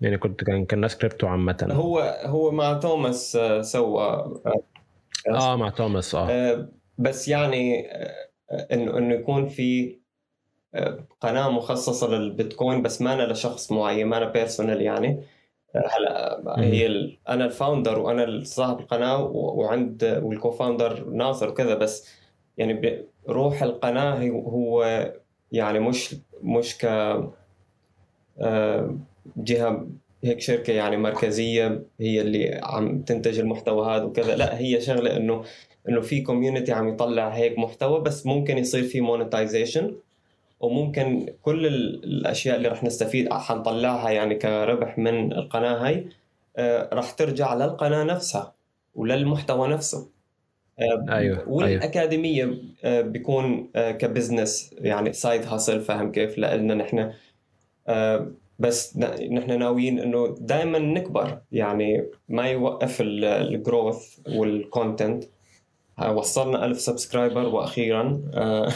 يعني 0.01 0.17
كنت 0.17 0.43
كان 0.43 0.65
كان 0.65 0.79
ناس 0.79 0.97
كريبتو 0.97 1.27
عامة. 1.27 1.67
هو 1.71 1.99
هو 2.25 2.51
مع 2.51 2.73
توماس 2.73 3.35
آه، 3.35 3.61
سوى 3.61 4.03
آه, 4.03 4.41
آه 5.29 5.55
مع 5.55 5.69
توماس 5.69 6.15
آه, 6.15 6.29
آه 6.29 6.69
بس 6.97 7.27
يعني 7.27 7.87
انه 8.71 8.97
إنه 8.97 9.13
يكون 9.13 9.47
في 9.47 9.99
قناة 11.21 11.49
مخصصة 11.49 12.07
للبيتكوين 12.07 12.81
بس 12.81 13.01
مانا 13.01 13.33
لشخص 13.33 13.71
معين 13.71 14.07
مانا 14.07 14.29
personal 14.29 14.81
يعني. 14.81 15.23
هلا 15.75 16.43
هي 16.57 16.85
ال... 16.85 17.17
أنا 17.29 17.45
ال 17.45 17.52
founder 17.52 17.99
وأنا 17.99 18.43
صاحب 18.43 18.79
القناة 18.79 19.23
وعند 19.33 20.21
وال 20.23 20.38
co-founder 20.38 21.09
ناصر 21.09 21.49
وكذا 21.49 21.75
بس 21.75 22.09
يعني 22.57 23.05
روح 23.29 23.63
القناة 23.63 24.29
هو 24.29 24.83
يعني 25.53 25.79
مش 25.79 26.15
مش 26.43 26.77
ك 26.77 26.85
آه، 28.39 28.97
جهة 29.37 29.87
هيك 30.23 30.41
شركة 30.41 30.73
يعني 30.73 30.97
مركزية 30.97 31.83
هي 31.99 32.21
اللي 32.21 32.59
عم 32.63 33.01
تنتج 33.01 33.39
المحتوى 33.39 33.95
هذا 33.95 34.03
وكذا. 34.03 34.35
لا 34.35 34.57
هي 34.59 34.81
شغلة 34.81 35.17
إنه 35.17 35.43
إنه 35.89 36.01
في 36.01 36.21
community 36.21 36.71
عم 36.71 36.87
يطلع 36.87 37.29
هيك 37.29 37.59
محتوى 37.59 38.01
بس 38.01 38.25
ممكن 38.25 38.57
يصير 38.57 38.83
في 38.83 39.01
monetization 39.01 39.95
وممكن 40.59 41.33
كل 41.41 41.65
الأشياء 42.03 42.55
اللي 42.57 42.67
رح 42.67 42.83
نستفيد 42.83 43.33
حنطلعها 43.33 44.09
يعني 44.09 44.35
كربح 44.35 44.97
من 44.97 45.33
القناة 45.33 45.85
هاي 45.85 46.07
آه، 46.57 46.89
رح 46.93 47.11
ترجع 47.11 47.53
للقناة 47.53 48.03
نفسها 48.03 48.53
وللمحتوى 48.95 49.67
نفسه. 49.67 50.12
أيوه, 50.79 51.15
أيوة. 51.15 51.49
والأكاديمية 51.49 52.53
أيوة. 52.85 53.01
بيكون 53.01 53.69
ك 53.75 53.86
business 53.86 54.75
يعني 54.77 55.13
side 55.13 55.45
hustle 55.45 55.81
فاهم 55.81 56.11
كيف؟ 56.11 56.37
لنا 56.37 56.73
نحن 56.73 57.11
بس 58.59 58.97
نحن 59.31 59.59
ناويين 59.59 59.99
إنه 59.99 60.35
دائما 60.39 60.79
نكبر 60.79 61.41
يعني 61.51 62.05
ما 62.29 62.47
يوقف 62.49 62.97
ال 63.01 63.18
growth 63.18 64.19
وال 64.27 64.48
content 64.48 65.23
وصلنا 66.09 66.65
ألف 66.65 66.81
subscriber 66.81 67.45
وأخيرا 67.45 68.21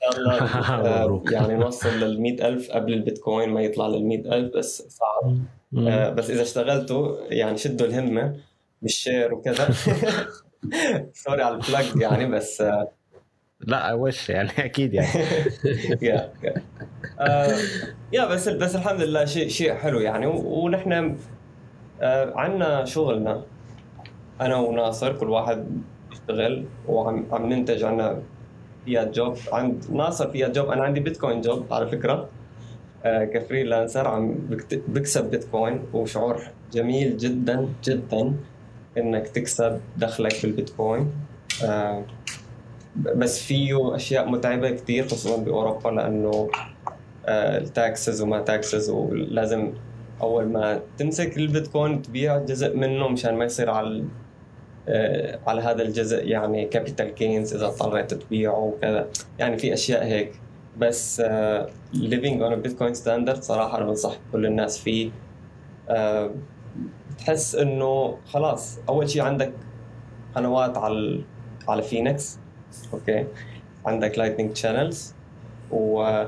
إن 0.00 0.06
شاء 0.06 0.18
الله. 0.18 0.32
آه، 0.86 1.22
يعني 1.30 1.54
نوصل 1.54 1.88
لل 1.88 2.42
ألف 2.42 2.70
قبل 2.70 2.92
البيتكوين 2.92 3.48
ما 3.48 3.60
يطلع 3.60 3.86
لل 3.86 4.32
ألف 4.32 4.56
بس 4.56 4.82
صعب. 4.88 5.38
آه، 5.78 6.10
بس 6.10 6.30
إذا 6.30 6.42
اشتغلتوا 6.42 7.16
يعني 7.30 7.58
شدوا 7.58 7.86
الهمة 7.86 8.36
بال 8.82 8.97
share 8.97 9.34
وكذا. 9.34 9.68
Sorry 11.14 11.42
على 11.42 11.54
ال 11.54 11.62
plug 11.62 11.96
يعني 11.96 12.26
بس 12.26 12.62
لا 13.60 13.92
وش 13.92 14.30
يعني؟ 14.30 14.50
أكيد 14.68 14.94
يعني. 14.94 15.08
يا 16.08 16.32
يا 16.42 16.54
آه، 17.20 17.58
يا 18.12 18.26
بس 18.26 18.48
بس 18.48 18.76
الحمد 18.76 19.00
لله 19.00 19.24
شيء 19.24 19.48
شيء 19.48 19.74
حلو 19.74 20.00
يعني. 20.00 20.26
ونحن 20.26 21.16
آه، 22.00 22.32
عندنا 22.36 22.84
شغلنا 22.84 23.42
أنا 24.40 24.56
وناصر 24.56 25.12
كل 25.12 25.30
واحد 25.30 25.82
يشتغل 26.12 26.64
وعم 26.88 27.26
عم 27.32 27.52
ننتج 27.52 27.84
عنا 27.84 28.22
فيها 28.84 29.04
جوب 29.04 29.36
عند 29.52 29.84
ناصر 29.92 30.30
فيها 30.30 30.48
جوب 30.48 30.68
أنا 30.68 30.82
عندي 30.84 31.00
بيتكوين 31.00 31.40
جوب 31.40 31.72
على 31.72 31.86
فكرة 31.86 32.28
آه 33.04 33.24
كفريلانسر 33.24 34.08
عم 34.08 34.34
بكسب 34.88 35.30
بيتكوين 35.30 35.82
وشعور 35.92 36.42
جميل 36.72 37.16
جدا 37.16 37.68
جدا. 37.84 38.34
إنك 38.98 39.28
تكسب 39.28 39.80
دخلك 39.96 40.42
بالبيتكوين. 40.42 41.10
آه 41.64 42.04
بس 42.96 43.42
فيه 43.42 43.96
أشياء 43.96 44.28
متعبة 44.28 44.70
كثير 44.70 45.08
خصوصا 45.08 45.36
بأوروبا 45.36 45.88
لأنه 45.88 46.50
آه 47.26 47.58
ال 47.58 47.68
taxes 47.68 48.20
وما 48.22 48.40
taxes 48.40 48.90
ولازم 48.90 49.72
أول 50.22 50.44
ما 50.48 50.80
تمسك 50.98 51.36
البيتكوين 51.36 52.02
تبيع 52.02 52.38
جزء 52.38 52.76
منه 52.76 53.08
مشان 53.08 53.34
ما 53.34 53.44
يصير 53.44 53.70
على 53.70 54.04
آه، 54.88 55.38
على 55.46 55.60
هذا 55.62 55.82
الجزء 55.82 56.26
يعني 56.26 56.64
capital 56.64 57.14
gains 57.14 57.54
إذا 57.54 57.66
اضطريت 57.66 58.14
تبيعه 58.14 58.58
وكذا. 58.58 59.08
يعني 59.38 59.58
في 59.58 59.72
أشياء 59.74 60.04
هيك. 60.04 60.32
بس 60.78 61.22
living 61.94 62.42
on 62.42 62.56
Bitcoin 62.56 62.94
standard 62.94 63.42
صراحة 63.42 63.78
أنا 63.78 63.86
بنصح 63.86 64.16
كل 64.32 64.46
الناس 64.46 64.78
فيه. 64.78 65.10
تحس 67.20 67.54
إنه 67.54 68.18
خلاص 68.26 68.78
أول 68.88 69.10
شيء 69.10 69.22
عندك 69.22 69.52
قنوات 70.34 70.78
على 70.78 71.20
على 71.68 71.82
فينيكس 71.82 72.38
أوكي؟ 72.92 73.26
عندك 73.86 74.18
Lightning 74.18 74.56
channels 74.56 75.14
و 75.70 76.24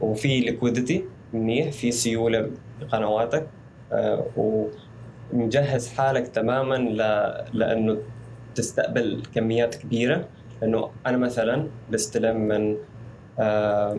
وفي 0.00 0.40
liquidity 0.40 1.04
منيح 1.32 1.72
في 1.72 1.90
سيولة 1.92 2.50
بقنواتك 2.80 3.46
uh, 3.90 3.94
ومجهز 5.32 5.88
حالك 5.88 6.28
تماما 6.28 6.74
ل... 6.74 6.96
لأنه 7.58 7.98
تستقبل 8.54 9.22
كميات 9.34 9.74
كبيرة. 9.74 10.28
لأنه 10.62 10.90
أنا 11.06 11.16
مثلا 11.16 11.68
بستلم 11.90 12.36
من 12.36 12.76
آه 13.38 13.98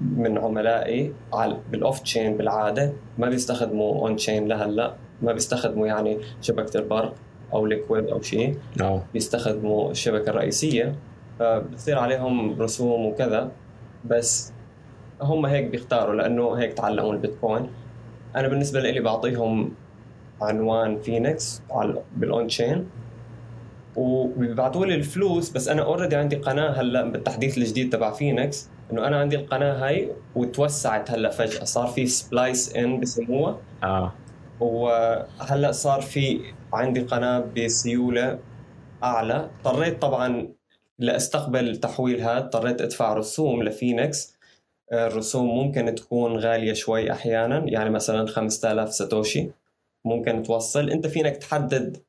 من 0.00 0.38
عملائي 0.38 1.12
على 1.32 1.56
بال 1.70 2.00
on-chain 2.00 2.36
بالعادة 2.36 2.92
ما 3.18 3.28
بيستخدموا 3.28 3.94
on-chain 3.94 4.48
لهلأ. 4.48 4.96
ما 5.22 5.32
بيستخدموا 5.32 5.86
يعني 5.86 6.18
شبكة 6.40 6.78
البرق 6.78 7.12
أو 7.52 7.66
ليكويد 7.66 8.08
أو 8.08 8.22
شيء. 8.22 8.56
أو. 8.80 9.00
بيستخدموا 9.12 9.90
الشبكة 9.90 10.30
الرئيسية. 10.30 10.94
فبتصير 11.38 11.98
عليهم 11.98 12.62
رسوم 12.62 13.06
وكذا. 13.06 13.50
بس 14.04 14.52
هم 15.22 15.46
هيك 15.46 15.64
بيختاروا 15.64 16.14
لأنه 16.14 16.52
هيك 16.52 16.72
تعلموا 16.72 17.12
البيتكوين. 17.12 17.70
أنا 18.36 18.48
بالنسبة 18.48 18.80
لي 18.80 19.00
بعطيهم 19.00 19.72
عنوان 20.42 20.98
فينيكس 20.98 21.62
على 21.70 22.02
بال 22.16 22.46
on-chain 22.46 22.86
وبيبعثوا 23.96 24.86
لي 24.86 24.94
الفلوس 24.94 25.50
بس 25.50 25.68
أنا 25.68 25.82
already 25.82 26.16
عندي 26.16 26.36
قناة 26.36 26.70
هلأ 26.70 27.02
بالتحديث 27.02 27.58
الجديد 27.58 27.92
تبع 27.92 28.12
فينيكس. 28.12 28.68
إنه 28.92 29.06
أنا 29.06 29.16
عندي 29.16 29.36
القناة 29.36 29.86
هاي 29.86 30.12
وتوسعت 30.34 31.10
هلأ 31.10 31.30
فجأة. 31.30 31.64
صار 31.64 31.86
في 31.86 32.06
splice 32.06 32.76
in 32.76 33.00
بسموها. 33.00 33.56
آه. 33.82 34.12
وهلا 34.60 35.72
صار 35.72 36.00
في 36.00 36.40
عندي 36.72 37.00
قناة 37.00 37.38
بسيولة 37.56 38.38
أعلى. 39.02 39.50
اضطريت 39.64 40.02
طبعا 40.02 40.48
لأستقبل 40.98 41.68
التحويل 41.68 42.20
هذا 42.20 42.38
اضطريت 42.38 42.80
أدفع 42.80 43.12
رسوم 43.12 43.62
لفينيكس. 43.62 44.38
الرسوم 44.92 45.46
ممكن 45.46 45.94
تكون 45.94 46.36
غالية 46.36 46.72
شوي 46.72 47.12
أحيانا 47.12 47.58
يعني 47.58 47.90
مثلا 47.90 48.26
5000 48.26 48.92
ساتوشي 48.92 49.50
ممكن 50.04 50.42
توصل. 50.42 50.90
أنت 50.90 51.06
فينك 51.06 51.36
تحدد 51.36 52.02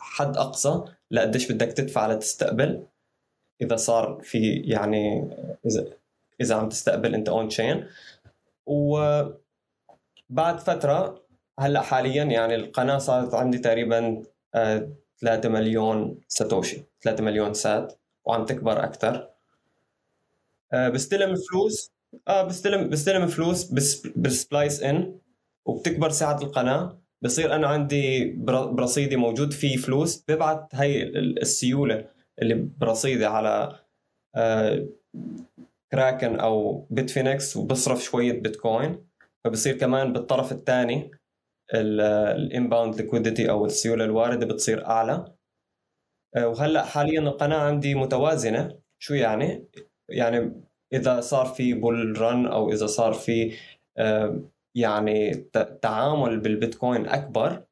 حد 0.00 0.36
أقصى 0.36 0.80
لقديش 1.10 1.52
بدك 1.52 1.72
تدفع 1.72 2.12
لتستقبل. 2.12 2.82
إذا 3.62 3.76
صار 3.76 4.20
في 4.22 4.52
يعني 4.54 5.30
إذا 5.66 5.84
إذا 6.40 6.54
عم 6.54 6.68
تستقبل 6.68 7.14
أنت 7.14 7.28
on-chain 7.28 7.86
وبعد 8.66 9.38
فترة 10.58 11.23
هلا 11.58 11.80
حاليا 11.80 12.24
يعني 12.24 12.54
القناة 12.54 12.98
صارت 12.98 13.34
عندي 13.34 13.58
تقريبا 13.58 14.22
3 14.52 15.48
آه، 15.48 15.48
مليون 15.48 16.20
ساتوشي 16.28 16.82
3 17.02 17.24
مليون 17.24 17.54
sat 17.54 18.00
وعم 18.24 18.44
تكبر 18.44 18.84
أكثر 18.84 19.30
آه، 20.72 20.88
بستلم 20.88 21.34
فلوس 21.50 21.92
آه 22.28 22.42
بستلم 22.42 22.88
بستلم 22.88 23.26
فلوس 23.26 23.64
بال 24.16 24.32
splice 24.32 24.82
in 24.82 25.18
وبتكبر 25.66 26.10
سعة 26.10 26.38
القناة. 26.42 26.98
بصير 27.22 27.54
أنا 27.54 27.66
عندي 27.66 28.32
برصيدي 28.72 29.16
موجود 29.16 29.52
فيه 29.52 29.76
فلوس. 29.76 30.24
ببعت 30.28 30.74
هاي 30.74 31.02
السيولة 31.18 32.08
اللي 32.42 32.54
برصيدي 32.54 33.26
على 33.26 33.78
كراكن 35.92 36.40
آه، 36.40 36.42
أو 36.44 36.86
بيتفينكس 36.90 37.56
وبصرف 37.56 38.02
شوية 38.02 38.32
بيتكوين. 38.32 39.06
فبصير 39.44 39.78
كمان 39.78 40.12
بالطرف 40.12 40.52
الثاني 40.52 41.10
ال 41.74 41.89
inbound 41.89 42.96
liquidity 43.00 43.50
أو 43.50 43.66
السيولة 43.66 44.04
الواردة 44.04 44.46
بتصير 44.46 44.86
أعلى. 44.86 45.34
آه، 46.36 46.48
وهلأ 46.48 46.84
حاليا 46.84 47.20
القناة 47.20 47.56
عندي 47.58 47.94
متوازنة. 47.94 48.78
شو 48.98 49.14
يعني؟ 49.14 49.64
يعني 50.08 50.62
إذا 50.92 51.20
صار 51.20 51.46
في 51.46 51.74
bull 51.74 52.20
run 52.20 52.46
أو 52.46 52.72
إذا 52.72 52.86
صار 52.86 53.12
في 53.12 53.52
آه، 53.98 54.40
يعني 54.74 55.34
تعامل 55.82 56.40
بالبيتكوين 56.40 57.06
أكبر 57.08 57.64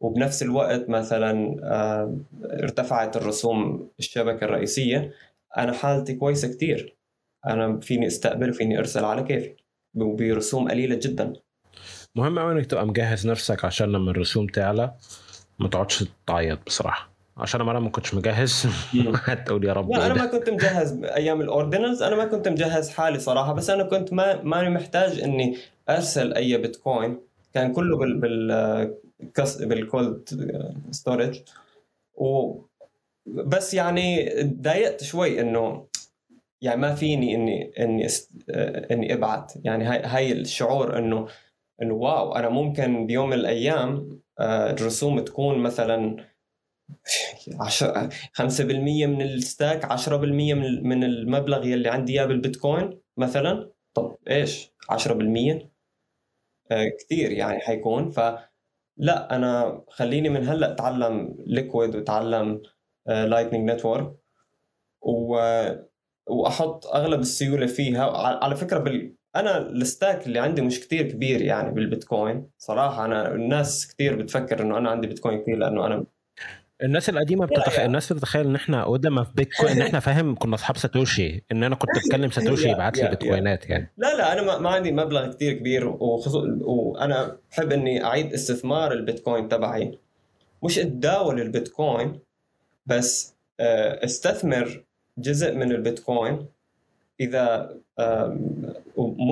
وبنفس 0.00 0.42
الوقت 0.42 0.88
مثلا 0.90 1.56
آه، 1.64 2.18
ارتفعت 2.44 3.16
الرسوم 3.16 3.90
الشبكة 3.98 4.44
الرئيسية 4.44 5.12
أنا 5.58 5.72
حالتي 5.72 6.14
كويسة 6.14 6.48
كثير 6.48 6.96
أنا 7.46 7.80
فيني 7.80 8.06
أستقبل 8.06 8.50
وفيني 8.50 8.78
أرسل 8.78 9.04
على 9.04 9.22
كيفي. 9.22 9.56
برسوم 9.94 10.68
قليلة 10.70 10.96
جدا. 11.02 11.32
مهم 12.16 12.38
قوي 12.38 12.52
إنك 12.52 12.66
تبقى 12.66 12.86
مجهز 12.86 13.26
نفسك 13.26 13.64
عشان 13.64 13.92
لما 13.92 14.10
الرسوم 14.10 14.46
تعلى 14.46 14.92
ما 15.58 15.68
تقعدش 15.68 16.04
تعيط 16.26 16.58
بصراحة. 16.66 17.10
عشان 17.36 17.60
أنا 17.60 17.80
ما 17.80 17.90
كنتش 17.90 18.14
مجهز. 18.14 18.66
هتقول 19.24 19.64
يا 19.68 19.72
رب 19.72 19.90
لا 19.92 20.06
أنا 20.06 20.14
ما 20.14 20.26
كنت 20.26 20.50
مجهز 20.50 21.02
أيام 21.04 21.40
الاوردينالز 21.40 22.02
أنا 22.02 22.16
ما 22.16 22.24
كنت 22.24 22.48
مجهز 22.48 22.90
حالي 22.90 23.18
صراحة 23.18 23.52
بس 23.52 23.70
أنا 23.70 23.82
كنت 23.82 24.12
ما 24.12 24.42
ماني 24.42 24.70
محتاج 24.70 25.20
إني 25.20 25.56
أرسل 25.88 26.32
أي 26.32 26.56
بيتكوين. 26.56 27.20
كان 27.54 27.72
كله 27.72 27.96
بال 27.96 28.20
بال 28.20 28.94
بال 29.60 29.83
cold 29.83 30.28
storage 30.90 31.40
و 32.14 32.60
بس 33.26 33.74
يعني 33.74 34.30
تضايقت 34.42 35.02
شوي 35.04 35.40
إنه 35.40 35.86
يعني 36.62 36.80
ما 36.80 36.94
فيني 36.94 37.34
إني 37.34 37.72
إني 37.78 38.06
إني 38.90 39.14
أبعت. 39.14 39.52
يعني 39.64 39.84
هاي 39.84 40.02
هاي 40.04 40.32
الشعور 40.32 40.98
إنه 40.98 41.26
إنه 41.82 41.94
wow 41.94 42.32
أنا 42.36 42.48
ممكن 42.48 43.06
بيوم 43.06 43.26
من 43.28 43.34
الأيام 43.34 44.20
آه، 44.40 44.70
الرسوم 44.70 45.20
تكون 45.20 45.58
مثلا 45.58 46.16
5% 48.32 49.06
من 49.06 49.22
ال 49.22 49.32
stack 49.32 49.84
10% 49.84 50.54
من 50.82 51.04
المبلغ 51.04 51.66
يلي 51.66 51.88
عندي 51.88 52.12
إياه 52.12 52.26
بالبيتكوين 52.26 53.00
مثلا. 53.16 53.70
طب 53.94 54.16
إيش؟ 54.30 54.72
10% 54.90 55.70
آه، 56.70 56.88
كثير 57.00 57.32
يعني 57.32 57.60
حيكون. 57.60 58.10
فلا 58.10 59.36
أنا 59.36 59.82
خليني 59.88 60.28
من 60.28 60.48
هلأ 60.48 60.72
أتعلم 60.72 61.36
ليكويد 61.46 61.96
وأتعلم 61.96 62.62
Lightning 63.06 63.70
Network 63.70 64.16
و 65.02 65.36
وأحط 66.26 66.86
أغلب 66.86 67.20
السيولة 67.20 67.66
فيها. 67.66 68.04
على 68.44 68.56
فكرة 68.56 68.78
بال... 68.78 69.15
أنا 69.40 69.58
ال 69.58 69.69
stack 69.69 70.26
اللي 70.26 70.38
عندي 70.38 70.62
مش 70.62 70.80
كتير 70.80 71.02
كبير 71.02 71.42
يعني 71.42 71.70
بالبيتكوين. 71.70 72.48
صراحة 72.58 73.04
أنا 73.04 73.34
الناس 73.34 73.86
كتير 73.86 74.16
بتفكر 74.16 74.62
إنه 74.62 74.78
أنا 74.78 74.90
عندي 74.90 75.06
بيتكوين 75.06 75.42
كثير 75.42 75.56
لأنه 75.56 75.86
أنا 75.86 76.04
الناس 76.82 77.08
القديمة 77.08 77.46
بتتخيل 77.46 77.86
الناس 77.86 78.12
بتتخيل 78.12 78.46
إن 78.46 78.54
إحنا 78.54 78.84
قدام 78.84 79.24
في 79.24 79.30
بيتكوين 79.34 79.72
إن 79.72 79.82
إحنا 79.82 80.00
فاهم 80.00 80.34
كنا 80.34 80.54
أصحاب 80.54 80.76
ساتوشي 80.76 81.44
إن 81.52 81.64
أنا 81.64 81.74
كنت 81.74 81.90
بتكلم 81.98 82.30
ساتوشي 82.30 82.68
يبعت 82.68 82.98
لي 82.98 83.08
بيتكوينات 83.08 83.70
يعني. 83.70 83.92
لا 83.96 84.16
لا 84.16 84.32
أنا 84.32 84.58
ما 84.58 84.70
عندي 84.70 84.92
مبلغ 84.92 85.32
كثير 85.32 85.52
كبير 85.52 85.88
وخصو... 85.88 86.46
وأنا 86.60 87.36
بحب 87.50 87.72
إني 87.72 88.04
أعيد 88.04 88.32
استثمار 88.32 88.92
البيتكوين 88.92 89.48
تبعي. 89.48 89.98
مش 90.64 90.78
اتداول 90.78 91.40
البيتكوين 91.40 92.18
بس 92.86 93.34
آه، 93.60 94.04
أستثمر 94.04 94.84
جزء 95.18 95.54
من 95.54 95.72
البيتكوين. 95.72 96.46
إذا 97.20 97.76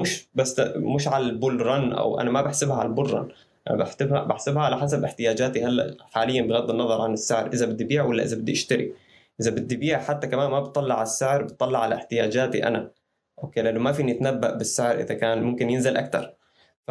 مش 0.01 0.29
بس 0.35 0.61
مش 0.77 1.09
على 1.09 1.25
البول 1.25 1.67
رن 1.67 1.93
أو 1.93 2.21
أنا 2.21 2.31
ما 2.31 2.43
بحسبها 2.43 2.77
على 2.77 2.89
البول 2.89 3.15
رن. 3.15 3.29
أنا 3.71 3.77
بحسبها 3.77 4.25
بحسبها 4.25 4.63
على 4.63 4.79
حسب 4.79 5.05
احتياجاتي 5.05 5.65
هلأ 5.65 5.97
حاليا 6.01 6.43
بغض 6.43 6.71
النظر 6.71 7.01
عن 7.01 7.13
السعر 7.13 7.47
إذا 7.53 7.67
بدي 7.67 7.85
بيع 7.85 8.05
ولا 8.05 8.23
إذا 8.23 8.37
بدي 8.37 8.53
أشتري. 8.53 8.95
إذا 9.41 9.51
بدي 9.51 9.77
بيع 9.77 9.99
حتى 9.99 10.27
كمان 10.27 10.51
ما 10.51 10.61
بطلع 10.61 10.95
على 10.95 11.03
السعر 11.03 11.43
بطلع 11.43 11.79
على 11.79 11.95
احتياجاتي 11.95 12.67
أنا. 12.67 12.91
أوكي 13.43 13.63
لأنه 13.63 13.81
ما 13.81 13.93
فيني 13.93 14.13
أتنبأ 14.13 14.55
بالسعر 14.55 15.01
إذا 15.01 15.15
كان 15.15 15.43
ممكن 15.43 15.71
ينزل 15.71 15.97
أكثر 15.97 16.35
ف 16.87 16.91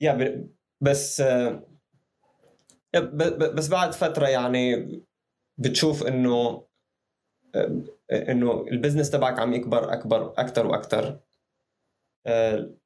يا 0.00 0.44
بس 0.80 1.22
بس 3.54 3.68
بعد 3.68 3.92
فترة 3.92 4.26
يعني 4.26 4.92
بتشوف 5.58 6.06
إنه 6.06 6.62
إنه 8.12 8.66
ال 8.70 8.74
business 8.74 9.10
تبعك 9.10 9.38
عم 9.38 9.54
يكبر 9.54 9.92
أكبر 9.92 10.32
أكثر 10.38 10.66
وأكثر 10.66 11.18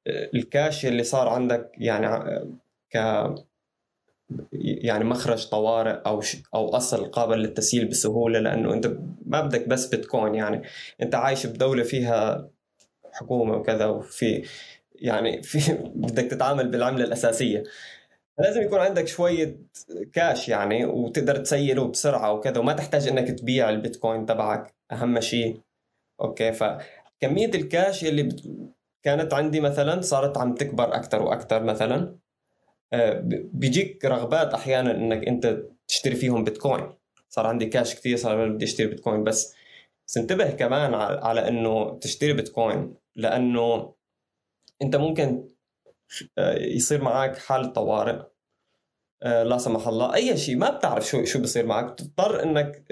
الكاش 0.09 0.87
اللي 0.87 1.03
صار 1.03 1.29
عندك 1.29 1.73
يعني 1.79 2.07
ك 2.91 2.97
يعني 4.53 5.05
مخرج 5.05 5.49
طوارئ 5.49 5.91
أو 5.91 6.21
ش... 6.21 6.37
أو 6.55 6.77
أصل 6.77 7.11
قابل 7.11 7.39
للتسييل 7.39 7.89
بسهولة 7.89 8.39
لأنه 8.39 8.75
أنت 8.75 8.87
ما 9.27 9.41
بدك 9.41 9.69
بس 9.69 9.87
بيتكوين 9.87 10.35
يعني. 10.35 10.63
أنت 11.03 11.15
عايش 11.15 11.47
بدولة 11.47 11.83
فيها 11.83 12.51
حكومة 13.13 13.57
وكذا 13.57 13.87
وفي 13.87 14.45
يعني 14.95 15.43
في 15.51 15.75
بدك 15.95 16.25
تتعامل 16.25 16.69
بالعملة 16.69 17.05
الأساسية. 17.05 17.63
لازم 18.39 18.63
يكون 18.63 18.79
عندك 18.81 19.09
شوية 19.09 19.59
كاش 20.13 20.49
يعني 20.49 20.85
وتقدر 20.85 21.37
تسيله 21.37 21.89
بسرعة 21.89 22.33
وكذا 22.33 22.59
وما 22.59 22.73
تحتاج 22.73 23.09
إنك 23.09 23.29
تبيع 23.39 23.71
البيتكوين 23.71 24.27
تبعك. 24.27 24.75
أهم 24.93 25.21
شيء. 25.21 25.61
أوكي 26.21 26.53
فكمية 26.53 27.47
الكاش 27.55 28.05
اللي 28.05 28.23
بت... 28.23 28.43
كانت 29.03 29.35
عندي 29.35 29.61
مثلا 29.61 30.01
صارت 30.01 30.39
عم 30.39 30.55
تكبر 30.55 30.95
أكثر 30.95 31.23
وأكثر 31.23 31.63
مثلا. 31.63 32.19
آه، 32.93 33.21
بيجيك 33.53 34.05
رغبات 34.05 34.55
أحيانا 34.55 34.91
إنك 34.91 35.29
أنت 35.29 35.63
تشتري 35.89 36.17
فيهم 36.17 36.45
بيتكوين. 36.45 36.93
صار 37.29 37.47
عندي 37.47 37.67
كاش 37.67 37.95
كثير 37.95 38.17
صار 38.17 38.49
بدي 38.49 38.65
أشتري 38.65 38.87
بيتكوين 38.87 39.25
بس 39.25 39.55
بس 40.07 40.17
انتبه 40.17 40.51
كمان 40.51 40.95
على 40.95 41.49
إنه 41.49 41.99
تشتري 41.99 42.33
بيتكوين 42.33 42.95
لأنه 43.17 43.95
أنت 44.83 44.97
ممكن 44.97 45.49
آه، 46.39 46.59
يصير 46.59 47.03
معك 47.05 47.39
حالة 47.39 47.69
طوارئ. 47.69 48.30
لا 49.23 49.59
سمح 49.59 49.89
الله. 49.89 50.15
أي 50.15 50.37
شيء 50.37 50.57
ما 50.57 50.71
بتعرف 50.71 51.07
شو 51.07 51.25
شو 51.25 51.41
بصير 51.41 51.67
معك. 51.67 51.99
تضطر 51.99 52.43
إنك 52.43 52.85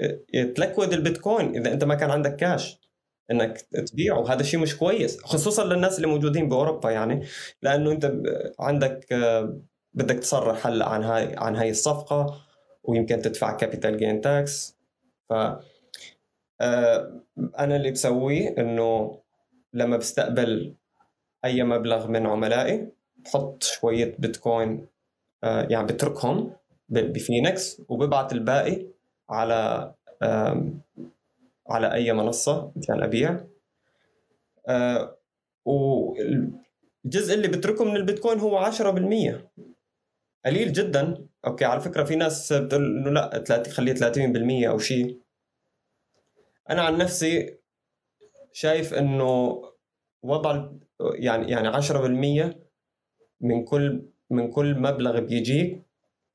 تلكود 0.55 0.93
البيتكوين 0.93 1.55
إذا 1.55 1.73
أنت 1.73 1.83
ما 1.83 1.95
كان 1.95 2.11
عندك 2.11 2.35
كاش 2.35 2.79
إنك 3.31 3.61
تبيعه. 3.61 4.19
وهذا 4.19 4.41
الشيء 4.41 4.59
مش 4.59 4.77
كويس 4.77 5.21
خصوصا 5.23 5.63
للناس 5.65 5.95
اللي 5.95 6.07
موجودين 6.07 6.49
بأوروبا 6.49 6.91
يعني. 6.91 7.25
لأنه 7.61 7.91
أنت 7.91 8.13
عندك 8.59 9.05
بدك 9.93 10.19
تصرح 10.19 10.67
هلأ 10.67 10.89
عن 10.89 11.03
هاي 11.03 11.35
عن 11.37 11.55
هاي 11.55 11.69
الصفقة 11.69 12.41
ويمكن 12.83 13.21
تدفع 13.21 13.57
capital 13.57 13.97
gain 13.97 14.21
tax 14.21 14.77
ف 15.29 15.33
آه، 16.61 17.23
أنا 17.59 17.75
اللي 17.75 17.91
بسويه 17.91 18.55
إنه 18.57 19.21
لما 19.73 19.97
بستقبل 19.97 20.75
أي 21.45 21.63
مبلغ 21.63 22.07
من 22.07 22.25
عملائي 22.25 22.91
بحط 23.17 23.63
شوية 23.63 24.15
بيتكوين 24.19 24.69
آه، 24.69 24.89
يعني 25.43 25.87
بتركهم 25.87 26.55
بفينيكس 26.89 27.81
وببعت 27.89 28.33
الباقي 28.33 28.87
على 29.29 29.93
على 31.69 31.93
أي 31.93 32.13
منصة 32.13 32.71
مشان 32.75 33.03
أبيع. 33.03 33.45
آه، 34.67 35.17
والجزء 35.65 37.33
اللي 37.33 37.47
بتركه 37.47 37.85
من 37.85 37.95
البيتكوين 37.95 38.39
هو 38.39 38.57
10% 38.57 39.51
قليل 40.45 40.73
جدا. 40.73 41.27
أوكي 41.47 41.65
على 41.65 41.81
فكرة 41.81 42.03
في 42.03 42.15
ناس 42.15 42.53
بتقول 42.53 42.97
إنه 42.97 43.09
لا 43.09 43.43
خليه 43.69 43.93
30% 43.93 44.69
أو 44.69 44.77
شيء 44.77 45.19
أنا 46.69 46.81
عن 46.81 46.97
نفسي 46.97 47.57
شايف 48.53 48.93
إنه 48.93 49.61
وضع 50.23 50.69
يعني 50.99 51.51
يعني 51.51 51.67
10% 51.69 52.59
من 53.41 53.65
كل 53.65 54.09
من 54.29 54.51
كل 54.51 54.79
مبلغ 54.79 55.19
بيجيك 55.19 55.83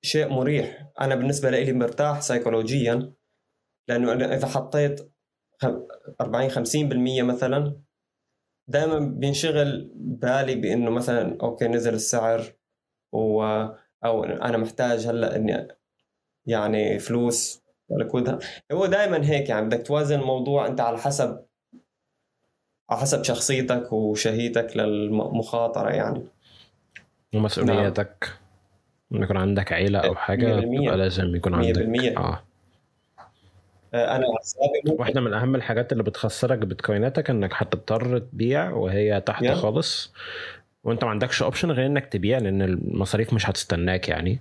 شيء 0.03 0.29
مريح. 0.29 0.93
أنا 1.01 1.15
بالنسبة 1.15 1.51
لي 1.51 1.73
مرتاح 1.73 2.21
سيكولوجيا 2.21 3.13
لأنه 3.89 4.13
أنا 4.13 4.35
إذا 4.35 4.47
حطيت 4.47 5.13
40 6.21 6.51
50% 6.51 7.23
مثلا 7.23 7.81
دائما 8.69 8.99
بينشغل 8.99 9.91
بالي 9.95 10.55
بإنه 10.55 10.91
مثلا 10.91 11.39
أوكي 11.43 11.69
نزل 11.69 11.95
السعر 11.95 12.53
و 13.13 13.43
أو 14.05 14.25
أنا 14.25 14.57
محتاج 14.57 15.07
هلأ 15.07 15.37
إني 15.37 15.69
يعني 16.47 16.99
فلوس. 16.99 17.65
ركودها 18.01 18.39
هو 18.73 18.87
دائما 18.87 19.27
هيك 19.27 19.49
يعني 19.49 19.67
بدك 19.67 19.87
توازن 19.87 20.21
الموضوع 20.21 20.67
أنت 20.67 20.81
على 20.81 20.99
حسب 20.99 21.45
على 22.91 23.01
حسب 23.01 23.25
شخصيتك 23.25 23.93
وشهيتك 23.93 24.77
للمخاطرة 24.77 25.91
يعني. 25.91 26.29
ومسؤولياتك 27.35 28.31
نعم. 29.11 29.23
يكون 29.23 29.37
عندك 29.37 29.73
عيلة 29.73 29.99
أو 29.99 30.15
حاجة 30.15 30.61
تبقى 30.61 30.97
لازم 30.97 31.37
يكون 31.37 31.55
عندك. 31.55 32.17
آه. 32.17 32.43
أنا 33.95 34.27
واحدة 34.87 35.21
من 35.21 35.33
أهم 35.33 35.55
الحاجات 35.55 35.93
اللي 35.93 36.03
بتخسرك 36.03 36.59
بتكويناتك 36.59 37.31
إنك 37.31 37.51
هتضطر 37.55 38.19
تبيع 38.19 38.71
وهي 38.71 39.21
تحت 39.21 39.45
yeah. 39.45 39.53
خالص. 39.53 40.13
وأنت 40.85 41.05
ما 41.05 41.11
عندكش 41.11 41.43
option 41.43 41.71
غير 41.71 41.87
إنك 41.87 42.07
تبيع 42.07 42.39
لأن 42.39 42.63
المصاريف 42.63 43.33
مش 43.33 43.51
هتستناك 43.51 44.09
يعني. 44.09 44.41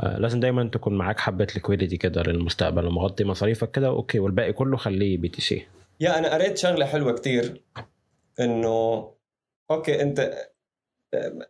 آه 0.00 0.18
لازم 0.18 0.40
دايما 0.40 0.64
تكون 0.64 0.94
معاك 0.94 1.20
حبة 1.20 1.46
liquidity 1.54 1.96
كده 1.96 2.22
للمستقبل 2.22 2.86
ومغطي 2.86 3.24
مصاريفك 3.24 3.70
كده 3.70 3.86
أوكي 3.86 4.18
والباقي 4.18 4.52
كله 4.52 4.76
خليه 4.76 5.18
BTC 5.18 5.66
يا 6.00 6.18
أنا 6.18 6.34
قريت 6.34 6.58
شغلة 6.58 6.86
حلوة 6.86 7.12
كتير 7.12 7.62
إنه 8.40 9.08
أوكي 9.70 10.02
أنت 10.02 10.34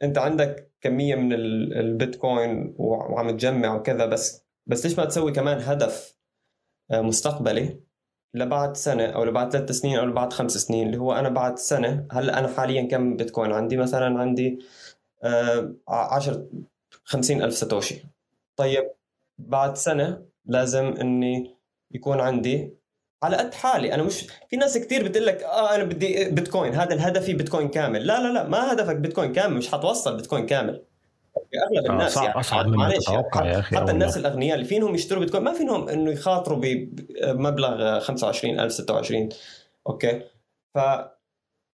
انت 0.03 0.19
عندك 0.19 0.73
كمية 0.81 1.15
من 1.15 1.33
البيتكوين 1.33 2.75
وعم 2.79 3.31
تجمع 3.31 3.75
وكذا 3.75 4.07
بس 4.07 4.45
بس 4.67 4.87
ليش 4.87 4.99
ما 4.99 5.05
تسوي 5.05 5.33
كمان 5.33 5.61
هدف 5.61 6.17
آه، 6.91 7.01
مستقبلي 7.01 7.81
لبعد 8.35 8.77
سنة 8.77 9.05
أو 9.05 9.25
لبعد 9.25 9.53
ثلاث 9.53 9.71
سنين 9.71 9.99
أو 9.99 10.05
لبعد 10.05 10.33
خمس 10.33 10.53
سنين 10.53 10.87
اللي 10.87 10.99
هو 10.99 11.13
أنا 11.13 11.29
بعد 11.29 11.59
سنة 11.59 12.07
هلا 12.13 12.39
أنا 12.39 12.49
حاليا 12.49 12.83
كم 12.83 13.17
بيتكوين؟ 13.17 13.53
عندي 13.53 13.77
مثلا 13.77 14.19
عندي 14.21 14.59
10 15.89 16.35
آه، 16.35 16.49
50 17.05 17.43
ألف 17.43 17.55
ساتوشي. 17.55 18.05
طيب 18.57 18.91
بعد 19.39 19.77
سنة 19.77 20.27
لازم 20.45 20.85
إني 20.85 21.57
يكون 21.91 22.21
عندي 22.21 22.77
على 23.27 23.37
قد 23.37 23.55
حالي. 23.55 23.95
أنا 23.95 24.03
مش 24.03 24.27
في 24.51 24.57
ناس 24.57 24.79
كثير 24.79 25.09
بتقول 25.09 25.27
لك 25.27 25.43
آه 25.43 25.75
أنا 25.75 25.85
بدي 25.85 26.31
بيتكوين. 26.31 26.75
هذا 26.75 26.95
الهدفي 26.95 27.33
بيتكوين 27.33 27.69
كامل. 27.69 28.07
لا 28.07 28.21
لا 28.21 28.33
لا 28.33 28.49
ما 28.49 28.73
هدفك 28.73 28.97
بيتكوين 28.97 29.33
كامل 29.33 29.57
مش 29.57 29.69
حتوصل 29.69 30.17
بيتكوين 30.17 30.47
كامل. 30.47 30.83
أغلب 31.37 31.87
آه، 31.87 31.93
الناس 31.93 32.15
صعب 32.15 32.25
يعني. 32.25 32.41
اصعب 32.41 32.67
مما 32.67 32.91
تتوقع 32.91 33.47
يا 33.47 33.59
أخي 33.59 33.77
حتى 33.77 33.93
الناس 33.93 34.17
الأغنياء 34.17 34.55
اللي 34.55 34.67
فينهم 34.67 34.95
يشتروا 34.95 35.21
بيتكوين 35.21 35.45
ما 35.45 35.53
فينهم 35.53 35.89
إنه 35.89 36.11
يخاطروا 36.11 36.61
بمبلغ 36.63 37.99
25000 37.99 38.73
26 38.73 39.29
أوكي؟ 39.87 40.23
ف 40.75 40.79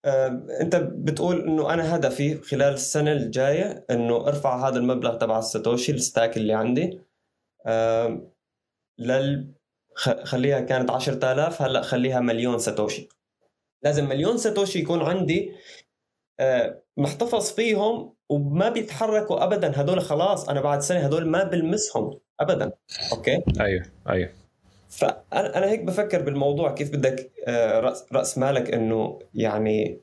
آه، 0.05 0.45
أنت 0.61 0.75
بتقول 0.75 1.41
إنه 1.41 1.73
أنا 1.73 1.95
هدفي 1.95 2.41
خلال 2.41 2.73
السنة 2.73 3.11
الجاية 3.11 3.85
إنه 3.91 4.27
أرفع 4.27 4.67
هذا 4.67 4.77
المبلغ 4.77 5.15
تبع 5.15 5.39
الساتوشي 5.39 5.91
ال 5.91 5.99
stack 5.99 6.37
اللي 6.37 6.53
عندي 6.53 6.99
لل 8.99 9.56
خليها 10.23 10.59
كانت 10.59 10.91
10000 10.91 11.61
هلأ 11.61 11.81
خليها 11.81 12.19
مليون 12.19 12.59
ساتوشي. 12.59 13.09
لازم 13.83 14.09
مليون 14.09 14.37
ساتوشي 14.37 14.79
يكون 14.79 15.01
عندي 15.01 15.51
آه، 16.39 16.81
محتفظ 16.97 17.51
فيهم 17.51 18.13
وما 18.29 18.69
بيتحركوا 18.69 19.43
ابدا. 19.43 19.81
هدول 19.81 20.01
خلاص 20.01 20.49
أنا 20.49 20.61
بعد 20.61 20.79
سنة 20.79 20.99
هدول 20.99 21.27
ما 21.27 21.43
بلمسهم 21.43 22.19
ابدا. 22.39 22.71
أوكي؟ 23.11 23.43
أيوه 23.59 23.85
أيوه. 24.09 24.29
فأنا 24.89 25.57
أنا 25.57 25.69
هيك 25.69 25.83
بفكر 25.83 26.21
بالموضوع 26.21 26.71
كيف 26.71 26.91
بدك 26.91 27.31
آه، 27.47 27.79
راس 28.11 28.37
مالك 28.37 28.73
إنه 28.73 29.19
يعني 29.33 30.01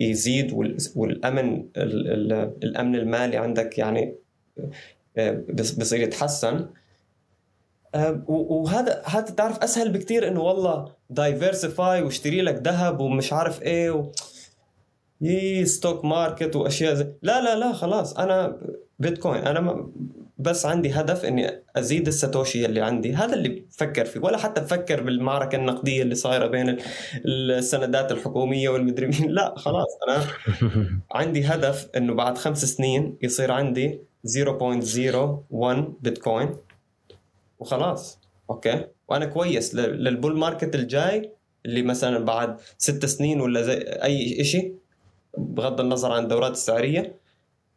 يزيد 0.00 0.52
والأمن 0.96 1.68
الأمن 1.76 2.94
المالي 2.94 3.36
عندك 3.36 3.78
يعني 3.78 4.16
آه، 5.16 5.44
بصير 5.54 6.00
يتحسن. 6.00 6.68
وهذا 8.26 9.02
هذا 9.04 9.30
تعرف 9.30 9.58
أسهل 9.58 9.92
بكثير 9.92 10.28
إنه 10.28 10.42
والله 10.42 10.92
diversify 11.10 12.02
واشتري 12.02 12.42
لك 12.42 12.60
ذهب 12.64 13.00
ومش 13.00 13.32
عارف 13.32 13.62
إيه 13.62 13.90
و... 13.90 14.12
يي 15.20 15.64
stock 15.64 16.04
market 16.04 16.56
وأشياء 16.56 16.94
زي 16.94 17.06
لا 17.22 17.42
لا 17.42 17.56
لا 17.56 17.72
خلاص. 17.72 18.16
أنا 18.16 18.60
بيتكوين. 18.98 19.44
أنا 19.44 19.60
ما 19.60 19.90
بس 20.38 20.66
عندي 20.66 20.90
هدف 20.90 21.24
إني 21.24 21.62
أزيد 21.76 22.06
الساتوشي 22.06 22.66
اللي 22.66 22.80
عندي. 22.80 23.14
هذا 23.14 23.34
اللي 23.34 23.48
بفكر 23.48 24.04
فيه. 24.04 24.20
ولا 24.20 24.38
حتى 24.38 24.60
بفكر 24.60 25.02
بالمعركة 25.02 25.56
النقدية 25.56 26.02
اللي 26.02 26.14
صايرة 26.14 26.46
بين 26.46 26.76
السندات 27.26 28.12
الحكومية 28.12 28.68
والمدري 28.68 29.06
مين. 29.06 29.30
لا 29.30 29.54
خلاص. 29.56 29.98
أنا 30.08 30.24
عندي 31.20 31.44
هدف 31.44 31.88
إنه 31.96 32.14
بعد 32.14 32.38
خمس 32.38 32.64
سنين 32.64 33.18
يصير 33.22 33.52
عندي 33.52 34.00
0.01 34.26 35.64
بيتكوين 36.00 36.56
وخلاص. 37.58 38.18
okay؟ 38.50 38.86
وأنا 39.08 39.26
كويس 39.26 39.74
لل 39.74 39.95
bull 39.95 40.38
market 40.38 40.74
الجاي 40.74 41.32
اللي 41.66 41.82
مثلا 41.82 42.24
بعد 42.24 42.56
ست 42.78 43.06
سنين 43.06 43.40
ولا 43.40 43.62
زي 43.62 43.78
أي 43.78 44.44
شيء 44.44 44.74
بغض 45.38 45.80
النظر 45.80 46.12
عن 46.12 46.22
الدورات 46.22 46.52
السعرية 46.52 47.14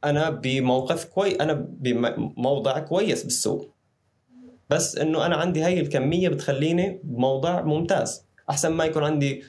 أنا 0.03 0.29
بموقف 0.29 1.05
كويس 1.05 1.37
أنا 1.37 1.53
بموضع 1.69 2.79
كويس 2.79 3.23
بالسوق. 3.23 3.69
بس 4.69 4.97
إنه 4.97 5.25
أنا 5.25 5.35
عندي 5.35 5.61
هاي 5.61 5.79
الكمية 5.79 6.29
بتخليني 6.29 6.99
بموضع 7.03 7.61
ممتاز. 7.61 8.25
أحسن 8.49 8.71
ما 8.71 8.85
يكون 8.85 9.03
عندي 9.03 9.43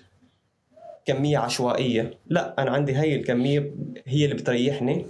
كمية 1.04 1.38
عشوائية. 1.38 2.18
لا 2.26 2.62
أنا 2.62 2.70
عندي 2.70 2.94
هاي 2.94 3.16
الكمية 3.16 3.74
هي 4.06 4.24
اللي 4.24 4.34
بتريحني 4.36 5.06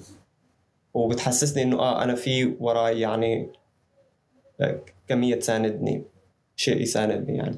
وبتحسسني 0.95 1.63
إنه 1.63 1.79
آه 1.79 2.05
أنا 2.05 2.15
في 2.15 2.55
وراي 2.61 3.01
يعني 3.01 3.49
كمية 5.09 5.35
تساندني 5.35 6.03
شيء 6.57 6.81
يساندني 6.83 7.37
يعني. 7.37 7.57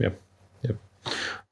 يب 0.00 0.12
يب. 0.64 0.76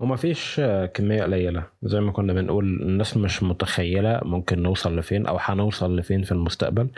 وما 0.00 0.16
فيش 0.16 0.60
كمية 0.94 1.22
قليلة. 1.22 1.64
زي 1.82 2.00
ما 2.00 2.12
كنا 2.12 2.32
بنقول 2.32 2.82
الناس 2.82 3.16
مش 3.16 3.42
متخيلة 3.42 4.20
ممكن 4.24 4.62
نوصل 4.62 4.98
لفين 4.98 5.26
أو 5.26 5.36
هنوصل 5.40 5.96
لفين 5.96 6.22
في 6.22 6.32
المستقبل. 6.32 6.88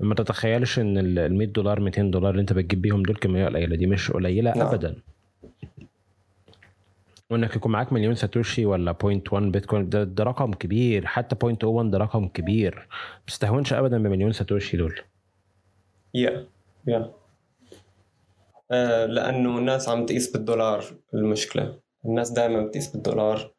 ما 0.00 0.14
تتخيلش 0.14 0.78
إن 0.78 0.98
ال 0.98 1.38
100 1.38 1.48
دولار 1.48 1.80
200 1.80 2.02
دولار 2.02 2.30
اللي 2.30 2.40
أنت 2.40 2.52
بتجيب 2.52 2.82
بيهم 2.82 3.02
دول 3.02 3.16
كمية 3.16 3.46
قليلة. 3.46 3.76
دي 3.76 3.86
مش 3.86 4.10
قليلة 4.10 4.52
نعم. 4.56 4.66
ابدا. 4.66 4.96
وإنك 7.30 7.56
يكون 7.56 7.72
معاك 7.72 7.92
مليون 7.92 8.14
ساتوشي 8.14 8.66
ولا 8.66 8.92
0.1 8.92 9.34
بيتكوين 9.34 9.88
ده, 9.88 10.04
ده 10.04 10.24
رقم 10.24 10.52
كبير. 10.52 11.06
حتى 11.06 11.36
0.01 11.36 11.90
ده 11.90 11.98
رقم 11.98 12.28
كبير. 12.28 12.74
ما 12.74 13.26
تستهونش 13.26 13.72
ابدا 13.72 13.98
بمليون 13.98 14.32
ساتوشي 14.32 14.76
دول. 14.76 15.00
يا. 16.14 16.46
يا. 16.86 17.12
آه 18.70 19.06
لأنه 19.06 19.58
الناس 19.58 19.88
عم 19.88 20.06
تقيس 20.06 20.32
بالدولار 20.32 20.84
المشكلة 21.14 21.78
الناس 22.04 22.30
دائما 22.30 22.62
بتقيس 22.62 22.88
بالدولار 22.88 23.52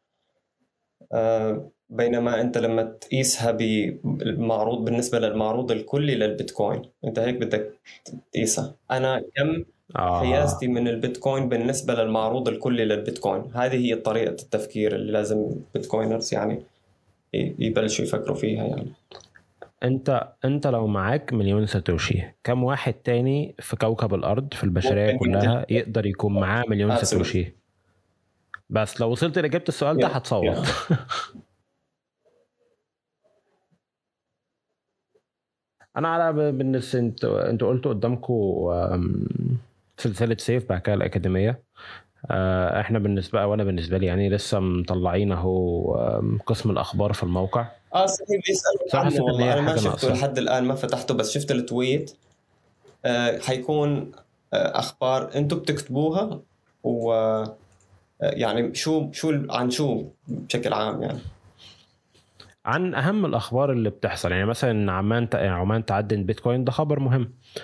آه 1.12 1.70
بينما 1.90 2.40
أنت 2.40 2.58
لما 2.58 2.82
تقيسها 2.82 3.50
بالمعروض 3.50 4.84
بالنسبة 4.84 5.18
للمعروض 5.18 5.70
الكلي 5.70 6.14
للبيتكوين 6.14 6.82
أنت 7.04 7.18
هيك 7.18 7.34
بدك 7.34 7.72
تقيسها 8.32 8.74
أنا 8.90 9.24
كم 9.36 9.64
آه. 9.96 10.20
قياستي 10.20 10.68
من 10.68 10.88
البيتكوين 10.88 11.48
بالنسبة 11.48 11.94
للمعروض 11.94 12.48
الكلي 12.48 12.84
للبيتكوين 12.84 13.50
هذه 13.54 13.86
هي 13.86 13.96
طريقة 13.96 14.30
التفكير 14.42 14.94
اللي 14.94 15.12
لازم 15.12 15.50
بيتكوينرز 15.74 16.34
يعني 16.34 16.62
يبلشوا 17.34 18.04
يفكروا 18.04 18.36
فيها 18.36 18.64
يعني 18.64 18.92
انت 19.82 20.32
انت 20.44 20.66
لو 20.66 20.86
معاك 20.86 21.32
مليون 21.32 21.66
ساتوشي 21.66 22.22
كم 22.44 22.64
واحد 22.64 22.92
تاني 22.92 23.54
في 23.58 23.76
كوكب 23.76 24.14
الأرض 24.14 24.54
في 24.54 24.64
البشرية 24.64 25.16
كلها 25.16 25.66
يقدر 25.70 26.06
يكون 26.06 26.40
معاه 26.40 26.64
مليون 26.68 26.96
ساتوشي؟ 26.96 27.54
بس 28.70 29.00
لو 29.00 29.10
وصلت 29.10 29.38
لإجابة 29.38 29.64
السؤال 29.68 29.96
ده 29.98 30.08
هتصوت. 30.08 30.66
أنا 35.96 36.08
على 36.08 36.52
بالنسبة 36.52 36.98
أنتوا 36.98 37.50
أنتوا 37.50 37.68
قلتوا 37.68 37.92
قدامكم 37.92 38.34
سلسلة 39.96 40.36
سيف 40.38 40.68
بعد 40.68 40.80
كده 40.80 40.94
الأكاديمية. 40.94 41.62
إحنا 42.30 42.98
بالنسبة 42.98 43.46
وأنا 43.46 43.64
بالنسبة 43.64 43.98
لي 43.98 44.06
يعني 44.06 44.28
لسه 44.28 44.60
مطلعين 44.60 45.32
أهو 45.32 45.94
قسم 46.46 46.70
الأخبار 46.70 47.12
في 47.12 47.22
الموقع. 47.22 47.66
آه 47.94 48.06
صحيح 48.06 48.40
بيسألوا 48.46 49.06
عنه. 49.06 49.52
أنا 49.52 49.60
ما 49.60 49.76
شفته 49.76 50.12
لحد 50.12 50.38
الآن 50.38 50.64
ما 50.64 50.74
فتحته 50.74 51.14
بس 51.14 51.30
شفت 51.30 51.50
التويت. 51.50 52.16
آه 53.04 53.38
حيكون 53.38 54.12
آه 54.52 54.78
أخبار 54.78 55.30
أنتم 55.34 55.58
بتكتبوها 55.58 56.40
و 56.84 57.12
آه، 57.12 57.56
يعني 58.20 58.74
شو 58.74 59.12
شو 59.12 59.42
عن 59.50 59.70
شو 59.70 60.04
بشكل 60.28 60.72
عام 60.72 61.02
يعني؟ 61.02 61.18
عن 62.64 62.94
أهم 62.94 63.26
الأخبار 63.26 63.72
اللي 63.72 63.90
بتحصل. 63.90 64.32
يعني 64.32 64.44
مثلا 64.44 64.92
عمان 64.92 65.28
عمان 65.34 65.84
تعدن 65.84 66.24
بيتكوين 66.24 66.64
ده 66.64 66.72
خبر 66.72 67.00
مهم. 67.00 67.22
آه 67.22 67.62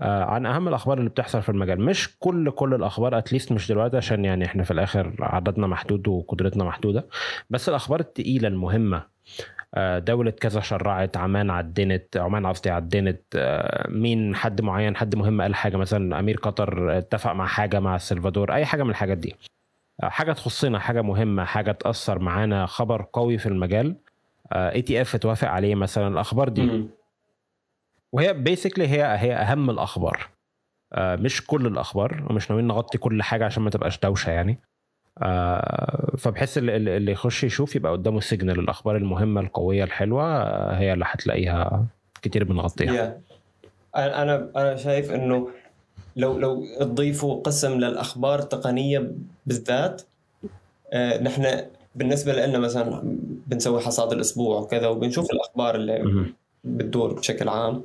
عن 0.00 0.46
أهم 0.46 0.68
الأخبار 0.68 0.98
اللي 0.98 1.10
بتحصل 1.10 1.42
في 1.42 1.48
المجال. 1.48 1.80
مش 1.80 2.18
كل 2.18 2.50
كل 2.50 2.74
الأخبار 2.74 3.18
اتليست 3.18 3.52
مش 3.52 3.68
دلوقتي 3.68 3.96
عشان 3.96 4.24
يعني 4.24 4.44
إحنا 4.44 4.62
في 4.62 4.70
الآخر 4.70 5.14
عددنا 5.20 5.66
محدود 5.66 6.08
وقدرتنا 6.08 6.64
محدودة. 6.64 7.06
بس 7.50 7.68
الأخبار 7.68 8.00
التقيلة 8.00 8.48
المهمة 8.48 9.02
آه 9.74 9.98
دولة 9.98 10.30
كذا 10.30 10.60
شرعت 10.60 11.16
عمان 11.16 11.50
عدنت 11.50 12.16
عمان 12.16 12.46
قصدي 12.46 12.70
عدنت 12.70 13.20
آه 13.36 13.88
مين 13.90 14.34
حد 14.36 14.60
معين 14.60 14.96
حد 14.96 15.14
مهم 15.16 15.42
قال 15.42 15.54
حاجة 15.54 15.76
مثلا 15.76 16.18
أمير 16.20 16.36
قطر 16.36 16.98
اتفق 16.98 17.32
مع 17.32 17.46
حاجة 17.46 17.80
مع 17.80 17.96
السلفادور 17.96 18.54
أي 18.54 18.64
حاجة 18.66 18.82
من 18.82 18.90
الحاجات 18.90 19.18
دي. 19.18 19.36
آه، 20.02 20.08
حاجة 20.08 20.32
تخصنا 20.32 20.78
حاجة 20.78 21.02
مهمة 21.02 21.44
حاجة 21.44 21.72
تأثر 21.72 22.18
معانا 22.18 22.66
خبر 22.66 23.06
قوي 23.12 23.38
في 23.38 23.46
المجال. 23.46 23.96
ETF 24.52 25.16
توافق 25.16 25.48
عليه 25.48 25.74
مثلا 25.74 26.08
الأخبار 26.08 26.48
دي. 26.48 26.84
وهي 28.12 28.32
basically 28.32 28.88
هي 28.88 29.02
هي 29.18 29.34
أهم 29.34 29.70
الأخبار. 29.70 30.28
آه 30.92 31.16
مش 31.16 31.46
كل 31.46 31.66
الأخبار 31.66 32.26
ومش 32.30 32.50
ناويين 32.50 32.68
نغطي 32.68 32.98
كل 32.98 33.22
حاجة 33.22 33.44
عشان 33.44 33.62
ما 33.62 33.70
تبقاش 33.70 33.98
دوشة 33.98 34.30
يعني. 34.30 34.58
آه 35.22 36.14
فبحس 36.18 36.58
اللي, 36.58 36.76
اللي 36.96 37.12
يخش 37.12 37.44
يشوف 37.44 37.76
يبقى 37.76 37.92
قدامه 37.92 38.20
signal 38.20 38.58
الأخبار 38.58 38.96
المهمة 38.96 39.40
القوية 39.40 39.84
الحلوة 39.84 40.24
آه 40.24 40.78
هي 40.78 40.92
اللي 40.92 41.04
هتلاقيها 41.08 41.86
كتير 42.22 42.44
بنغطيها. 42.44 43.20
Yeah. 43.20 43.96
أنا 43.96 44.50
أنا 44.56 44.76
شايف 44.76 45.10
إنه 45.10 45.50
لو 46.16 46.38
لو 46.38 46.64
تضيفوا 46.80 47.42
قسم 47.42 47.72
للأخبار 47.78 48.38
التقنيه 48.38 49.12
بالذات 49.46 50.02
آه 50.92 51.22
نحن 51.22 51.62
بالنسبة 51.94 52.46
لنا 52.46 52.58
مثلا 52.58 53.02
بنسوي 53.46 53.80
حصاد 53.80 54.12
الأسبوع 54.12 54.60
وكذا 54.60 54.86
وبنشوف 54.88 55.30
الأخبار 55.30 55.74
اللي 55.74 56.26
بتدور 56.64 57.12
بشكل 57.14 57.48
عام. 57.48 57.82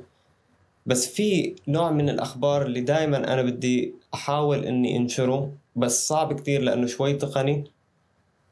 بس 0.86 1.06
في 1.06 1.54
نوع 1.68 1.90
من 1.90 2.08
الأخبار 2.08 2.66
اللي 2.66 2.80
دائما 2.80 3.32
أنا 3.32 3.42
بدي 3.42 3.94
أحاول 4.14 4.64
إني 4.64 4.96
أنشره 4.96 5.52
بس 5.76 6.08
صعب 6.08 6.40
كثير 6.40 6.62
لأنه 6.62 6.86
شوي 6.86 7.14
تقني 7.14 7.64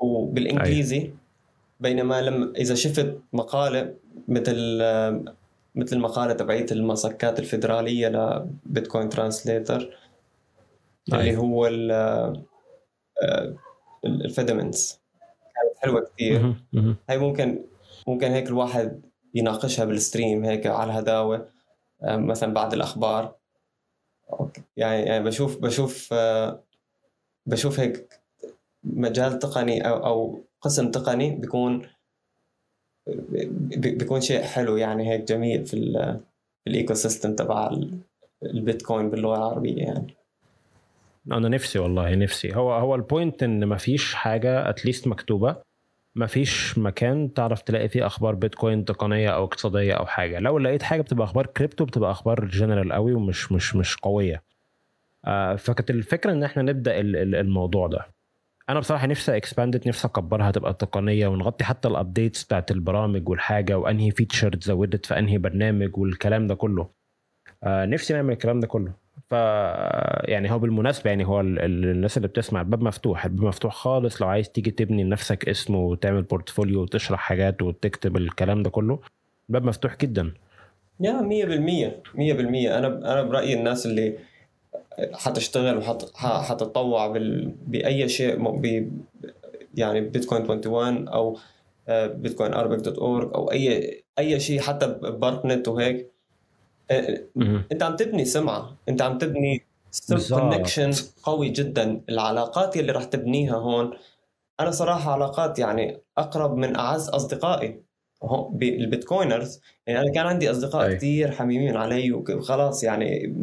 وبالإنجليزي. 0.01 0.97
أي. 0.97 1.15
بينما 1.81 2.23
لما 2.23 2.53
إذا 2.57 2.75
شفت 2.75 3.19
مقالة 3.33 3.95
مثل 4.29 4.79
مثل 5.75 5.97
المقالة 5.97 6.33
تبعيت 6.33 6.73
المسكات 6.73 7.39
الفيدرالية 7.39 8.09
لبيتكوين 8.09 9.09
translator 9.09 9.97
اللي 11.13 11.37
هو 11.37 11.67
ال 14.05 14.14
Fedimints. 14.14 15.01
كانت 15.55 15.79
حلوة 15.79 16.01
كثير 16.15 16.55
هاي 17.09 17.19
ممكن 17.19 17.65
ممكن 18.07 18.31
هيك 18.31 18.49
الواحد 18.49 19.03
يناقشها 19.35 19.85
بال 19.85 20.00
stream 20.00 20.45
هيك 20.45 20.67
على 20.67 20.93
الهداوة. 20.93 21.37
آه، 21.37 21.54
مثلا 22.07 22.55
بعد 22.55 22.73
الأخبار. 22.73 23.35
يعني 24.77 25.03
يعني 25.03 25.25
بشوف 25.25 25.59
بشوف 25.59 26.09
آه، 26.13 26.61
بشوف 27.47 27.81
هيك 27.81 28.21
مجال 28.85 29.39
تقني 29.39 29.89
أو 29.89 30.07
أو 30.07 30.45
قسم 30.61 30.91
تقني 30.91 31.31
بيكون 31.31 31.87
بيكون 33.77 34.21
شيء 34.21 34.43
حلو 34.43 34.77
يعني 34.77 35.11
هيك 35.11 35.21
جميل 35.21 35.67
في 35.67 35.77
ال 36.67 36.95
ecosystem 36.95 37.35
تبع 37.35 37.71
البيتكوين 38.43 39.11
باللغة 39.11 39.37
العربية 39.37 39.83
يعني. 39.83 40.15
أنا 41.33 41.49
نفسي 41.49 41.79
والله 41.79 42.15
نفسي. 42.15 42.55
هو 42.55 42.73
هو 42.73 42.95
ال 42.95 43.03
point 43.03 43.43
إن 43.43 43.65
ما 43.65 43.77
فيش 43.77 44.15
حاجة 44.15 44.69
at 44.69 44.80
least 44.80 45.09
مكتوبة. 45.09 45.57
ما 46.15 46.27
فيش 46.27 46.79
مكان 46.79 47.33
تعرف 47.35 47.63
تلاقي 47.63 47.89
فيه 47.89 48.07
أخبار 48.07 48.35
بيتكوين 48.35 48.85
تقنية 48.85 49.29
أو 49.31 49.45
اقتصادية 49.45 49.93
أو 49.95 50.07
حاجة. 50.07 50.39
لو 50.39 50.59
لقيت 50.59 50.83
حاجة 50.83 51.03
بتبقى 51.03 51.25
أخبار 51.25 51.47
كريبتو 51.47 51.85
بتبقى 51.85 52.11
أخبار 52.11 52.45
جنرال 52.45 52.93
قوي 52.93 53.15
ومش 53.15 53.53
مش 53.53 53.77
مش 53.77 53.97
قوية. 53.97 54.43
آه 55.25 55.57
فكانت 55.57 55.91
الفكرة 55.91 56.33
إن 56.33 56.43
إحنا 56.43 56.63
نبدأ 56.63 57.01
الموضوع 57.01 57.87
ده. 57.87 58.07
أنا 58.69 58.81
بصراحة 58.81 59.07
نفسي 59.07 59.37
expand 59.37 59.74
it 59.74 59.87
نفسي 59.87 60.09
أكبرها 60.09 60.51
تبقى 60.51 60.75
تقنية 60.75 61.27
ونغطي 61.29 61.65
حتى 61.65 61.89
ال 61.89 61.96
updates 61.96 62.45
بتاعت 62.45 62.71
البرامج 62.71 63.29
والحاجة 63.29 63.79
وأنهي 63.79 64.11
feature 64.11 64.59
زودت 64.63 65.07
في 65.07 65.19
أنهي 65.19 65.39
برنامج 65.39 65.99
والكلام 65.99 66.47
ده 66.47 66.55
كله. 66.55 66.91
آه 67.65 67.85
نفسي 67.87 68.15
نعمل 68.15 68.33
الكلام 68.33 68.61
ده 68.61 68.67
كله. 68.67 69.04
ف 69.31 69.33
يعني 70.29 70.53
هو 70.53 70.59
بالمناسبة 70.59 71.11
يعني 71.11 71.27
هو 71.27 71.41
الناس 71.41 72.17
اللي 72.17 72.29
بتسمع 72.29 72.61
الباب 72.61 72.83
مفتوح 72.83 73.25
الباب 73.25 73.45
مفتوح 73.47 73.75
خالص 73.75 74.23
لو 74.23 74.29
عايز 74.29 74.51
تيجي 74.51 74.71
تبني 74.71 75.05
لنفسك 75.05 75.49
اسم 75.49 75.75
وتعمل 75.75 76.23
portfolio 76.23 76.83
وتشرح 76.83 77.21
حاجات 77.21 77.63
وتكتب 77.63 78.17
الكلام 78.17 78.63
ده 78.63 78.71
كله 78.71 78.99
الباب 79.49 79.65
مفتوح 79.65 79.97
جدا. 79.97 80.33
yeah 81.01 81.13
100% 81.23 81.23
100% 82.15 82.19
أنا 82.19 82.87
أنا 83.13 83.23
برأيي 83.23 83.55
الناس 83.55 83.87
اللي 83.87 84.19
حتشتغل 85.13 85.79
وحتتطوع 85.79 87.07
بأي 87.67 88.09
شيء 88.09 88.53
ب 88.59 88.91
يعني 89.75 90.01
بيتكوين 90.01 90.43
21 90.43 91.09
أو 91.09 91.39
بيتكوين 91.89 92.55
Arabic 92.55 92.79
dot 92.79 92.99
org 92.99 93.31
أو 93.35 93.53
اي 93.53 94.05
أي 94.19 94.41
شيء 94.41 94.61
حتى 94.61 94.87
بارت 95.03 95.47
نت 95.47 95.69
وهيك 95.69 96.14
انت 97.73 97.83
عم 97.83 97.97
تبني 97.97 98.25
سمعة 98.25 98.77
انت 98.89 99.03
عم 99.03 99.19
تبني 99.19 99.65
connection 100.29 100.91
قوي 101.23 101.49
جدا. 101.49 102.01
العلاقات 102.09 102.77
اللي 102.77 102.93
راح 102.93 103.05
تبنيها 103.05 103.57
هون 103.57 103.91
أنا 104.61 104.71
صراحة 104.71 105.13
علاقات 105.13 105.59
يعني 105.59 106.01
أقرب 106.19 106.57
من 106.57 106.77
أعز 106.77 107.09
أصدقائي. 107.09 107.85
بال 108.51 108.69
Bitcoiners 108.69 109.61
يعني 109.87 110.01
أنا 110.01 110.13
كان 110.13 110.27
عندي 110.27 110.51
أصدقاء 110.51 110.87
أي. 110.87 110.97
كثير 110.97 111.31
حميمين 111.31 111.77
علي 111.77 112.13
وخلاص 112.13 112.85
يعني 112.85 113.35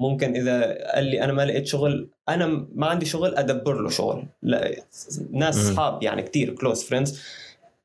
ممكن 0.00 0.34
إذا 0.34 0.84
قال 0.94 1.04
لي 1.04 1.24
أنا 1.24 1.32
ما 1.32 1.42
لقيت 1.44 1.66
شغل 1.66 2.08
أنا 2.28 2.66
ما 2.74 2.86
عندي 2.86 3.06
شغل 3.06 3.34
أدبر 3.34 3.80
له 3.80 3.90
شغل. 3.90 4.26
لا 4.42 4.76
ناس 5.30 5.58
اصحاب 5.58 6.02
يعني 6.02 6.22
كثير 6.22 6.54
close 6.54 6.84
friends 6.84 7.22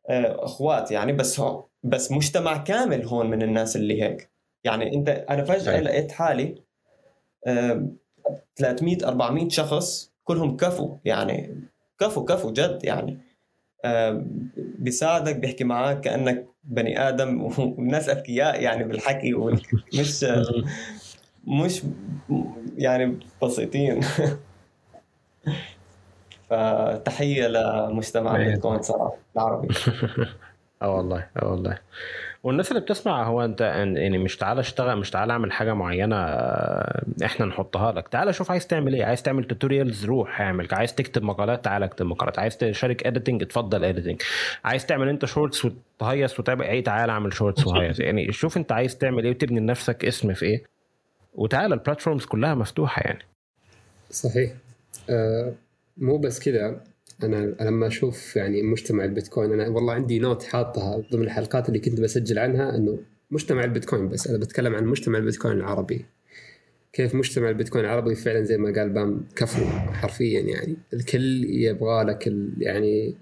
أخوات 0.10 0.92
يعني 0.92 1.14
بس 1.14 1.40
هو 1.40 1.64
بس 1.84 2.12
مجتمع 2.12 2.58
كامل 2.58 3.06
هون 3.06 3.30
من 3.30 3.42
الناس 3.42 3.76
اللي 3.76 4.04
هيك. 4.04 4.31
يعني 4.64 4.96
انت 4.96 5.10
أنا 5.10 5.44
فجأة. 5.44 5.80
لقيت 5.80 6.12
حالي 6.12 6.56
300 8.56 8.98
400 9.08 9.50
شخص 9.50 10.12
كلهم 10.24 10.58
كفو 10.58 10.98
يعني 11.06 11.64
كفو 12.00 12.26
كفو 12.26 12.52
جد 12.54 12.80
يعني. 12.84 13.20
بيساعدك 14.58 15.36
بيحكي 15.36 15.64
معك 15.64 16.02
كأنك 16.02 16.48
بني 16.64 17.08
آدم 17.10 17.42
والناس 17.44 18.10
أذكياء 18.10 18.62
يعني 18.62 18.84
بالحكي 18.84 19.34
مش 20.00 20.26
مش 21.48 21.84
يعني 22.78 23.20
بسيطين. 23.44 24.02
فتحية 26.50 27.48
لمجتمع 27.48 28.36
البيتكوين 28.36 28.82
صراحة 28.82 29.16
العربي. 29.36 29.68
آه 30.82 30.96
والله 30.96 31.28
آه 31.38 31.52
والله. 31.52 31.78
والناس 32.44 32.72
اللي 32.72 32.82
بتسمع 32.82 33.24
هو 33.24 33.46
انت 33.46 33.62
يعني 33.62 34.18
مش 34.18 34.38
تعالى 34.38 34.60
اشتغل 34.60 34.98
مش 34.98 35.10
تعالى 35.12 35.34
اعمل 35.34 35.52
حاجة 35.52 35.74
معينة 35.74 36.16
آه، 36.16 37.04
إحنا 37.26 37.46
نحطها 37.46 37.92
لك. 37.92 38.08
تعالى 38.08 38.34
شوف 38.34 38.52
عايز 38.52 38.68
تعمل 38.68 38.94
إيه. 38.94 39.06
عايز 39.06 39.24
تعمل 39.24 39.44
tutorials 39.44 40.06
روح 40.06 40.42
اعمل. 40.42 40.68
عايز 40.72 40.96
تكتب 40.96 41.24
مقالات 41.24 41.66
تعالى 41.66 41.86
اكتب 41.86 42.06
مقالات. 42.06 42.40
عايز 42.40 42.58
تشارك 42.58 43.08
editing 43.08 43.42
اتفضل 43.44 43.84
editing 43.86 44.22
عايز 44.64 44.86
تعمل 44.86 45.10
انت 45.10 45.26
shorts 45.26 45.66
وتهيص 45.66 46.40
وتعمل 46.40 46.66
إيه 46.66 46.84
تعالى 46.84 47.12
اعمل 47.12 47.34
shorts 47.34 47.68
وهيص. 47.68 48.00
يعني 48.06 48.32
شوف 48.32 48.58
انت 48.58 48.72
عايز 48.72 48.98
تعمل 48.98 49.24
إيه 49.24 49.32
وتبني 49.32 49.60
لنفسك 49.60 50.06
اسم 50.06 50.34
في 50.34 50.46
إيه. 50.46 50.64
وتعالى 51.34 51.74
ال 51.74 51.79
platforms 51.79 52.26
كلها 52.26 52.56
مفتوحة 52.56 53.02
يعني. 53.02 53.26
صحيح. 54.10 54.52
آه 55.10 55.54
مو 55.98 56.18
بس 56.18 56.40
كذا 56.40 56.80
أنا 57.24 57.56
لما 57.62 57.88
أشوف 57.88 58.36
يعني 58.36 58.62
مجتمع 58.64 59.06
البيتكوين 59.06 59.54
أنا 59.54 59.68
والله 59.68 59.94
عندي 59.94 60.20
note 60.20 60.44
حاطها 60.44 61.04
ضمن 61.12 61.24
الحلقات 61.24 61.68
اللي 61.68 61.80
كنت 61.80 62.02
بسجل 62.02 62.40
عنها 62.40 62.76
إنه 62.76 63.00
مجتمع 63.32 63.64
البيتكوين 63.64 64.10
بس 64.10 64.28
أنا 64.28 64.38
بتكلم 64.38 64.76
عن 64.76 64.86
مجتمع 64.86 65.18
البيتكوين 65.18 65.58
العربي. 65.58 66.06
كيف 66.94 67.16
مجتمع 67.16 67.50
البيتكوين 67.50 67.86
العربي 67.86 68.16
فعلا 68.16 68.42
زي 68.44 68.58
ما 68.58 68.74
قال 68.80 68.90
بام 68.90 69.26
كفو 69.36 69.66
حرفيا 69.94 70.42
يعني. 70.42 70.76
الكل 70.94 71.44
يبغى 71.44 72.04
لك 72.04 72.34
يعني 72.58 73.16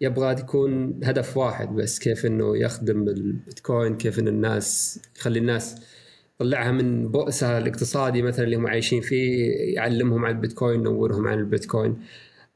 يبغى 0.00 0.32
يكون 0.32 1.00
هدف 1.04 1.36
واحد 1.36 1.74
بس 1.74 1.98
كيف 1.98 2.26
إنه 2.26 2.56
يخدم 2.56 3.08
البيتكوين 3.08 3.96
كيف 3.96 4.18
ان 4.18 4.28
الناس 4.28 5.00
يخلي 5.16 5.38
الناس 5.38 5.76
يطلعها 6.34 6.72
من 6.72 7.08
بؤسها 7.08 7.58
الاقتصادي 7.58 8.22
مثلا 8.22 8.44
اللي 8.44 8.56
هم 8.56 8.66
عايشين 8.66 9.00
فيه 9.00 9.50
يعلمهم 9.74 10.24
عن 10.24 10.34
البيتكوين 10.34 10.80
ينورهم 10.80 11.28
عن 11.28 11.38
البيتكوين. 11.38 11.96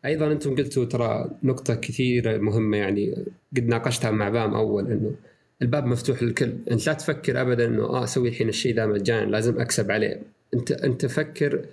أيضا 0.05 0.33
أنتم 0.33 0.57
قلتوا 0.57 0.85
ترى 0.85 1.31
نقطة 1.43 1.75
كثيرة 1.75 2.39
مهمة 2.39 2.77
يعني 2.77 3.25
قد 3.57 3.67
ناقشتها 3.67 4.11
مع 4.11 4.29
بام 4.29 4.55
أول 4.55 4.87
إنه 4.87 5.15
الباب 5.63 5.87
مفتوح 5.87 6.23
للكل. 6.23 6.53
أنت 6.71 6.87
لا 6.87 6.93
تفكر 6.93 7.41
ابدا 7.41 7.67
إنه 7.67 7.85
آه 7.85 8.05
أسوي 8.05 8.29
الحين 8.29 8.49
الشيء 8.49 8.75
ذا 8.77 8.87
مجانا 8.87 9.31
لازم 9.31 9.61
أكسب 9.61 9.91
عليه. 9.91 10.23
أنت 10.55 10.73
أنت 10.73 11.07
فكر 11.07 11.65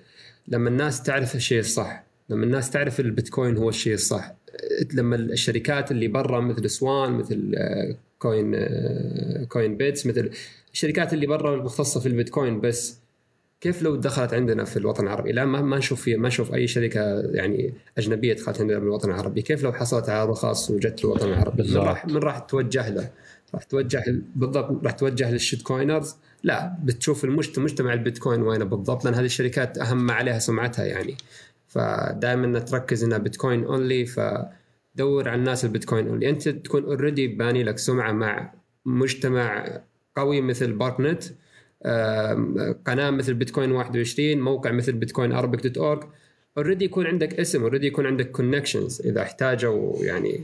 لما 0.47 0.69
الناس 0.69 1.03
تعرف 1.03 1.35
الشيء 1.35 1.59
الصح 1.59 2.03
لما 2.29 2.45
الناس 2.45 2.69
تعرف 2.69 2.99
البيتكوين 2.99 3.57
هو 3.57 3.69
الشيء 3.69 3.93
الصح. 3.93 4.35
لما 4.93 5.15
الشركات 5.15 5.91
اللي 5.91 6.07
برا 6.07 6.39
مثل 6.41 6.69
سوان 6.69 7.11
مثل 7.11 7.55
كوين 8.19 8.55
كوين 9.47 9.77
بيتس 9.77 10.05
مثل 10.05 10.29
الشركات 10.73 11.13
اللي 11.13 11.27
برا 11.27 11.55
المختصة 11.55 11.99
في 11.99 12.05
البيتكوين 12.05 12.61
بس 12.61 12.99
كيف 13.61 13.81
لو 13.81 13.95
دخلت 13.95 14.33
عندنا 14.33 14.63
في 14.63 14.77
الوطن 14.77 15.03
العربي؟ 15.03 15.31
لا 15.31 15.45
ما 15.45 15.61
ما 15.61 15.77
نشوف 15.77 16.07
ما 16.07 16.27
نشوف 16.27 16.53
أي 16.53 16.67
شركة 16.67 17.19
يعني 17.19 17.73
أجنبية 17.97 18.33
دخلت 18.33 18.61
عندنا 18.61 18.79
بالوطن 18.79 19.09
العربي، 19.09 19.41
كيف 19.41 19.63
لو 19.63 19.73
حصلت 19.73 20.09
على 20.09 20.29
رخص 20.29 20.69
وجت 20.71 21.05
الوطن 21.05 21.27
العربي؟ 21.27 21.57
بالضبط. 21.57 21.83
من 21.83 21.87
راح 21.89 22.05
من 22.05 22.17
راح 22.17 22.39
توجه 22.39 22.89
له؟ 22.89 23.09
راح 23.53 23.63
توجه 23.63 24.03
بالضبط 24.35 24.83
راح 24.83 24.91
توجه 24.91 25.31
لل 25.31 25.61
shitcoiners؟ 25.61 26.15
لا 26.43 26.77
بتشوف 26.83 27.23
المجتمع 27.23 27.63
مجتمع 27.63 27.93
البيتكوين 27.93 28.41
وين 28.41 28.63
بالضبط 28.63 29.05
لأن 29.05 29.13
هذه 29.13 29.25
الشركات 29.25 29.77
أهم 29.77 30.05
ما 30.05 30.13
عليها 30.13 30.39
سمعتها 30.39 30.85
يعني 30.85 31.15
فدائما 31.67 32.59
تركز 32.59 33.03
إنها 33.03 33.17
بيتكوين 33.17 33.63
only 33.63 34.05
فدور 34.05 35.29
على 35.29 35.39
الناس 35.39 35.65
البيتكوين 35.65 36.07
only 36.07 36.29
أنت 36.29 36.49
تكون 36.49 36.83
already 36.83 37.27
باني 37.27 37.63
لك 37.63 37.77
سمعة 37.77 38.11
مع 38.11 38.53
مجتمع 38.85 39.79
قوي 40.15 40.41
مثل 40.41 40.73
بارك 40.73 40.99
نت 40.99 41.23
قناة 42.85 43.09
مثل 43.09 43.33
بيتكوين 43.33 43.71
21 43.71 44.41
موقع 44.41 44.71
مثل 44.71 44.91
بيتكوين 44.91 45.31
Arabic 45.31 45.67
dot 45.67 45.77
org 45.77 46.03
already 46.57 46.85
يكون 46.85 47.05
عندك 47.05 47.39
اسم 47.39 47.61
already 47.61 47.87
يكون 47.87 48.05
عندك 48.05 48.31
connections 48.31 49.01
إذا 49.05 49.21
احتاجوا 49.21 50.05
يعني 50.05 50.41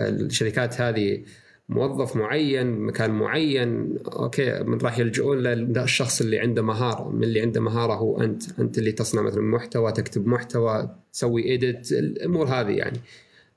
الشركات 0.00 0.80
هذه 0.80 1.22
موظف 1.68 2.16
معين 2.16 2.66
مكان 2.80 3.10
معين 3.10 3.98
okay 4.06 4.62
من 4.62 4.78
راح 4.78 4.98
يلجؤون 4.98 5.38
للشخص 5.38 6.20
اللي 6.20 6.38
عنده 6.38 6.62
مهارة. 6.62 7.08
من 7.08 7.24
اللي 7.24 7.40
عنده 7.40 7.60
مهارة 7.60 7.94
هو 7.94 8.20
أنت. 8.20 8.60
أنت 8.60 8.78
اللي 8.78 8.92
تصنع 8.92 9.22
مثلا 9.22 9.42
محتوى 9.42 9.92
تكتب 9.92 10.26
محتوى 10.26 10.96
تسوي 11.12 11.44
edit 11.44 11.92
الأمور 11.92 12.46
هذه 12.46 12.70
يعني. 12.70 13.00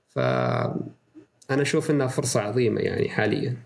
ف 0.10 0.20
أنا 1.52 1.62
أشوف 1.62 1.92
إنها 1.92 2.08
فرصة 2.08 2.42
عظيمة 2.42 2.82
يعني 2.82 3.10
حاليا. 3.10 3.58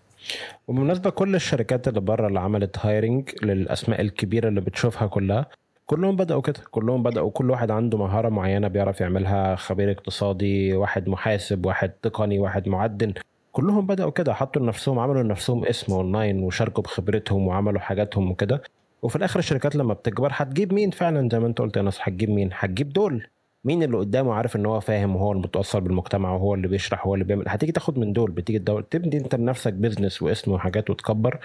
وبالمناسبة 0.70 1.10
كل 1.10 1.36
الشركات 1.36 1.88
اللي 1.88 2.00
بره 2.00 2.28
اللي 2.28 2.40
عملت 2.40 2.78
hiring 2.86 3.30
للأسماء 3.44 4.02
الكبيرة 4.02 4.48
اللي 4.48 4.62
بتشوفها 4.62 5.08
كلها 5.08 5.46
كلهم 5.86 6.16
بدأوا 6.16 6.42
كده. 6.42 6.60
كلهم 6.72 7.04
بدأوا 7.04 7.32
كل 7.32 7.52
واحد 7.52 7.72
عنده 7.72 7.98
مهارة 7.98 8.30
معينة 8.30 8.68
بيعرف 8.68 9.02
يعملها 9.02 9.56
خبير 9.56 9.92
اقتصادي 9.92 10.74
واحد 10.74 11.10
محاسب 11.10 11.66
واحد 11.66 11.90
تقني 11.90 12.40
واحد 12.40 12.68
معدن 12.70 13.14
كلهم 13.52 13.88
بدأوا 13.88 14.12
كده 14.12 14.34
حطوا 14.34 14.62
لنفسهم 14.62 15.00
عملوا 15.00 15.24
لنفسهم 15.24 15.66
اسم 15.66 15.94
اونلاين 15.94 16.44
وشاركوا 16.44 16.84
بخبرتهم 16.84 17.48
وعملوا 17.48 17.80
حاجاتهم 17.80 18.32
وكده. 18.32 18.62
وفي 19.02 19.16
الآخر 19.16 19.40
الشركات 19.40 19.76
لما 19.76 19.94
بتكبر 19.94 20.30
هتجيب 20.34 20.74
مين 20.74 20.92
فعلا؟ 20.92 21.30
زي 21.32 21.40
ما 21.40 21.48
انت 21.48 21.60
قلت 21.62 21.78
يا 21.78 21.82
ناس 21.82 22.00
هتجيب 22.02 22.30
مين؟ 22.30 22.50
هتجيب 22.54 22.90
دول. 22.90 23.28
مين 23.70 23.84
اللي 23.84 23.98
قدامه 23.98 24.34
عارف 24.34 24.56
إن 24.56 24.66
هو 24.66 24.80
فاهم 24.80 25.16
وهو 25.16 25.32
المتأثر 25.32 25.80
بالمجتمع 25.80 26.32
وهو 26.34 26.54
اللي 26.54 26.68
بيشرح 26.68 27.06
وهو 27.06 27.14
اللي 27.14 27.26
بيعمل؟ 27.26 27.44
هتيجي 27.48 27.72
تاخد 27.72 28.00
من 28.00 28.14
دول 28.14 28.32
بتيجي 28.32 28.60
تدور 28.60 28.82
تبني 28.82 29.18
أنت 29.18 29.36
لنفسك 29.36 29.74
business 29.74 30.22
واسم 30.22 30.52
وحاجات 30.52 30.90
وتكبر 30.90 31.40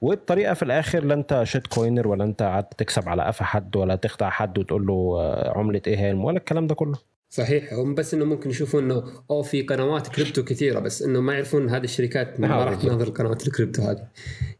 وبطريقة 0.00 0.54
في 0.54 0.62
الآخر 0.62 1.04
لا 1.04 1.14
أنت 1.14 1.40
shitcoiner 1.44 2.08
ولا 2.08 2.24
أنت 2.24 2.42
قعدت 2.42 2.74
تكسب 2.78 3.08
على 3.08 3.22
قفا 3.24 3.44
حد 3.44 3.76
ولا 3.76 3.96
تخدع 3.96 4.30
حد 4.30 4.58
وتقول 4.58 4.86
له 4.86 5.16
آه، 5.20 5.58
عملة 5.58 5.82
إيه 5.86 5.98
هي 5.98 6.12
ولا 6.12 6.38
الكلام 6.38 6.66
ده 6.66 6.74
كله. 6.74 7.09
صحيح 7.30 7.72
هم 7.72 7.94
بس 7.94 8.14
إنه 8.14 8.24
ممكن 8.24 8.50
يشوفوا 8.50 8.80
إنه 8.80 9.04
أو 9.30 9.42
في 9.42 9.62
قنوات 9.62 10.08
كريبتو 10.08 10.44
كثيرة 10.44 10.78
بس 10.78 11.02
إنه 11.02 11.20
ما 11.20 11.34
يعرفون 11.34 11.68
هذه 11.68 11.84
الشركات 11.84 12.40
ما 12.40 12.64
راح 12.64 12.82
تناظر 12.82 13.10
قنوات 13.10 13.46
الكريبتو 13.46 13.82
هذه. 13.82 14.08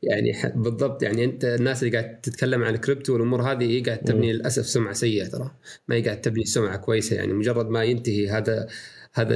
يعني 0.02 0.32
بالضبط 0.54 1.02
يعني 1.02 1.24
أنت 1.24 1.44
الناس 1.44 1.82
اللي 1.82 1.98
قاعد 1.98 2.20
تتكلم 2.20 2.64
عن 2.64 2.74
الكريبتو 2.74 3.12
والأمور 3.12 3.42
هذه 3.42 3.64
هي 3.64 3.80
قاعد 3.80 3.98
تبني 3.98 4.32
للأسف 4.32 4.66
سمعة 4.66 4.92
سيئة 4.92 5.28
ترى. 5.28 5.50
ما 5.88 5.94
هي 5.94 6.02
قاعد 6.02 6.20
تبني 6.20 6.44
سمعة 6.44 6.76
كويسة 6.76 7.16
يعني 7.16 7.32
مجرد 7.32 7.68
ما 7.68 7.84
ينتهي 7.84 8.28
هذا 8.28 8.66
هذا 9.12 9.34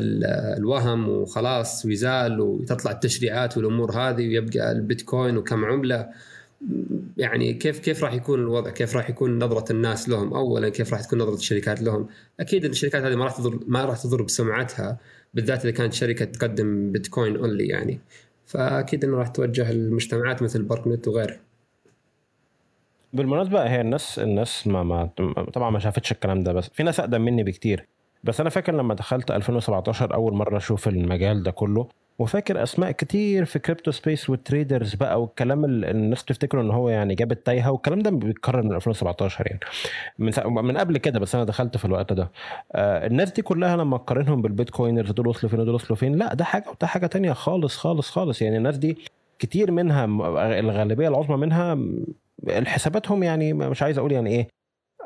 الوهم 0.58 1.08
وخلاص 1.08 1.86
ويزال 1.86 2.40
وتطلع 2.40 2.90
التشريعات 2.90 3.56
والأمور 3.56 3.92
هذه 3.92 4.28
ويبقى 4.28 4.72
البيتكوين 4.72 5.36
وكم 5.36 5.64
عملة. 5.64 6.08
يعني 7.16 7.54
كيف 7.54 7.78
كيف 7.78 8.04
راح 8.04 8.12
يكون 8.12 8.40
الوضع؟ 8.40 8.70
كيف 8.70 8.96
راح 8.96 9.10
يكون 9.10 9.44
نظرة 9.44 9.72
الناس 9.72 10.08
لهم؟ 10.08 10.34
اولا 10.34 10.68
كيف 10.68 10.92
راح 10.92 11.00
تكون 11.00 11.18
نظرة 11.18 11.34
الشركات 11.34 11.82
لهم؟ 11.82 12.08
أكيد 12.40 12.64
الشركات 12.64 13.02
هذه 13.02 13.14
ما 13.16 13.24
راح 13.24 13.36
تضر 13.36 13.60
ما 13.66 13.84
راح 13.84 14.02
تضر 14.02 14.22
بسمعتها 14.22 14.98
بالذات 15.34 15.60
إذا 15.60 15.70
كانت 15.70 15.92
شركة 15.92 16.24
تقدم 16.24 16.92
بيتكوين 16.92 17.36
اونلي 17.36 17.66
يعني. 17.66 18.00
فأكيد 18.46 19.04
إنه 19.04 19.16
راح 19.16 19.28
توجه 19.28 19.70
المجتمعات 19.70 20.42
مثل 20.42 20.62
باركنت 20.62 21.08
وغيره. 21.08 21.36
بالمناسبة 23.12 23.62
هي 23.66 23.80
الناس 23.80 24.18
الناس 24.18 24.66
ما, 24.66 24.82
ما 24.82 25.10
طبعا 25.52 25.70
ما 25.70 25.78
شافتش 25.78 26.12
الكلام 26.12 26.42
ده 26.42 26.52
بس 26.52 26.68
في 26.68 26.82
ناس 26.82 27.00
أقدم 27.00 27.20
مني 27.20 27.42
بكتير 27.42 27.86
بس 28.24 28.40
أنا 28.40 28.50
فاكر 28.50 28.74
لما 28.74 28.94
دخلت 28.94 29.30
2017 29.30 30.14
أول 30.14 30.34
مرة 30.34 30.56
أشوف 30.56 30.88
المجال 30.88 31.42
ده 31.42 31.50
كله 31.50 31.88
وفاكر 32.18 32.62
أسماء 32.62 32.90
كتير 32.90 33.44
في 33.44 33.58
crypto 33.58 33.90
space 33.90 34.30
وال 34.30 34.44
traders 34.44 34.94
بقى 34.94 35.22
والكلام 35.22 35.64
اللي 35.64 35.90
الناس 35.90 36.24
تفتكره 36.24 36.60
إن 36.60 36.70
هو 36.70 36.88
يعني 36.88 37.14
جاب 37.14 37.32
التايهة 37.32 37.70
والكلام 37.70 37.98
ده 37.98 38.10
بيتكرر 38.10 38.62
من 38.62 38.72
2017 38.74 39.46
يعني. 39.46 39.60
من 40.18 40.32
من 40.64 40.76
قبل 40.78 40.98
كده 40.98 41.18
بس 41.20 41.34
أنا 41.34 41.44
دخلت 41.44 41.76
في 41.76 41.84
الوقت 41.84 42.12
ده. 42.12 42.30
آه 42.72 43.06
الناس 43.06 43.32
دي 43.32 43.42
كلها 43.42 43.76
لما 43.76 43.96
تقارنهم 43.98 44.42
بال 44.42 44.53
bitcoiners 44.53 45.10
دول 45.10 45.28
وصلوا 45.28 45.50
فين 45.50 45.60
ودول 45.60 45.74
وصلوا 45.74 45.96
فين 45.96 46.16
لا 46.16 46.34
ده 46.34 46.44
حاجة 46.44 46.64
وده 46.70 46.86
حاجة 46.86 47.06
تانية 47.06 47.32
خالص 47.32 47.76
خالص 47.76 48.10
خالص. 48.10 48.42
يعني 48.42 48.56
الناس 48.56 48.76
دي 48.76 48.98
كتير 49.38 49.70
منها 49.70 50.04
الغالبية 50.60 51.08
العظمى 51.08 51.36
منها 51.36 51.78
الحساباتهم 52.48 53.22
يعني 53.22 53.52
مش 53.52 53.82
عايز 53.82 53.98
أقول 53.98 54.12
يعني 54.12 54.30
إيه 54.30 54.48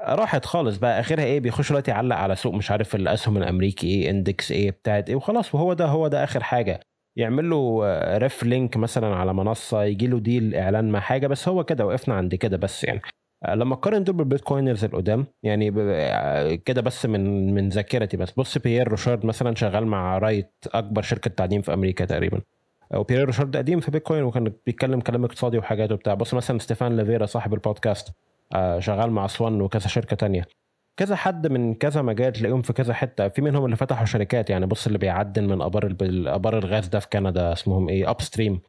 راحت 0.09 0.45
خالص 0.45 0.77
بقى. 0.77 1.01
آخرها 1.01 1.25
إيه 1.25 1.41
بيخش 1.41 1.69
دلوقتي 1.69 1.91
يعلق 1.91 2.17
على 2.17 2.37
سوق 2.37 2.55
مش 2.55 2.71
عارف 2.71 2.95
الأسهم 2.95 3.37
الأمريكي 3.37 3.87
إيه 3.87 4.11
index 4.11 4.53
إيه 4.53 4.71
بتاعت 4.71 5.09
إيه 5.09 5.17
وخلاص. 5.17 5.55
وهو 5.55 5.73
ده 5.73 5.87
هو 5.87 6.09
ده 6.09 6.25
آخر 6.25 6.43
حاجة. 6.43 6.81
يعمل 7.17 7.51
له 7.51 7.81
ref 8.19 8.43
link 8.43 8.77
مثلا 8.77 9.17
على 9.17 9.35
منصة 9.35 9.85
يجي 9.85 10.07
له 10.07 10.19
deal 10.19 10.55
إعلان 10.55 10.91
مع 10.91 11.01
حاجة 11.01 11.27
بس 11.27 11.49
هو 11.49 11.65
كده 11.65 11.87
وقفنا 11.87 12.15
عند 12.15 12.35
كده 12.35 12.57
بس 12.57 12.85
يعني. 12.85 13.01
لما 13.49 13.75
اقارن 13.75 14.05
دول 14.05 14.17
بال 14.17 14.28
bitcoiners 14.28 14.85
القدام 14.85 15.27
يعني 15.43 15.71
كده 16.57 16.81
بس 16.83 17.07
من 17.07 17.55
من 17.55 17.69
ذاكرتي 17.69 18.17
بس. 18.17 18.33
بص 18.33 18.59
بيير 18.59 18.89
روشارد 18.89 19.27
مثلا 19.27 19.55
شغال 19.55 19.87
مع 19.87 20.19
Riot 20.19 20.53
أكبر 20.67 21.03
شركة 21.03 21.31
تعدين 21.31 21.63
في 21.63 21.75
أمريكا 21.75 22.05
تقريبا. 22.05 22.41
وبيير 22.95 23.25
روشارد 23.25 23.57
قديم 23.57 23.81
في 23.81 23.91
بيتكوين 23.91 24.23
وكان 24.23 24.53
بيتكلم 24.67 25.01
كلام 25.01 25.25
اقتصادي 25.25 25.59
وحاجات 25.59 25.93
وبتاع. 25.93 26.15
بص 26.15 26.35
مثلا 26.35 26.59
ستيفان 26.59 26.97
ليفيرا 26.97 27.27
صاحب 27.27 27.55
البودكاست 27.55 28.09
شغال 28.79 29.11
مع 29.11 29.27
سوان 29.27 29.61
وكذا 29.61 29.89
شركة 29.89 30.17
تانية. 30.17 30.45
كذا 30.99 31.17
حد 31.17 31.47
من 31.47 31.75
كذا 31.75 32.03
مجال 32.03 32.33
تلاقيهم 32.33 32.63
في 32.63 32.73
كذا 32.73 32.95
حتة. 32.95 33.29
في 33.29 33.43
منهم 33.43 33.65
اللي 33.65 33.77
فتحوا 33.77 34.07
شركات 34.07 34.51
يعني 34.51 34.67
بص 34.67 34.87
اللي 34.87 34.99
بيعدن 34.99 35.45
من 35.47 35.63
أبار 35.63 35.97
أبار 36.27 36.59
الغاز 36.59 36.89
ده 36.89 36.99
في 36.99 37.07
كندا 37.13 37.53
اسمهم 37.53 37.89
إيه؟ 37.89 38.11
Upstream 38.11 38.61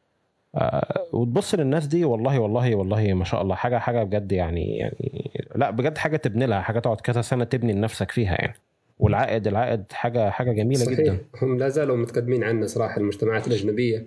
آه 0.54 1.06
وتبص 1.12 1.54
للناس 1.54 1.86
دي 1.86 2.04
والله 2.04 2.38
والله 2.38 2.74
والله 2.74 3.14
ما 3.14 3.24
شاء 3.24 3.42
الله 3.42 3.54
حاجة 3.54 3.78
حاجة 3.78 4.02
بجد 4.02 4.32
يعني 4.32 4.76
يعني 4.76 5.30
لا 5.56 5.70
بجد 5.70 5.98
حاجة 5.98 6.16
تبني 6.16 6.46
لها 6.46 6.60
حاجة 6.60 6.78
تقعد 6.78 7.00
كذا 7.00 7.20
سنة 7.22 7.44
تبني 7.44 7.72
لنفسك 7.72 8.10
فيها 8.10 8.32
يعني. 8.34 8.54
والعائد 8.98 9.46
العائد 9.46 9.84
حاجة 9.92 10.30
حاجة 10.30 10.52
جميلة 10.52 10.84
صحيح. 10.84 11.00
جدا. 11.00 11.18
هم 11.42 11.58
لا 11.58 11.68
زالوا 11.68 11.96
متقدمين 11.96 12.44
عنا 12.44 12.66
صراحة 12.66 12.96
المجتمعات 13.00 13.46
الأجنبية. 13.46 14.06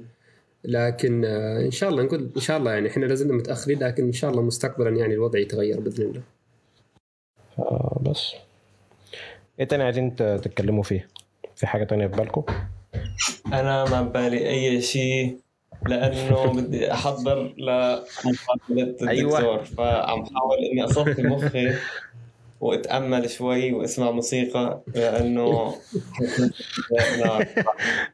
لكن 0.64 1.26
إن 1.66 1.72
شاء 1.72 1.90
الله 1.90 2.04
نقول 2.04 2.30
إن 2.36 2.42
شاء 2.42 2.58
الله 2.58 2.72
يعني 2.74 2.88
إحنا 2.90 3.06
لازلنا 3.06 3.34
متأخرين 3.34 3.80
لكن 3.80 4.04
إن 4.04 4.12
شاء 4.12 4.32
الله 4.32 4.42
مستقبلا 4.42 4.90
يعني 4.90 5.14
الوضع 5.14 5.40
يتغير 5.40 5.80
بإذن 5.80 6.06
الله. 6.06 6.22
آه 7.60 8.00
بس. 8.02 8.34
إيه 9.60 9.66
تاني 9.66 9.84
عايزين 9.84 10.16
تتكلموا 10.16 10.84
فيه؟ 10.84 11.08
في 11.56 11.68
حاجة 11.68 11.84
تانية 11.84 12.08
في 12.08 12.16
بالكم؟ 12.18 12.44
أنا 13.54 13.86
ما 13.86 14.02
ببالي 14.02 14.50
أي 14.50 14.82
شيء 14.82 15.38
لأنه 15.88 16.46
بدي 16.62 16.94
أحضر 16.94 17.54
لمقابله 17.58 18.84
الدكتور 19.02 19.10
أيوة. 19.10 19.64
فعم 19.64 20.26
حاول 20.26 20.58
إني 20.72 20.84
أصفي 20.84 21.24
مخي 21.24 21.74
وأتأمل 22.62 23.30
شوي 23.30 23.74
وأسمع 23.74 24.12
موسيقى 24.12 24.82
لأنه 24.96 25.76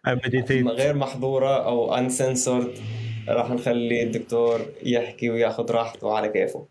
غير 0.72 0.96
محظورة 0.96 1.66
أو 1.66 1.96
انسنسورد 1.96 2.78
راح 3.30 3.50
نخلي 3.50 4.04
الدكتور 4.04 4.66
يحكي 4.84 5.30
وياخذ 5.30 5.72
راحته 5.72 6.16
على 6.18 6.30
كيفه. 6.30 6.66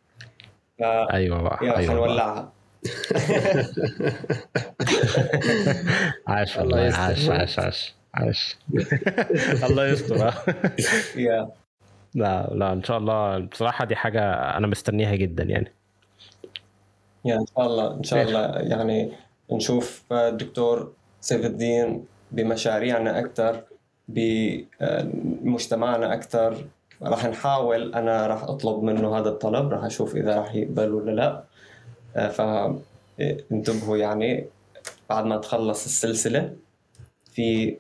ف... 0.78 0.82
أيوه 0.82 1.42
بقى 1.42 1.58
يلا 1.62 1.76
أيوة 1.76 1.94
نولعها 1.94 2.52
عاش 6.26 6.56
والله 6.56 6.78
عاش 6.78 7.28
عاش 7.28 7.59
عاش 7.59 7.94
عاش. 8.14 8.56
الله 9.70 9.86
يستر. 9.88 10.16
يا 11.16 11.48
لا 12.14 12.50
لا 12.55 12.72
إن 12.72 12.82
شاء 12.82 12.98
الله. 12.98 13.38
بصراحة 13.38 13.84
دي 13.84 13.96
حاجة 13.96 14.34
أنا 14.56 14.66
مستنيها 14.66 15.14
جدا 15.14 15.44
يعني. 15.44 15.72
يا 17.24 17.34
إن 17.34 17.46
شاء 17.56 17.66
الله 17.66 17.94
إن 17.94 18.02
شاء 18.02 18.22
الله. 18.22 18.40
يعني 18.59 19.12
نشوف 19.52 20.02
الدكتور 20.12 20.92
سيف 21.20 21.46
الدين 21.46 22.05
بمشاريعنا 22.32 23.18
أكثر 23.18 23.62
بمجتمعنا 24.09 26.14
أكثر 26.14 26.64
راح 27.02 27.24
نحاول. 27.24 27.94
أنا 27.94 28.26
راح 28.26 28.42
أطلب 28.42 28.82
منه 28.82 29.18
هذا 29.18 29.28
الطلب. 29.28 29.72
راح 29.72 29.84
أشوف 29.84 30.16
إذا 30.16 30.36
راح 30.36 30.55
يقبل 30.55 30.94
ولا 30.94 31.10
لا. 31.10 31.44
فانتبهوا 32.26 33.96
يعني 33.96 34.46
بعد 35.10 35.24
ما 35.24 35.36
تخلص 35.36 35.84
السلسلة 35.84 36.56
في 37.32 37.76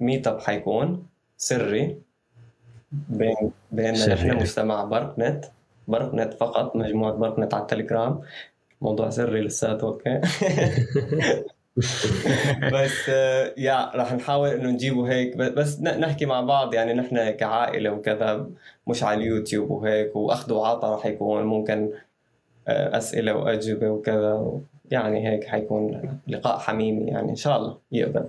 ميت 0.00 0.26
اب 0.26 0.40
حيكون 0.40 1.06
سري 1.36 1.98
بين 2.92 3.52
بيننا 3.72 4.14
نحن 4.14 4.36
مجتمع 4.36 4.84
برك 4.84 5.14
نت 5.18 5.44
برك 5.88 6.14
نت 6.14 6.34
فقط 6.34 6.76
مجموعة 6.76 7.12
برك 7.12 7.38
نت 7.38 7.54
على 7.54 7.62
التليجرام. 7.62 8.20
موضوع 8.80 9.10
سري 9.10 9.40
لساته 9.40 9.86
أوكي؟ 9.86 10.20
بس 12.72 13.08
يا 13.56 13.90
راح 13.94 14.12
نحاول 14.12 14.48
إنه 14.48 14.70
نجيبه 14.70 15.12
هيك. 15.12 15.36
بس 15.36 15.80
نحكي 15.80 16.26
مع 16.26 16.40
بعض. 16.40 16.74
يعني 16.74 16.94
نحن 16.94 17.30
كعائلة 17.30 17.90
وكذا 17.90 18.50
مش 18.86 19.02
على 19.02 19.20
اليوتيوب 19.20 19.70
وهيك 19.70 20.16
واخذ 20.16 20.52
وعطاء 20.52 20.90
راح 20.90 21.06
يكون. 21.06 21.42
ممكن 21.42 21.90
أسئلة 22.68 23.34
وأجوبة 23.34 23.88
وكذا 23.88 24.60
يعني 24.90 25.28
هيك 25.28 25.44
حيكون 25.44 26.18
لقاء 26.28 26.58
حميمي 26.58 27.10
يعني 27.10 27.30
إن 27.30 27.36
شاء 27.36 27.56
الله 27.56 27.78
يقبل. 27.92 28.24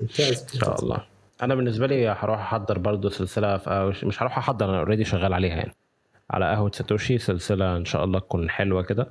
ممتاز. 0.00 0.46
إن 0.54 0.60
شاء 0.60 0.82
الله. 0.82 1.04
أنا 1.42 1.54
بالنسبة 1.54 1.86
لي 1.86 2.08
هروح 2.08 2.40
أحضر 2.40 2.78
برضه 2.78 3.10
سلسلة 3.10 3.56
في 3.56 4.06
مش 4.06 4.22
هروح 4.22 4.38
أحضر 4.38 4.70
أنا 4.70 4.78
already 4.78 5.04
شغال 5.04 5.32
عليها 5.32 5.56
يعني. 5.56 5.74
على 6.30 6.44
قهوة 6.50 6.70
ساتوشي 6.74 7.18
سلسلة 7.18 7.76
إن 7.76 7.84
شاء 7.84 8.04
الله 8.04 8.18
تكون 8.18 8.50
حلوة 8.50 8.82
كده. 8.82 9.10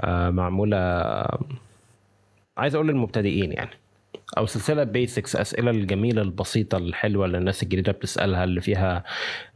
آه 0.00 0.30
معمولة 0.30 0.76
عايز 2.56 2.74
أقول 2.74 2.88
للمبتدئين 2.88 3.52
يعني. 3.52 3.70
أو 4.38 4.46
سلسلة 4.46 4.84
basics 4.84 5.36
أسئلة 5.36 5.70
الجميلة 5.70 6.22
البسيطة 6.22 6.78
الحلوة 6.78 7.26
اللي 7.26 7.38
الناس 7.38 7.62
الجديدة 7.62 7.92
بتسألها 7.92 8.44
اللي 8.44 8.60
فيها 8.60 9.04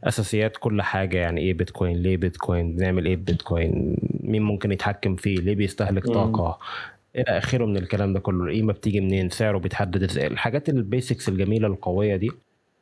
أساسيات 0.03 0.57
كل 0.57 0.81
حاجة 0.81 1.17
يعني 1.17 1.41
إيه 1.41 1.53
بيتكوين 1.53 1.97
ليه 1.97 2.17
بيتكوين 2.17 2.75
بنعمل 2.75 3.05
إيه 3.05 3.15
بيتكوين 3.15 3.97
مين 4.23 4.41
ممكن 4.41 4.71
يتحكم 4.71 5.15
فيه 5.15 5.35
ليه 5.35 5.55
بيستهلك 5.55 6.05
طاقة 6.07 6.59
إلى 7.15 7.37
آخره 7.37 7.65
من 7.65 7.77
الكلام 7.77 8.13
ده 8.13 8.19
كله 8.19 8.43
القيمة 8.43 8.73
بتيجي 8.73 9.01
منين 9.01 9.29
سعره 9.29 9.57
بيتحدد 9.57 10.03
إزاي. 10.03 10.27
الحاجات 10.27 10.69
ال 10.69 10.78
basics 10.78 11.29
الجميلة 11.29 11.67
القوية 11.67 12.15
دي 12.15 12.31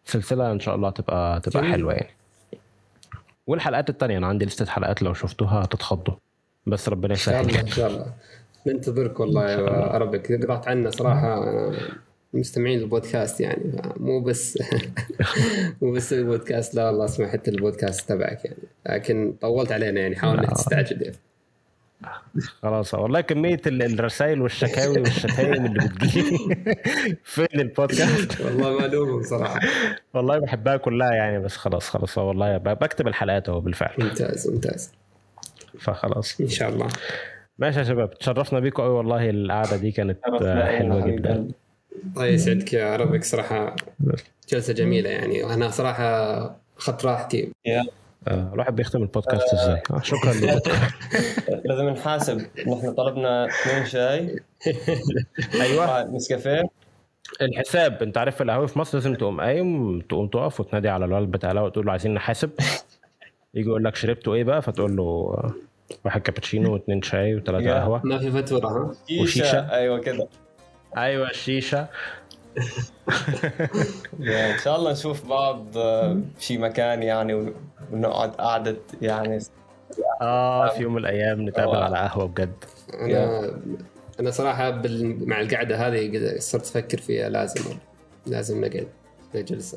سلسلة 0.05 0.51
إن 0.51 0.59
شاء 0.59 0.75
الله 0.75 0.89
تبقى 0.89 1.41
تبقى. 1.41 1.63
حلوة 1.71 1.93
يعني. 1.93 2.09
والحلقات 3.47 3.89
التانية 3.89 4.17
أنا 4.17 4.27
عندي 4.27 4.45
لستة 4.45 4.65
حلقات 4.65 5.01
لو 5.03 5.13
شفتوها 5.13 5.63
هتتخضوا. 5.63 6.13
بس 6.67 6.89
ربنا 6.89 7.13
يسهل. 7.13 7.55
إن 7.57 7.67
شاء 7.67 7.87
الله. 7.91 8.05
ننتظرك 8.67 9.19
والله 9.19 9.51
يا 9.51 9.97
ربك. 9.97 10.43
قطعت 10.43 10.67
عنا 10.67 10.89
صراحة 10.89 11.45
مستمعين 12.33 12.79
البودكاست 12.79 13.41
يعني 13.41 13.81
مو 13.97 14.19
بس 14.19 14.57
مو 15.81 15.91
بس 15.91 16.13
البودكاست 16.13 16.75
لا 16.75 16.85
والله 16.85 17.05
اسمع 17.05 17.27
حتى 17.27 17.51
البودكاست 17.51 18.09
تبعك 18.09 18.45
يعني. 18.45 18.57
لكن 18.89 19.33
طولت 19.41 19.71
علينا 19.71 20.01
يعني 20.01 20.15
حاول 20.15 20.37
إنك 20.39 20.51
تستعجل 20.51 21.01
يعني. 21.01 21.15
خلاص 22.61 22.93
والله 22.93 23.21
كمية 23.21 23.61
الرسائل 23.67 24.41
والشكاوي 24.41 24.99
والشتايم 24.99 25.65
اللي 25.65 25.89
بتجيلي 25.89 26.37
فين 27.23 27.47
البودكاست؟ 27.59 28.41
والله 28.45 28.79
ما 28.79 28.85
ألومهم 28.85 29.23
صراحة. 29.23 29.59
والله 30.13 30.39
بحبها 30.39 30.77
كلها 30.77 31.13
يعني 31.13 31.39
بس 31.39 31.57
خلاص 31.57 31.89
خلاص 31.89 32.17
والله 32.17 32.57
بكتب 32.57 33.07
الحلقات 33.07 33.49
أهو 33.49 33.61
بالفعل. 33.61 33.93
ممتاز 33.97 34.49
ممتاز. 34.49 34.91
فخلاص. 35.79 36.41
إن 36.41 36.47
شاء 36.47 36.69
الله. 36.69 36.87
ماشي 37.61 37.79
يا 37.79 37.83
شباب 37.83 38.13
تشرفنا 38.13 38.59
بيكم 38.59 38.83
قوي 38.83 38.93
والله. 38.93 39.29
القعدة 39.29 39.77
دي 39.77 39.91
كانت 39.91 40.17
حلوة 40.77 41.07
جدا. 41.07 41.47
الله 42.15 42.25
يسعدك 42.25 42.73
يا 42.73 42.95
ربك 42.95 43.23
صراحة 43.23 43.75
جلسة 44.49 44.73
جميلة 44.73 45.09
يعني 45.09 45.43
وأنا 45.43 45.69
صراحة 45.69 46.05
اخذت 46.77 47.05
راحتي. 47.05 47.51
آه، 48.27 48.51
الواحد 48.53 48.75
بيختم 48.75 49.01
البودكاست 49.01 49.53
إزاي؟ 49.53 49.81
آه 49.91 50.01
شكرا. 50.01 50.33
لك 50.33 50.67
لازم 51.65 51.89
نحاسب. 51.89 52.41
نحن 52.67 52.93
طلبنا 52.93 53.45
اثنين 53.45 53.85
شاي. 53.85 54.39
أيوه. 55.61 56.03
نسكافيه. 56.03 56.63
الحساب. 57.41 58.03
أنت 58.03 58.17
عارف 58.17 58.35
في 58.35 58.43
القهوة 58.43 58.65
في 58.65 58.79
مصر 58.79 58.97
لازم 58.97 59.15
تقوم 59.15 59.41
قايم 59.41 59.99
تقوم 60.01 60.27
تقف 60.27 60.59
وتنادي 60.59 60.89
على 60.89 61.05
الولد 61.05 61.31
بتاع 61.31 61.51
القهوه 61.51 61.69
تقول 61.69 61.85
له 61.85 61.91
عايزين 61.91 62.13
نحاسب. 62.13 62.49
يجي 63.55 63.69
يقول 63.69 63.83
لك 63.83 63.95
شربتوا 63.95 64.35
إيه 64.35 64.43
بقى؟ 64.43 64.61
فتقول 64.61 64.95
له 64.95 65.35
واحد 66.05 66.21
كابتشينو 66.21 66.73
واثنين 66.73 67.01
شاي 67.01 67.35
وثلاثة 67.35 67.73
قهوة. 67.73 68.01
ما 68.03 68.17
في 68.17 68.31
فتورة 68.31 68.67
ها؟ 68.67 68.95
وشيشة. 69.21 69.71
أيوه 69.71 69.99
كده. 69.99 70.27
أيوه 70.97 71.29
الشيشة 71.29 71.87
إن 74.19 74.57
شاء 74.63 74.75
الله 74.75 74.91
نشوف 74.91 75.27
بعض 75.27 75.71
في 76.37 76.57
مكان 76.57 77.03
يعني 77.03 77.53
ونقعد 77.91 78.31
قعدة 78.35 78.77
يعني. 79.01 79.39
آه 80.21 80.67
في 80.67 80.83
يوم 80.83 80.93
من 80.93 80.99
الأيام 80.99 81.49
نتقابل 81.49 81.77
على 81.77 81.97
قهوة 81.97 82.25
بجد. 82.25 82.53
أنا 82.93 83.51
أنا 84.19 84.31
صراحة 84.31 84.69
بال... 84.69 85.29
مع 85.29 85.41
القعدة 85.41 85.87
هذه 85.87 86.35
صرت 86.39 86.61
أفكر 86.61 86.97
فيها 86.97 87.29
لازم 87.29 87.61
لازم 88.25 88.65
نقعد 88.65 88.87
نجلس. 89.35 89.75